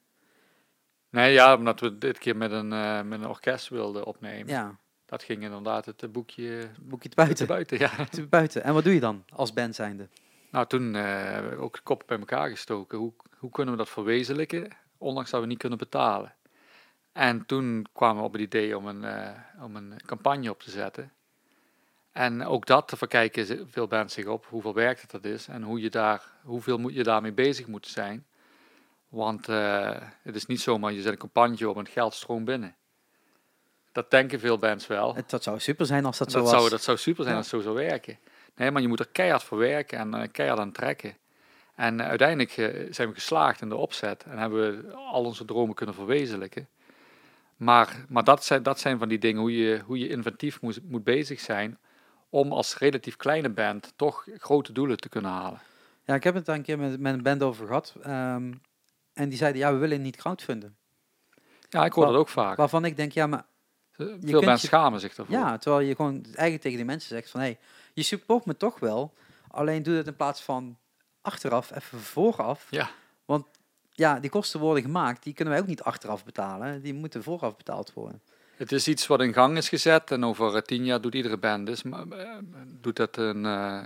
Nee, 1.10 1.34
ja, 1.34 1.56
omdat 1.56 1.80
we 1.80 1.98
dit 1.98 2.18
keer 2.18 2.36
met 2.38 2.52
een, 2.52 2.74
eh, 2.74 3.02
met 3.02 3.20
een 3.20 3.28
orkest 3.28 3.70
wilden 3.70 4.06
opnemen. 4.06 4.48
Ja, 4.54 4.80
Dat 5.06 5.24
ging 5.24 5.44
inderdaad 5.44 5.86
het 5.86 6.12
boekje 6.12 6.70
boekje 6.82 7.10
te 7.10 7.16
te 7.16 7.22
buiten. 7.24 7.48
buiten. 7.48 7.80
Ja. 7.80 8.06
Te 8.06 8.28
buiten. 8.28 8.64
En 8.64 8.74
wat 8.74 8.84
doe 8.84 8.94
je 8.94 9.00
dan 9.00 9.24
als 9.30 9.54
band 9.54 9.76
zijnde? 9.76 10.10
Nou, 10.52 10.68
toen 10.68 10.94
hebben 10.94 11.52
we 11.52 11.58
ook 11.58 11.76
de 11.76 11.82
kop 11.82 12.04
bij 12.08 12.18
elkaar 12.20 12.50
gestoken. 12.50 12.98
Hoe, 12.98 13.14
hoe 13.38 13.50
kunnen 13.52 13.74
we 13.74 13.80
dat 13.80 13.90
verwezenlijken, 13.90 14.68
ondanks 14.98 15.30
dat 15.30 15.42
we 15.42 15.48
niet 15.48 15.58
kunnen 15.58 15.78
betalen? 15.78 16.36
En 17.16 17.46
toen 17.46 17.86
kwamen 17.94 18.18
we 18.22 18.28
op 18.28 18.34
het 18.34 18.42
idee 18.42 18.78
om 18.78 18.88
een, 18.88 19.04
eh, 19.04 19.30
om 19.64 19.76
een 19.76 19.94
campagne 20.06 20.50
op 20.50 20.60
te 20.60 20.70
zetten. 20.70 21.12
En 22.12 22.46
ook 22.46 22.66
dat 22.66 22.88
te 22.88 22.98
verkijken 22.98 23.68
veel 23.72 23.88
bands 23.88 24.14
zich 24.14 24.26
op, 24.26 24.46
hoeveel 24.50 24.74
werk 24.74 25.02
dat, 25.02 25.12
dat 25.12 25.32
is 25.32 25.48
en 25.48 25.64
hoe 25.64 25.82
je 25.82 25.90
daar, 25.90 26.24
hoeveel 26.44 26.78
moet 26.78 26.94
je 26.94 27.04
daarmee 27.04 27.32
bezig 27.32 27.68
moet 27.68 27.88
zijn. 27.88 28.26
Want 29.10 29.50
eh, 29.50 30.02
het 30.22 30.36
is 30.36 30.46
niet 30.46 30.62
zomaar, 30.62 30.92
je 30.92 31.02
zet 31.02 31.12
een 31.12 31.18
campagne 31.18 31.70
op 31.70 31.76
en 31.78 31.84
het 31.84 31.92
geld 31.92 32.14
stroomt 32.14 32.46
binnen. 32.46 32.76
Dat 33.92 34.12
denken 34.12 34.40
veel 34.40 34.58
bands 34.58 34.88
wel. 34.88 35.16
Het, 35.16 35.30
dat 35.30 35.44
zou 35.44 35.60
super 35.60 35.86
zijn 35.86 36.06
als 36.06 36.18
dat, 36.18 36.32
Dat, 36.32 36.36
zo 36.38 36.52
was. 36.52 36.60
zou, 36.60 36.70
dat 36.70 36.84
zou 36.84 36.98
super 36.98 37.24
zijn 37.24 37.36
Ja. 37.36 37.42
als 37.42 37.52
het 37.52 37.62
zo 37.62 37.72
zou 37.72 37.86
werken. 37.88 38.18
Nee, 38.56 38.72
maar 38.72 38.82
je 38.82 38.88
moet 38.88 39.00
er 39.00 39.08
keihard 39.12 39.44
voor 39.44 39.58
werken 39.58 39.98
en 39.98 40.14
eh, 40.14 40.28
keihard 40.32 40.60
aan 40.60 40.72
trekken. 40.72 41.18
En 41.76 42.02
uiteindelijk 42.04 42.52
zijn 42.94 43.08
we 43.08 43.14
geslaagd 43.14 43.62
in 43.62 43.70
de 43.70 43.76
opzet 43.76 44.24
en 44.24 44.38
hebben 44.38 44.88
we 44.88 44.94
al 44.94 45.24
onze 45.24 45.46
dromen 45.46 45.76
kunnen 45.76 45.96
verwezenlijken. 45.96 46.68
Maar, 47.56 48.06
maar 48.10 48.24
dat, 48.24 48.44
zijn, 48.44 48.64
dat 48.64 48.80
zijn 48.80 48.98
van 48.98 49.08
die 49.10 49.18
dingen 49.20 49.42
hoe 49.42 49.58
je, 49.58 49.82
hoe 49.86 49.98
je 50.00 50.10
inventief 50.10 50.62
moet, 50.62 50.80
moet 50.90 51.04
bezig 51.04 51.40
zijn 51.40 51.80
om 52.30 52.52
als 52.52 52.78
relatief 52.78 53.16
kleine 53.16 53.50
band 53.50 53.94
toch 53.96 54.28
grote 54.38 54.72
doelen 54.72 54.98
te 54.98 55.10
kunnen 55.10 55.32
halen. 55.32 55.62
Ja, 56.04 56.16
ik 56.16 56.24
heb 56.24 56.34
het 56.36 56.46
daar 56.46 56.56
een 56.56 56.62
keer 56.62 56.80
met, 56.80 57.00
met 57.00 57.14
een 57.14 57.24
band 57.24 57.44
over 57.44 57.68
gehad. 57.68 57.96
ehm, 58.04 58.54
en 59.14 59.30
die 59.30 59.38
zeiden, 59.38 59.62
ja, 59.62 59.72
we 59.74 59.78
willen 59.78 60.02
niet 60.02 60.16
crowdfunden. 60.16 60.76
Ja, 61.70 61.86
ik 61.86 61.94
hoor 61.94 62.06
dat 62.06 62.16
ook 62.16 62.30
vaak. 62.30 62.58
Waarvan 62.58 62.86
ik 62.86 62.96
denk, 62.96 63.12
ja, 63.12 63.28
maar 63.28 63.46
Veel 63.92 64.50
je- 64.50 64.58
schamen 64.58 65.00
zich 65.00 65.16
daarvoor. 65.16 65.36
Ja, 65.36 65.58
terwijl 65.58 65.88
je 65.88 65.96
gewoon 65.96 66.24
eigenlijk 66.24 66.62
tegen 66.62 66.78
die 66.78 66.86
mensen 66.86 67.10
zegt 67.10 67.30
van... 67.30 67.40
hé, 67.40 67.46
hey, 67.46 67.60
je 67.94 68.04
support 68.04 68.46
me 68.46 68.58
toch 68.58 68.80
wel, 68.80 69.14
alleen 69.48 69.84
doe 69.84 69.96
het 69.96 70.08
in 70.08 70.16
plaats 70.16 70.42
van 70.42 70.78
achteraf, 71.22 71.76
even 71.76 72.00
vooraf. 72.00 72.68
Ja. 72.70 72.90
Ja, 73.96 74.20
die 74.20 74.30
kosten 74.30 74.60
worden 74.60 74.84
gemaakt, 74.84 75.24
die 75.24 75.34
kunnen 75.34 75.54
wij 75.54 75.62
ook 75.62 75.70
niet 75.70 75.82
achteraf 75.82 76.26
betalen. 76.26 76.82
Die 76.82 76.94
moeten 76.94 77.24
vooraf 77.24 77.58
betaald 77.58 77.94
worden. 77.94 78.22
Het 78.56 78.72
is 78.72 78.88
iets 78.88 79.08
wat 79.08 79.22
in 79.22 79.34
gang 79.34 79.58
is 79.58 79.70
gezet 79.70 80.12
en 80.12 80.26
over 80.26 80.56
eh, 80.56 80.62
tien 80.62 80.86
jaar 80.86 81.02
doet 81.02 81.14
iedere 81.14 81.38
band 81.38 81.66
dus, 81.66 81.84
maar, 81.84 82.08
eh, 82.08 82.38
doet 82.82 82.96
dat 82.96 83.18
een, 83.18 83.46
eh, 83.46 83.84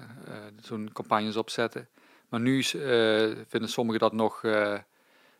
zo'n 0.62 0.90
campagnes 0.94 1.36
opzetten. 1.36 1.88
Maar 2.30 2.40
nu 2.40 2.64
vinden 3.48 3.70
sommigen 3.70 4.00
dat 4.00 4.14
nog, 4.14 4.42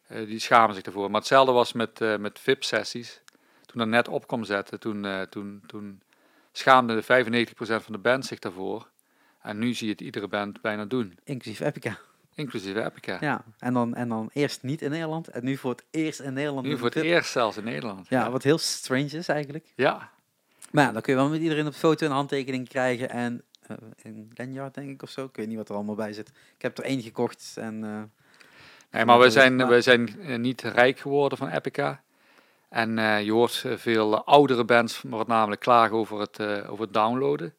die 0.08 0.40
schamen 0.40 0.76
zich 0.76 0.84
ervoor. 0.84 1.12
Maar 1.12 1.20
hetzelfde 1.20 1.52
was 1.52 1.74
met, 1.74 2.00
met 2.20 2.40
VIP-sessies. 2.40 3.22
Toen 3.66 3.80
dat 3.80 3.88
net 3.88 4.08
op 4.08 4.28
kwam 4.28 4.44
zetten, 4.44 4.80
toen, 4.80 5.28
toen, 5.30 5.64
toen 5.68 6.02
schaamde 6.52 6.96
de 6.96 7.04
95% 7.04 7.84
van 7.84 7.94
de 7.94 7.98
band 7.98 8.26
zich 8.26 8.40
daarvoor. 8.40 8.90
En 9.42 9.60
nu 9.60 9.74
zie 9.74 9.86
je 9.86 9.92
het 9.92 10.02
iedere 10.02 10.28
band 10.28 10.62
bijna 10.62 10.86
doen, 10.86 11.18
Inclusief 11.24 11.60
Epica. 11.60 12.00
Inclusief 12.40 12.76
Epica. 12.76 13.18
Ja, 13.22 13.44
en 13.60 13.74
dan, 13.74 13.96
en 13.96 14.10
dan 14.10 14.30
eerst 14.34 14.64
niet 14.64 14.82
in 14.82 14.90
Nederland 14.90 15.28
en 15.28 15.44
nu 15.44 15.58
voor 15.58 15.72
het 15.72 15.84
eerst 15.92 16.20
in 16.20 16.34
Nederland. 16.34 16.66
Nu 16.66 16.78
voor 16.78 16.88
het 16.90 16.96
eerst 17.04 17.32
zelfs 17.32 17.58
in 17.58 17.64
Nederland. 17.64 18.08
Ja, 18.10 18.32
wat 18.32 18.44
heel 18.44 18.58
strange 18.58 19.06
is 19.18 19.28
eigenlijk. 19.28 19.66
ja. 19.76 20.10
Maar 20.72 20.84
ja, 20.86 20.92
dan 20.92 21.02
kun 21.02 21.14
je 21.14 21.20
wel 21.20 21.30
met 21.30 21.42
iedereen 21.42 21.68
op 21.68 21.74
foto 21.74 22.06
een 22.06 22.12
handtekening 22.12 22.68
krijgen 22.70 23.10
en 23.10 23.44
eh, 23.68 23.78
een 24.04 24.32
lanyard 24.36 24.74
denk 24.74 24.90
ik 24.90 25.02
of 25.02 25.10
zo. 25.10 25.26
Ik 25.26 25.36
weet 25.36 25.48
niet 25.48 25.58
wat 25.58 25.70
er 25.70 25.76
allemaal 25.76 25.96
bij 25.96 26.14
zit. 26.14 26.30
Ik 26.56 26.62
heb 26.62 26.78
er 26.78 26.84
één 26.84 27.02
gekocht 27.02 27.54
en... 27.56 27.84
eh, 27.84 28.02
Nee, 28.92 29.06
maar 29.06 29.26
is- 29.26 29.34
zijn, 29.34 29.56
maar- 29.56 29.68
wij 29.68 29.82
zijn 29.82 30.20
eh, 30.22 30.38
niet 30.38 30.62
rijk 30.62 31.00
geworden 31.00 31.38
van 31.38 31.50
Epica. 31.50 32.02
En 32.70 32.96
je 33.26 33.32
hoort 33.32 33.66
veel 33.76 34.26
oudere 34.26 34.66
bands, 34.66 35.02
met 35.02 35.28
namelijk 35.28 35.62
klagen 35.62 35.96
over 35.96 36.20
het, 36.20 36.40
over 36.42 36.84
het 36.84 36.94
downloaden. 36.94 37.54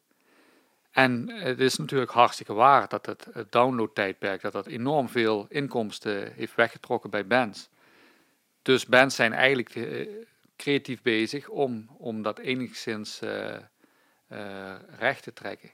En 0.91 1.29
het 1.29 1.59
is 1.59 1.77
natuurlijk 1.77 2.11
hartstikke 2.11 2.53
waar 2.53 2.87
dat 2.87 3.05
het, 3.05 3.27
downloadtijdperk 3.49 4.41
dat 4.41 4.51
dat 4.51 4.67
enorm 4.67 5.09
veel 5.09 5.45
inkomsten 5.49 6.33
heeft 6.33 6.55
weggetrokken 6.55 7.09
bij 7.09 7.27
bands. 7.27 7.69
Dus 8.61 8.85
bands 8.85 9.15
zijn 9.15 9.33
eigenlijk 9.33 9.75
eh, 9.75 10.07
creatief 10.55 11.01
bezig 11.01 11.49
om, 11.49 11.89
om 11.97 12.21
dat 12.21 12.39
enigszins 12.39 13.21
eh, 13.21 13.55
eh, 14.27 14.75
recht 14.99 15.23
te 15.23 15.33
trekken. 15.33 15.69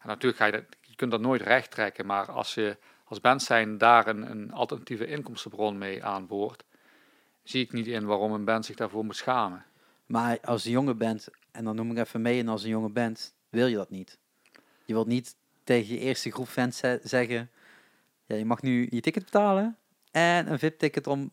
En 0.00 0.08
natuurlijk 0.08 0.36
ga 0.36 0.46
je 0.46 0.52
dat, 0.52 0.64
je 0.80 0.96
kunt 0.96 1.10
dat 1.10 1.20
nooit 1.20 1.42
recht 1.42 1.70
trekken, 1.70 2.06
maar 2.06 2.30
als 2.30 2.54
je 2.54 2.76
als 3.04 3.20
band 3.20 3.42
zijn 3.42 3.78
daar 3.78 4.06
een, 4.06 4.30
een 4.30 4.52
alternatieve 4.52 5.06
inkomstenbron 5.06 5.78
mee 5.78 6.04
aanboort, 6.04 6.64
zie 7.42 7.64
ik 7.64 7.72
niet 7.72 7.86
in 7.86 8.06
waarom 8.06 8.32
een 8.32 8.44
band 8.44 8.64
zich 8.64 8.76
daarvoor 8.76 9.04
moet 9.04 9.16
schamen. 9.16 9.64
Maar 10.06 10.38
als 10.40 10.64
een 10.64 10.70
jonge 10.70 10.94
band, 10.94 11.28
en 11.50 11.64
dan 11.64 11.76
noem 11.76 11.90
ik 11.90 11.98
even 11.98 12.22
mee 12.22 12.40
en 12.40 12.48
als 12.48 12.62
een 12.62 12.68
jonge 12.68 12.88
band, 12.88 13.34
wil 13.48 13.66
je 13.66 13.76
dat 13.76 13.90
niet. 13.90 14.18
Je 14.84 14.92
wilt 14.92 15.06
niet 15.06 15.36
tegen 15.64 15.94
je 15.94 16.00
eerste 16.00 16.30
groep 16.30 16.48
fans 16.48 16.76
ze- 16.76 17.00
zeggen, 17.02 17.50
ja, 18.26 18.36
je 18.36 18.44
mag 18.44 18.62
nu 18.62 18.86
je 18.90 19.00
ticket 19.00 19.24
betalen 19.24 19.76
en 20.10 20.52
een 20.52 20.58
VIP-ticket 20.58 21.06
om 21.06 21.32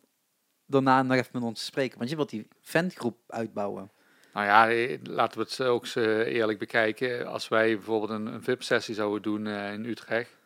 daarna 0.65 1.03
nog 1.03 1.17
even 1.17 1.29
met 1.33 1.43
ons 1.43 1.59
te 1.59 1.65
spreken. 1.65 1.97
Want 1.97 2.09
je 2.09 2.15
wilt 2.15 2.29
die 2.29 2.47
fangroep 2.61 3.17
uitbouwen. 3.27 3.91
Nou 4.33 4.45
ja, 4.45 4.69
eh, 4.69 4.97
laten 5.03 5.37
we 5.39 5.43
het 5.49 5.61
ook 5.61 5.85
eerlijk 5.95 6.59
bekijken. 6.59 7.27
Als 7.27 7.47
wij 7.47 7.75
bijvoorbeeld 7.75 8.11
een, 8.11 8.25
een 8.25 8.43
VIP-sessie 8.43 8.95
zouden 8.95 9.21
doen 9.21 9.47
eh, 9.47 9.73
in 9.73 9.85
Utrecht. 9.85 10.37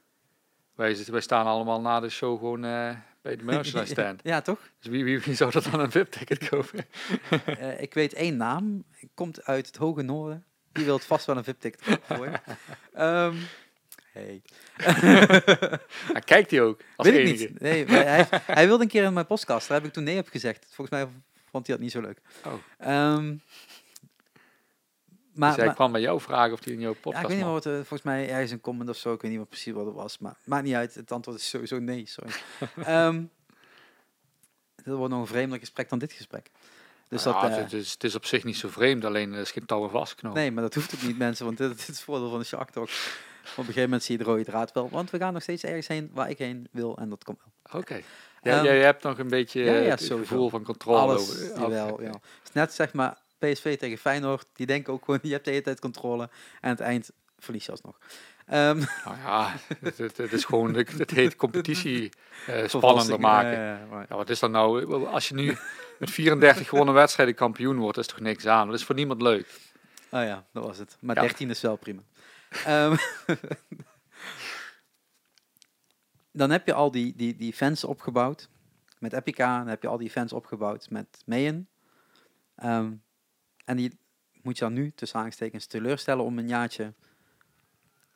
Wij, 0.76 0.94
zitten- 0.94 1.14
wij 1.14 1.22
staan 1.22 1.46
allemaal 1.46 1.82
na 1.82 2.00
de 2.00 2.10
show 2.10 2.38
gewoon 2.38 2.64
eh, 2.66 2.96
bij 3.22 3.36
de 3.36 3.44
merchandise 3.44 3.94
stand. 4.02 4.20
ja, 4.24 4.42
toch? 4.42 4.60
Dus 4.80 4.88
wie, 4.92 5.04
wie, 5.04 5.20
wie 5.20 5.36
zou 5.36 5.52
dat 5.52 5.64
dan 5.64 5.80
een 5.80 5.92
VIP-ticket 5.92 6.50
kopen? 6.50 6.86
Ik 7.80 7.94
weet 7.94 8.14
één 8.14 8.38
naam, 8.38 8.84
komt 9.14 9.44
uit 9.46 9.68
het 9.68 9.76
hoge 9.76 10.02
noorden. 10.02 10.46
Die 10.76 10.86
wil 10.86 11.00
vast 11.00 11.26
wel 11.26 11.38
een 11.38 11.44
VIP-ticket. 11.44 12.00
Ehm, 12.94 13.36
hey. 14.12 14.42
Kijkt 16.26 16.52
hij 16.52 16.62
ook, 16.62 16.82
als 16.96 17.08
Weet 17.08 17.28
ik 17.28 17.40
niet. 17.40 17.60
Nee, 17.60 17.86
hij, 17.86 18.28
hij 18.32 18.68
wilde 18.68 18.84
een 18.84 18.90
keer 18.90 19.04
in 19.04 19.14
mijn 19.14 19.26
podcast. 19.26 19.68
Daar 19.68 19.78
heb 19.78 19.88
ik 19.88 19.94
toen 19.94 20.04
nee 20.04 20.20
op 20.20 20.28
gezegd. 20.28 20.66
Volgens 20.70 20.90
mij 20.90 21.08
vond 21.52 21.68
hij 21.68 21.76
dat 21.76 21.86
niet 21.86 21.94
zo 21.94 22.02
leuk. 22.02 22.22
Oh. 22.46 22.54
Ehm, 22.78 23.36
maar, 25.34 25.50
dus 25.50 25.58
hij 25.58 25.66
maar- 25.66 25.76
kwam 25.76 25.92
bij 25.92 26.02
jou 26.02 26.22
vragen 26.22 26.54
of 26.54 26.64
hij 26.64 26.74
in 26.74 26.80
jouw 26.80 26.94
ja, 26.94 27.00
podcast 27.02 27.24
ik 27.24 27.30
weet 27.30 27.38
niet 27.38 27.48
wat, 27.48 27.66
eh, 27.66 27.74
volgens 27.74 28.02
mij 28.02 28.30
ergens 28.30 28.52
een 28.52 28.62
comment 28.62 28.90
of 28.90 28.98
zo. 28.98 29.14
Ik 29.14 29.22
weet 29.22 29.32
niet 29.32 29.40
meer 29.40 29.50
precies 29.50 29.74
wat 29.74 29.86
het 29.86 29.96
was. 29.96 30.18
Maar 30.18 30.38
maakt 30.46 30.64
niet 30.64 30.76
uit. 30.76 30.96
Het 30.96 31.12
antwoord 31.12 31.38
is 31.38 31.50
sowieso 31.50 31.80
nee. 31.80 32.06
Sorry. 32.06 32.32
Ehm 32.84 33.24
dat 34.86 34.98
wordt 34.98 35.14
nog 35.14 35.22
een 35.22 35.28
vreemder 35.28 35.60
gesprek 35.60 35.90
dan 35.90 36.00
dit 36.00 36.14
gesprek. 36.14 36.52
Dus 37.10 37.24
Ja, 37.24 37.42
dat, 37.42 37.52
eh, 37.52 37.58
het, 37.58 37.74
is, 37.74 37.92
het 37.92 38.04
is 38.04 38.16
op 38.16 38.26
zich 38.26 38.44
niet 38.44 38.58
zo 38.58 38.70
vreemd, 38.70 39.06
alleen 39.06 39.34
er 39.34 39.40
is 39.42 39.52
geen 39.52 39.66
touw 39.66 39.84
en 39.84 39.90
vastknoop. 39.90 40.34
Nee, 40.34 40.52
maar 40.52 40.64
dat 40.64 40.74
hoeft 40.74 40.96
ook 40.96 41.02
niet, 41.02 41.18
mensen, 41.18 41.46
want 41.46 41.58
dit, 41.58 41.70
dit 41.78 41.80
is 41.80 41.88
het 41.88 42.00
voordeel 42.00 42.30
van 42.30 42.40
de 42.40 42.46
Shark 42.46 42.70
Talk. 42.70 42.90
Op 43.46 43.58
een 43.58 43.64
gegeven 43.66 43.82
moment 43.84 44.04
zie 44.04 44.18
je 44.18 44.24
de 44.24 44.30
rode 44.30 44.44
draad 44.44 44.72
wel, 44.72 44.90
want 44.90 45.10
we 45.10 45.18
gaan 45.18 45.34
nog 45.34 45.42
steeds 45.42 45.64
ergens 45.64 45.88
heen 45.88 46.10
waar 46.14 46.30
ik 46.30 46.38
heen 46.38 46.68
wil 46.72 46.98
en 46.98 47.10
dat 47.10 47.24
komt 47.24 47.40
wel. 47.44 47.82
Oké. 47.82 48.02
Ja, 48.42 48.56
Ehm, 48.56 48.64
jij 48.64 48.82
hebt 48.82 49.04
nog 49.04 49.18
een 49.20 49.28
beetje 49.28 49.64
ja, 49.64 49.74
ja, 49.74 49.82
eh, 49.84 49.90
het 49.90 50.04
gevoel 50.04 50.50
van 50.50 50.64
controle 50.64 50.98
Alles, 51.00 51.22
over. 51.22 51.52
eh, 51.52 51.62
jawel, 51.62 52.02
ja. 52.02 52.10
Het 52.10 52.20
is 52.44 52.52
net 52.54 52.74
zeg 52.74 52.94
maar 52.94 53.18
PSV 53.40 53.78
tegen 53.78 53.98
Feyenoord, 53.98 54.46
die 54.54 54.66
denken 54.66 54.94
ook 54.94 55.06
gewoon, 55.06 55.20
je 55.24 55.32
hebt 55.32 55.46
de 55.46 55.52
hele 55.52 55.64
tijd 55.64 55.80
controle 55.80 56.24
en 56.24 56.30
aan 56.62 56.70
het 56.70 56.80
eind 56.80 57.12
verlies 57.40 57.66
je 57.66 57.72
alsnog. 57.72 57.98
Ehm 58.46 58.78
Nou 59.06 59.18
ja, 59.24 59.56
het, 59.80 59.98
het, 59.98 60.18
het 60.18 60.34
is 60.34 60.46
gewoon, 60.46 60.74
het, 60.74 61.12
heet 61.12 61.36
competitie 61.46 62.10
eh, 62.48 62.68
spannender 62.68 63.20
maken. 63.20 63.58
ja, 64.10 64.16
wat 64.16 64.30
is 64.30 64.40
dat 64.40 64.52
nou? 64.52 65.06
Als 65.06 65.28
je 65.28 65.34
nu 65.36 65.58
met 66.00 66.12
34 66.12 66.68
gewonnen 66.70 66.94
wedstrijden 66.94 67.36
kampioen 67.36 67.78
wordt, 67.78 67.98
is 67.98 68.08
toch 68.08 68.20
niks 68.20 68.46
aan. 68.46 68.68
Dat 68.68 68.76
is 68.76 68.84
voor 68.86 68.96
niemand 68.96 69.22
leuk. 69.22 69.60
Oh 70.12 70.24
ja, 70.24 70.46
dat 70.54 70.64
was 70.66 70.78
het. 70.78 70.98
Maar 71.00 71.16
Ja. 71.16 71.22
13 71.22 71.50
is 71.50 71.62
wel 71.62 71.76
prima. 71.76 72.02
Ehm, 72.66 72.96
dan 76.32 76.50
heb 76.50 76.66
je 76.66 76.74
al 76.74 76.92
die, 76.92 77.14
die, 77.16 77.36
die 77.36 77.54
fans 77.54 77.84
opgebouwd. 77.84 78.50
Met 79.00 79.14
Epica 79.14 79.58
dan 79.58 79.68
heb 79.68 79.82
je 79.82 79.88
al 79.88 79.98
die 79.98 80.10
fans 80.12 80.34
opgebouwd 80.34 80.90
met 80.90 81.08
Mayen. 81.26 81.70
Ehm, 82.56 82.92
en 83.66 83.78
die 83.78 83.98
moet 84.42 84.58
je 84.58 84.64
dan 84.64 84.74
nu, 84.74 84.92
tussen 84.96 85.20
aanstekens, 85.20 85.66
teleurstellen 85.66 86.24
om 86.24 86.38
een 86.38 86.48
jaartje 86.48 86.94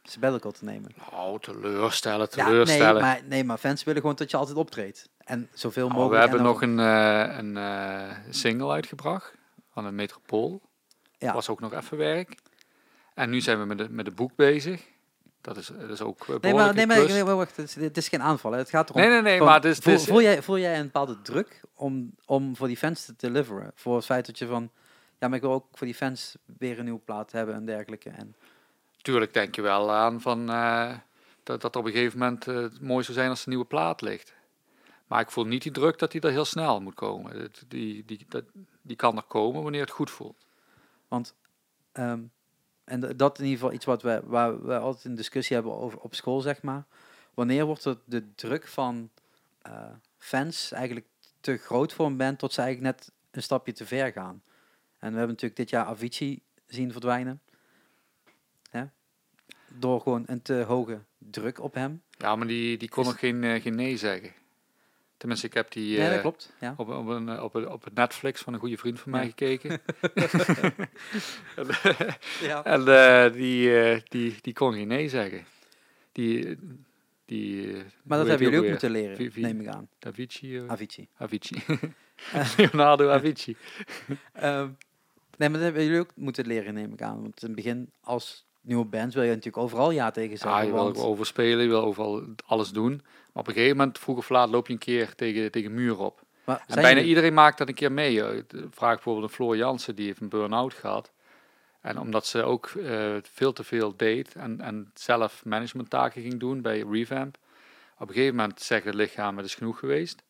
sabbatical 0.03 0.51
te 0.51 0.65
nemen. 0.65 0.91
Nou, 1.11 1.39
teleurstellen, 1.39 2.27
Ja, 2.31 2.45
teleurstellen. 2.45 2.93
nee, 2.93 3.01
maar, 3.01 3.21
nee, 3.27 3.43
maar 3.43 3.57
fans 3.57 3.83
willen 3.83 4.01
gewoon 4.01 4.15
dat 4.15 4.31
je 4.31 4.37
altijd 4.37 4.57
optreedt. 4.57 5.09
En 5.29 5.49
zoveel 5.53 5.87
mogelijk. 5.87 6.11
we 6.11 6.19
hebben 6.19 6.39
en 6.39 6.45
nog 6.45 6.61
een, 6.61 6.79
eh, 6.79 7.37
een 7.37 7.57
eh, 7.57 8.17
single 8.29 8.71
uitgebracht 8.71 9.33
van 9.71 9.85
een 9.85 9.95
Metropool. 9.95 10.61
Ja. 11.17 11.33
Was 11.33 11.49
ook 11.49 11.59
nog 11.59 11.73
even 11.73 11.97
werk. 11.97 12.35
En 13.13 13.29
nu 13.29 13.41
zijn 13.41 13.59
we 13.59 13.65
met 13.65 13.77
de, 13.77 13.89
met 13.89 14.05
de 14.05 14.11
boek 14.11 14.35
bezig. 14.35 14.87
Dat 15.41 15.57
is, 15.57 15.71
dat 15.79 15.89
is 15.89 16.01
ook 16.01 16.19
eh, 16.21 16.35
Nee, 16.41 16.53
maar, 16.53 16.73
nee, 16.73 16.85
maar 16.85 16.97
nee, 16.97 17.23
wacht, 17.23 17.57
het 17.57 17.67
is, 17.67 17.75
het 17.75 17.97
is 17.97 18.07
geen 18.07 18.21
aanval. 18.21 18.51
Hè. 18.51 18.57
Het 18.57 18.69
gaat 18.69 18.89
erom. 18.89 19.01
Nee, 19.01 19.09
nee, 19.09 19.21
nee, 19.21 19.37
van, 19.37 19.45
maar 19.45 19.55
het 19.55 19.65
is... 19.65 19.75
het 19.75 19.83
voel, 19.83 19.93
is- 19.93 20.05
voel, 20.05 20.21
jij, 20.21 20.41
voel 20.41 20.59
jij 20.59 20.77
een 20.77 20.85
bepaalde 20.85 21.21
druk 21.21 21.61
om, 21.73 22.15
om 22.25 22.55
voor 22.55 22.67
die 22.67 22.77
fans 22.77 23.05
te 23.05 23.13
deliveren? 23.17 23.71
Voor 23.75 23.95
het 23.95 24.05
feit 24.05 24.25
dat 24.25 24.37
je 24.37 24.47
van, 24.47 24.71
ja, 25.19 25.27
maar 25.27 25.37
ik 25.37 25.43
wil 25.43 25.53
ook 25.53 25.65
voor 25.73 25.87
die 25.87 25.95
fans 25.95 26.35
weer 26.57 26.77
een 26.77 26.83
nieuwe 26.83 26.99
plaat 26.99 27.31
hebben 27.31 27.55
en 27.55 27.65
dergelijke. 27.65 28.09
En, 28.09 28.35
Tuurlijk 29.01 29.33
denk 29.33 29.55
je 29.55 29.61
wel 29.61 29.91
aan 29.91 30.21
van, 30.21 30.45
dat, 31.43 31.61
dat 31.61 31.75
op 31.75 31.85
een 31.85 31.91
gegeven 31.91 32.19
moment 32.19 32.45
het 32.45 32.81
mooi 32.81 33.03
zou 33.03 33.17
zijn 33.17 33.29
als 33.29 33.45
een 33.45 33.49
nieuwe 33.49 33.65
plaat 33.65 34.01
ligt. 34.01 34.33
Maar 35.09 35.21
ik 35.21 35.31
voel 35.31 35.45
niet 35.45 35.63
die 35.63 35.71
druk 35.71 35.99
dat 35.99 36.11
die 36.11 36.21
er 36.21 36.31
heel 36.31 36.45
snel 36.45 36.81
moet 36.81 36.93
komen. 36.93 37.51
Die, 37.67 38.05
die, 38.05 38.25
dat, 38.27 38.43
die 38.81 38.95
kan 38.95 39.17
er 39.17 39.23
komen 39.23 39.63
wanneer 39.63 39.81
het 39.81 39.89
goed 39.89 40.09
voelt. 40.09 40.45
want, 41.07 41.35
ehm, 41.91 42.21
en 42.83 43.17
dat 43.17 43.39
in 43.39 43.45
ieder 43.45 43.59
geval 43.59 43.73
iets 43.73 43.85
wat 43.85 44.01
we, 44.01 44.21
waar 44.25 44.65
we 44.65 44.77
altijd 44.77 45.05
een 45.05 45.15
discussie 45.15 45.55
hebben 45.55 45.73
over 45.73 45.99
op 45.99 46.15
school, 46.15 46.41
zeg 46.41 46.61
maar. 46.61 46.85
Wanneer 47.33 47.65
wordt 47.65 47.83
het 47.83 47.99
de 48.05 48.35
druk 48.35 48.67
van 48.67 49.09
eh, 49.61 49.91
fans 50.17 50.71
eigenlijk 50.71 51.05
te 51.39 51.57
groot 51.57 51.93
voor 51.93 52.05
een 52.05 52.17
band 52.17 52.39
tot 52.39 52.53
ze 52.53 52.61
eigenlijk 52.61 52.95
net 52.95 53.11
een 53.31 53.43
stapje 53.43 53.73
te 53.73 53.85
ver 53.85 54.11
gaan? 54.11 54.43
En 54.97 55.11
we 55.11 55.17
hebben 55.17 55.27
natuurlijk 55.27 55.55
dit 55.55 55.69
jaar 55.69 55.85
Avicii 55.85 56.41
zien 56.67 56.91
verdwijnen. 56.91 57.41
Hè? 58.69 58.83
Door 59.67 60.01
gewoon 60.01 60.23
een 60.25 60.41
te 60.41 60.53
hoge 60.53 61.01
druk 61.17 61.59
op 61.59 61.73
hem. 61.73 62.01
Ja, 62.09 62.35
maar 62.35 62.47
die, 62.47 62.77
die 62.77 62.89
kon 62.89 63.03
nog 63.03 63.19
geen, 63.19 63.43
eh, 63.43 63.61
geen 63.61 63.75
nee 63.75 63.97
zeggen. 63.97 64.33
Tenminste, 65.19 65.47
ik 65.47 65.53
heb 65.53 65.71
die 65.71 65.97
ja, 65.97 66.05
dat 66.05 66.13
eh, 66.15 66.21
klopt. 66.21 66.53
Ja. 66.59 66.73
op, 66.77 66.89
op, 66.89 67.07
een, 67.07 67.29
eh, 67.29 67.43
op, 67.43 67.55
op 67.55 67.83
het 67.83 67.93
Netflix 67.93 68.41
van 68.41 68.53
een 68.53 68.59
goede 68.59 68.77
vriend 68.77 68.99
van 68.99 69.11
mij 69.11 69.21
Ja. 69.23 69.27
gekeken. 69.29 69.81
Ja. 72.41 72.63
en 72.63 72.87
eh, 72.87 73.33
die, 73.33 74.01
die, 74.07 74.35
die 74.41 74.53
kon 74.53 74.73
geen 74.73 74.87
nee 74.87 75.09
zeggen. 75.09 75.45
Die, 76.11 76.57
die, 77.25 77.73
Maar 78.03 78.17
dat 78.17 78.27
hebben 78.27 78.45
jullie 78.47 78.61
ook 78.63 78.69
moeten 78.69 78.91
leren, 78.91 79.31
neem 79.35 79.61
ik 79.61 79.67
aan. 79.67 79.89
Davici? 79.99 80.57
eh, 80.57 80.67
Avicii. 80.67 81.07
Avicii. 81.17 81.63
Leonardo 82.57 83.09
Avicii. 83.09 83.57
Ehm, 84.33 84.69
nee, 85.37 85.49
maar 85.49 85.51
dat 85.51 85.61
hebben 85.61 85.83
jullie 85.83 85.99
ook 85.99 86.11
moeten 86.15 86.47
leren, 86.47 86.73
neem 86.73 86.93
ik 86.93 87.01
aan. 87.01 87.21
Want 87.21 87.41
in 87.41 87.47
het 87.47 87.55
begin, 87.55 87.91
als 88.01 88.45
nieuwe 88.61 88.85
band, 88.85 89.13
wil 89.13 89.23
je 89.23 89.29
natuurlijk 89.29 89.57
overal 89.63 89.91
ja 89.91 90.11
tegen 90.11 90.31
Ja, 90.31 90.37
zeggen. 90.37 90.65
je 90.65 90.71
wil 90.73 90.83
want- 90.83 90.97
overspelen, 90.97 91.63
je 91.63 91.69
wil 91.69 91.81
overal 91.83 92.23
alles 92.45 92.69
doen. 92.69 92.91
Maar 93.33 93.43
op 93.43 93.47
een 93.47 93.53
gegeven 93.53 93.77
moment, 93.77 93.99
vroeg 93.99 94.17
of 94.17 94.29
laat, 94.29 94.49
loop 94.49 94.67
je 94.67 94.73
een 94.73 94.79
keer 94.79 95.15
tegen, 95.15 95.51
tegen 95.51 95.73
muur 95.73 95.97
op. 95.99 96.21
maar 96.45 96.63
En 96.67 96.75
bijna 96.81 97.01
iedereen 97.01 97.33
maakt 97.33 97.57
dat 97.57 97.67
een 97.67 97.73
keer 97.73 97.91
mee. 97.91 98.23
eh. 98.23 98.43
Vraag 98.69 98.93
bijvoorbeeld 98.93 99.25
een 99.29 99.35
Floor 99.35 99.57
Jansen, 99.57 99.95
die 99.95 100.05
heeft 100.05 100.21
een 100.21 100.29
burn-out 100.29 100.73
gehad. 100.73 101.11
En 101.81 101.99
omdat 101.99 102.25
ze 102.27 102.43
ook 102.43 102.67
eh, 102.67 103.15
veel 103.21 103.53
te 103.53 103.63
veel 103.63 103.93
deed 103.97 104.33
en, 104.35 104.61
en 104.61 104.91
zelf 104.93 105.45
managementtaken 105.45 106.21
ging 106.21 106.39
doen 106.39 106.61
bij 106.61 106.85
Revamp. 106.91 107.37
Op 107.97 108.07
een 108.07 108.13
gegeven 108.13 108.35
moment 108.35 108.61
zegt 108.61 108.85
het 108.85 108.93
lichaam, 108.93 109.37
het 109.37 109.45
is 109.45 109.55
genoeg 109.55 109.79
geweest. 109.79 110.23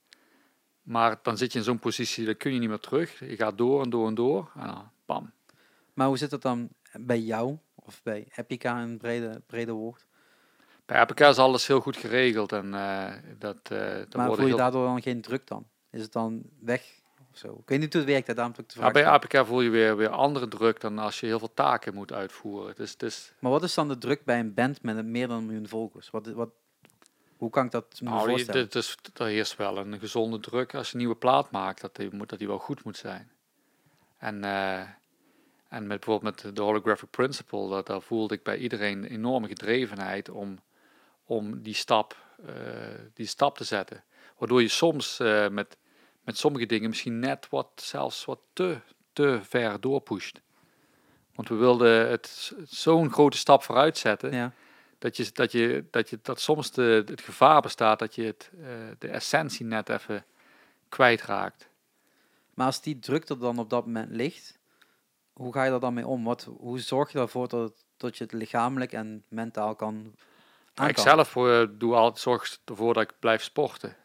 Maar 0.82 1.20
dan 1.24 1.38
zit 1.38 1.52
je 1.52 1.58
in 1.58 1.64
zo'n 1.66 1.80
positie, 1.80 2.26
dan 2.26 2.38
kun 2.38 2.54
je 2.54 2.60
niet 2.60 2.70
meer 2.70 2.80
terug. 2.80 3.20
Je 3.20 3.36
gaat 3.36 3.58
door 3.58 3.84
en 3.84 3.90
door 3.90 4.08
en 4.08 4.16
door. 4.16 4.52
En 4.56 4.68
dan, 4.68 4.90
bam. 5.06 5.32
Maar 5.94 6.08
hoe 6.08 6.18
zit 6.18 6.32
het 6.32 6.42
dan 6.42 6.70
bij 7.00 7.20
jou, 7.20 7.58
of 7.90 8.04
bij 8.04 8.28
Epica 8.36 8.82
in 8.82 8.98
brede, 8.98 9.42
brede 9.48 9.72
woord? 9.72 10.06
Bij 10.86 11.00
APK 11.00 11.20
is 11.20 11.38
alles 11.38 11.68
heel 11.68 11.80
goed 11.80 11.98
geregeld. 11.98 12.52
En 12.52 12.74
eh, 12.74 13.14
dat, 13.38 13.68
dan 13.68 14.08
maar 14.16 14.28
voel 14.28 14.40
je 14.40 14.46
heel 14.46 14.58
daardoor 14.58 14.86
dan 14.86 15.02
geen 15.02 15.22
druk 15.22 15.48
dan? 15.48 15.68
Is 15.90 16.02
het 16.02 16.12
dan 16.12 16.44
weg 16.60 17.02
of 17.32 17.38
zo? 17.38 17.58
Ik 17.62 17.70
weet 17.70 17.80
niet 17.80 17.94
hoe 17.94 18.02
het 18.02 18.12
werkt, 18.12 18.36
daarom 18.36 18.54
ik 18.58 18.58
Maar 18.58 18.92
vraag. 18.92 18.92
bij. 18.92 19.06
APK 19.06 19.46
voel 19.48 19.62
je 19.62 19.70
weer, 19.70 19.98
weer 19.98 20.10
andere 20.10 20.48
druk 20.48 20.80
dan 20.80 21.00
als 21.00 21.20
je 21.20 21.26
heel 21.26 21.40
veel 21.40 21.54
taken 21.54 21.94
moet 21.94 22.14
uitvoeren. 22.14 22.76
Dus, 22.76 22.98
dus 22.98 23.34
Maar 23.40 23.52
wat 23.52 23.64
is 23.64 23.74
dan 23.74 23.88
de 23.88 23.98
druk 23.98 24.26
bij 24.26 24.40
een 24.40 24.54
band 24.54 24.84
met 24.84 24.98
een 24.98 25.12
meer 25.12 25.28
dan 25.28 25.38
een 25.38 25.46
miljoen 25.46 25.68
volgers? 25.68 26.10
Wat, 26.10 26.28
wat, 26.28 26.50
hoe 27.38 27.50
kan 27.50 27.66
ik 27.66 27.72
dat 27.72 28.00
me 28.02 28.10
nou, 28.10 28.30
voorstellen? 28.30 28.62
dit 28.62 28.76
is, 28.76 28.98
er 29.14 29.26
heerst 29.26 29.56
wel 29.56 29.78
een 29.78 30.00
gezonde 30.00 30.40
druk 30.40 30.76
als 30.76 30.88
je 30.88 30.94
een 30.94 31.00
nieuwe 31.00 31.16
plaat 31.16 31.52
maakt, 31.52 31.82
dat 31.82 31.96
die, 31.96 32.16
moet, 32.16 32.30
dat 32.30 32.40
die 32.40 32.48
wel 32.48 32.58
goed 32.58 32.84
moet 32.84 32.98
zijn. 32.98 33.32
En, 34.18 34.44
eh, 34.44 34.82
en 35.70 35.88
met, 35.88 36.00
bijvoorbeeld 36.00 36.44
met 36.44 36.56
de 36.56 36.62
Holographic 36.62 37.10
Principle, 37.10 37.70
dat, 37.70 37.88
daar 37.88 38.02
voelde 38.02 38.34
ik 38.34 38.44
bij 38.44 38.58
iedereen 38.58 38.98
een 38.98 39.12
enorme 39.12 39.48
gedrevenheid 39.48 40.30
om, 40.30 40.60
om 41.26 41.62
die, 41.62 41.74
stap, 41.74 42.18
eh, 42.46 42.54
die 43.14 43.26
stap 43.26 43.58
te 43.58 43.64
zetten. 43.64 44.04
Waardoor 44.38 44.62
je 44.62 44.68
soms 44.68 45.20
eh, 45.20 45.48
met, 45.48 45.78
met 46.24 46.38
sommige 46.38 46.66
dingen 46.66 46.90
misschien 46.90 47.20
net 47.20 47.50
wat, 47.50 47.68
zelfs 47.76 48.26
wat 48.26 48.40
te, 48.54 48.78
te 49.14 49.40
ver 49.44 49.82
doorpusht. 49.82 50.42
Want 51.36 51.50
we 51.50 51.56
wilden 51.56 52.10
het 52.10 52.54
zo'n 52.64 53.12
grote 53.12 53.38
stap 53.38 53.64
vooruit 53.64 53.98
zetten. 53.98 54.34
Ja. 54.34 54.54
Dat, 54.98 55.18
je, 55.18 55.30
dat, 55.34 55.52
je, 55.52 55.86
dat, 55.92 56.10
je, 56.10 56.20
dat 56.22 56.42
soms 56.42 56.72
de, 56.72 57.04
het 57.06 57.22
gevaar 57.22 57.62
bestaat 57.62 58.00
dat 58.00 58.16
je 58.16 58.24
het, 58.24 58.52
eh, 58.62 58.68
de 59.00 59.08
essentie 59.08 59.66
net 59.66 59.90
even 59.90 60.26
kwijtraakt. 60.90 61.70
Maar 62.54 62.66
als 62.66 62.82
die 62.82 63.00
druk 63.00 63.30
er 63.30 63.40
dan 63.40 63.60
op 63.60 63.70
dat 63.70 63.86
moment 63.86 64.12
ligt, 64.12 64.59
hoe 65.40 65.54
ga 65.54 65.64
je 65.64 65.70
daar 65.70 65.80
dan 65.80 65.94
mee 65.94 66.08
om? 66.08 66.24
Wat, 66.24 66.50
hoe 66.58 66.80
zorg 66.80 67.12
je 67.12 67.20
ervoor 67.20 67.48
dat, 67.48 67.86
dat 67.98 68.18
je 68.18 68.24
het 68.24 68.34
lichamelijk 68.34 68.94
en 68.94 69.24
mentaal 69.28 69.76
kan 69.76 70.14
ik 70.88 70.98
zelf 70.98 71.36
eh, 71.36 71.64
doe 71.72 71.96
altijd 71.96 72.20
zorg 72.20 72.58
ervoor 72.66 72.94
dat 72.94 73.04
ik 73.04 73.14
blijf 73.20 73.44
sporten. 73.44 73.96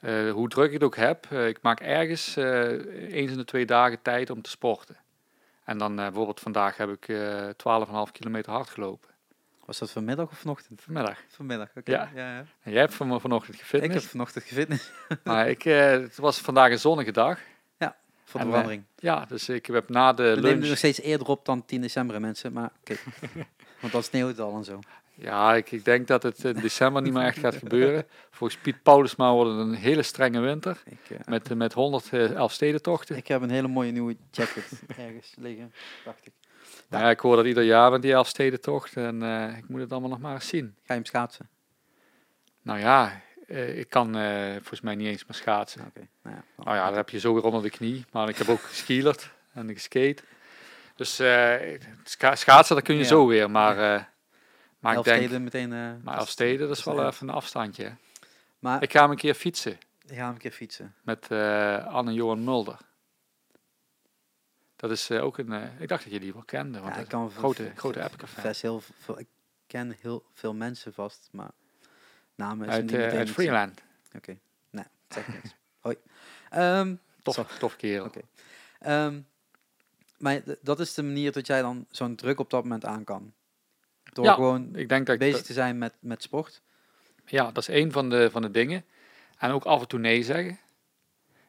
Eh, 0.00 0.30
hoe 0.30 0.48
druk 0.48 0.66
ik 0.66 0.72
het 0.72 0.82
ook 0.82 0.96
heb, 0.96 1.26
eh, 1.30 1.48
ik 1.48 1.62
maak 1.62 1.80
ergens 1.80 2.36
eens 2.36 3.30
in 3.30 3.36
de 3.36 3.44
twee 3.44 3.66
dagen 3.66 4.02
tijd 4.02 4.30
om 4.30 4.42
te 4.42 4.50
sporten. 4.50 4.96
En 5.64 5.78
dan 5.78 5.96
bijvoorbeeld 5.96 6.40
vandaag 6.40 6.76
heb 6.76 6.90
ik 6.90 7.08
eh 7.08 7.48
12,5 7.56 8.12
kilometer 8.12 8.52
hard 8.52 8.70
gelopen. 8.70 9.10
Was 9.64 9.78
dat 9.78 9.90
vanmiddag 9.90 10.30
of 10.30 10.38
vanochtend? 10.38 10.80
Vanmiddag. 10.82 11.18
Vanmiddag, 11.28 11.68
oké. 11.76 11.90
Ja. 11.90 12.10
ja, 12.14 12.34
ja. 12.34 12.44
En 12.62 12.72
jij 12.72 12.80
hebt 12.80 12.94
van, 12.94 13.20
vanochtend 13.20 13.54
Ik 13.54 13.60
gefitness. 13.60 14.02
heb 14.02 14.10
vanochtend 14.10 14.44
gefitness 14.44 14.90
Maar 15.24 15.48
ik, 15.48 15.62
het 15.62 16.16
was 16.16 16.38
vandaag 16.38 16.70
een 16.70 16.78
zonnige 16.78 17.12
dag. 17.12 17.40
Voor 18.28 18.40
de 18.40 18.46
En, 18.46 18.52
eh, 18.52 18.58
verandering. 18.58 18.84
Ja, 18.98 19.24
dus 19.28 19.48
ik 19.48 19.66
heb 19.66 19.88
na 19.88 20.12
de 20.12 20.22
We 20.22 20.28
nemen 20.28 20.42
lunch... 20.42 20.60
het 20.60 20.68
nog 20.68 20.78
steeds 20.78 21.00
eerder 21.00 21.26
op 21.26 21.44
dan 21.44 21.64
10 21.64 21.80
december, 21.80 22.20
mensen. 22.20 22.52
Maar 22.52 22.70
oké. 22.80 22.96
Want 23.80 23.92
dan 23.92 24.02
sneeuwt 24.02 24.30
het 24.30 24.40
al 24.40 24.56
en 24.56 24.64
zo. 24.64 24.80
Ja, 25.14 25.54
ik, 25.54 25.70
ik 25.70 25.84
denk 25.84 26.06
dat 26.06 26.22
het 26.22 26.44
in 26.44 26.54
december 26.54 27.02
niet 27.02 27.12
meer 27.12 27.22
echt 27.22 27.38
gaat 27.38 27.54
gebeuren. 27.54 28.06
Volgens 28.30 28.60
Piet 28.60 28.82
Paulusma 28.82 29.32
wordt 29.32 29.50
het 29.50 29.58
een 29.58 29.74
hele 29.74 30.02
strenge 30.02 30.40
winter. 30.40 30.82
Ik, 30.84 31.10
eh, 31.10 31.18
Met, 31.26 31.54
met 31.54 31.72
111 31.72 32.52
stedentochten. 32.52 33.16
ik 33.16 33.28
heb 33.28 33.42
een 33.42 33.50
hele 33.50 33.68
mooie 33.68 33.92
nieuwe 33.92 34.16
jacket 34.30 34.82
ergens 35.06 35.34
liggen, 35.38 35.72
dacht 36.04 36.26
ik. 36.26 36.32
Nou 36.88 37.04
ja, 37.04 37.10
ik 37.10 37.20
hoor 37.20 37.36
dat 37.36 37.44
ieder 37.44 37.62
jaar 37.62 37.90
met 37.90 38.02
die 38.02 38.12
Elfstedentocht. 38.12 38.96
En 38.96 39.22
eh, 39.22 39.58
ik 39.58 39.68
moet 39.68 39.80
het 39.80 39.92
allemaal 39.92 40.10
nog 40.10 40.20
maar 40.20 40.34
eens 40.34 40.48
zien. 40.48 40.74
Ga 40.76 40.82
je 40.86 40.92
hem 40.92 41.04
schaatsen? 41.04 41.48
Nou 42.62 42.78
ja, 42.78 43.22
eh, 43.48 43.78
ik 43.78 43.88
kan 43.90 44.16
eh, 44.16 44.52
volgens 44.52 44.80
mij 44.80 44.94
niet 44.94 45.06
eens 45.06 45.24
meer 45.24 45.36
schaatsen. 45.36 45.86
Oké. 45.86 46.08
Nou 46.22 46.36
ja, 46.36 46.44
Nou 46.64 46.76
ja, 46.76 46.86
dat 46.86 46.94
heb 46.96 47.08
je 47.08 47.18
zo 47.18 47.34
weer 47.34 47.42
onder 47.44 47.62
de 47.62 47.70
knie. 47.70 48.04
Maar 48.12 48.28
ik 48.28 48.36
heb 48.36 48.48
ook 48.48 48.60
geskielerd 48.72 49.30
en 49.52 49.72
geskate. 49.72 50.22
Dus 50.94 51.18
eh, 51.18 51.80
schaatsen, 52.32 52.74
dat 52.76 52.84
kun 52.84 52.94
je 52.94 53.00
Ja. 53.02 53.06
zo 53.06 53.26
weer. 53.26 53.50
Maar, 53.50 53.76
maar 54.78 54.96
ik 54.98 55.04
denk... 55.04 55.30
meteen. 55.38 55.72
eh, 55.72 55.78
Maar 56.02 56.16
dat- 56.18 56.40
is 56.70 56.84
wel 56.84 57.06
even 57.06 57.28
een 57.28 57.34
afstandje. 57.34 57.84
hè. 57.84 57.90
Maar 58.58 58.82
Ik 58.82 58.92
ga 58.92 59.00
hem 59.00 59.10
een 59.10 59.16
keer 59.16 59.34
fietsen 59.34 59.78
ik 60.06 60.14
ga 60.16 60.24
hem 60.24 60.32
een 60.32 60.38
keer 60.38 60.50
fietsen. 60.50 60.94
met 61.02 61.30
Anne-Johan 61.86 62.44
Mulder. 62.44 62.78
Dat 64.76 64.90
is 64.90 65.10
ook 65.10 65.38
een... 65.38 65.52
ik 65.78 65.88
dacht 65.88 66.02
dat 66.04 66.12
je 66.12 66.20
die 66.20 66.32
wel 66.32 66.42
kende. 66.44 66.78
Want 66.80 66.84
Ja, 66.90 66.94
dat 66.94 67.02
ik 67.04 67.08
kan 67.08 67.30
grote, 67.30 67.72
grote 67.74 68.02
Epicca-fan. 68.04 68.42
Vast 68.42 68.62
heel 68.62 68.80
veel, 68.98 69.18
ik 69.18 69.26
ken 69.66 69.96
heel 70.00 70.24
veel 70.34 70.54
mensen 70.54 70.92
vast, 70.92 71.28
maar 71.32 71.50
namen 72.38 72.70
Uit, 72.70 72.84
meteen 72.84 73.10
uit 73.10 73.30
Freeland. 73.30 73.80
Oké, 74.16 74.38
nou, 74.70 74.86
zeg 75.08 75.28
niks. 75.28 75.54
Hoi. 75.84 75.96
Ehm, 76.50 76.94
Tof, 77.22 77.34
Zo. 77.34 77.46
tof 77.58 77.76
kerel. 77.76 78.04
Oké. 78.04 78.20
ehm, 78.78 79.20
maar 80.18 80.40
dat 80.60 80.80
is 80.80 80.94
de 80.94 81.02
manier 81.02 81.32
dat 81.32 81.46
jij 81.46 81.60
dan 81.60 81.86
zo'n 81.90 82.14
druk 82.16 82.40
op 82.40 82.50
dat 82.50 82.62
moment 82.62 82.84
aan 82.84 83.04
kan. 83.04 83.32
Door 84.12 84.24
Ja, 84.24 84.34
gewoon 84.34 84.76
Ik 84.76 84.88
denk 84.88 85.06
dat 85.06 85.14
ik 85.14 85.20
bezig 85.20 85.42
te 85.42 85.52
zijn 85.52 85.78
met, 85.78 85.94
met 86.00 86.22
sport. 86.22 86.62
Ja, 87.26 87.44
dat 87.44 87.68
is 87.68 87.68
een 87.68 87.92
van 87.92 88.10
de, 88.10 88.30
van 88.30 88.42
de 88.42 88.50
dingen. 88.50 88.84
En 89.38 89.50
ook 89.50 89.64
af 89.64 89.80
en 89.80 89.88
toe 89.88 89.98
nee 89.98 90.22
zeggen. 90.22 90.50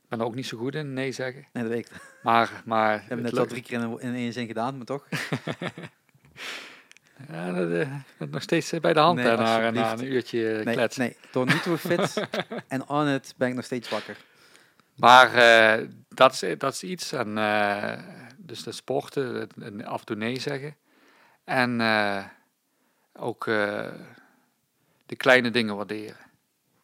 Ik 0.01 0.07
ben 0.15 0.19
er 0.19 0.25
ook 0.25 0.35
niet 0.35 0.45
zo 0.45 0.57
goed 0.57 0.75
in, 0.75 0.93
nee 0.93 1.11
zeggen. 1.11 1.47
Nee, 1.53 1.63
dat 1.63 1.71
weet 1.71 1.85
ik. 1.85 1.91
We 1.91 1.99
Maar, 2.23 2.61
maar 2.65 2.99
hebben 2.99 3.25
het 3.25 3.33
net 3.33 3.37
al 3.37 3.45
drie 3.47 3.61
keer 3.61 3.81
in, 3.81 3.99
in 3.99 4.13
één 4.13 4.33
zin 4.33 4.47
gedaan, 4.47 4.77
maar 4.77 4.85
toch? 4.85 5.07
Ja, 7.27 7.51
dat, 7.51 7.87
dat 8.17 8.29
nog 8.29 8.41
steeds 8.41 8.71
eh, 8.71 8.79
bij 8.79 8.93
de 8.93 8.99
hand 8.99 9.15
Nee, 9.17 9.35
na, 9.71 9.91
een 9.93 10.11
uurtje 10.11 10.51
eh, 10.57 10.65
Nee, 10.65 10.73
kletsen. 10.75 11.01
nee, 11.01 11.15
door 11.31 11.45
niet 11.45 11.63
to 11.63 11.75
fit 11.77 12.23
en 12.67 12.87
on 12.89 13.07
it 13.07 13.33
ben 13.37 13.47
ik 13.49 13.55
nog 13.55 13.65
steeds 13.65 13.89
wakker. 13.89 14.17
Maar 14.95 15.31
dat, 16.09 16.33
is, 16.33 16.57
dat 16.57 16.73
is 16.73 16.83
iets. 16.83 17.11
En, 17.11 17.35
dus 18.37 18.63
de 18.63 18.71
sporten, 18.71 19.35
het- 19.35 19.53
en 19.61 19.85
af 19.85 19.99
en 19.99 20.05
toe 20.05 20.15
nee 20.15 20.39
zeggen. 20.39 20.75
En 21.43 21.81
ook 23.13 23.45
de 25.05 25.15
kleine 25.17 25.49
dingen 25.51 25.75
waarderen. 25.75 26.17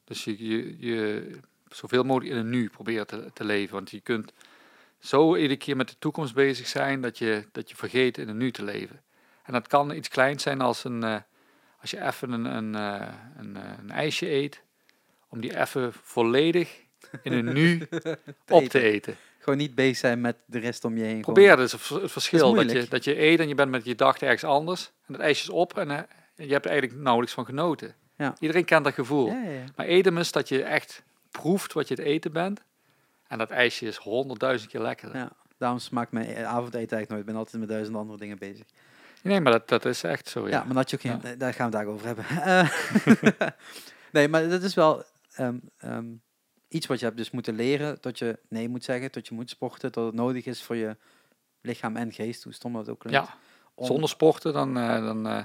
Dus 0.03 0.23
je, 0.23 0.47
je, 0.47 0.75
je 0.79 1.29
zoveel 1.69 2.03
mogelijk 2.03 2.31
in 2.31 2.38
het 2.38 2.45
nu 2.47 2.69
proberen 2.69 3.07
te, 3.07 3.29
te 3.33 3.43
leven. 3.45 3.73
Want 3.75 3.91
je 3.91 3.99
kunt 4.01 4.33
zo 4.99 5.36
iedere 5.36 5.57
keer 5.57 5.75
met 5.75 5.89
de 5.89 5.95
toekomst 5.99 6.33
bezig 6.33 6.67
zijn 6.67 7.01
dat 7.01 7.17
je, 7.17 7.45
dat 7.51 7.69
je 7.69 7.75
vergeet 7.75 8.17
in 8.17 8.27
het 8.27 8.38
nu 8.38 8.51
te 8.51 8.63
leven. 8.63 9.01
En 9.45 9.53
dat 9.53 9.67
kan 9.67 9.91
iets 9.91 10.07
kleins 10.07 10.43
zijn 10.43 10.61
als, 10.61 10.83
een, 10.83 11.03
eh, 11.03 11.15
als 11.81 11.91
je 11.91 12.01
even 12.05 12.31
een, 12.31 12.45
een, 12.45 12.75
eh, 12.75 13.07
een, 13.37 13.57
eh, 13.57 13.63
een 13.79 13.91
ijsje 13.91 14.31
eet. 14.31 14.61
Om 15.29 15.41
die 15.41 15.59
even 15.59 15.93
volledig 15.93 16.83
in 17.23 17.31
het 17.31 17.55
nu 17.55 17.87
op 18.49 18.63
te 18.63 18.81
eten. 18.81 19.15
Gewoon 19.39 19.59
niet 19.59 19.75
bezig 19.75 19.97
zijn 19.97 20.21
met 20.21 20.35
de 20.45 20.59
rest 20.59 20.85
om 20.85 20.97
je 20.97 21.03
heen. 21.03 21.21
Probeer 21.21 21.55
dus 21.55 21.71
het 21.71 21.81
vers- 21.81 22.01
het 22.01 22.11
verschil. 22.11 22.53
Dat, 22.53 22.71
je, 22.71 22.87
dat 22.89 23.03
je 23.03 23.19
eet 23.21 23.39
en 23.39 23.47
je 23.47 23.55
bent 23.55 23.71
met 23.71 23.83
je 23.83 23.89
gedachten 23.89 24.27
ergens 24.27 24.43
anders. 24.51 24.91
En 25.07 25.13
dat 25.13 25.21
ijsje 25.21 25.43
is 25.43 25.49
op 25.49 25.77
en 25.77 25.87
je 26.35 26.51
hebt 26.53 26.65
er 26.65 26.71
eigenlijk 26.71 27.01
nauwelijks 27.01 27.33
van 27.35 27.45
genoten. 27.45 27.95
Ja. 28.17 28.35
Iedereen 28.39 28.65
kent 28.65 28.83
dat 28.83 28.93
gevoel. 28.93 29.27
Ja, 29.27 29.43
ja. 29.43 29.63
Maar 29.75 29.85
eten 29.85 30.17
is 30.17 30.31
dat 30.31 30.49
je 30.49 30.63
echt 30.63 31.03
proeft 31.31 31.73
wat 31.73 31.87
je 31.87 31.93
het 31.93 32.03
eten 32.03 32.31
bent. 32.31 32.63
En 33.27 33.37
dat 33.37 33.49
ijsje 33.49 33.85
is 33.85 33.95
honderdduizend 33.95 34.71
keer 34.71 34.81
lekkerder. 34.81 35.17
Ja, 35.17 35.31
daarom 35.57 35.79
smaakt 35.79 36.11
mijn 36.11 36.27
avondeten 36.27 36.71
eigenlijk 36.71 37.09
nooit. 37.09 37.19
Ik 37.21 37.25
ben 37.25 37.35
altijd 37.35 37.59
met 37.59 37.69
duizend 37.69 37.97
andere 37.97 38.19
dingen 38.19 38.37
bezig. 38.37 38.65
Nee, 39.26 39.41
maar 39.41 39.51
dat, 39.51 39.67
dat 39.67 39.86
is 39.86 40.03
echt 40.03 40.28
zo, 40.28 40.43
Ja, 40.47 40.49
ja. 40.57 40.63
maar 40.63 40.73
dat 40.76 40.89
je 40.89 40.95
ook 40.95 41.01
geen, 41.01 41.19
Ja. 41.32 41.36
daar 41.36 41.53
gaan 41.53 41.71
we 41.71 41.78
het 41.78 41.88
over 41.88 42.05
hebben. 42.05 42.26
Eh, 42.26 43.49
nee, 44.11 44.28
maar 44.28 44.49
dat 44.49 44.61
is 44.63 44.73
wel 44.73 45.03
ehm, 45.34 45.57
ehm, 45.78 46.05
iets 46.67 46.86
wat 46.88 46.99
je 46.99 47.05
hebt 47.05 47.17
dus 47.17 47.32
moeten 47.32 47.55
leren. 47.55 47.97
Dat 48.01 48.19
je 48.19 48.39
nee 48.49 48.69
moet 48.69 48.84
zeggen, 48.84 49.11
dat 49.11 49.28
je 49.28 49.34
moet 49.36 49.49
sporten. 49.49 49.91
Dat 49.91 50.05
het 50.05 50.13
nodig 50.15 50.45
is 50.45 50.63
voor 50.63 50.76
je 50.76 50.97
lichaam 51.61 51.95
en 51.95 52.11
geest. 52.13 52.43
Hoe 52.43 52.53
stom 52.53 52.73
dat 52.73 52.89
ook 52.89 52.99
klinkt. 52.99 53.28
ja. 53.28 53.36
Om- 53.73 53.86
Zonder 53.86 54.09
sporten, 54.09 54.53
dan, 54.53 54.78
eh, 54.78 55.03
dan, 55.05 55.28
eh, 55.28 55.43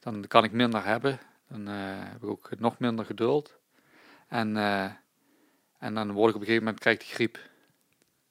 dan 0.00 0.26
kan 0.26 0.44
ik 0.44 0.52
minder 0.52 0.84
hebben. 0.84 1.18
Dan 1.48 1.66
heb 1.66 2.22
ik 2.22 2.28
ook 2.28 2.50
nog 2.58 2.78
minder 2.78 3.04
geduld. 3.04 3.58
En, 4.28 4.56
en 5.78 5.94
dan 5.94 6.12
word 6.12 6.28
ik 6.28 6.34
op 6.34 6.40
een 6.40 6.46
gegeven 6.46 6.64
moment, 6.64 6.78
krijg 6.80 6.96
ik 7.00 7.06
de 7.08 7.14
griep. 7.14 7.38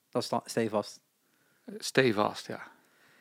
Dat 0.09 0.23
sta- 0.23 0.41
stevast. 0.45 0.99
Stevast, 1.78 2.47
ja. 2.47 2.67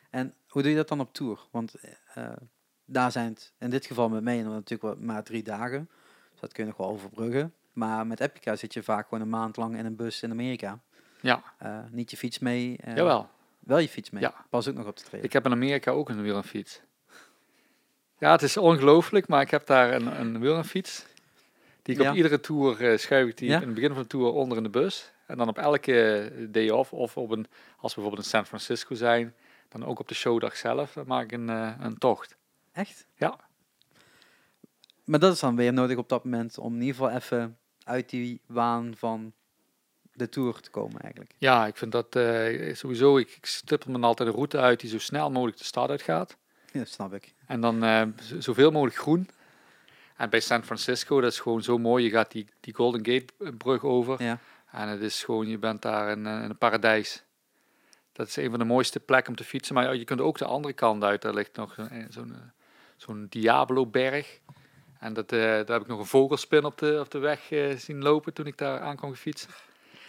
En 0.09 0.33
hoe 0.55 0.63
doe 0.63 0.71
je 0.71 0.77
dat 0.77 0.87
dan 0.87 0.99
op 0.99 1.13
tour? 1.13 1.39
Want 1.51 1.73
eh, 1.75 1.91
eh, 2.13 2.37
daar 2.85 3.11
zijn 3.11 3.29
het 3.33 3.53
in 3.59 3.69
dit 3.69 3.85
geval 3.85 4.09
met 4.09 4.23
mij 4.23 4.41
natuurlijk 4.41 4.81
wel 4.81 4.95
maar 5.05 5.23
drie 5.23 5.43
dagen. 5.43 5.89
Dus 6.31 6.39
dat 6.39 6.53
kun 6.53 6.63
je 6.63 6.69
nog 6.69 6.79
wel 6.79 6.87
overbruggen. 6.89 7.53
Maar 7.73 8.07
met 8.07 8.19
Epica 8.19 8.55
zit 8.55 8.73
je 8.73 8.83
vaak 8.83 9.07
gewoon 9.07 9.23
een 9.23 9.29
maand 9.29 9.57
lang 9.57 9.77
in 9.77 9.85
een 9.85 9.95
bus 9.95 10.21
in 10.23 10.31
Amerika. 10.31 10.79
Ja, 11.21 11.43
Eh, 11.57 11.77
niet 11.91 12.11
je 12.11 12.17
fiets 12.17 12.39
mee. 12.39 12.79
jawel. 12.85 13.29
Wel 13.59 13.77
je 13.77 13.89
fiets 13.89 14.09
mee. 14.09 14.21
Ja. 14.21 14.45
Pas 14.49 14.67
ook 14.67 14.75
nog 14.75 14.87
op 14.87 14.97
de 14.97 15.03
trail. 15.03 15.23
Ik 15.23 15.33
heb 15.33 15.45
in 15.45 15.51
Amerika 15.51 15.91
ook 15.91 16.09
een 16.09 16.21
wielrenfiets. 16.21 16.81
Ja, 18.19 18.31
het 18.31 18.41
is 18.41 18.57
ongelooflijk, 18.57 19.27
maar 19.27 19.41
ik 19.41 19.51
heb 19.51 19.65
daar 19.65 19.93
een, 19.93 20.19
een 20.19 20.39
wielrenfiets. 20.39 21.05
Die 21.81 21.95
ik 21.95 22.01
Ja. 22.01 22.09
op 22.09 22.15
iedere 22.15 22.39
tour 22.39 22.99
schuif 22.99 23.27
ik 23.29 23.37
die 23.37 23.49
Ja? 23.49 23.55
in 23.61 23.65
het 23.65 23.73
begin 23.73 23.93
van 23.93 24.01
de 24.01 24.07
tour 24.07 24.31
onder 24.31 24.57
in 24.57 24.63
de 24.63 24.69
bus. 24.69 25.11
En 25.27 25.37
dan 25.37 25.47
op 25.47 25.57
elke 25.57 26.31
day 26.49 26.69
off, 26.69 26.93
of 26.93 27.17
op 27.17 27.29
een, 27.31 27.47
als 27.77 27.95
we 27.95 28.01
bijvoorbeeld 28.01 28.23
in 28.23 28.29
San 28.29 28.45
Francisco 28.45 28.95
zijn, 28.95 29.35
dan 29.79 29.85
ook 29.85 29.99
op 29.99 30.07
de 30.07 30.15
showdag 30.15 30.57
zelf, 30.57 30.93
dan 30.93 31.07
maak 31.07 31.23
ik 31.23 31.31
een, 31.31 31.49
eh, 31.49 31.73
een 31.79 31.97
tocht. 31.97 32.37
Echt? 32.71 33.07
Ja. 33.15 33.39
Maar 35.03 35.19
dat 35.19 35.33
is 35.33 35.39
dan 35.39 35.55
weer 35.55 35.73
nodig 35.73 35.97
op 35.97 36.09
dat 36.09 36.23
moment 36.23 36.57
om 36.57 36.73
in 36.73 36.81
ieder 36.81 36.95
geval 36.95 37.09
even 37.09 37.57
uit 37.83 38.09
die 38.09 38.41
waan 38.45 38.93
van 38.97 39.33
de 40.13 40.29
tour 40.29 40.59
te 40.59 40.69
komen 40.69 41.01
eigenlijk. 41.01 41.35
Ja, 41.37 41.67
ik 41.67 41.77
vind 41.77 41.91
dat 41.91 42.15
eh, 42.15 42.75
sowieso, 42.75 43.17
ik, 43.17 43.29
ik 43.29 43.45
stippel 43.45 43.91
me 43.91 43.99
altijd 43.99 44.29
een 44.29 44.35
route 44.35 44.57
uit 44.57 44.79
die 44.79 44.89
zo 44.89 44.99
snel 44.99 45.31
mogelijk 45.31 45.57
de 45.57 45.63
stad 45.63 45.89
uitgaat. 45.89 46.37
Ja, 46.75 46.79
dat 46.79 46.89
snap 46.89 47.13
ik. 47.13 47.33
En 47.47 47.61
dan 47.61 47.83
eh, 47.83 48.01
zoveel 48.39 48.71
mogelijk 48.71 48.97
groen. 48.97 49.29
En 50.17 50.29
bij 50.29 50.39
San 50.39 50.63
Francisco, 50.63 51.21
dat 51.21 51.31
is 51.31 51.39
gewoon 51.39 51.63
zo 51.63 51.77
mooi. 51.77 52.03
Je 52.03 52.09
gaat 52.09 52.31
die, 52.31 52.47
die 52.59 52.73
Golden 52.73 53.05
Gate 53.05 53.33
eh, 53.39 53.49
brug 53.57 53.83
over. 53.83 54.23
Ja. 54.23 54.39
En 54.71 54.87
het 54.87 55.01
is 55.01 55.23
gewoon, 55.23 55.47
je 55.47 55.57
bent 55.57 55.81
daar 55.81 56.11
in, 56.11 56.25
eh, 56.25 56.33
in 56.33 56.49
een 56.49 56.57
paradijs. 56.57 57.23
Dat 58.15 58.27
is 58.27 58.35
een 58.35 58.49
van 58.49 58.59
de 58.59 58.65
mooiste 58.65 58.99
plekken 58.99 59.29
om 59.29 59.35
te 59.37 59.43
fietsen. 59.43 59.75
Maar 59.75 59.95
je 59.95 60.03
kunt 60.03 60.21
ook 60.21 60.37
de 60.37 60.45
andere 60.45 60.73
kant 60.73 61.03
uit. 61.03 61.21
Daar 61.21 61.33
ligt 61.33 61.55
nog 61.55 61.73
zo'n 61.73 61.89
eh, 61.89 62.05
zo'n, 62.09 62.31
eh, 62.33 62.37
zo'n 62.95 63.25
Diablo-berg. 63.29 64.39
En 64.99 65.13
dat, 65.13 65.31
eh, 65.31 65.39
daar 65.39 65.65
heb 65.71 65.81
ik 65.81 65.87
nog 65.87 65.99
een 65.99 66.05
vogelspin 66.05 66.65
op 66.65 66.77
de, 66.77 66.97
op 66.99 67.11
de 67.11 67.17
weg 67.19 67.41
zien 67.77 68.01
lopen 68.03 68.33
toen 68.33 68.45
ik 68.45 68.57
daar 68.57 68.79
aan 68.79 68.95
kwam 68.95 69.15
fietsen. 69.15 69.49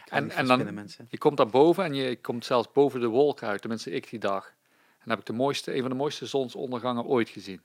En, 0.08 0.30
en 0.30 0.46
dan, 0.46 0.74
mensen. 0.74 1.06
je 1.10 1.18
komt 1.18 1.36
daar 1.36 1.48
boven 1.48 1.84
en 1.84 1.94
je 1.94 2.16
komt 2.20 2.44
zelfs 2.44 2.72
boven 2.72 3.00
de 3.00 3.06
wolken 3.06 3.48
uit. 3.48 3.60
Tenminste, 3.60 3.90
ik 3.90 4.10
die 4.10 4.18
dag. 4.18 4.44
En 4.46 5.02
dan 5.04 5.10
heb 5.10 5.18
ik 5.18 5.26
de 5.26 5.32
mooiste, 5.32 5.74
een 5.74 5.80
van 5.80 5.90
de 5.90 5.96
mooiste 5.96 6.26
zonsondergangen 6.26 7.04
ooit 7.04 7.28
gezien. 7.28 7.60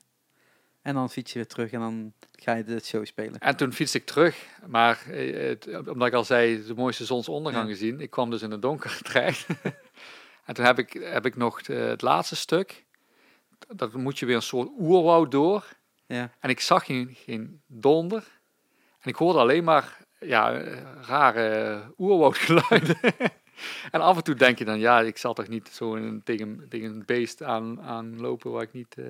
En 0.81 0.93
dan 0.93 1.09
fiets 1.09 1.33
je 1.33 1.39
weer 1.39 1.47
terug 1.47 1.71
en 1.71 1.79
dan 1.79 2.13
ga 2.31 2.53
je 2.53 2.63
de 2.63 2.79
show 2.79 3.05
spelen. 3.05 3.39
En 3.39 3.55
toen 3.55 3.73
fietste 3.73 3.97
ik 3.97 4.05
terug, 4.05 4.45
maar 4.67 5.03
eh, 5.09 5.47
het, 5.47 5.87
omdat 5.87 6.07
ik 6.07 6.13
al 6.13 6.23
zei, 6.23 6.65
de 6.65 6.73
mooiste 6.73 7.05
zonsondergang 7.05 7.65
Ja. 7.67 7.71
gezien. 7.71 7.99
Ik 7.99 8.09
kwam 8.09 8.29
dus 8.29 8.41
in 8.41 8.51
het 8.51 8.61
donker 8.61 8.99
terecht. 9.03 9.45
En 10.51 10.57
toen 10.57 10.65
heb 10.65 10.79
ik, 10.79 10.93
heb 10.93 11.25
ik 11.25 11.35
nog 11.35 11.61
de- 11.61 11.73
het 11.73 12.01
laatste 12.01 12.35
stuk. 12.35 12.85
Dat 13.67 13.93
moet 13.93 14.19
je 14.19 14.25
weer 14.25 14.35
een 14.35 14.41
soort 14.41 14.69
oerwoud 14.79 15.31
door. 15.31 15.65
Ja. 16.05 16.31
En 16.39 16.49
ik 16.49 16.59
zag 16.59 16.85
geen, 16.85 17.15
geen 17.15 17.61
donder. 17.67 18.23
En 18.99 19.09
ik 19.09 19.15
hoorde 19.15 19.39
alleen 19.39 19.63
maar 19.63 19.97
ja, 20.19 20.61
rare 21.01 21.81
oerwoudgeluiden. 21.97 22.97
en 23.91 24.01
af 24.01 24.17
en 24.17 24.23
toe 24.23 24.35
denk 24.35 24.57
je 24.57 24.65
dan, 24.65 24.79
ja, 24.79 24.99
ik 25.01 25.17
zal 25.17 25.33
toch 25.33 25.47
niet 25.47 25.67
zo 25.69 25.95
een, 25.95 26.21
tegen, 26.23 26.65
tegen 26.69 26.89
een 26.89 27.03
beest 27.05 27.43
aan, 27.43 27.81
aanlopen 27.81 28.51
waar 28.51 28.61
ik 28.63 28.73
niet, 28.73 28.95
eh, 28.97 29.05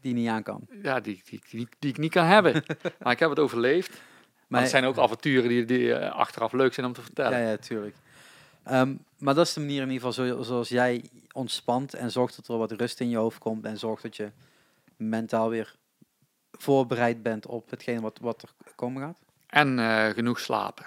Die 0.00 0.14
niet 0.14 0.28
aan 0.28 0.42
kan. 0.42 0.66
ja, 0.82 1.00
die, 1.00 1.22
die, 1.24 1.40
die, 1.50 1.68
die 1.78 1.90
ik 1.90 1.98
niet 1.98 2.12
kan 2.12 2.24
hebben. 2.24 2.52
maar 3.02 3.12
ik 3.12 3.18
heb 3.18 3.30
het 3.30 3.38
overleefd. 3.38 3.90
Maar 3.90 4.00
Maar 4.48 4.60
het 4.60 4.70
zijn 4.70 4.84
ook 4.84 4.98
avonturen 4.98 5.48
die, 5.48 5.64
die 5.64 5.94
eh, 5.94 6.12
achteraf 6.12 6.52
leuk 6.52 6.74
zijn 6.74 6.86
om 6.86 6.92
te 6.92 7.02
vertellen. 7.02 7.38
Ja, 7.40 7.48
ja, 7.50 7.56
tuurlijk. 7.56 7.94
Ehm, 8.62 8.94
maar 9.18 9.34
dat 9.34 9.46
is 9.46 9.52
de 9.52 9.60
manier 9.60 9.82
in 9.82 9.90
ieder 9.90 10.08
geval 10.08 10.26
zo, 10.26 10.42
zoals 10.42 10.68
jij 10.68 11.10
ontspant 11.32 11.94
en 11.94 12.10
zorgt 12.10 12.36
dat 12.36 12.48
er 12.48 12.58
wat 12.58 12.72
rust 12.72 13.00
in 13.00 13.08
je 13.08 13.16
hoofd 13.16 13.38
komt 13.38 13.64
en 13.64 13.78
zorgt 13.78 14.02
dat 14.02 14.16
je 14.16 14.30
mentaal 14.96 15.48
weer 15.48 15.74
voorbereid 16.52 17.22
bent 17.22 17.46
op 17.46 17.70
hetgeen 17.70 18.00
wat, 18.00 18.18
wat 18.20 18.42
er 18.42 18.72
komen 18.74 19.02
gaat. 19.02 19.18
En 19.46 19.78
eh, 19.78 20.08
genoeg 20.08 20.40
slapen. 20.40 20.86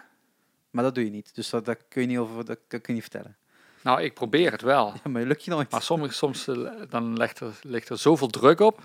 Maar 0.69 0.83
dat 0.83 0.95
doe 0.95 1.03
je 1.03 1.09
niet. 1.09 1.35
Dus 1.35 1.49
dat, 1.49 1.65
dat 1.65 1.77
kun 1.87 2.01
je 2.01 2.07
niet 2.07 2.17
over, 2.17 2.45
dat 2.45 2.59
kun 2.67 2.81
je 2.85 2.93
niet 2.93 3.01
vertellen. 3.01 3.35
Nou, 3.81 4.01
ik 4.01 4.13
probeer 4.13 4.51
het 4.51 4.61
wel. 4.61 4.93
Ja, 5.03 5.09
maar 5.09 5.21
je 5.21 5.27
lukt 5.27 5.43
je 5.43 5.51
nooit. 5.51 5.71
Maar 5.71 5.81
soms, 5.81 6.17
soms 6.17 6.47
eh, 6.47 6.71
dan 6.89 7.17
ligt 7.17 7.39
er, 7.39 7.59
ligt 7.61 7.89
er 7.89 7.97
zoveel 7.97 8.27
druk 8.27 8.59
op. 8.59 8.79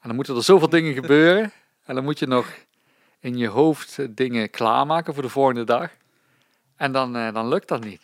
En 0.00 0.08
dan 0.08 0.14
moeten 0.14 0.36
er 0.36 0.42
zoveel 0.42 0.68
dingen 0.68 0.94
gebeuren. 0.94 1.52
En 1.84 1.94
dan 1.94 2.04
moet 2.04 2.18
je 2.18 2.26
nog 2.26 2.54
in 3.20 3.36
je 3.36 3.48
hoofd 3.48 3.98
eh, 3.98 4.06
dingen 4.10 4.50
klaarmaken 4.50 5.14
voor 5.14 5.22
de 5.22 5.28
volgende 5.28 5.64
dag. 5.64 5.90
En 6.82 6.92
dan, 6.92 7.16
eh, 7.16 7.32
dan 7.32 7.48
lukt 7.48 7.68
dat 7.68 7.84
niet. 7.84 8.02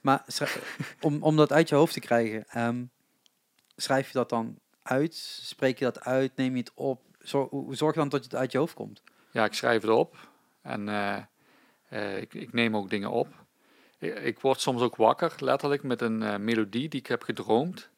Maar 0.00 0.24
om, 1.00 1.22
om 1.22 1.36
dat 1.36 1.52
uit 1.52 1.68
je 1.68 1.74
hoofd 1.74 1.92
te 1.92 2.00
krijgen, 2.00 2.44
ehm, 2.48 2.84
schrijf 3.76 4.06
je 4.06 4.12
dat 4.12 4.28
dan 4.28 4.58
uit? 4.82 5.14
Spreek 5.42 5.78
je 5.78 5.84
dat 5.84 6.04
uit? 6.04 6.36
Neem 6.36 6.52
je 6.52 6.58
het 6.58 6.72
op? 6.74 7.02
Zorg, 7.18 7.50
hoe 7.50 7.74
zorg 7.74 7.94
je 7.94 8.00
dan 8.00 8.08
dat 8.08 8.24
het 8.24 8.34
uit 8.34 8.52
je 8.52 8.58
hoofd 8.58 8.74
komt? 8.74 9.02
Ja, 9.30 9.44
ik 9.44 9.52
schrijf 9.52 9.82
het 9.82 9.90
op. 9.90 10.16
En 10.62 10.88
eh, 10.88 11.16
eh, 11.88 12.20
ik, 12.20 12.34
ik 12.34 12.52
neem 12.52 12.76
ook 12.76 12.90
dingen 12.90 13.10
op. 13.10 13.28
Ik, 13.98 14.18
ik 14.18 14.40
word 14.40 14.60
soms 14.60 14.82
ook 14.82 14.96
wakker, 14.96 15.34
letterlijk, 15.38 15.82
met 15.82 16.00
een 16.00 16.44
melodie 16.44 16.88
die 16.88 17.00
ik 17.00 17.06
heb 17.06 17.22
gedroomd. 17.22 17.90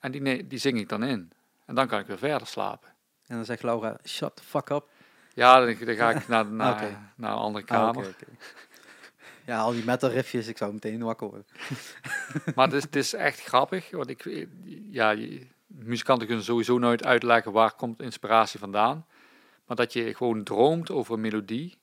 En 0.00 0.12
die, 0.12 0.46
die 0.46 0.58
zing 0.58 0.78
ik 0.78 0.88
dan 0.88 1.02
in. 1.02 1.32
En 1.66 1.74
dan 1.74 1.86
kan 1.86 2.00
ik 2.00 2.06
weer 2.06 2.18
verder 2.18 2.46
slapen. 2.46 2.88
En 3.26 3.36
dan 3.36 3.44
zegt 3.44 3.62
Laura, 3.62 3.98
shut 4.04 4.36
the 4.36 4.42
fuck 4.42 4.70
up. 4.70 4.88
Ja, 5.34 5.64
dan, 5.64 5.76
dan 5.84 5.94
ga 5.94 6.10
ik 6.10 6.28
naar, 6.34 6.46
naar, 6.46 7.12
naar 7.16 7.32
een 7.32 7.38
andere 7.38 7.64
Ah, 7.66 7.70
kamer. 7.70 8.14
Ja, 9.46 9.60
al 9.60 9.72
die 9.72 9.84
metal 9.84 10.10
riffjes, 10.10 10.46
ik 10.46 10.56
zou 10.56 10.72
meteen 10.72 11.02
wakker 11.02 11.28
worden. 11.28 11.46
Maar 12.54 12.66
het 12.66 12.74
is, 12.74 12.82
het 12.82 12.96
is 12.96 13.12
echt 13.12 13.40
grappig, 13.40 13.90
want 13.90 14.08
ik, 14.08 14.48
ja, 14.90 15.16
muzikanten 15.66 16.26
kunnen 16.26 16.44
sowieso 16.44 16.78
nooit 16.78 17.04
uitleggen 17.04 17.52
waar 17.52 17.74
komt 17.74 18.02
inspiratie 18.02 18.58
vandaan. 18.58 19.06
Maar 19.66 19.76
dat 19.76 19.92
je 19.92 20.14
gewoon 20.14 20.44
droomt 20.44 20.90
over 20.90 21.14
een 21.14 21.20
melodie 21.20 21.78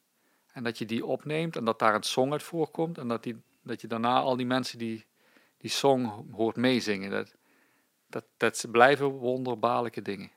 en 0.53 0.64
dat 0.64 0.78
je 0.78 0.86
die 0.86 1.05
opneemt 1.05 1.55
en 1.55 1.66
dat 1.66 1.80
daar 1.80 1.95
een 1.95 2.03
song 2.03 2.32
uit 2.32 2.43
voorkomt 2.43 2.97
en 2.97 3.07
dat, 3.07 3.24
die, 3.24 3.41
dat 3.64 3.82
je 3.82 3.88
daarna 3.88 4.20
al 4.20 4.36
die 4.36 4.45
mensen 4.45 4.78
die 4.78 5.07
die 5.60 5.70
song 5.70 6.32
hoort 6.32 6.55
meezingen. 6.55 7.10
Dat, 7.10 7.36
dat, 8.07 8.26
dat 8.38 8.66
blijven 8.72 9.07
wonderbaarlijke 9.07 10.01
dingen. 10.01 10.32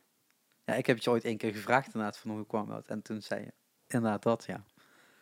Ja, 0.64 0.74
ik 0.74 0.86
heb 0.86 0.96
het 0.96 1.04
je 1.04 1.10
ooit 1.10 1.24
één 1.24 1.36
keer 1.36 1.52
gevraagd 1.52 1.86
inderdaad 1.86 2.18
van 2.18 2.30
hoe 2.30 2.46
kwam 2.46 2.68
dat? 2.68 2.86
En 2.86 3.02
toen 3.02 3.22
zei 3.22 3.40
je 3.40 3.52
inderdaad 3.86 4.22
dat, 4.22 4.44
ja. 4.46 4.64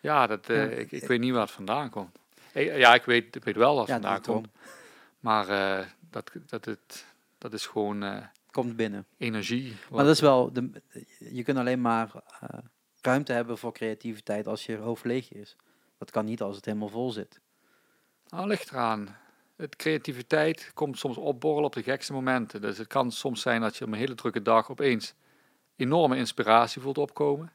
Ja, 0.00 0.26
dat, 0.26 0.48
eh, 0.48 0.78
ik, 0.78 0.92
ik 0.92 1.04
weet 1.06 1.20
niet 1.20 1.32
waar 1.32 1.40
het 1.42 1.50
vandaan 1.50 1.90
komt. 1.90 2.18
Ik- 2.52 2.76
ja, 2.76 2.94
ik 2.94 3.04
weet, 3.04 3.36
ik 3.36 3.44
weet 3.44 3.56
wel 3.56 3.70
waar 3.74 3.82
het 3.84 3.92
vandaan 3.92 4.20
komt, 4.34 4.48
maar 5.20 5.48
eh, 5.48 5.86
dat, 6.10 6.30
dat, 6.46 6.64
het, 6.64 7.06
dat 7.38 7.52
is 7.52 7.66
gewoon 7.66 8.02
eh, 8.02 8.24
Komt 8.50 8.76
binnen. 8.76 9.06
energie. 9.18 9.76
Maar 9.90 10.04
dat 10.04 10.14
is 10.14 10.20
wel, 10.20 10.52
de, 10.52 10.70
je 11.18 11.42
kunt 11.42 11.58
alleen 11.58 11.80
maar 11.80 12.10
ruimte 13.00 13.32
hebben 13.32 13.58
voor 13.58 13.72
creativiteit 13.72 14.46
als 14.46 14.66
je 14.66 14.76
hoofd 14.76 15.04
leeg 15.04 15.32
is. 15.32 15.56
Dat 15.98 16.10
kan 16.10 16.24
niet 16.24 16.42
als 16.42 16.56
het 16.56 16.64
helemaal 16.64 16.88
vol 16.88 17.10
zit. 17.10 17.40
Nou, 18.28 18.46
ligt 18.48 18.70
eraan. 18.70 19.16
Het 19.56 19.76
creativiteit 19.76 20.70
komt 20.74 20.98
soms 20.98 21.16
opborrelen 21.16 21.64
op 21.66 21.72
de 21.74 21.82
gekste 21.82 22.12
momenten. 22.12 22.60
Dus 22.60 22.78
het 22.78 22.86
kan 22.86 23.12
soms 23.12 23.40
zijn 23.40 23.60
dat 23.60 23.76
je 23.76 23.84
op 23.84 23.90
een 23.92 23.98
hele 23.98 24.14
drukke 24.14 24.42
dag 24.42 24.70
opeens 24.70 25.14
enorme 25.76 26.16
inspiratie 26.16 26.82
voelt 26.82 26.98
opkomen. 26.98 27.52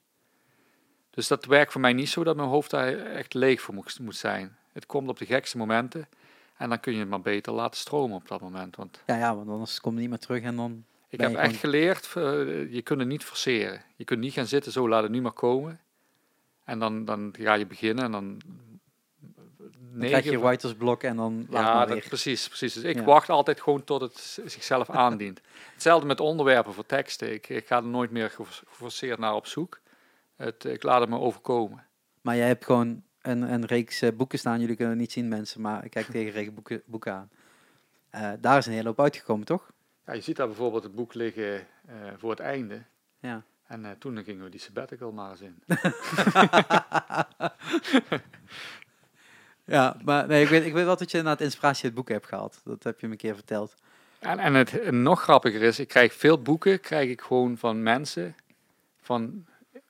Dus 1.15 1.27
dat 1.27 1.45
werkt 1.45 1.71
voor 1.71 1.81
mij 1.81 1.93
niet 1.93 2.09
zo 2.09 2.23
dat 2.23 2.35
mijn 2.35 2.49
hoofd 2.49 2.69
daar 2.71 2.97
echt 2.97 3.33
leeg 3.33 3.61
voor 3.61 3.73
moet, 3.73 3.97
zijn. 4.09 4.57
Het 4.71 4.85
komt 4.85 5.09
op 5.09 5.17
de 5.17 5.25
gekste 5.25 5.57
momenten 5.57 6.07
en 6.57 6.69
dan 6.69 6.79
kun 6.79 6.93
je 6.93 6.99
het 6.99 7.09
maar 7.09 7.21
beter 7.21 7.53
laten 7.53 7.79
stromen 7.79 8.15
op 8.17 8.27
dat 8.27 8.41
moment. 8.41 8.75
Want 8.75 9.01
Ja, 9.05 9.15
ja, 9.17 9.35
want 9.35 9.49
anders 9.49 9.81
komt 9.81 9.93
het 9.93 10.01
niet 10.01 10.09
meer 10.09 10.19
terug 10.19 10.43
en 10.43 10.55
dan... 10.55 10.85
ik 11.09 11.19
heb 11.19 11.35
echt 11.35 11.55
geleerd, 11.55 12.05
eh, 12.15 12.23
je 12.73 12.81
kunt 12.83 12.99
het 12.99 13.07
niet 13.09 13.23
forceren. 13.23 13.81
Je 13.95 14.03
kunt 14.03 14.19
niet 14.19 14.33
gaan 14.33 14.45
zitten, 14.47 14.71
zo 14.71 14.89
laat 14.89 15.03
het 15.03 15.11
nu 15.11 15.21
maar 15.21 15.31
komen. 15.31 15.79
En 16.63 16.79
dan, 16.79 17.05
dan 17.05 17.33
ga 17.39 17.53
je 17.53 17.65
beginnen 17.65 18.03
en 18.03 18.11
dan... 18.11 18.41
Dan 19.97 20.07
krijg 20.07 20.23
je 20.23 20.39
writer's 20.39 20.73
block 20.75 21.03
en 21.03 21.15
dan 21.15 21.47
laat 21.49 21.89
Ja, 21.89 21.95
dat, 21.95 22.07
precies, 22.07 22.47
precies. 22.47 22.73
Dus 22.73 22.83
ik 22.83 22.95
Ja. 22.95 23.03
wacht 23.03 23.29
altijd 23.29 23.61
gewoon 23.61 23.83
tot 23.83 24.01
het 24.01 24.39
zichzelf 24.45 24.89
aandient. 25.05 25.41
Hetzelfde 25.73 26.07
met 26.07 26.19
onderwerpen 26.19 26.73
voor 26.73 26.85
teksten. 26.85 27.33
Ik, 27.33 27.49
ik 27.49 27.67
ga 27.67 27.75
er 27.77 27.83
nooit 27.87 28.11
meer 28.11 28.29
gefor- 28.29 28.61
geforceerd 28.67 29.19
naar 29.19 29.33
op 29.35 29.47
zoek. 29.47 29.79
Het, 30.35 30.65
ik 30.65 30.83
laat 30.83 30.99
het 30.99 31.09
me 31.09 31.19
overkomen. 31.19 31.85
Maar 32.21 32.35
jij 32.35 32.47
hebt 32.47 32.65
gewoon 32.65 33.03
een, 33.21 33.41
een 33.41 33.65
reeks 33.65 34.01
eh, 34.01 34.11
boeken 34.15 34.39
staan. 34.39 34.59
Jullie 34.59 34.75
kunnen 34.75 34.93
het 34.93 35.01
niet 35.01 35.11
zien, 35.11 35.27
mensen, 35.27 35.61
maar 35.61 35.85
ik 35.85 35.91
kijk 35.91 36.05
tegen 36.05 36.27
een 36.27 36.33
reeks 36.33 36.53
boeken, 36.53 36.81
boeken 36.85 37.13
aan. 37.13 37.29
Eh, 38.09 38.31
daar 38.39 38.57
is 38.57 38.65
een 38.65 38.73
hele 38.73 38.87
hoop 38.87 39.01
uitgekomen, 39.01 39.45
toch? 39.45 39.71
Ja, 40.05 40.13
je 40.13 40.21
ziet 40.21 40.35
daar 40.35 40.47
bijvoorbeeld 40.47 40.83
het 40.83 40.95
boek 40.95 41.13
liggen 41.13 41.67
eh, 41.85 41.95
voor 42.17 42.29
het 42.29 42.39
einde. 42.39 42.83
Ja. 43.19 43.43
En 43.67 43.85
eh, 43.85 43.91
toen 43.99 44.23
gingen 44.23 44.43
we 44.43 44.49
die 44.49 44.59
sabbatical 44.59 45.11
maar 45.11 45.31
eens 45.31 45.41
in. 45.41 45.63
Ja, 49.67 49.97
maar 50.03 50.27
nee, 50.27 50.43
ik, 50.43 50.49
weet, 50.49 50.65
ik 50.65 50.73
weet 50.73 50.85
wel 50.85 50.97
dat 50.97 51.11
je 51.11 51.17
inderdaad 51.17 51.41
inspiratie 51.41 51.85
uit 51.85 51.93
boeken 51.93 52.13
hebt 52.13 52.27
gehaald. 52.27 52.61
Dat 52.63 52.83
heb 52.83 52.99
je 52.99 53.05
me 53.05 53.11
een 53.11 53.19
keer 53.19 53.35
verteld. 53.35 53.75
En, 54.19 54.39
en 54.39 54.53
het 54.53 54.79
en 54.79 55.01
nog 55.01 55.21
grappiger 55.21 55.61
is, 55.61 55.79
ik 55.79 55.87
krijg 55.87 56.13
veel 56.13 56.41
boeken, 56.41 56.79
krijg 56.79 57.09
ik 57.09 57.21
gewoon 57.21 57.57
van 57.57 57.83
mensen 57.83 58.35
van, 59.01 59.45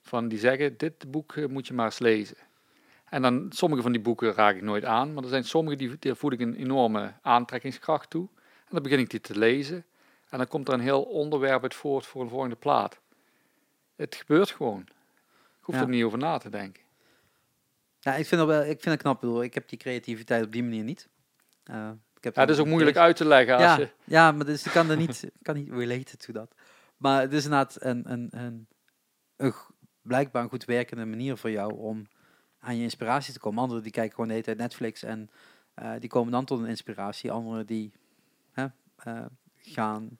van 0.08 0.28
die 0.28 0.40
zeggen, 0.40 0.78
dit 0.78 1.12
boek 1.12 1.36
eh, 1.36 1.46
moet 1.48 1.68
je 1.68 1.74
maar 1.74 1.86
eens 1.86 2.00
lezen. 2.00 2.38
En 3.10 3.22
dan, 3.22 3.46
sommige 3.50 3.82
van 3.82 3.92
die 3.92 4.02
boeken 4.02 4.34
raak 4.34 4.56
ik 4.56 4.62
nooit 4.62 4.86
aan, 4.86 5.14
maar 5.14 5.24
er 5.24 5.30
zijn 5.30 5.44
sommige 5.44 5.76
die, 5.78 5.96
die 6.00 6.14
voel 6.16 6.32
ik 6.32 6.40
een 6.40 6.56
enorme 6.56 7.14
aantrekkingskracht 7.22 8.10
toe. 8.10 8.28
En 8.36 8.72
dan 8.72 8.84
begin 8.84 9.00
ik 9.00 9.10
die 9.10 9.22
te 9.22 9.38
lezen 9.38 9.86
en 10.30 10.38
dan 10.38 10.48
komt 10.48 10.68
er 10.68 10.74
een 10.74 10.80
heel 10.80 11.02
onderwerp 11.04 11.64
uit 11.64 11.74
voort 11.74 12.06
voor 12.06 12.22
een 12.22 12.30
volgende 12.30 12.56
plaat. 12.56 13.00
Het 13.96 14.16
gebeurt 14.16 14.50
gewoon. 14.52 14.82
Ik 15.60 15.62
hoef 15.62 15.76
Ja. 15.76 15.82
er 15.82 15.88
niet 15.88 16.04
over 16.04 16.18
na 16.18 16.38
te 16.38 16.50
denken. 16.50 16.84
Ja, 18.00 18.16
ik 18.16 18.26
vind, 18.26 18.42
dat 18.42 18.50
wel, 18.50 18.62
ik 18.62 18.68
vind 18.82 18.86
het 18.86 19.02
knap. 19.02 19.14
Ik 19.16 19.20
bedoel, 19.22 19.44
ik 19.44 19.54
heb 19.54 19.70
die 19.70 19.80
creativiteit 19.80 20.46
op 20.46 20.52
die 20.52 20.64
manier 20.64 20.84
niet. 20.84 21.08
Eh, 21.64 21.90
ik 22.18 22.24
heb 22.24 22.36
Ja, 22.36 22.42
het 22.42 22.50
is 22.50 22.60
ook 22.60 22.66
moeilijk 22.68 22.98
uit. 22.98 23.16
te 23.16 23.26
leggen 23.26 23.54
als 23.56 23.64
Ja, 23.64 23.78
je... 23.78 23.90
ja, 24.04 24.32
maar 24.32 24.46
dus 24.46 24.66
ik 24.66 24.72
kan 24.72 24.90
er 24.90 24.98
niet, 24.98 25.30
kan 25.42 25.56
niet 25.56 25.70
relaten 25.72 26.18
to 26.18 26.34
dat. 26.34 26.56
Maar 26.98 27.22
het 27.22 27.34
is 27.34 27.44
inderdaad 27.44 27.78
een, 27.80 28.12
een, 28.12 28.28
een, 28.32 28.68
een 29.36 29.54
blijkbaar 30.06 30.44
een 30.44 30.50
goed 30.50 30.66
werkende 30.66 31.06
manier 31.06 31.38
voor 31.38 31.52
jou 31.52 31.74
om 31.78 32.08
aan 32.60 32.76
je 32.78 32.84
inspiratie 32.84 33.34
te 33.34 33.40
komen. 33.40 33.62
Anderen 33.64 33.84
die 33.84 33.92
kijken 33.92 34.12
gewoon 34.12 34.28
de 34.28 34.34
hele 34.34 34.46
tijd 34.46 34.58
Netflix 34.58 35.04
en 35.04 35.30
eh, 35.74 35.92
die 36.00 36.10
komen 36.10 36.32
dan 36.32 36.46
tot 36.46 36.60
een 36.60 36.66
inspiratie. 36.68 37.32
Anderen 37.32 37.66
die 37.66 37.92
hè, 38.52 38.66
eh, 38.98 39.26
gaan 39.56 40.18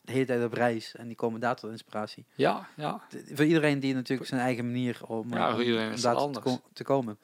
de 0.00 0.12
hele 0.12 0.24
tijd 0.24 0.44
op 0.44 0.52
reis 0.52 0.94
en 0.94 1.06
die 1.06 1.16
komen 1.16 1.40
daar 1.40 1.56
tot 1.56 1.70
inspiratie. 1.70 2.26
Ja, 2.34 2.68
ja. 2.76 3.02
Voor 3.32 3.44
iedereen 3.44 3.80
die 3.80 3.94
natuurlijk 3.94 4.28
zijn 4.28 4.40
eigen 4.40 4.64
manier 4.66 5.00
om, 5.06 5.32
Ja, 5.34 5.48
eh, 5.48 5.54
voor 5.54 5.64
iedereen 5.64 5.86
om 5.88 5.92
is 5.94 6.02
daar 6.02 6.14
te, 6.14 6.20
anders. 6.20 6.44
ko- 6.44 6.62
te 6.72 6.84
komen. 6.84 7.18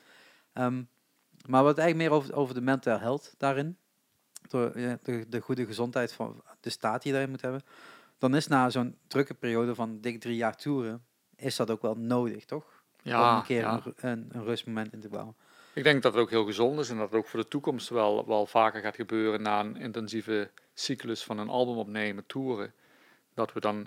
Ehm, 0.53 0.83
maar 1.47 1.63
wat 1.63 1.79
eigenlijk 1.79 2.11
meer 2.11 2.19
over, 2.19 2.35
over 2.35 2.55
de 2.55 2.61
mental 2.61 2.99
health 2.99 3.35
daarin, 3.37 3.77
door, 4.49 4.81
ja, 4.81 4.99
de, 5.03 5.27
de 5.29 5.41
goede 5.41 5.67
gezondheid 5.67 6.13
van 6.13 6.43
de 6.61 6.71
staat 6.71 7.03
die 7.03 7.07
je 7.07 7.13
daarin 7.13 7.31
moet 7.31 7.43
hebben, 7.43 7.63
dan 8.19 8.35
is 8.35 8.47
na 8.47 8.71
zo'n 8.71 8.97
drukke 9.07 9.35
periode 9.35 9.75
van 9.75 10.01
dik 10.01 10.21
drie 10.21 10.37
jaar 10.37 10.57
toeren, 10.57 11.05
is 11.37 11.57
dat 11.57 11.71
ook 11.71 11.83
wel 11.83 11.95
nodig, 11.95 12.45
toch? 12.45 12.65
om 13.05 13.11
Ja, 13.11 13.37
een 13.37 13.43
keer 13.43 13.61
ja. 13.61 13.83
een, 13.97 14.29
een, 14.33 14.45
rustmoment 14.45 14.93
in 14.93 15.01
te 15.01 15.09
bouwen. 15.09 15.35
Ik 15.73 15.85
denk 15.85 16.03
dat 16.03 16.13
het 16.13 16.23
ook 16.23 16.31
heel 16.31 16.45
gezond 16.45 16.79
is 16.81 16.91
en 16.91 16.97
dat 16.97 17.11
het 17.11 17.19
ook 17.19 17.27
voor 17.27 17.41
de 17.41 17.49
toekomst 17.49 17.89
wel, 17.89 18.27
wel 18.27 18.47
vaker 18.47 18.81
gaat 18.81 18.95
gebeuren 18.95 19.43
na 19.43 19.61
een 19.61 19.77
intensieve 19.77 20.51
cyclus 20.75 21.25
van 21.25 21.39
een 21.39 21.49
album 21.49 21.77
opnemen, 21.77 22.27
toeren. 22.27 22.73
Dat 23.35 23.53
we 23.53 23.61
dan 23.61 23.87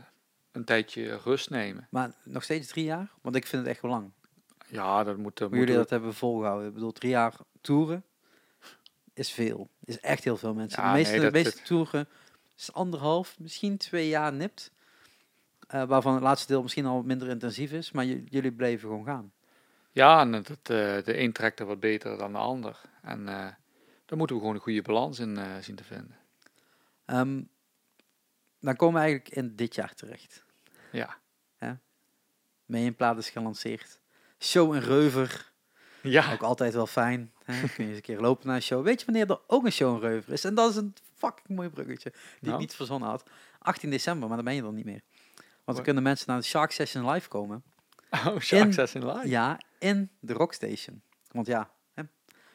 een 0.51 0.63
tijdje 0.63 1.19
rust 1.23 1.49
nemen. 1.49 1.87
Maar 1.89 2.11
nog 2.23 2.43
steeds 2.43 2.67
drie 2.67 2.85
jaar? 2.85 3.11
Want 3.21 3.35
ik 3.35 3.45
vind 3.45 3.61
het 3.61 3.71
echt 3.71 3.81
wel 3.81 3.91
lang. 3.91 4.11
Ja, 4.67 5.03
dat 5.03 5.17
moet. 5.17 5.39
Moet 5.39 5.51
jullie 5.51 5.75
dat 5.75 5.89
hebben 5.89 6.13
volgehouden. 6.13 6.67
Ik 6.67 6.73
bedoel, 6.73 6.91
drie 6.91 7.11
jaar 7.11 7.33
toeren 7.61 8.03
is 9.13 9.31
veel. 9.31 9.69
Is 9.83 9.99
echt 9.99 10.23
heel 10.23 10.37
veel 10.37 10.53
mensen. 10.53 10.83
Ja, 10.83 10.91
de 10.91 10.97
meeste, 10.97 11.17
nee, 11.17 11.25
de 11.25 11.31
meeste 11.31 11.61
toeren 11.61 12.07
is 12.57 12.73
anderhalf, 12.73 13.39
misschien 13.39 13.77
twee 13.77 14.07
jaar 14.07 14.33
nipt. 14.33 14.71
Eh, 15.69 15.83
waarvan 15.83 16.13
het 16.13 16.23
laatste 16.23 16.47
deel 16.47 16.61
misschien 16.61 16.85
al 16.85 17.01
minder 17.03 17.27
intensief 17.29 17.71
is. 17.71 17.91
Maar 17.91 18.05
jullie 18.05 18.51
bleven 18.51 18.89
gewoon 18.89 19.05
gaan. 19.05 19.33
Ja, 19.91 20.19
en 20.21 20.33
het, 20.33 20.47
het, 20.47 20.69
eh, 20.69 21.03
de 21.03 21.19
een 21.19 21.31
trekt 21.31 21.59
er 21.59 21.65
wat 21.65 21.79
beter 21.79 22.17
dan 22.17 22.31
de 22.31 22.37
ander. 22.37 22.81
En 23.01 23.27
eh, 23.27 23.47
Daar 24.05 24.17
moeten 24.17 24.35
we 24.35 24.41
gewoon 24.41 24.55
een 24.55 24.61
goede 24.61 24.81
balans 24.81 25.19
in 25.19 25.39
zien 25.61 25.75
te 25.75 25.83
vinden. 25.83 26.17
Ehm, 27.05 27.41
dan 28.59 28.75
komen 28.75 29.01
we 29.01 29.07
eigenlijk 29.07 29.35
in 29.35 29.55
dit 29.55 29.75
jaar 29.75 29.93
terecht. 29.93 30.43
Ja. 30.91 31.17
Mee 32.65 32.85
in 32.85 32.95
plaat 32.95 33.17
is 33.17 33.29
gelanceerd. 33.29 33.99
Show 34.39 34.73
een 34.73 34.81
reuver. 34.81 35.51
Ja. 36.01 36.33
Ook 36.33 36.41
altijd 36.41 36.73
wel 36.73 36.87
fijn. 36.87 37.33
Hè? 37.43 37.61
Kun 37.75 37.83
je 37.83 37.89
eens 37.89 37.95
een 37.95 38.01
keer 38.01 38.19
lopen 38.19 38.47
naar 38.47 38.55
een 38.55 38.61
show. 38.61 38.83
Weet 38.83 38.99
je 38.99 39.05
wanneer 39.05 39.29
er 39.29 39.39
ook 39.47 39.65
een 39.65 39.71
show 39.71 39.93
een 39.93 39.99
reuver 39.99 40.33
is? 40.33 40.43
En 40.43 40.55
dat 40.55 40.69
is 40.69 40.75
een 40.75 40.93
fucking 41.15 41.57
mooi 41.57 41.69
bruggetje. 41.69 42.09
Die 42.11 42.21
Nou. 42.39 42.53
ik 42.53 42.59
niet 42.59 42.75
verzonnen 42.75 43.09
had. 43.09 43.23
18 43.59 43.89
december, 43.89 44.27
maar 44.27 44.37
dan 44.37 44.45
ben 44.45 44.55
je 44.55 44.63
er 44.63 44.73
niet 44.73 44.85
meer. 44.85 45.01
Want 45.69 45.75
dan 45.75 45.85
kunnen 45.85 46.03
mensen 46.03 46.25
naar 46.31 46.39
de 46.39 46.45
Shark 46.45 46.71
Session 46.71 47.09
live 47.11 47.27
komen. 47.29 47.63
Oh, 48.27 48.39
Shark 48.39 48.73
Session 48.73 49.05
Live. 49.13 49.27
Ja, 49.29 49.59
in 49.79 50.09
de 50.19 50.33
Rockstation. 50.33 51.01
Want 51.31 51.47
ja, 51.47 51.69
hè, 51.93 52.01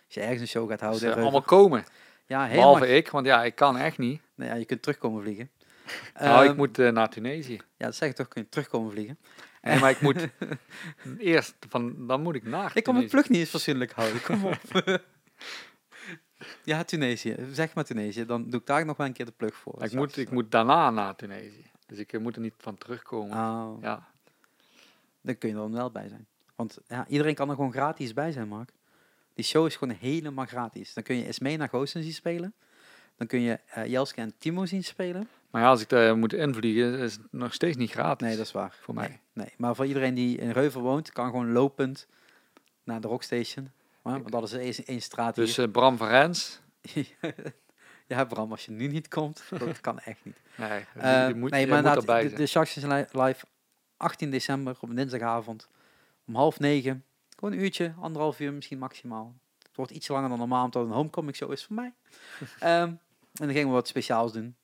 als 0.06 0.14
je 0.14 0.20
ergens 0.20 0.40
een 0.40 0.46
show 0.48 0.70
gaat 0.70 0.80
houden. 0.80 1.02
reuver- 1.02 1.22
allemaal 1.22 1.42
komen. 1.42 1.84
ja, 2.26 2.44
helemaal. 2.46 2.72
Behalve 2.72 2.96
ik, 2.96 3.08
want 3.10 3.26
ja, 3.26 3.44
ik 3.44 3.54
kan 3.54 3.76
echt 3.76 3.98
niet. 3.98 4.20
Nee, 4.34 4.48
ja, 4.48 4.54
je 4.54 4.64
kunt 4.64 4.82
terugkomen 4.82 5.22
vliegen. 5.22 5.50
nou, 6.20 6.42
ik 6.44 6.48
Ehm, 6.50 6.56
moet 6.56 6.78
eh, 6.78 6.90
naar 6.92 7.08
Tunesië. 7.08 7.54
Ja, 7.76 7.86
dat 7.86 7.94
zeg 7.94 8.08
ik 8.08 8.14
toch, 8.14 8.28
kun 8.28 8.42
je 8.42 8.48
terugkomen 8.48 8.90
vliegen. 8.90 9.18
Nee, 9.62 9.78
maar 9.80 9.90
ik 9.90 10.00
moet 10.00 10.28
eerst 11.18 11.54
van, 11.68 12.06
dan 12.06 12.22
moet 12.22 12.34
ik 12.34 12.44
naar 12.44 12.70
Ik 12.74 12.82
kan 12.84 12.94
mijn 12.94 13.08
plug 13.08 13.28
niet 13.28 13.38
eens 13.40 13.50
fatsoenlijk 13.50 13.92
houden. 13.92 14.22
Kom 14.22 14.44
op. 14.44 14.58
ja, 16.64 16.84
Tunesië. 16.84 17.36
Zeg 17.52 17.74
maar 17.74 17.84
Tunesië. 17.84 18.24
Dan 18.26 18.50
doe 18.50 18.60
ik 18.60 18.66
daar 18.66 18.84
nog 18.84 18.96
wel 18.96 19.06
een 19.06 19.12
keer 19.12 19.26
de 19.26 19.32
plug 19.32 19.54
voor. 19.54 19.82
Ik 19.84 19.92
moet, 19.92 20.16
ik 20.16 20.30
moet 20.30 20.50
daarna 20.50 20.90
naar 20.90 21.16
Tunesië. 21.16 21.70
Dus 21.95 22.03
ik 22.03 22.12
eh, 22.12 22.20
moet 22.20 22.34
er 22.36 22.40
niet 22.42 22.55
van 22.59 22.78
terugkomen. 22.78 23.36
Oh, 23.38 23.82
Ja. 23.82 24.09
Dan 25.20 25.38
kun 25.38 25.49
je 25.49 25.55
er 25.55 25.61
dan 25.61 25.72
wel 25.72 25.90
bij 25.90 26.09
zijn. 26.09 26.26
Want 26.57 26.78
ja, 26.88 27.07
iedereen 27.09 27.34
kan 27.34 27.49
er 27.49 27.55
gewoon 27.55 27.72
gratis 27.72 28.12
bij 28.14 28.32
zijn, 28.32 28.49
Mark. 28.49 28.70
Die 29.34 29.45
show 29.45 29.66
is 29.66 29.76
gewoon 29.76 29.95
helemaal 29.95 30.47
gratis. 30.47 30.95
Dan 30.95 31.03
kun 31.05 31.16
je 31.16 31.24
Esmee 31.24 31.57
naar 31.57 31.68
Goosen 31.68 32.03
zien 32.03 32.12
spelen. 32.12 32.55
Dan 33.16 33.26
kun 33.26 33.40
je 33.40 33.61
eh, 33.66 33.86
Jelske 33.86 34.20
en 34.20 34.34
Timo 34.38 34.66
zien 34.66 34.84
spelen. 34.84 35.28
Maar 35.51 35.62
ja, 35.62 35.68
als 35.68 35.80
ik 35.80 35.88
daar 35.88 36.16
moet 36.16 36.32
invliegen, 36.32 36.99
is 36.99 37.12
het 37.12 37.22
nog 37.30 37.55
steeds 37.55 37.76
niet 37.76 37.90
gratis. 37.90 38.26
Nee, 38.26 38.36
dat 38.36 38.47
is 38.47 38.53
waar. 38.53 38.76
Voor 38.80 38.95
mij. 38.95 39.09
Nee, 39.09 39.20
nee. 39.32 39.53
Maar 39.57 39.74
voor 39.74 39.86
iedereen 39.86 40.14
die 40.14 40.38
in 40.38 40.51
Reuver 40.51 40.80
woont, 40.80 41.12
kan 41.12 41.26
gewoon 41.30 41.53
lopend 41.53 42.07
naar 42.84 43.01
de 43.01 43.09
Rockstation. 43.09 43.70
Want 44.03 44.30
dat 44.30 44.53
is 44.53 44.84
één, 44.84 45.03
straat 45.03 45.34
Dus 45.34 45.57
hier. 45.57 45.64
eh, 45.64 45.70
Bram 45.72 45.97
van 45.97 46.09
Rens. 46.09 46.61
ja, 48.07 48.24
Bram, 48.24 48.50
als 48.50 48.64
je 48.64 48.70
nu 48.70 48.86
niet 48.86 49.09
komt, 49.09 49.42
dat 49.59 49.80
kan 49.80 49.98
echt 49.98 50.24
niet. 50.24 50.36
Nee, 50.57 50.84
Eh, 50.94 51.34
moet, 51.34 51.50
nee, 51.50 51.66
maar 51.66 51.82
moet 51.96 52.07
de, 52.07 52.36
de 52.36 52.46
Shark 52.46 52.66
Session 52.66 52.92
Li- 52.94 53.22
Live 53.22 53.46
18 53.96 54.30
december 54.30 54.76
op 54.80 54.96
dinsdagavond 54.96 55.68
om 56.26 56.34
half 56.34 56.59
negen. 56.59 57.05
Gewoon 57.38 57.55
een 57.55 57.61
uurtje, 57.64 57.94
anderhalf 58.00 58.40
uur 58.40 58.52
misschien 58.52 58.78
maximaal. 58.78 59.34
Het 59.59 59.76
wordt 59.76 59.92
iets 59.92 60.09
langer 60.09 60.28
dan 60.28 60.38
normaal, 60.38 60.64
omdat 60.64 60.84
een 60.86 60.90
homecoming 60.92 61.36
show 61.36 61.52
is 61.52 61.64
voor 61.64 61.74
mij. 61.76 61.92
Ehm, 62.61 62.88
en 62.88 62.98
dan 63.32 63.48
gingen 63.50 63.66
we 63.68 63.74
wat 63.74 63.88
speciaals 63.88 64.32
doen. 64.32 64.57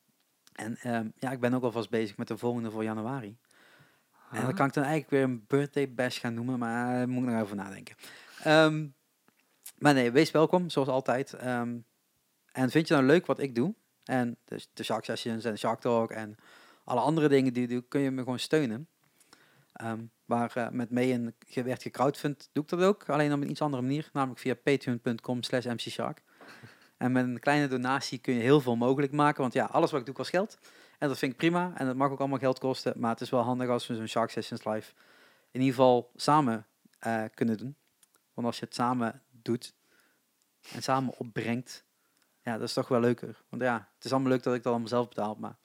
En 0.52 0.76
ehm, 0.76 1.08
ja, 1.18 1.30
ik 1.30 1.40
ben 1.40 1.54
ook 1.54 1.62
alvast 1.62 1.90
bezig 1.90 2.16
met 2.16 2.28
de 2.28 2.38
volgende 2.38 2.70
voor 2.70 2.82
januari. 2.84 3.36
En 4.30 4.42
dan 4.42 4.54
kan 4.54 4.66
ik 4.66 4.72
dan 4.72 4.84
eigenlijk 4.84 5.12
weer 5.12 5.22
een 5.22 5.44
birthday 5.46 5.94
bash 5.94 6.20
gaan 6.20 6.34
noemen, 6.34 6.58
maar 6.58 6.94
daar 6.96 7.08
moet 7.08 7.24
ik 7.24 7.30
nog 7.30 7.42
over 7.42 7.56
nadenken. 7.56 7.96
Ehm, 8.42 8.86
maar 9.78 9.94
nee, 9.94 10.10
wees 10.10 10.30
welkom, 10.30 10.70
zoals 10.70 10.88
altijd. 10.88 11.32
En 12.52 12.70
vind 12.70 12.88
je 12.88 12.94
nou 12.94 13.06
leuk 13.06 13.26
wat 13.26 13.38
ik 13.38 13.54
doe? 13.54 13.74
En 14.04 14.36
dus 14.44 14.70
de 14.74 14.82
Shark 14.82 15.04
Sessions 15.04 15.44
en 15.44 15.58
Shark 15.58 15.80
Talk 15.80 16.10
en 16.10 16.36
alle 16.84 17.00
andere 17.00 17.28
dingen 17.28 17.52
die 17.52 17.62
ik 17.62 17.68
doe, 17.68 17.84
kun 17.88 18.00
je 18.00 18.10
me 18.10 18.22
gewoon 18.22 18.38
steunen. 18.38 18.88
Ehm, 19.72 20.04
waar 20.24 20.56
eh, 20.56 20.68
met 20.68 20.90
mee 20.90 21.10
in 21.10 21.34
ge- 21.46 21.62
werd 21.62 21.82
gecrowdfund, 21.82 22.48
doe 22.52 22.62
ik 22.62 22.68
dat 22.68 22.82
ook. 22.82 23.08
Alleen 23.08 23.32
op 23.32 23.40
een 23.40 23.50
iets 23.50 23.62
andere 23.62 23.82
manier, 23.82 24.08
namelijk 24.12 24.40
via 24.40 24.54
patreon.com 24.54 25.42
slash 25.42 25.64
mcshark. 25.66 26.22
En 26.96 27.12
met 27.12 27.24
een 27.24 27.38
kleine 27.38 27.68
donatie 27.68 28.18
kun 28.18 28.34
je 28.34 28.40
heel 28.40 28.60
veel 28.60 28.76
mogelijk 28.76 29.12
maken. 29.12 29.40
Want 29.40 29.52
ja, 29.52 29.64
alles 29.64 29.90
wat 29.90 30.00
ik 30.00 30.06
doe 30.06 30.14
kost 30.14 30.30
geld. 30.30 30.58
En 30.98 31.08
dat 31.08 31.18
vind 31.18 31.32
ik 31.32 31.38
prima. 31.38 31.72
En 31.76 31.86
dat 31.86 31.96
mag 31.96 32.10
ook 32.10 32.18
allemaal 32.18 32.38
geld 32.38 32.58
kosten. 32.58 32.92
Maar 32.96 33.10
het 33.10 33.20
is 33.20 33.30
wel 33.30 33.40
handig 33.40 33.68
als 33.68 33.86
we 33.86 33.94
zo'n 33.94 34.06
Shark 34.08 34.30
Sessions 34.30 34.64
live 34.64 34.92
in 35.50 35.60
ieder 35.60 35.74
geval 35.74 36.10
samen 36.16 36.66
eh, 36.98 37.24
kunnen 37.34 37.56
doen. 37.56 37.76
Want 38.34 38.46
als 38.46 38.58
je 38.58 38.64
het 38.64 38.74
samen 38.74 39.22
doet 39.30 39.74
en 40.72 40.82
samen 40.82 41.18
opbrengt, 41.18 41.84
ja, 42.42 42.58
dat 42.58 42.68
is 42.68 42.72
toch 42.72 42.88
wel 42.88 43.00
leuker. 43.00 43.42
Want 43.48 43.62
ja, 43.62 43.88
het 43.94 44.04
is 44.04 44.12
allemaal 44.12 44.30
leuk 44.30 44.42
dat 44.42 44.54
ik 44.54 44.62
dat 44.62 44.72
allemaal 44.72 44.88
zelf 44.88 45.08
betaal. 45.08 45.36
Maar 45.38 45.56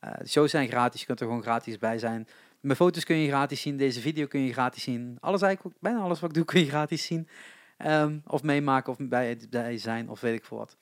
eh, 0.00 0.18
de 0.18 0.28
shows 0.28 0.50
zijn 0.50 0.68
gratis. 0.68 1.00
Je 1.00 1.06
kunt 1.06 1.20
er 1.20 1.26
gewoon 1.26 1.42
gratis 1.42 1.78
bij 1.78 1.98
zijn. 1.98 2.28
Mijn 2.60 2.76
foto's 2.76 3.04
kun 3.04 3.16
je 3.16 3.28
gratis 3.28 3.60
zien. 3.60 3.76
Deze 3.76 4.00
video 4.00 4.26
kun 4.26 4.40
je 4.40 4.52
gratis 4.52 4.82
zien. 4.82 5.16
Alles 5.20 5.42
eigenlijk, 5.42 5.76
bijna 5.80 6.00
alles 6.00 6.20
wat 6.20 6.28
ik 6.28 6.34
doe 6.34 6.44
kun 6.44 6.60
je 6.60 6.68
gratis 6.68 7.04
zien. 7.04 7.28
Ehm, 7.76 8.18
of 8.26 8.42
meemaken 8.42 8.92
of 8.92 8.98
bij, 9.00 9.38
bij 9.50 9.78
zijn 9.78 10.08
of 10.08 10.20
weet 10.20 10.34
ik 10.34 10.44
veel 10.44 10.56
wat. 10.56 10.76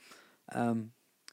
Ehm, 0.46 0.82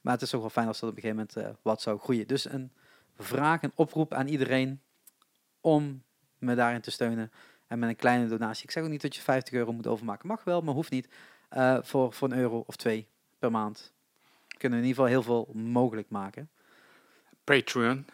maar 0.01 0.13
het 0.13 0.21
is 0.21 0.29
toch 0.29 0.41
wel 0.41 0.49
fijn 0.49 0.67
als 0.67 0.79
dat 0.79 0.89
op 0.89 0.95
een 0.95 1.01
gegeven 1.01 1.27
moment 1.27 1.55
eh, 1.55 1.61
wat 1.61 1.81
zou 1.81 1.99
groeien. 1.99 2.27
Dus 2.27 2.49
een 2.49 2.71
vraag, 3.17 3.61
een 3.61 3.71
oproep 3.75 4.13
aan 4.13 4.27
iedereen 4.27 4.81
om 5.61 6.03
me 6.37 6.55
daarin 6.55 6.81
te 6.81 6.91
steunen. 6.91 7.31
En 7.67 7.79
met 7.79 7.89
een 7.89 7.95
kleine 7.95 8.27
donatie. 8.27 8.63
Ik 8.63 8.71
zeg 8.71 8.83
ook 8.83 8.89
niet 8.89 9.01
dat 9.01 9.15
je 9.15 9.21
50 9.21 9.53
euro 9.53 9.73
moet 9.73 9.87
overmaken. 9.87 10.27
Mag 10.27 10.43
wel, 10.43 10.61
maar 10.61 10.73
hoeft 10.73 10.91
niet. 10.91 11.09
Eh, 11.49 11.77
voor, 11.81 12.13
voor 12.13 12.31
een 12.31 12.37
euro 12.37 12.63
of 12.67 12.75
twee 12.75 13.07
per 13.39 13.51
maand. 13.51 13.93
Kunnen 14.63 14.81
in 14.81 14.87
ieder 14.87 15.03
geval 15.03 15.21
heel 15.21 15.23
veel 15.23 15.61
mogelijk 15.61 16.09
maken. 16.09 16.49
Patreon. 17.43 18.05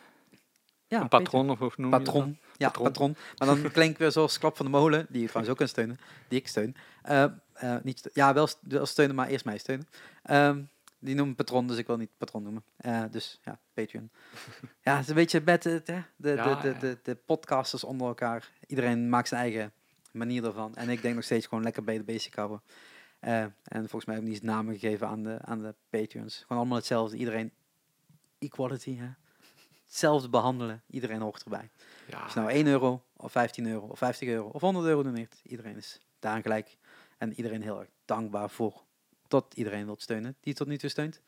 Ja, 0.88 1.02
een 1.02 1.08
patron 1.08 1.50
of 1.50 1.60
hoe 1.60 1.72
noem 1.76 1.92
je 1.92 1.98
dat 1.98 2.06
dan? 2.06 2.14
Patron. 2.14 2.38
Ja, 2.58 2.68
Patron. 2.68 2.86
patron. 2.88 3.16
Maar 3.38 3.48
dan 3.48 3.72
klink 3.78 3.92
ik 3.92 3.98
weer 3.98 4.12
zoals 4.12 4.38
Klap 4.38 4.56
van 4.58 4.66
de 4.66 4.72
Molen, 4.72 5.06
die 5.10 5.22
je 5.22 5.28
trouwens 5.28 5.52
ook 5.52 5.58
kan 5.60 5.68
steunen, 5.68 6.00
die 6.28 6.40
ik 6.40 6.48
steun. 6.48 6.76
Eh, 7.02 7.24
eh, 7.54 7.76
niet 7.84 8.10
ja, 8.14 8.34
wel, 8.34 8.48
st- 8.48 8.60
wel 8.62 8.86
steunen, 8.86 9.16
maar 9.16 9.28
eerst 9.28 9.46
mij 9.46 9.58
steunen. 9.58 9.88
Ehm, 10.24 10.62
die 11.00 11.16
noemen 11.16 11.36
patron, 11.36 11.68
dus 11.68 11.78
ik 11.78 11.88
wil 11.88 11.98
niet 11.98 12.10
patron 12.18 12.44
noemen. 12.44 12.64
Eh, 12.78 13.04
dus 13.12 13.40
ja, 13.44 13.60
Patreon. 13.74 14.10
ja, 14.84 14.94
het 14.94 15.02
is 15.04 15.10
een 15.10 15.16
beetje 15.16 15.42
met 15.46 15.64
de, 15.64 15.82
Ja, 15.86 16.06
de, 16.16 16.32
de, 16.32 16.36
ja. 16.36 16.56
de, 16.80 16.98
de 17.04 17.16
podcasters 17.16 17.84
onder 17.84 18.08
elkaar. 18.08 18.50
Iedereen 18.68 19.10
maakt 19.10 19.28
zijn 19.28 19.42
eigen 19.42 19.72
manier 20.12 20.46
ervan. 20.46 20.76
En 20.76 20.90
ik 20.90 21.02
denk 21.02 21.16
nog 21.16 21.24
steeds 21.24 21.48
gewoon 21.48 21.64
lekker 21.64 21.84
bij 21.84 21.98
de 21.98 22.04
basic 22.04 22.34
houden. 22.36 22.62
Eh, 23.20 23.42
en 23.42 23.54
volgens 23.64 24.06
mij 24.06 24.16
hebben 24.16 24.34
die 24.34 24.44
namen 24.44 24.74
gegeven 24.74 25.08
aan 25.08 25.24
de, 25.24 25.40
aan 25.42 25.62
de 25.62 25.76
Patreons. 25.90 26.38
Gewoon 26.38 26.58
allemaal 26.58 26.78
hetzelfde. 26.78 27.18
Iedereen 27.18 27.52
equality, 28.40 28.98
hè. 28.98 29.10
Hetzelfde 29.86 30.30
behandelen. 30.30 30.84
Iedereen 30.88 31.22
hoort 31.22 31.44
erbij. 31.44 31.70
Ja, 32.08 32.26
je 32.28 32.40
nou 32.40 32.50
1 32.52 32.68
euro, 32.68 33.04
of 33.16 33.32
15 33.32 33.68
euro, 33.68 33.86
of 33.86 33.98
50 33.98 34.28
euro, 34.28 34.48
of 34.48 34.62
100 34.62 34.86
euro 34.86 35.04
doneert, 35.04 35.42
iedereen 35.44 35.76
is 35.76 36.00
daar 36.20 36.42
gelijk. 36.42 36.78
En 37.18 37.34
iedereen 37.34 37.62
heel 37.62 37.80
erg 37.80 37.90
dankbaar 38.06 38.50
voor 38.50 38.84
dat 39.28 39.46
iedereen 39.54 39.86
wilt 39.86 40.02
steunen, 40.02 40.36
die 40.40 40.54
tot 40.54 40.68
nu 40.68 40.78
toe 40.78 40.90
steunt. 40.90 41.22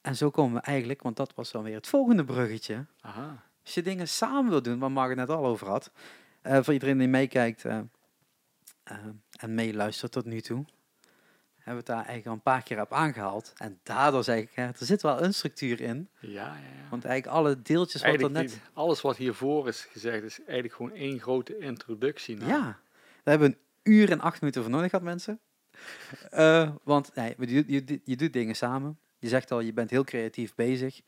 En 0.00 0.16
zo 0.16 0.30
komen 0.30 0.54
we 0.54 0.60
eigenlijk, 0.60 1.02
want 1.02 1.16
dat 1.16 1.34
was 1.34 1.50
dan 1.50 1.62
weer 1.62 1.74
het 1.74 1.86
volgende 1.86 2.24
bruggetje. 2.24 2.86
Aha. 3.00 3.42
Als 3.64 3.74
je 3.74 3.82
dingen 3.82 4.08
samen 4.08 4.50
wil 4.50 4.62
doen, 4.62 4.78
waar 4.78 4.92
Mark 4.92 5.08
het 5.08 5.18
net 5.18 5.28
al 5.28 5.46
over 5.46 5.68
had. 5.68 5.90
eh, 6.42 6.62
voor 6.62 6.72
iedereen 6.72 6.98
die 6.98 7.08
meekijkt 7.08 7.64
eh, 7.64 7.80
eh, 8.82 8.96
en 9.38 9.54
meeluistert 9.54 10.12
tot 10.12 10.24
nu 10.24 10.40
toe. 10.40 10.64
Hebben 11.56 11.84
we 11.84 11.92
het 11.92 11.98
daar 12.00 12.06
eigenlijk 12.06 12.26
al 12.26 12.32
een 12.32 12.42
paar 12.54 12.62
keer 12.62 12.80
op 12.80 12.92
aangehaald. 12.92 13.52
En 13.56 13.80
daardoor 13.82 14.24
zeg 14.24 14.38
ik, 14.40 14.56
er 14.56 14.72
zit 14.78 15.02
wel 15.02 15.22
een 15.22 15.34
structuur 15.34 15.80
in. 15.80 16.08
Ja, 16.20 16.28
ja, 16.30 16.54
ja. 16.54 16.88
Want 16.90 17.04
eigenlijk 17.04 17.36
alle 17.36 17.62
deeltjes 17.62 18.02
wat 18.02 18.10
er 18.12 18.30
net... 18.30 18.48
die- 18.48 18.58
alles 18.72 19.00
wat 19.00 19.16
hiervoor 19.16 19.68
is 19.68 19.80
gezegd 19.84 20.22
is 20.22 20.38
eigenlijk 20.38 20.74
gewoon 20.74 20.92
één 20.92 21.20
grote 21.20 21.58
introductie. 21.58 22.36
naar- 22.36 22.48
Ja, 22.48 22.62
daar 22.62 22.78
hebben 23.38 23.50
we 23.50 23.56
een 23.56 23.92
uur 23.92 24.10
en 24.10 24.20
acht 24.20 24.40
minuten 24.40 24.62
voor 24.62 24.70
nodig 24.70 24.90
gehad, 24.90 25.04
mensen. 25.04 25.40
Eh, 26.30 26.70
want 26.84 27.14
nee, 27.14 27.34
je, 27.38 27.64
je, 27.66 28.00
je 28.04 28.16
doet 28.16 28.32
dingen 28.32 28.56
samen. 28.56 28.98
Je 29.18 29.28
zegt 29.28 29.50
al, 29.50 29.60
je 29.60 29.72
bent 29.72 29.90
heel 29.90 30.04
creatief 30.04 30.54
bezig. 30.54 31.00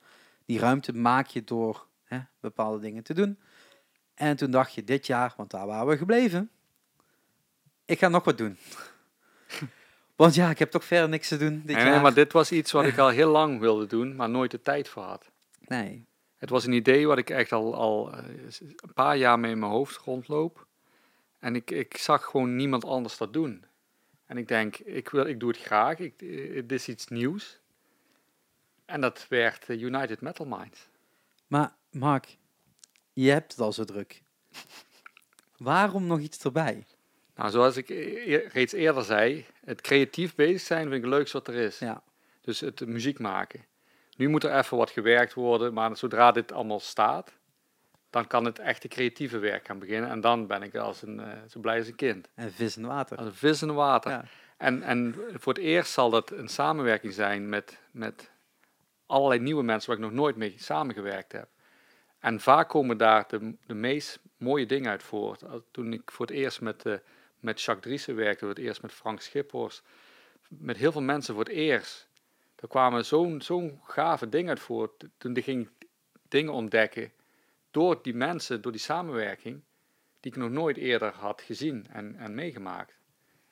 Die 0.44 0.58
ruimte 0.58 0.92
maak 0.92 1.26
je 1.26 1.44
door 1.44 1.86
hè, 2.04 2.18
bepaalde 2.40 2.78
dingen 2.78 3.02
te 3.02 3.14
doen. 3.14 3.38
En 4.14 4.36
toen 4.36 4.50
dacht 4.50 4.74
je 4.74 4.84
dit 4.84 5.06
jaar, 5.06 5.34
want 5.36 5.50
daar 5.50 5.66
waren 5.66 5.86
we 5.86 5.96
gebleven. 5.96 6.50
Ik 7.92 7.98
ga 7.98 8.08
nog 8.08 8.24
wat 8.24 8.38
doen. 8.38 8.58
want 10.16 10.34
ja, 10.34 10.50
ik 10.50 10.58
heb 10.58 10.70
toch 10.70 10.84
verder 10.84 11.08
niks 11.08 11.28
te 11.28 11.36
doen 11.36 11.56
dit 11.56 11.64
Nee, 11.64 11.76
jaar. 11.76 11.90
nee, 11.92 12.00
maar 12.00 12.14
dit 12.14 12.32
was 12.32 12.52
iets 12.52 12.72
wat 12.72 12.84
ik 12.84 12.98
al 12.98 13.08
heel 13.08 13.30
lang 13.30 13.60
wilde 13.60 13.86
doen, 13.86 14.16
maar 14.16 14.30
nooit 14.30 14.50
de 14.50 14.60
tijd 14.60 14.88
voor 14.88 15.02
had. 15.02 15.30
Nee, 15.60 16.06
Het 16.36 16.50
was 16.50 16.64
een 16.66 16.72
idee 16.72 17.06
wat 17.06 17.18
ik 17.18 17.30
echt 17.30 17.52
al, 17.52 17.74
al 17.74 18.12
eh, 18.12 18.24
een 18.58 18.92
paar 18.94 19.16
jaar 19.16 19.38
mee 19.38 19.50
in 19.50 19.58
mijn 19.58 19.72
hoofd 19.72 19.96
rondloop. 19.96 20.66
En 21.38 21.54
ik, 21.56 21.70
ik 21.70 21.96
zag 21.96 22.24
gewoon 22.24 22.56
niemand 22.56 22.84
anders 22.84 23.16
dat 23.16 23.32
doen. 23.32 23.64
En 24.26 24.36
ik 24.36 24.48
denk, 24.48 24.76
ik, 24.76 25.08
wil, 25.08 25.26
ik 25.26 25.40
doe 25.40 25.48
het 25.48 25.58
graag. 25.60 25.98
Ik, 25.98 26.22
eh, 26.22 26.54
het 26.56 26.72
is 26.72 26.88
iets 26.88 27.06
nieuws. 27.06 27.58
En 28.84 29.00
dat 29.00 29.26
werd 29.28 29.68
eh, 29.68 29.80
United 29.80 30.20
Metal 30.20 30.46
Minds. 30.46 30.88
maar 31.46 31.74
Mark, 31.90 32.36
je 33.12 33.30
hebt 33.30 33.52
het 33.52 33.60
al 33.60 33.72
zo 33.72 33.84
druk. 33.84 34.22
Waarom 35.56 36.06
nog 36.06 36.18
iets 36.20 36.38
erbij? 36.44 36.86
Nou, 37.34 37.50
zoals 37.50 37.76
ik 37.76 37.88
e- 37.88 38.34
e- 38.34 38.48
reeds 38.48 38.72
eerder 38.72 39.04
zei, 39.04 39.46
het 39.64 39.80
creatief 39.80 40.34
bezig 40.34 40.60
zijn 40.60 40.82
vind 40.82 40.94
ik 40.94 41.00
het 41.00 41.10
leukste 41.10 41.38
wat 41.38 41.48
er 41.48 41.54
is. 41.54 41.78
Ja. 41.78 42.02
Dus 42.40 42.60
het 42.60 42.86
muziek 42.86 43.18
maken. 43.18 43.64
Nu 44.16 44.28
moet 44.28 44.44
er 44.44 44.58
even 44.58 44.76
wat 44.76 44.90
gewerkt 44.90 45.34
worden, 45.34 45.72
maar 45.72 45.96
zodra 45.96 46.32
dit 46.32 46.52
allemaal 46.52 46.80
staat, 46.80 47.32
dan 48.10 48.26
kan 48.26 48.44
het 48.44 48.58
echte 48.58 48.88
creatieve 48.88 49.38
werk 49.38 49.66
gaan 49.66 49.78
beginnen. 49.78 50.10
En 50.10 50.20
dan 50.20 50.46
ben 50.46 50.62
ik 50.62 50.76
als 50.76 51.02
een, 51.02 51.20
eh, 51.20 51.38
zo 51.48 51.60
blij 51.60 51.78
als 51.78 51.86
een 51.86 51.94
kind. 51.94 52.28
En 52.34 52.52
vis 52.52 52.76
en 52.76 52.86
water. 52.86 53.16
Als 53.16 53.26
een 53.26 53.34
vis 53.34 53.62
in 53.62 53.74
water. 53.74 54.10
Ja. 54.10 54.24
En, 54.56 54.82
en 54.82 55.14
voor 55.32 55.52
het 55.52 55.62
eerst 55.62 55.92
zal 55.92 56.10
dat 56.10 56.30
een 56.30 56.48
samenwerking 56.48 57.12
zijn 57.12 57.48
met, 57.48 57.80
met 57.90 58.30
allerlei 59.06 59.40
nieuwe 59.40 59.62
mensen 59.62 59.90
waar 59.90 59.98
ik 59.98 60.04
nog 60.04 60.12
nooit 60.12 60.36
mee 60.36 60.54
samengewerkt 60.58 61.32
heb. 61.32 61.48
En 62.18 62.40
vaak 62.40 62.68
komen 62.68 62.96
daar 62.96 63.24
de, 63.28 63.54
de 63.66 63.74
meest 63.74 64.20
mooie 64.36 64.66
dingen 64.66 64.90
uit 64.90 65.02
voort. 65.02 65.42
Toen 65.70 65.92
ik 65.92 66.10
voor 66.10 66.26
het 66.26 66.34
eerst 66.34 66.60
met, 66.60 66.86
eh, 66.86 66.94
met 67.42 67.62
Jacques 67.62 67.86
Driessen 67.86 68.14
werkte, 68.14 68.38
voor 68.38 68.48
het 68.48 68.58
eerst 68.58 68.82
met 68.82 68.92
Frank 68.92 69.20
Schiphorst, 69.20 69.82
met 70.48 70.76
heel 70.76 70.92
veel 70.92 71.02
mensen 71.02 71.34
voor 71.34 71.44
het 71.44 71.52
eerst. 71.52 72.08
Daar 72.54 72.70
kwamen 72.70 73.04
zo'n 73.04 73.40
zo'n 73.40 73.80
gave 73.84 74.28
dingen 74.28 74.48
uit 74.48 74.60
voort. 74.60 75.04
Toen 75.18 75.42
ging 75.42 75.62
ik 75.62 75.88
dingen 76.28 76.52
ontdekken 76.52 77.12
door 77.70 78.02
die 78.02 78.14
mensen, 78.14 78.62
door 78.62 78.72
die 78.72 78.80
samenwerking, 78.80 79.62
die 80.20 80.32
ik 80.32 80.38
nog 80.38 80.50
nooit 80.50 80.76
eerder 80.76 81.12
had 81.12 81.42
gezien 81.42 81.86
en, 81.90 82.16
en 82.16 82.34
meegemaakt. 82.34 82.94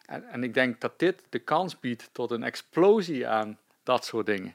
En, 0.04 0.24
en 0.24 0.42
ik 0.42 0.54
denk 0.54 0.80
dat 0.80 0.98
dit 0.98 1.22
de 1.28 1.38
kans 1.38 1.80
biedt 1.80 2.08
tot 2.12 2.30
een 2.30 2.42
explosie 2.42 3.26
aan 3.26 3.58
dat 3.82 4.04
soort 4.04 4.26
dingen. 4.26 4.54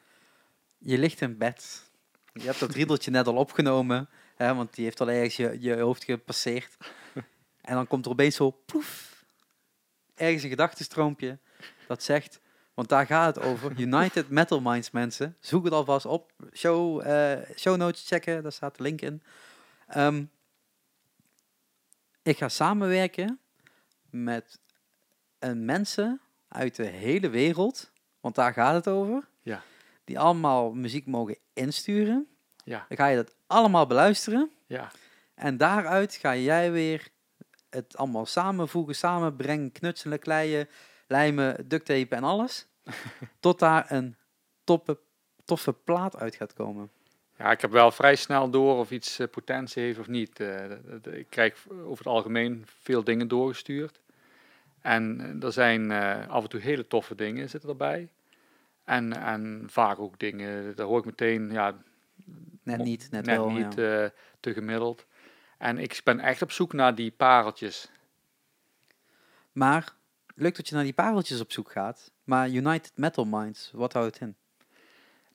Je 0.77 0.97
ligt 0.97 1.21
in 1.21 1.37
bed. 1.37 1.89
Je 2.33 2.45
hebt 2.45 2.59
dat 2.59 2.71
riedeltje 2.71 3.11
net 3.11 3.27
al 3.27 3.35
opgenomen, 3.35 4.09
hè, 4.35 4.55
want 4.55 4.75
die 4.75 4.83
heeft 4.83 5.01
al 5.01 5.09
ergens 5.09 5.35
je, 5.35 5.57
je 5.59 5.79
hoofd 5.79 6.03
gepasseerd. 6.03 6.77
En 7.61 7.75
dan 7.75 7.87
komt 7.87 8.05
er 8.05 8.11
opeens 8.11 8.35
zo, 8.35 8.61
ploef, 8.65 9.14
ergens 10.15 10.43
een 10.43 10.49
gedachtenstroompje 10.49 11.39
dat 11.87 12.03
zegt, 12.03 12.39
want 12.73 12.89
daar 12.89 13.05
gaat 13.05 13.35
het 13.35 13.45
over, 13.45 13.79
United 13.79 14.29
Metal 14.29 14.61
Minds 14.61 14.91
mensen. 14.91 15.37
Zoek 15.39 15.63
het 15.63 15.73
alvast 15.73 16.05
op, 16.05 16.31
show, 16.53 17.01
eh, 17.07 17.49
show 17.55 17.75
notes 17.77 18.07
checken, 18.07 18.43
daar 18.43 18.51
staat 18.51 18.77
de 18.77 18.83
link 18.83 19.01
in. 19.01 19.23
Ehm, 19.87 20.23
ik 22.23 22.37
ga 22.37 22.49
samenwerken 22.49 23.39
met 24.09 24.59
een 25.39 25.65
mensen 25.65 26.21
uit 26.47 26.75
de 26.75 26.85
hele 26.85 27.29
wereld, 27.29 27.91
want 28.19 28.35
daar 28.35 28.53
gaat 28.53 28.73
het 28.73 28.87
over. 28.87 29.27
Ja. 29.41 29.63
Die 30.03 30.19
allemaal 30.19 30.73
muziek 30.73 31.05
mogen 31.05 31.37
insturen. 31.53 32.27
Ja, 32.63 32.85
Dan 32.87 32.97
ga 32.97 33.07
je 33.07 33.15
dat 33.15 33.35
allemaal 33.47 33.87
beluisteren. 33.87 34.51
ja. 34.67 34.91
En 35.35 35.57
daaruit 35.57 36.15
ga 36.15 36.35
jij 36.35 36.71
weer 36.71 37.07
het 37.69 37.97
allemaal 37.97 38.25
samenvoegen, 38.25 38.95
samenbrengen, 38.95 39.71
knutselen, 39.71 40.19
kleien, 40.19 40.67
lijmen, 41.07 41.67
ducttapen 41.67 42.17
en 42.17 42.23
alles. 42.23 42.67
tot 43.39 43.59
daar 43.59 43.91
een 43.91 44.15
toppe, 44.63 44.99
toffe 45.45 45.73
plaat 45.73 46.17
uit 46.17 46.35
gaat 46.35 46.53
komen. 46.53 46.89
Ja, 47.37 47.51
ik 47.51 47.61
heb 47.61 47.71
wel 47.71 47.91
vrij 47.91 48.15
snel 48.15 48.49
door 48.49 48.77
of 48.77 48.91
iets 48.91 49.19
eh, 49.19 49.27
potentie 49.27 49.83
heeft 49.83 49.99
of 49.99 50.07
niet. 50.07 50.39
Eh, 50.39 50.71
ik 51.03 51.29
krijg 51.29 51.69
over 51.69 51.97
het 51.97 52.13
algemeen 52.13 52.63
veel 52.65 53.03
dingen 53.03 53.27
doorgestuurd. 53.27 54.01
En 54.81 55.19
eh, 55.19 55.43
er 55.43 55.53
zijn 55.53 55.91
af 56.29 56.43
en 56.43 56.49
toe 56.49 56.59
hele 56.59 56.87
toffe 56.87 57.15
dingen 57.15 57.49
zitten 57.49 57.69
erbij. 57.69 58.09
En, 58.83 59.13
en 59.13 59.63
vaak 59.67 59.99
ook 59.99 60.19
dingen, 60.19 60.75
daar 60.75 60.85
hoor 60.85 60.99
ik 60.99 61.05
meteen, 61.05 61.51
ja, 61.51 61.75
Net 62.63 62.83
niet, 62.83 63.07
net, 63.11 63.25
wel. 63.25 63.49
niet 63.49 63.73
ja. 63.75 64.11
te 64.39 64.53
gemiddeld. 64.53 65.05
En 65.65 65.77
ik 65.77 66.01
ben 66.03 66.19
echt 66.19 66.41
op 66.41 66.51
zoek 66.51 66.73
naar 66.73 66.95
die 66.95 67.11
pareltjes. 67.11 67.89
Maar 69.51 69.93
leuk 70.35 70.55
dat 70.55 70.67
je 70.67 70.75
naar 70.75 70.83
die 70.83 70.93
pareltjes 70.93 71.39
op 71.39 71.51
zoek 71.51 71.71
gaat. 71.71 72.11
Maar 72.23 72.49
United 72.49 72.91
Metal 72.95 73.25
Minds, 73.25 73.71
wat 73.73 73.93
houdt 73.93 74.13
het 74.13 74.21
in? 74.21 74.35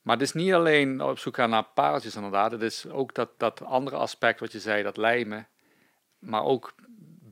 Maar 0.02 0.16
het 0.16 0.24
is 0.24 0.32
niet 0.32 0.52
alleen 0.52 1.02
op 1.02 1.18
zoek 1.18 1.34
gaan 1.34 1.50
naar 1.50 1.64
pareltjes 1.64 2.14
inderdaad. 2.14 2.52
Het 2.52 2.62
is 2.62 2.86
ook 2.86 3.14
dat, 3.14 3.30
dat 3.36 3.62
andere 3.62 3.96
aspect 3.96 4.40
wat 4.40 4.52
je 4.52 4.60
zei, 4.60 4.82
dat 4.82 4.96
lijmen. 4.96 5.48
Maar 6.18 6.42
ook 6.42 6.74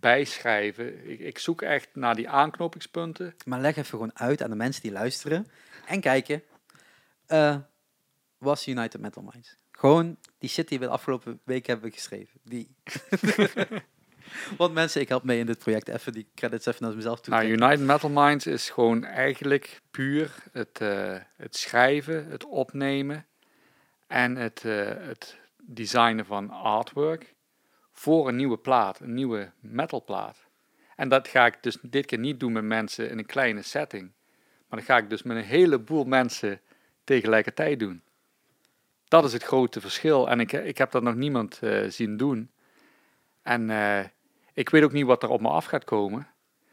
bijschrijven. 0.00 1.10
Ik, 1.10 1.20
ik 1.20 1.38
zoek 1.38 1.62
echt 1.62 1.88
naar 1.92 2.14
die 2.14 2.28
aanknopingspunten. 2.28 3.34
Maar 3.44 3.60
leg 3.60 3.76
even 3.76 3.90
gewoon 3.90 4.18
uit 4.18 4.42
aan 4.42 4.50
de 4.50 4.56
mensen 4.56 4.82
die 4.82 4.92
luisteren 4.92 5.46
en 5.86 6.00
kijken. 6.00 6.42
eh 7.26 7.56
was 8.38 8.66
United 8.66 9.00
Metal 9.00 9.22
Minds. 9.22 9.56
Gewoon 9.78 10.16
die 10.38 10.48
shit 10.48 10.68
die 10.68 10.78
we 10.78 10.84
de 10.84 10.90
afgelopen 10.90 11.40
week 11.44 11.66
hebben 11.66 11.92
geschreven. 11.92 12.40
Die. 12.42 12.74
Want 14.58 14.74
mensen, 14.74 15.00
ik 15.00 15.08
help 15.08 15.24
mee 15.24 15.38
in 15.38 15.46
dit 15.46 15.58
project. 15.58 15.88
Even 15.88 16.12
die 16.12 16.28
credits 16.34 16.66
even 16.66 16.84
naar 16.86 16.96
mezelf 16.96 17.20
toe. 17.20 17.34
Nou. 17.34 17.46
United 17.46 17.80
Metal 17.80 18.10
Minds 18.10 18.46
is 18.46 18.70
gewoon 18.70 19.04
eigenlijk 19.04 19.80
puur 19.90 20.34
het, 20.52 20.80
eh, 20.80 21.16
het 21.36 21.56
schrijven, 21.56 22.26
het 22.26 22.44
opnemen 22.44 23.26
en 24.06 24.36
het, 24.36 24.64
eh, 24.64 24.86
het 24.86 25.38
designen 25.62 26.26
van 26.26 26.50
artwork 26.50 27.34
voor 27.92 28.28
een 28.28 28.36
nieuwe 28.36 28.58
plaat, 28.58 29.00
een 29.00 29.14
nieuwe 29.14 29.50
metalplaat. 29.60 30.46
En 30.96 31.08
dat 31.08 31.28
ga 31.28 31.46
ik 31.46 31.62
dus 31.62 31.78
dit 31.82 32.06
keer 32.06 32.18
niet 32.18 32.40
doen 32.40 32.52
met 32.52 32.64
mensen 32.64 33.10
in 33.10 33.18
een 33.18 33.26
kleine 33.26 33.62
setting, 33.62 34.12
maar 34.68 34.78
dat 34.78 34.88
ga 34.88 34.96
ik 34.96 35.10
dus 35.10 35.22
met 35.22 35.36
een 35.36 35.42
heleboel 35.42 36.04
mensen 36.04 36.60
tegelijkertijd 37.04 37.78
doen. 37.78 38.02
Dat 39.08 39.24
is 39.24 39.32
het 39.32 39.42
grote 39.42 39.80
verschil 39.80 40.28
en 40.28 40.40
ik, 40.40 40.52
ik 40.52 40.78
heb 40.78 40.90
dat 40.90 41.02
nog 41.02 41.14
niemand 41.14 41.58
eh, 41.62 41.88
zien 41.88 42.16
doen. 42.16 42.50
En 43.42 43.70
eh, 43.70 44.04
ik 44.52 44.68
weet 44.68 44.82
ook 44.82 44.92
niet 44.92 45.06
wat 45.06 45.22
er 45.22 45.28
op 45.28 45.40
me 45.40 45.48
af 45.48 45.64
gaat 45.64 45.84
komen. 45.84 46.26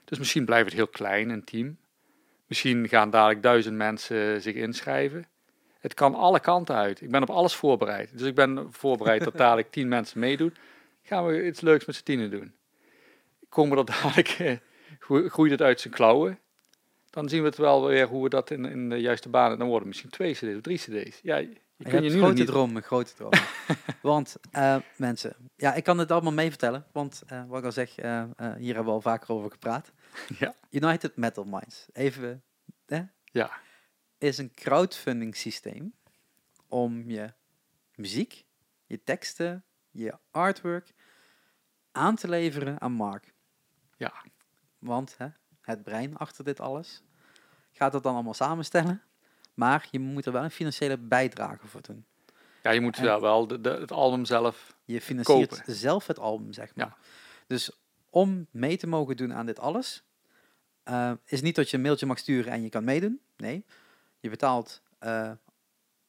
Dus 0.06 0.18
misschien 0.18 0.46
blijft 0.46 0.66
het 0.66 0.74
heel 0.74 0.88
klein, 0.88 1.30
een 1.30 1.44
team. 1.44 1.78
Misschien 2.48 2.90
gaan 2.90 3.10
dadelijk 3.10 3.44
duizend 3.44 3.76
mensen 3.76 4.42
zich 4.42 4.56
inschrijven. 4.56 5.28
Het 5.80 5.94
kan 5.94 6.16
alle 6.16 6.40
kanten 6.40 6.76
uit. 6.76 7.02
Ik 7.02 7.12
ben 7.12 7.22
op 7.22 7.30
alles 7.30 7.56
voorbereid. 7.56 8.18
Dus 8.18 8.28
ik 8.28 8.36
ben 8.36 8.68
voorbereid 8.72 9.24
dat 9.24 9.38
dadelijk 9.44 9.72
tien 9.72 9.88
mensen 9.88 10.20
meedoen. 10.20 10.54
Gaan 11.04 11.26
we 11.26 11.46
iets 11.46 11.62
leuks 11.62 11.86
met 11.86 11.96
z'n 11.96 12.04
tienen 12.04 12.32
doen. 12.32 12.54
Komen 13.50 13.78
er 13.78 13.86
dadelijk, 13.86 14.30
eh, 14.30 14.58
groe- 15.00 15.30
groeit 15.30 15.52
het 15.52 15.62
uit 15.62 15.82
zijn 15.82 15.94
klauwen. 15.94 16.40
Dan 17.10 17.30
zien 17.30 17.42
we 17.42 17.48
het 17.48 17.58
wel 17.58 17.86
weer 17.86 18.08
hoe 18.08 18.24
we 18.24 18.30
dat 18.30 18.52
in, 18.52 18.66
in 18.66 18.90
de 18.90 18.98
juiste 18.98 19.30
banen... 19.30 19.58
Dan 19.58 19.68
worden 19.68 19.88
misschien 19.88 20.10
twee 20.10 20.34
cd's 20.34 20.56
of 20.56 20.62
drie 20.62 20.78
cd's. 20.78 21.20
Ja, 21.22 21.44
je, 21.78 21.92
Je 21.92 22.00
nu 22.00 22.18
grote 22.18 22.34
niet... 22.34 22.48
dromen, 22.48 22.84
grote 22.84 23.14
dromen. 23.14 23.40
want 24.02 24.36
eh, 24.52 24.78
mensen, 24.98 25.36
ja, 25.56 25.74
ik 25.74 25.84
kan 25.84 25.98
het 25.98 26.12
allemaal 26.12 26.34
mee 26.34 26.50
vertellen. 26.50 26.86
Want 26.92 27.24
eh, 27.28 27.46
wat 27.48 27.60
ik 27.60 27.66
al 27.66 27.72
zeg, 27.72 27.98
eh, 27.98 28.24
hier 28.38 28.76
hebben 28.76 28.86
we 28.86 28.92
al 28.92 29.02
vaker 29.02 29.30
over 29.30 29.52
gepraat. 29.52 29.92
Ja. 30.40 30.56
United 30.70 31.16
Metal 31.16 31.44
Minds. 31.44 31.86
Even, 31.94 32.44
hè? 32.86 33.04
Ja. 33.24 33.52
Is 34.18 34.38
een 34.38 34.54
crowdfunding 34.54 35.36
systeem 35.36 35.94
om 36.68 37.10
je 37.10 37.34
muziek, 37.96 38.46
je 38.86 39.04
teksten, 39.04 39.64
je 39.92 40.18
artwork 40.32 40.94
aan 41.92 42.16
te 42.16 42.28
leveren 42.28 42.82
aan 42.82 42.92
Mark. 42.92 43.34
Ja. 43.98 44.14
Want 44.80 45.16
hè, 45.18 45.28
het 45.62 45.84
brein 45.84 46.18
achter 46.18 46.44
dit 46.44 46.60
alles 46.60 47.04
gaat 47.76 47.92
dat 47.92 48.04
dan 48.04 48.14
allemaal 48.14 48.34
samenstellen. 48.34 49.02
Maar 49.56 49.88
je 49.92 50.00
moet 50.00 50.26
er 50.26 50.32
wel 50.32 50.44
een 50.44 50.52
financiële 50.52 50.98
bijdrage 50.98 51.68
voor 51.68 51.82
doen. 51.82 52.06
Ja, 52.64 52.72
je 52.72 52.82
moet 52.82 52.98
En- 52.98 53.22
wel, 53.22 53.48
de, 53.48 53.62
de, 53.62 53.70
het 53.70 53.92
album 53.92 54.26
zelf... 54.26 54.76
Je 54.86 55.02
financiert 55.02 55.50
Kopen. 55.58 55.76
zelf 55.76 56.08
het 56.08 56.20
album, 56.20 56.54
zeg 56.54 56.76
maar. 56.76 56.86
Ja. 56.88 56.98
Dus 57.48 57.72
om 58.10 58.48
mee 58.52 58.78
te 58.78 58.88
mogen 58.88 59.18
doen 59.18 59.34
aan 59.34 59.46
dit 59.46 59.60
alles, 59.60 60.04
eh, 60.84 61.12
is 61.26 61.42
niet 61.42 61.56
dat 61.56 61.70
je 61.70 61.78
een 61.78 61.84
mailtje 61.84 62.06
mag 62.06 62.18
sturen 62.18 62.52
en 62.52 62.62
je 62.62 62.70
kan 62.70 62.84
meedoen. 62.84 63.20
Nee, 63.38 63.66
je 64.20 64.30
betaalt 64.30 64.82
eh, 65.00 65.32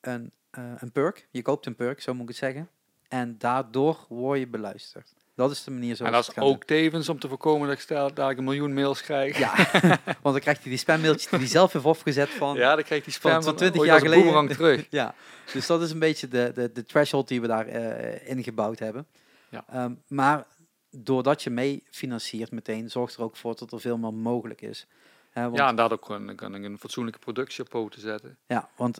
een, 0.01 0.32
eh, 0.51 0.73
een 0.77 0.93
perk. 0.93 1.28
Je 1.31 1.43
koopt 1.43 1.66
een 1.66 1.74
perk, 1.74 2.01
zo 2.01 2.12
moet 2.12 2.23
ik 2.23 2.28
het 2.28 2.36
zeggen. 2.36 2.68
En 3.09 3.39
daardoor 3.39 4.05
word 4.09 4.39
je 4.39 4.47
beluisterd. 4.47 5.14
Dat 5.37 5.51
is 5.51 5.65
de 5.65 5.71
manier 5.71 5.97
zoals 5.97 6.13
en 6.13 6.23
dat 6.23 6.37
is 6.37 6.43
ook 6.43 6.65
tevens 6.65 7.09
om 7.09 7.19
te 7.19 7.29
voorkomen 7.29 7.69
dat 7.69 7.77
ik 7.77 7.83
stel 7.83 8.15
dat 8.15 8.31
ik 8.31 8.39
een 8.39 8.45
miljoen 8.45 8.75
mails 8.75 9.03
krijg. 9.03 9.39
Ja, 9.39 9.55
want 10.23 10.23
dan 10.23 10.41
krijgt 10.41 10.61
hij 10.61 10.71
die 10.71 10.79
spammailtjes 10.79 11.31
die 11.31 11.39
hij 11.39 11.49
zelf 11.49 11.73
heeft 11.73 11.85
opgezet 11.85 12.29
van... 12.29 12.57
Ja, 12.57 12.75
dan 12.75 12.85
krijg 12.85 13.01
je 13.01 13.07
die 13.07 13.15
spam 13.19 13.33
van 13.33 13.43
van 13.43 13.57
20 13.57 13.81
ooit 13.81 13.91
jaar 13.91 14.01
geleden. 14.01 14.49
terug. 14.57 14.87
Ja, 14.91 15.15
dus 15.53 15.67
dat 15.67 15.83
is 15.83 15.91
een 15.91 15.99
beetje 15.99 16.29
de, 16.29 16.53
de, 16.55 16.73
de 16.73 16.85
threshold 16.85 17.29
die 17.29 17.41
we 17.41 17.47
daar 17.47 17.67
eh 17.67 18.29
ingebouwd 18.29 18.79
hebben. 18.79 19.07
Ja. 19.49 19.65
Ehm, 19.69 19.95
maar 20.09 20.47
doordat 20.91 21.43
je 21.43 21.51
mee 21.51 21.83
financiert 21.91 22.51
meteen, 22.51 22.91
zorgt 22.91 23.17
er 23.17 23.23
ook 23.23 23.37
voor 23.37 23.57
dat 23.57 23.73
er 23.73 23.81
veel 23.81 23.99
meer 23.99 24.15
mogelijk 24.15 24.61
is. 24.61 24.87
Want, 25.33 25.57
Ja, 25.57 25.69
en 25.69 25.77
daardoor 25.77 25.99
kan, 25.99 26.35
kan 26.35 26.55
ik 26.55 26.65
een 26.65 26.79
fatsoenlijke 26.79 27.19
productie 27.19 27.65
op 27.65 27.71
poten 27.71 28.01
zetten. 28.01 28.39
ja, 28.47 28.69
want 28.77 28.99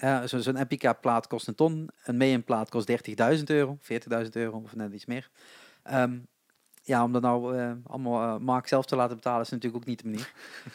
ja, 0.00 0.26
zo- 0.26 0.38
zo'n 0.38 0.56
Epica-plaat 0.56 1.26
kost 1.26 1.48
een 1.48 1.54
ton, 1.54 1.90
een 2.04 2.16
Mayan-plaat 2.16 2.68
kost 2.70 2.86
30.000 2.86 3.44
euro, 3.50 3.78
40.000 3.80 4.28
euro 4.36 4.60
of 4.64 4.74
net 4.74 4.92
iets 4.92 5.06
meer. 5.06 5.30
Ehm, 5.82 6.18
ja, 6.82 7.04
om 7.04 7.12
dat 7.12 7.22
nou 7.22 7.58
eh, 7.58 7.72
allemaal 7.86 8.34
eh, 8.34 8.40
Mark 8.44 8.66
zelf 8.68 8.84
te 8.86 8.96
laten 8.96 9.16
betalen 9.16 9.40
is 9.40 9.48
natuurlijk 9.48 9.82
ook 9.82 9.88
niet 9.88 10.02
de 10.02 10.08
manier. 10.08 10.32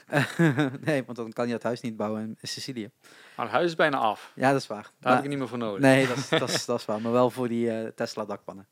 nee, 0.88 1.04
want 1.06 1.18
dan 1.18 1.32
kan 1.32 1.48
je 1.48 1.54
het 1.54 1.64
huis 1.64 1.82
niet 1.82 1.98
bouwen 1.98 2.22
in 2.22 2.38
Sicilië. 2.42 2.90
Maar 3.36 3.46
het 3.46 3.56
huis 3.56 3.68
is 3.70 3.76
bijna 3.76 3.98
af. 3.98 4.32
Ja, 4.36 4.52
dat 4.52 4.62
is 4.62 4.68
waar. 4.68 4.82
Daar 4.84 4.92
Maar- 5.00 5.14
heb 5.16 5.24
ik 5.24 5.30
niet 5.30 5.40
meer 5.40 5.48
voor 5.48 5.58
nodig. 5.58 5.82
Nee, 5.82 6.08
dat 6.08 6.18
is, 6.18 6.30
dat, 6.40 6.50
is, 6.50 6.66
dat 6.66 6.80
is 6.80 6.86
waar. 6.86 7.02
Maar 7.02 7.12
wel 7.12 7.30
voor 7.30 7.48
die 7.48 7.72
eh, 7.72 7.88
Tesla 7.88 8.26
dakpannen. 8.26 8.68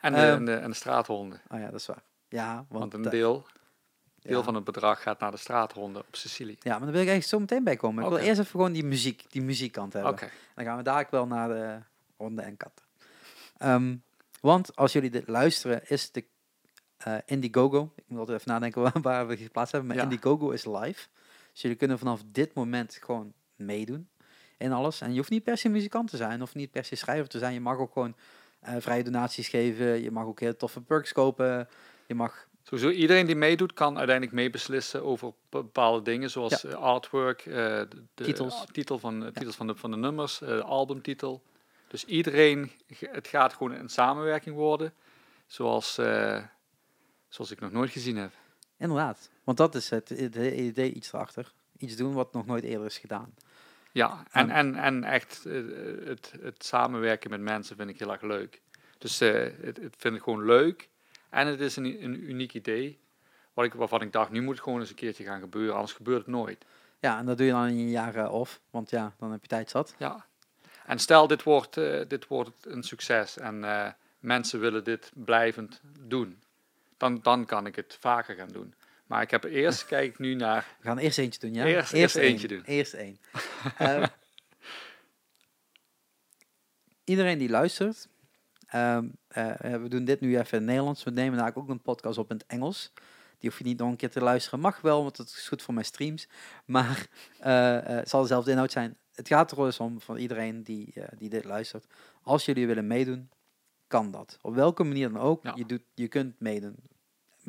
En, 0.00 0.12
de, 0.12 0.18
Ehm, 0.18 0.36
en, 0.36 0.44
de, 0.44 0.54
en 0.54 0.70
de 0.70 0.76
straathonden. 0.76 1.40
Oh 1.48 1.58
ja, 1.58 1.64
dat 1.70 1.80
is 1.80 1.86
waar. 1.86 2.02
Ja, 2.28 2.54
want, 2.54 2.92
Want 2.92 2.94
een 2.94 3.10
deel, 3.10 3.46
deel 4.28 4.38
ja. 4.38 4.44
van 4.44 4.54
het 4.54 4.64
bedrag 4.64 5.02
gaat 5.02 5.20
naar 5.20 5.30
de 5.30 5.36
straathonden 5.36 6.02
op 6.02 6.16
Sicilië. 6.16 6.56
Ja, 6.60 6.70
maar 6.70 6.80
daar 6.80 6.92
wil 6.92 7.00
ik 7.00 7.08
eigenlijk 7.08 7.24
zo 7.24 7.38
meteen 7.38 7.64
bij 7.64 7.76
komen. 7.76 8.04
Ik 8.04 8.08
wil 8.08 8.18
eerst 8.18 8.40
even 8.40 8.50
gewoon 8.50 8.72
die 8.72 8.84
muziek, 8.84 9.24
die 9.28 9.42
muziekkant 9.42 9.92
hebben. 9.92 10.12
Oké. 10.12 10.28
Dan 10.54 10.64
gaan 10.64 10.76
we 10.76 10.82
dadelijk 10.82 11.10
wel 11.10 11.26
naar 11.26 11.48
de 11.48 11.78
honden 12.16 12.44
en 12.44 12.56
katten. 12.56 12.84
Ehm, 13.58 13.96
want 14.40 14.76
als 14.76 14.92
jullie 14.92 15.10
dit 15.10 15.28
luisteren, 15.28 15.88
is 15.88 16.10
de 16.10 16.24
eh, 16.98 17.16
Indiegogo. 17.26 17.92
Ik 17.94 18.04
moet 18.06 18.18
altijd 18.18 18.38
even 18.38 18.52
nadenken 18.52 18.82
waar, 18.82 19.00
waar 19.10 19.26
we 19.26 19.36
geplaatst 19.36 19.72
hebben. 19.72 19.90
Maar 19.90 19.98
Ja. 19.98 20.04
Indiegogo 20.04 20.50
is 20.50 20.64
live. 20.64 21.06
Dus 21.52 21.62
jullie 21.62 21.76
kunnen 21.76 21.98
vanaf 21.98 22.22
dit 22.26 22.54
moment 22.54 22.98
gewoon 23.00 23.32
meedoen 23.56 24.08
in 24.56 24.72
alles. 24.72 25.00
En 25.00 25.10
je 25.10 25.16
hoeft 25.16 25.30
niet 25.30 25.44
per 25.44 25.58
se 25.58 25.68
muzikant 25.68 26.10
te 26.10 26.16
zijn 26.16 26.42
of 26.42 26.54
niet 26.54 26.70
per 26.70 26.84
se 26.84 26.94
schrijver 26.94 27.28
te 27.28 27.38
zijn. 27.38 27.52
Je 27.52 27.60
mag 27.60 27.78
ook 27.78 27.92
gewoon 27.92 28.14
eh, 28.60 28.74
vrije 28.78 29.04
donaties 29.04 29.48
geven. 29.48 30.02
Je 30.02 30.10
mag 30.10 30.24
ook 30.24 30.40
heel 30.40 30.56
toffe 30.56 30.80
perks 30.80 31.12
kopen. 31.12 31.68
Je 32.06 32.14
mag 32.14 32.47
Sowieso 32.68 32.90
iedereen 32.90 33.26
die 33.26 33.36
meedoet 33.36 33.72
kan 33.72 33.96
uiteindelijk 33.96 34.36
meebeslissen 34.36 35.04
over 35.04 35.32
bepaalde 35.48 36.02
dingen, 36.02 36.30
zoals 36.30 36.64
eh, 36.64 36.74
artwork, 36.74 37.40
eh, 37.46 37.54
de, 37.54 37.88
de 38.14 38.24
Titels. 38.24 38.64
titel 38.72 38.98
van, 38.98 39.24
eh, 39.24 39.32
titels 39.32 39.56
van, 39.56 39.66
de, 39.66 39.74
van 39.74 39.90
de 39.90 39.96
nummers, 39.96 40.40
eh, 40.40 40.48
de 40.48 40.62
albumtitel. 40.62 41.42
Dus 41.88 42.04
iedereen, 42.04 42.70
het 42.98 43.28
gaat 43.28 43.52
gewoon 43.52 43.72
een 43.72 43.88
samenwerking 43.88 44.56
worden, 44.56 44.92
zoals, 45.46 45.98
eh, 45.98 46.42
zoals 47.28 47.50
ik 47.50 47.60
nog 47.60 47.72
nooit 47.72 47.90
gezien 47.90 48.16
heb. 48.16 48.32
Inderdaad. 48.78 49.30
Want 49.44 49.58
dat 49.58 49.74
is 49.74 49.90
het, 49.90 50.08
het 50.08 50.36
idee 50.36 50.92
iets 50.92 51.12
erachter. 51.12 51.52
Iets 51.78 51.96
doen 51.96 52.12
wat 52.12 52.32
nog 52.32 52.46
nooit 52.46 52.64
eerder 52.64 52.86
is 52.86 52.98
gedaan. 52.98 53.34
Ja, 53.92 54.24
en, 54.30 54.50
en, 54.50 54.74
en 54.74 55.04
echt 55.04 55.44
eh, 55.46 55.62
het, 56.04 56.32
het 56.40 56.64
samenwerken 56.64 57.30
met 57.30 57.40
mensen 57.40 57.76
vind 57.76 57.90
ik 57.90 57.98
heel 57.98 58.12
erg 58.12 58.22
leuk. 58.22 58.60
Dus 58.98 59.20
eh, 59.20 59.32
het, 59.60 59.76
het 59.76 59.94
vind 59.98 60.16
ik 60.16 60.22
gewoon 60.22 60.44
leuk. 60.44 60.88
En 61.30 61.46
het 61.46 61.60
is 61.60 61.76
een, 61.76 62.04
een 62.04 62.30
uniek 62.30 62.54
idee. 62.54 62.98
Wat 63.52 63.64
ik, 63.64 63.74
waarvan 63.74 64.02
ik 64.02 64.12
dacht, 64.12 64.30
nu 64.30 64.42
moet 64.42 64.54
het 64.54 64.62
gewoon 64.62 64.80
eens 64.80 64.88
een 64.88 64.94
keertje 64.94 65.24
gaan 65.24 65.40
gebeuren. 65.40 65.74
Anders 65.74 65.92
gebeurt 65.92 66.18
het 66.18 66.26
nooit. 66.26 66.64
Ja, 67.00 67.18
en 67.18 67.26
dat 67.26 67.36
doe 67.36 67.46
je 67.46 67.52
dan 67.52 67.66
in 67.66 67.78
een 67.78 67.90
jaar 67.90 68.30
of. 68.30 68.60
Want 68.70 68.90
ja, 68.90 69.14
dan 69.18 69.32
heb 69.32 69.42
je 69.42 69.48
tijd 69.48 69.70
zat. 69.70 69.94
Ja. 69.98 70.26
En 70.86 70.98
stel, 70.98 71.26
dit 71.26 71.42
wordt, 71.42 71.76
eh, 71.76 72.00
dit 72.08 72.26
wordt 72.26 72.66
een 72.66 72.82
succes. 72.82 73.38
En 73.38 73.64
eh, 73.64 73.92
mensen 74.18 74.60
willen 74.60 74.84
dit 74.84 75.12
blijvend 75.14 75.80
doen. 75.98 76.42
Dan, 76.96 77.18
dan 77.22 77.44
kan 77.44 77.66
ik 77.66 77.76
het 77.76 77.96
vaker 78.00 78.34
gaan 78.34 78.48
doen. 78.48 78.74
Maar 79.06 79.22
ik 79.22 79.30
heb 79.30 79.44
eerst, 79.44 79.86
kijk 79.94 80.10
ik 80.12 80.18
nu 80.18 80.34
naar... 80.34 80.66
We 80.80 80.86
gaan 80.86 80.98
eerst 80.98 81.18
eentje 81.18 81.40
doen, 81.40 81.54
ja? 81.54 81.64
Eerst- 81.92 82.16
eentje 82.16 82.48
doen. 82.48 82.62
Eerst 82.64 82.94
één. 82.94 83.18
Ehm, 83.78 84.06
iedereen 87.04 87.38
die 87.38 87.48
luistert, 87.48 88.08
ehm, 88.68 89.08
eh, 89.28 89.74
eh, 89.74 89.82
we 89.82 89.88
doen 89.88 90.04
dit 90.04 90.20
nu 90.20 90.28
even 90.28 90.50
in 90.50 90.58
het 90.58 90.62
Nederlands. 90.62 91.04
We 91.04 91.10
nemen 91.10 91.38
daar 91.38 91.52
ook 91.54 91.68
een 91.68 91.82
podcast 91.82 92.18
op 92.18 92.30
in 92.30 92.36
het 92.36 92.46
Engels. 92.46 92.92
Die 93.38 93.50
hoef 93.50 93.58
je 93.58 93.64
niet 93.64 93.78
nog 93.78 93.90
een 93.90 93.96
keer 93.96 94.10
te 94.10 94.20
luisteren. 94.20 94.60
Mag 94.60 94.80
wel, 94.80 95.02
want 95.02 95.16
het 95.16 95.28
is 95.28 95.48
goed 95.48 95.62
voor 95.62 95.74
mijn 95.74 95.86
streams. 95.86 96.28
Maar 96.64 97.06
eh, 97.38 97.78
het 97.82 98.08
zal 98.08 98.22
dezelfde 98.22 98.50
inhoud 98.50 98.72
zijn. 98.72 98.96
Het 99.14 99.28
gaat 99.28 99.50
er 99.50 99.56
dus 99.56 99.80
om 99.80 100.00
van 100.00 100.16
iedereen 100.16 100.62
die, 100.62 100.94
die 101.18 101.28
dit 101.28 101.44
luistert. 101.44 101.86
Als 102.22 102.44
jullie 102.44 102.66
willen 102.66 102.86
meedoen, 102.86 103.30
kan 103.86 104.10
dat. 104.10 104.38
Op 104.42 104.54
welke 104.54 104.84
manier 104.84 105.12
dan 105.12 105.22
ook. 105.22 105.44
Ja. 105.44 105.52
Je, 105.56 105.66
doet, 105.66 105.82
je 105.94 106.08
kunt 106.08 106.40
meedoen. 106.40 106.76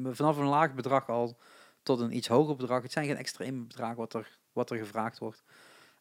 Vanaf 0.03 0.37
een 0.37 0.45
laag 0.45 0.73
bedrag 0.73 1.09
al 1.09 1.37
tot 1.83 1.99
een 1.99 2.15
iets 2.15 2.27
hoger 2.27 2.55
bedrag. 2.55 2.81
Het 2.81 2.91
zijn 2.91 3.05
geen 3.05 3.17
extreme 3.17 3.61
bedragen 3.61 3.97
wat 3.97 4.13
er, 4.13 4.37
wat 4.53 4.69
er 4.71 4.77
gevraagd 4.77 5.17
wordt. 5.17 5.43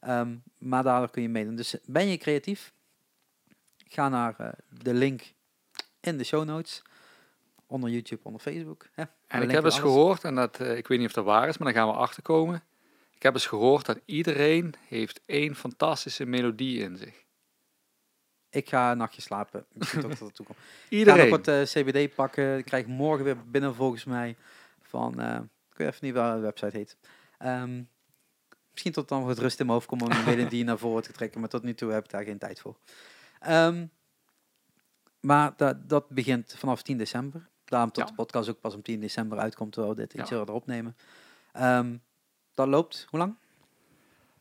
Ehm, 0.01 0.37
maar 0.59 0.83
daardoor 0.83 1.11
kun 1.11 1.23
je 1.23 1.29
meedoen. 1.29 1.57
Dus 1.57 1.77
ben 1.85 2.07
je 2.07 2.17
creatief? 2.17 2.73
Ga 3.89 4.09
naar 4.09 4.35
eh, 4.39 4.49
de 4.83 4.95
link 4.95 5.33
in 6.01 6.19
de 6.19 6.25
show 6.25 6.45
notes. 6.45 6.83
Onder 7.67 7.91
YouTube, 7.91 8.21
onder 8.25 8.41
Facebook. 8.41 8.87
Hè. 8.93 9.05
En 9.27 9.43
ik 9.43 9.51
heb 9.51 9.65
eens 9.65 9.81
alles. 9.81 9.93
gehoord, 9.93 10.25
en 10.25 10.35
dat, 10.35 10.61
eh, 10.61 10.77
ik 10.77 10.89
weet 10.89 10.99
niet 10.99 11.07
of 11.07 11.13
dat 11.13 11.25
waar 11.25 11.49
is, 11.49 11.59
maar 11.59 11.73
daar 11.73 11.83
gaan 11.83 11.93
we 11.93 11.99
achter 12.01 12.23
komen. 12.23 12.63
Ik 13.15 13.23
heb 13.23 13.35
eens 13.35 13.47
gehoord 13.47 13.87
dat 13.87 14.01
iedereen 14.05 14.75
heeft 14.87 15.21
één 15.27 15.55
fantastische 15.55 16.27
melodie 16.27 16.83
in 16.83 16.97
zich. 16.97 17.27
Ik 18.51 18.69
ga 18.69 18.91
een 18.91 18.99
nachtje 18.99 19.23
slapen. 19.23 19.67
Toch 19.79 20.19
dat 20.19 20.35
toekomt. 20.35 20.39
Ik 20.39 20.45
ga 20.45 20.45
nog 20.45 20.57
Iedereen. 20.89 21.31
wat 21.31 21.49
eh, 21.49 21.63
CBD 21.63 22.15
pakken. 22.15 22.59
Ik 22.59 22.65
krijg 22.65 22.87
morgen 22.87 23.25
weer 23.25 23.51
binnen 23.51 23.75
volgens 23.75 24.05
mij. 24.05 24.37
Van, 24.81 25.21
eh, 25.21 25.41
ik 25.71 25.77
weet 25.77 25.89
even 25.89 26.07
niet 26.07 26.15
waar 26.15 26.35
de 26.35 26.41
website 26.41 26.77
heet. 26.77 26.97
Ehm, 27.39 27.83
misschien 28.71 28.93
tot 28.93 29.09
dan 29.09 29.25
wat 29.25 29.39
rust 29.39 29.61
in 29.61 29.67
mijn 29.67 29.79
hoofd 29.79 29.89
komt 29.89 30.03
om 30.03 30.11
een 30.11 30.25
melodie 30.37 30.65
naar 30.65 30.79
voren 30.79 31.03
te 31.03 31.13
trekken. 31.13 31.41
Maar 31.41 31.49
tot 31.49 31.63
nu 31.63 31.75
toe 31.75 31.93
heb 31.93 32.05
ik 32.05 32.11
daar 32.11 32.25
geen 32.25 32.39
tijd 32.39 32.61
voor. 32.61 32.77
Ehm, 33.41 33.87
maar 35.21 35.53
dat, 35.57 35.89
dat 35.89 36.09
begint 36.09 36.55
vanaf 36.59 36.83
10 36.83 36.99
december. 36.99 37.49
Daarom 37.65 37.91
tot 37.91 38.03
Ja. 38.03 38.09
de 38.11 38.15
podcast 38.17 38.49
ook 38.49 38.61
pas 38.61 38.75
om 38.75 38.83
10 38.83 39.01
december 39.01 39.39
uitkomt. 39.39 39.73
Terwijl 39.73 39.95
we 39.95 40.01
dit 40.01 40.15
iets 40.15 40.31
eerder 40.31 40.55
opnemen. 40.55 40.97
Ehm, 41.53 41.97
dat 42.55 42.69
loopt, 42.69 43.07
hoe 43.09 43.19
lang? 43.19 43.35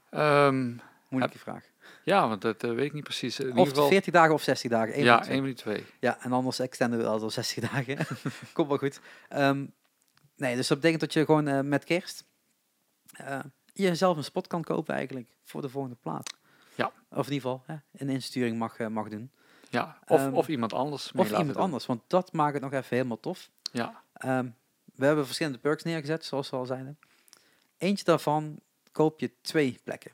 Ehm, 0.10 0.76
Moeilijke 1.10 1.40
vraag. 1.40 1.66
ja, 2.04 2.28
want 2.28 2.42
dat 2.42 2.64
eh, 2.64 2.70
weet 2.74 2.86
ik 2.86 2.94
niet 2.94 3.04
precies. 3.04 3.40
In 3.40 3.46
Of 3.52 3.58
ieder 3.58 3.68
geval, 3.74 3.88
40 3.88 4.14
dagen 4.14 4.34
of 4.34 4.42
60 4.42 4.72
dagen. 4.72 5.04
ja, 5.04 5.18
twee. 5.20 5.30
één 5.30 5.38
van 5.40 5.48
die 5.48 5.56
twee. 5.56 5.86
Ja, 6.00 6.22
en 6.22 6.32
anders 6.32 6.60
extenden 6.60 7.00
we 7.00 7.06
altijd 7.06 7.24
al 7.24 7.30
60 7.30 7.70
dagen. 7.70 7.98
Komt 8.54 8.68
wel 8.68 8.78
goed. 8.78 9.00
Nee, 10.36 10.56
dus 10.56 10.68
dat 10.68 10.78
betekent 10.78 11.02
dat 11.02 11.14
je 11.14 11.26
gewoon 11.26 11.48
eh, 11.48 11.60
met 11.62 11.84
kerst 11.84 12.26
eh, 13.14 13.40
jezelf 13.74 14.18
een 14.18 14.24
spot 14.24 14.48
kan 14.48 14.64
kopen 14.64 14.96
eigenlijk 14.96 15.30
voor 15.44 15.62
de 15.62 15.70
volgende 15.70 15.98
plaat. 16.02 16.37
Of 17.10 17.28
in 17.28 17.34
ieder 17.34 17.50
geval 17.50 17.64
hè, 17.66 17.76
een 17.92 18.10
insturing 18.10 18.58
mag, 18.58 18.78
eh, 18.78 18.88
mag 18.88 19.10
doen. 19.10 19.32
Ja, 19.70 19.98
of, 20.08 20.20
Ehm, 20.20 20.34
of 20.34 20.48
iemand 20.48 20.74
anders 20.74 21.12
mee 21.12 21.24
Of 21.26 21.30
iemand 21.32 21.48
doen. 21.54 21.58
anders, 21.64 21.86
want 21.86 22.02
dat 22.08 22.34
maakt 22.34 22.54
het 22.54 22.62
nog 22.64 22.72
even 22.74 22.96
helemaal 22.98 23.20
tof. 23.20 23.50
Ja, 23.72 24.04
Ehm, 24.14 24.50
we 24.96 25.06
hebben 25.06 25.26
verschillende 25.26 25.58
perks 25.60 25.84
neergezet, 25.84 26.26
zoals 26.26 26.50
we 26.50 26.56
al 26.56 26.66
zeiden. 26.66 27.00
Eentje 27.78 28.06
daarvan 28.06 28.60
koop 28.92 29.20
je 29.20 29.32
twee 29.42 29.80
plekken. 29.84 30.12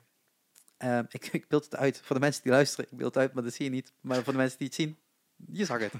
Ehm, 0.76 1.04
ik, 1.18 1.26
ik 1.32 1.48
beeld 1.48 1.64
het 1.64 1.76
uit 1.76 2.00
voor 2.04 2.16
de 2.16 2.22
mensen 2.22 2.42
die 2.42 2.52
luisteren. 2.52 2.86
Ik 2.90 2.96
beeld 2.96 3.14
het 3.14 3.22
uit, 3.22 3.32
maar 3.34 3.42
dat 3.42 3.52
zie 3.54 3.64
je 3.64 3.70
niet. 3.70 3.92
Maar 4.00 4.22
voor 4.22 4.32
de 4.32 4.38
mensen 4.38 4.58
die 4.58 4.66
het 4.66 4.76
zien, 4.76 4.98
je 5.36 5.64
zag 5.64 5.78
het. 5.80 5.92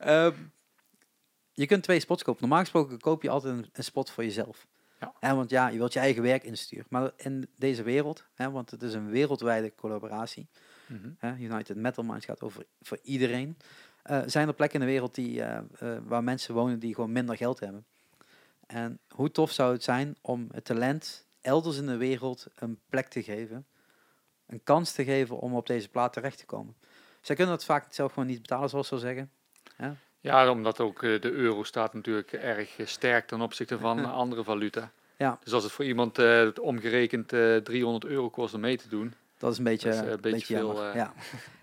Je 1.54 1.66
kunt 1.66 1.82
twee 1.82 2.00
spots 2.00 2.22
kopen. 2.22 2.40
Normaal 2.40 2.60
gesproken 2.60 2.98
koop 3.00 3.22
je 3.22 3.30
altijd 3.30 3.54
een, 3.54 3.68
een 3.72 3.84
spot 3.84 4.10
voor 4.10 4.24
jezelf. 4.24 4.66
Ja. 5.20 5.34
Want 5.34 5.50
ja, 5.50 5.68
je 5.68 5.78
wilt 5.78 5.92
je 5.92 5.98
eigen 5.98 6.22
werk 6.22 6.44
insturen. 6.44 6.86
Maar 6.88 7.10
in 7.16 7.48
deze 7.56 7.82
wereld, 7.82 8.24
hè, 8.34 8.50
want 8.50 8.70
het 8.70 8.82
is 8.82 8.94
een 8.94 9.10
wereldwijde 9.10 9.74
collaboratie. 9.74 10.48
Hè, 11.18 11.36
United 11.36 11.76
Metal 11.76 12.04
Minds 12.04 12.24
gaat 12.24 12.40
over 12.40 12.66
voor 12.80 12.98
iedereen. 13.02 13.56
Eh, 14.02 14.22
zijn 14.26 14.48
er 14.48 14.54
plekken 14.54 14.80
in 14.80 14.86
de 14.86 14.92
wereld 14.92 15.14
die, 15.14 15.42
eh, 15.42 15.56
eh, 15.56 16.02
waar 16.04 16.24
mensen 16.24 16.54
wonen 16.54 16.78
die 16.78 16.94
gewoon 16.94 17.12
minder 17.12 17.36
geld 17.36 17.60
hebben? 17.60 17.86
En 18.66 18.98
hoe 19.08 19.30
tof 19.30 19.50
zou 19.50 19.72
het 19.72 19.82
zijn 19.82 20.16
om 20.20 20.48
het 20.52 20.64
talent 20.64 21.26
elders 21.40 21.76
in 21.76 21.86
de 21.86 21.96
wereld 21.96 22.46
een 22.54 22.80
plek 22.88 23.08
te 23.08 23.22
geven, 23.22 23.66
een 24.46 24.62
kans 24.64 24.92
te 24.92 25.04
geven 25.04 25.38
om 25.38 25.54
op 25.54 25.66
deze 25.66 25.88
plaat 25.88 26.12
terecht 26.12 26.38
te 26.38 26.46
komen? 26.46 26.76
Zij 27.20 27.36
kunnen 27.36 27.54
dat 27.54 27.64
vaak 27.64 27.92
zelf 27.92 28.12
gewoon 28.12 28.28
niet 28.28 28.40
betalen, 28.40 28.68
zoals 28.68 28.88
ze 28.88 28.98
zeggen. 28.98 29.30
Ja, 30.22 30.50
omdat 30.50 30.80
ook 30.80 31.02
eh, 31.02 31.20
de 31.20 31.30
euro 31.30 31.62
staat 31.62 31.94
natuurlijk 31.94 32.32
erg 32.32 32.78
eh, 32.78 32.86
sterk 32.86 33.26
ten 33.26 33.40
opzichte 33.40 33.78
van 33.78 34.04
andere 34.04 34.44
valuta. 34.44 34.92
Ja. 35.22 35.38
Dus 35.44 35.52
als 35.52 35.62
het 35.62 35.72
voor 35.72 35.84
iemand 35.84 36.18
eh, 36.18 36.48
omgerekend 36.60 37.32
eh 37.32 37.56
300 37.56 38.04
euro 38.04 38.30
kost 38.30 38.54
om 38.54 38.60
mee 38.60 38.76
te 38.76 38.88
doen, 38.88 39.14
Dat 39.38 39.52
is 39.52 39.58
een 39.58 39.64
beetje, 39.64 39.88
is, 39.88 39.96
een 39.96 40.04
beetje 40.04 40.30
beetje 40.30 40.56
veel. 40.56 40.94
Ja. 40.94 41.12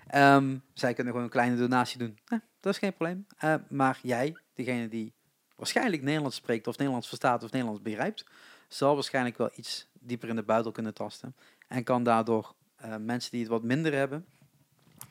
Ehm, 0.08 0.58
zij 0.74 0.94
kunnen 0.94 1.14
gewoon 1.14 1.28
een 1.28 1.34
kleine 1.34 1.56
donatie 1.56 2.00
doen. 2.00 2.18
Eh, 2.28 2.40
dat 2.60 2.74
is 2.74 2.80
geen 2.80 2.94
probleem. 2.94 3.26
Maar 3.70 4.00
jij, 4.02 4.38
degene 4.54 4.88
die 4.88 5.14
waarschijnlijk 5.56 6.02
Nederlands 6.02 6.36
spreekt 6.36 6.68
of 6.68 6.78
Nederlands 6.78 7.08
verstaat 7.08 7.44
of 7.44 7.52
Nederlands 7.52 7.82
begrijpt, 7.82 8.26
zal 8.68 8.94
waarschijnlijk 8.94 9.38
wel 9.38 9.50
iets 9.56 9.88
dieper 9.94 10.30
in 10.30 10.36
de 10.36 10.44
buidel 10.44 10.72
kunnen 10.72 10.94
tasten. 10.94 11.36
En 11.68 11.84
kan 11.84 12.04
daardoor 12.04 12.54
mensen 13.00 13.32
die 13.32 13.40
het 13.40 13.50
wat 13.50 13.64
minder 13.64 13.94
hebben, 13.94 14.26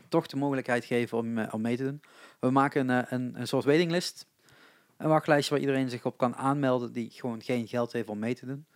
toch 0.08 0.26
de 0.26 0.36
mogelijkheid 0.36 0.84
geven 0.84 1.18
om, 1.18 1.38
eh, 1.38 1.54
om 1.54 1.60
mee 1.60 1.76
te 1.76 1.84
doen. 1.84 2.00
We 2.40 2.50
maken 2.50 2.88
een, 2.88 3.04
eh, 3.04 3.12
een, 3.12 3.40
een 3.40 3.48
soort 3.48 3.64
waitinglist. 3.64 4.26
Een 4.96 5.08
wachtlijstje 5.08 5.54
waar 5.54 5.60
iedereen 5.60 5.90
zich 5.90 6.04
op 6.04 6.18
kan 6.18 6.36
aanmelden 6.36 6.92
die 6.92 7.10
gewoon 7.10 7.42
geen 7.42 7.68
geld 7.68 7.92
heeft 7.92 8.08
om 8.08 8.18
mee 8.18 8.34
te 8.34 8.46
doen. 8.46 8.66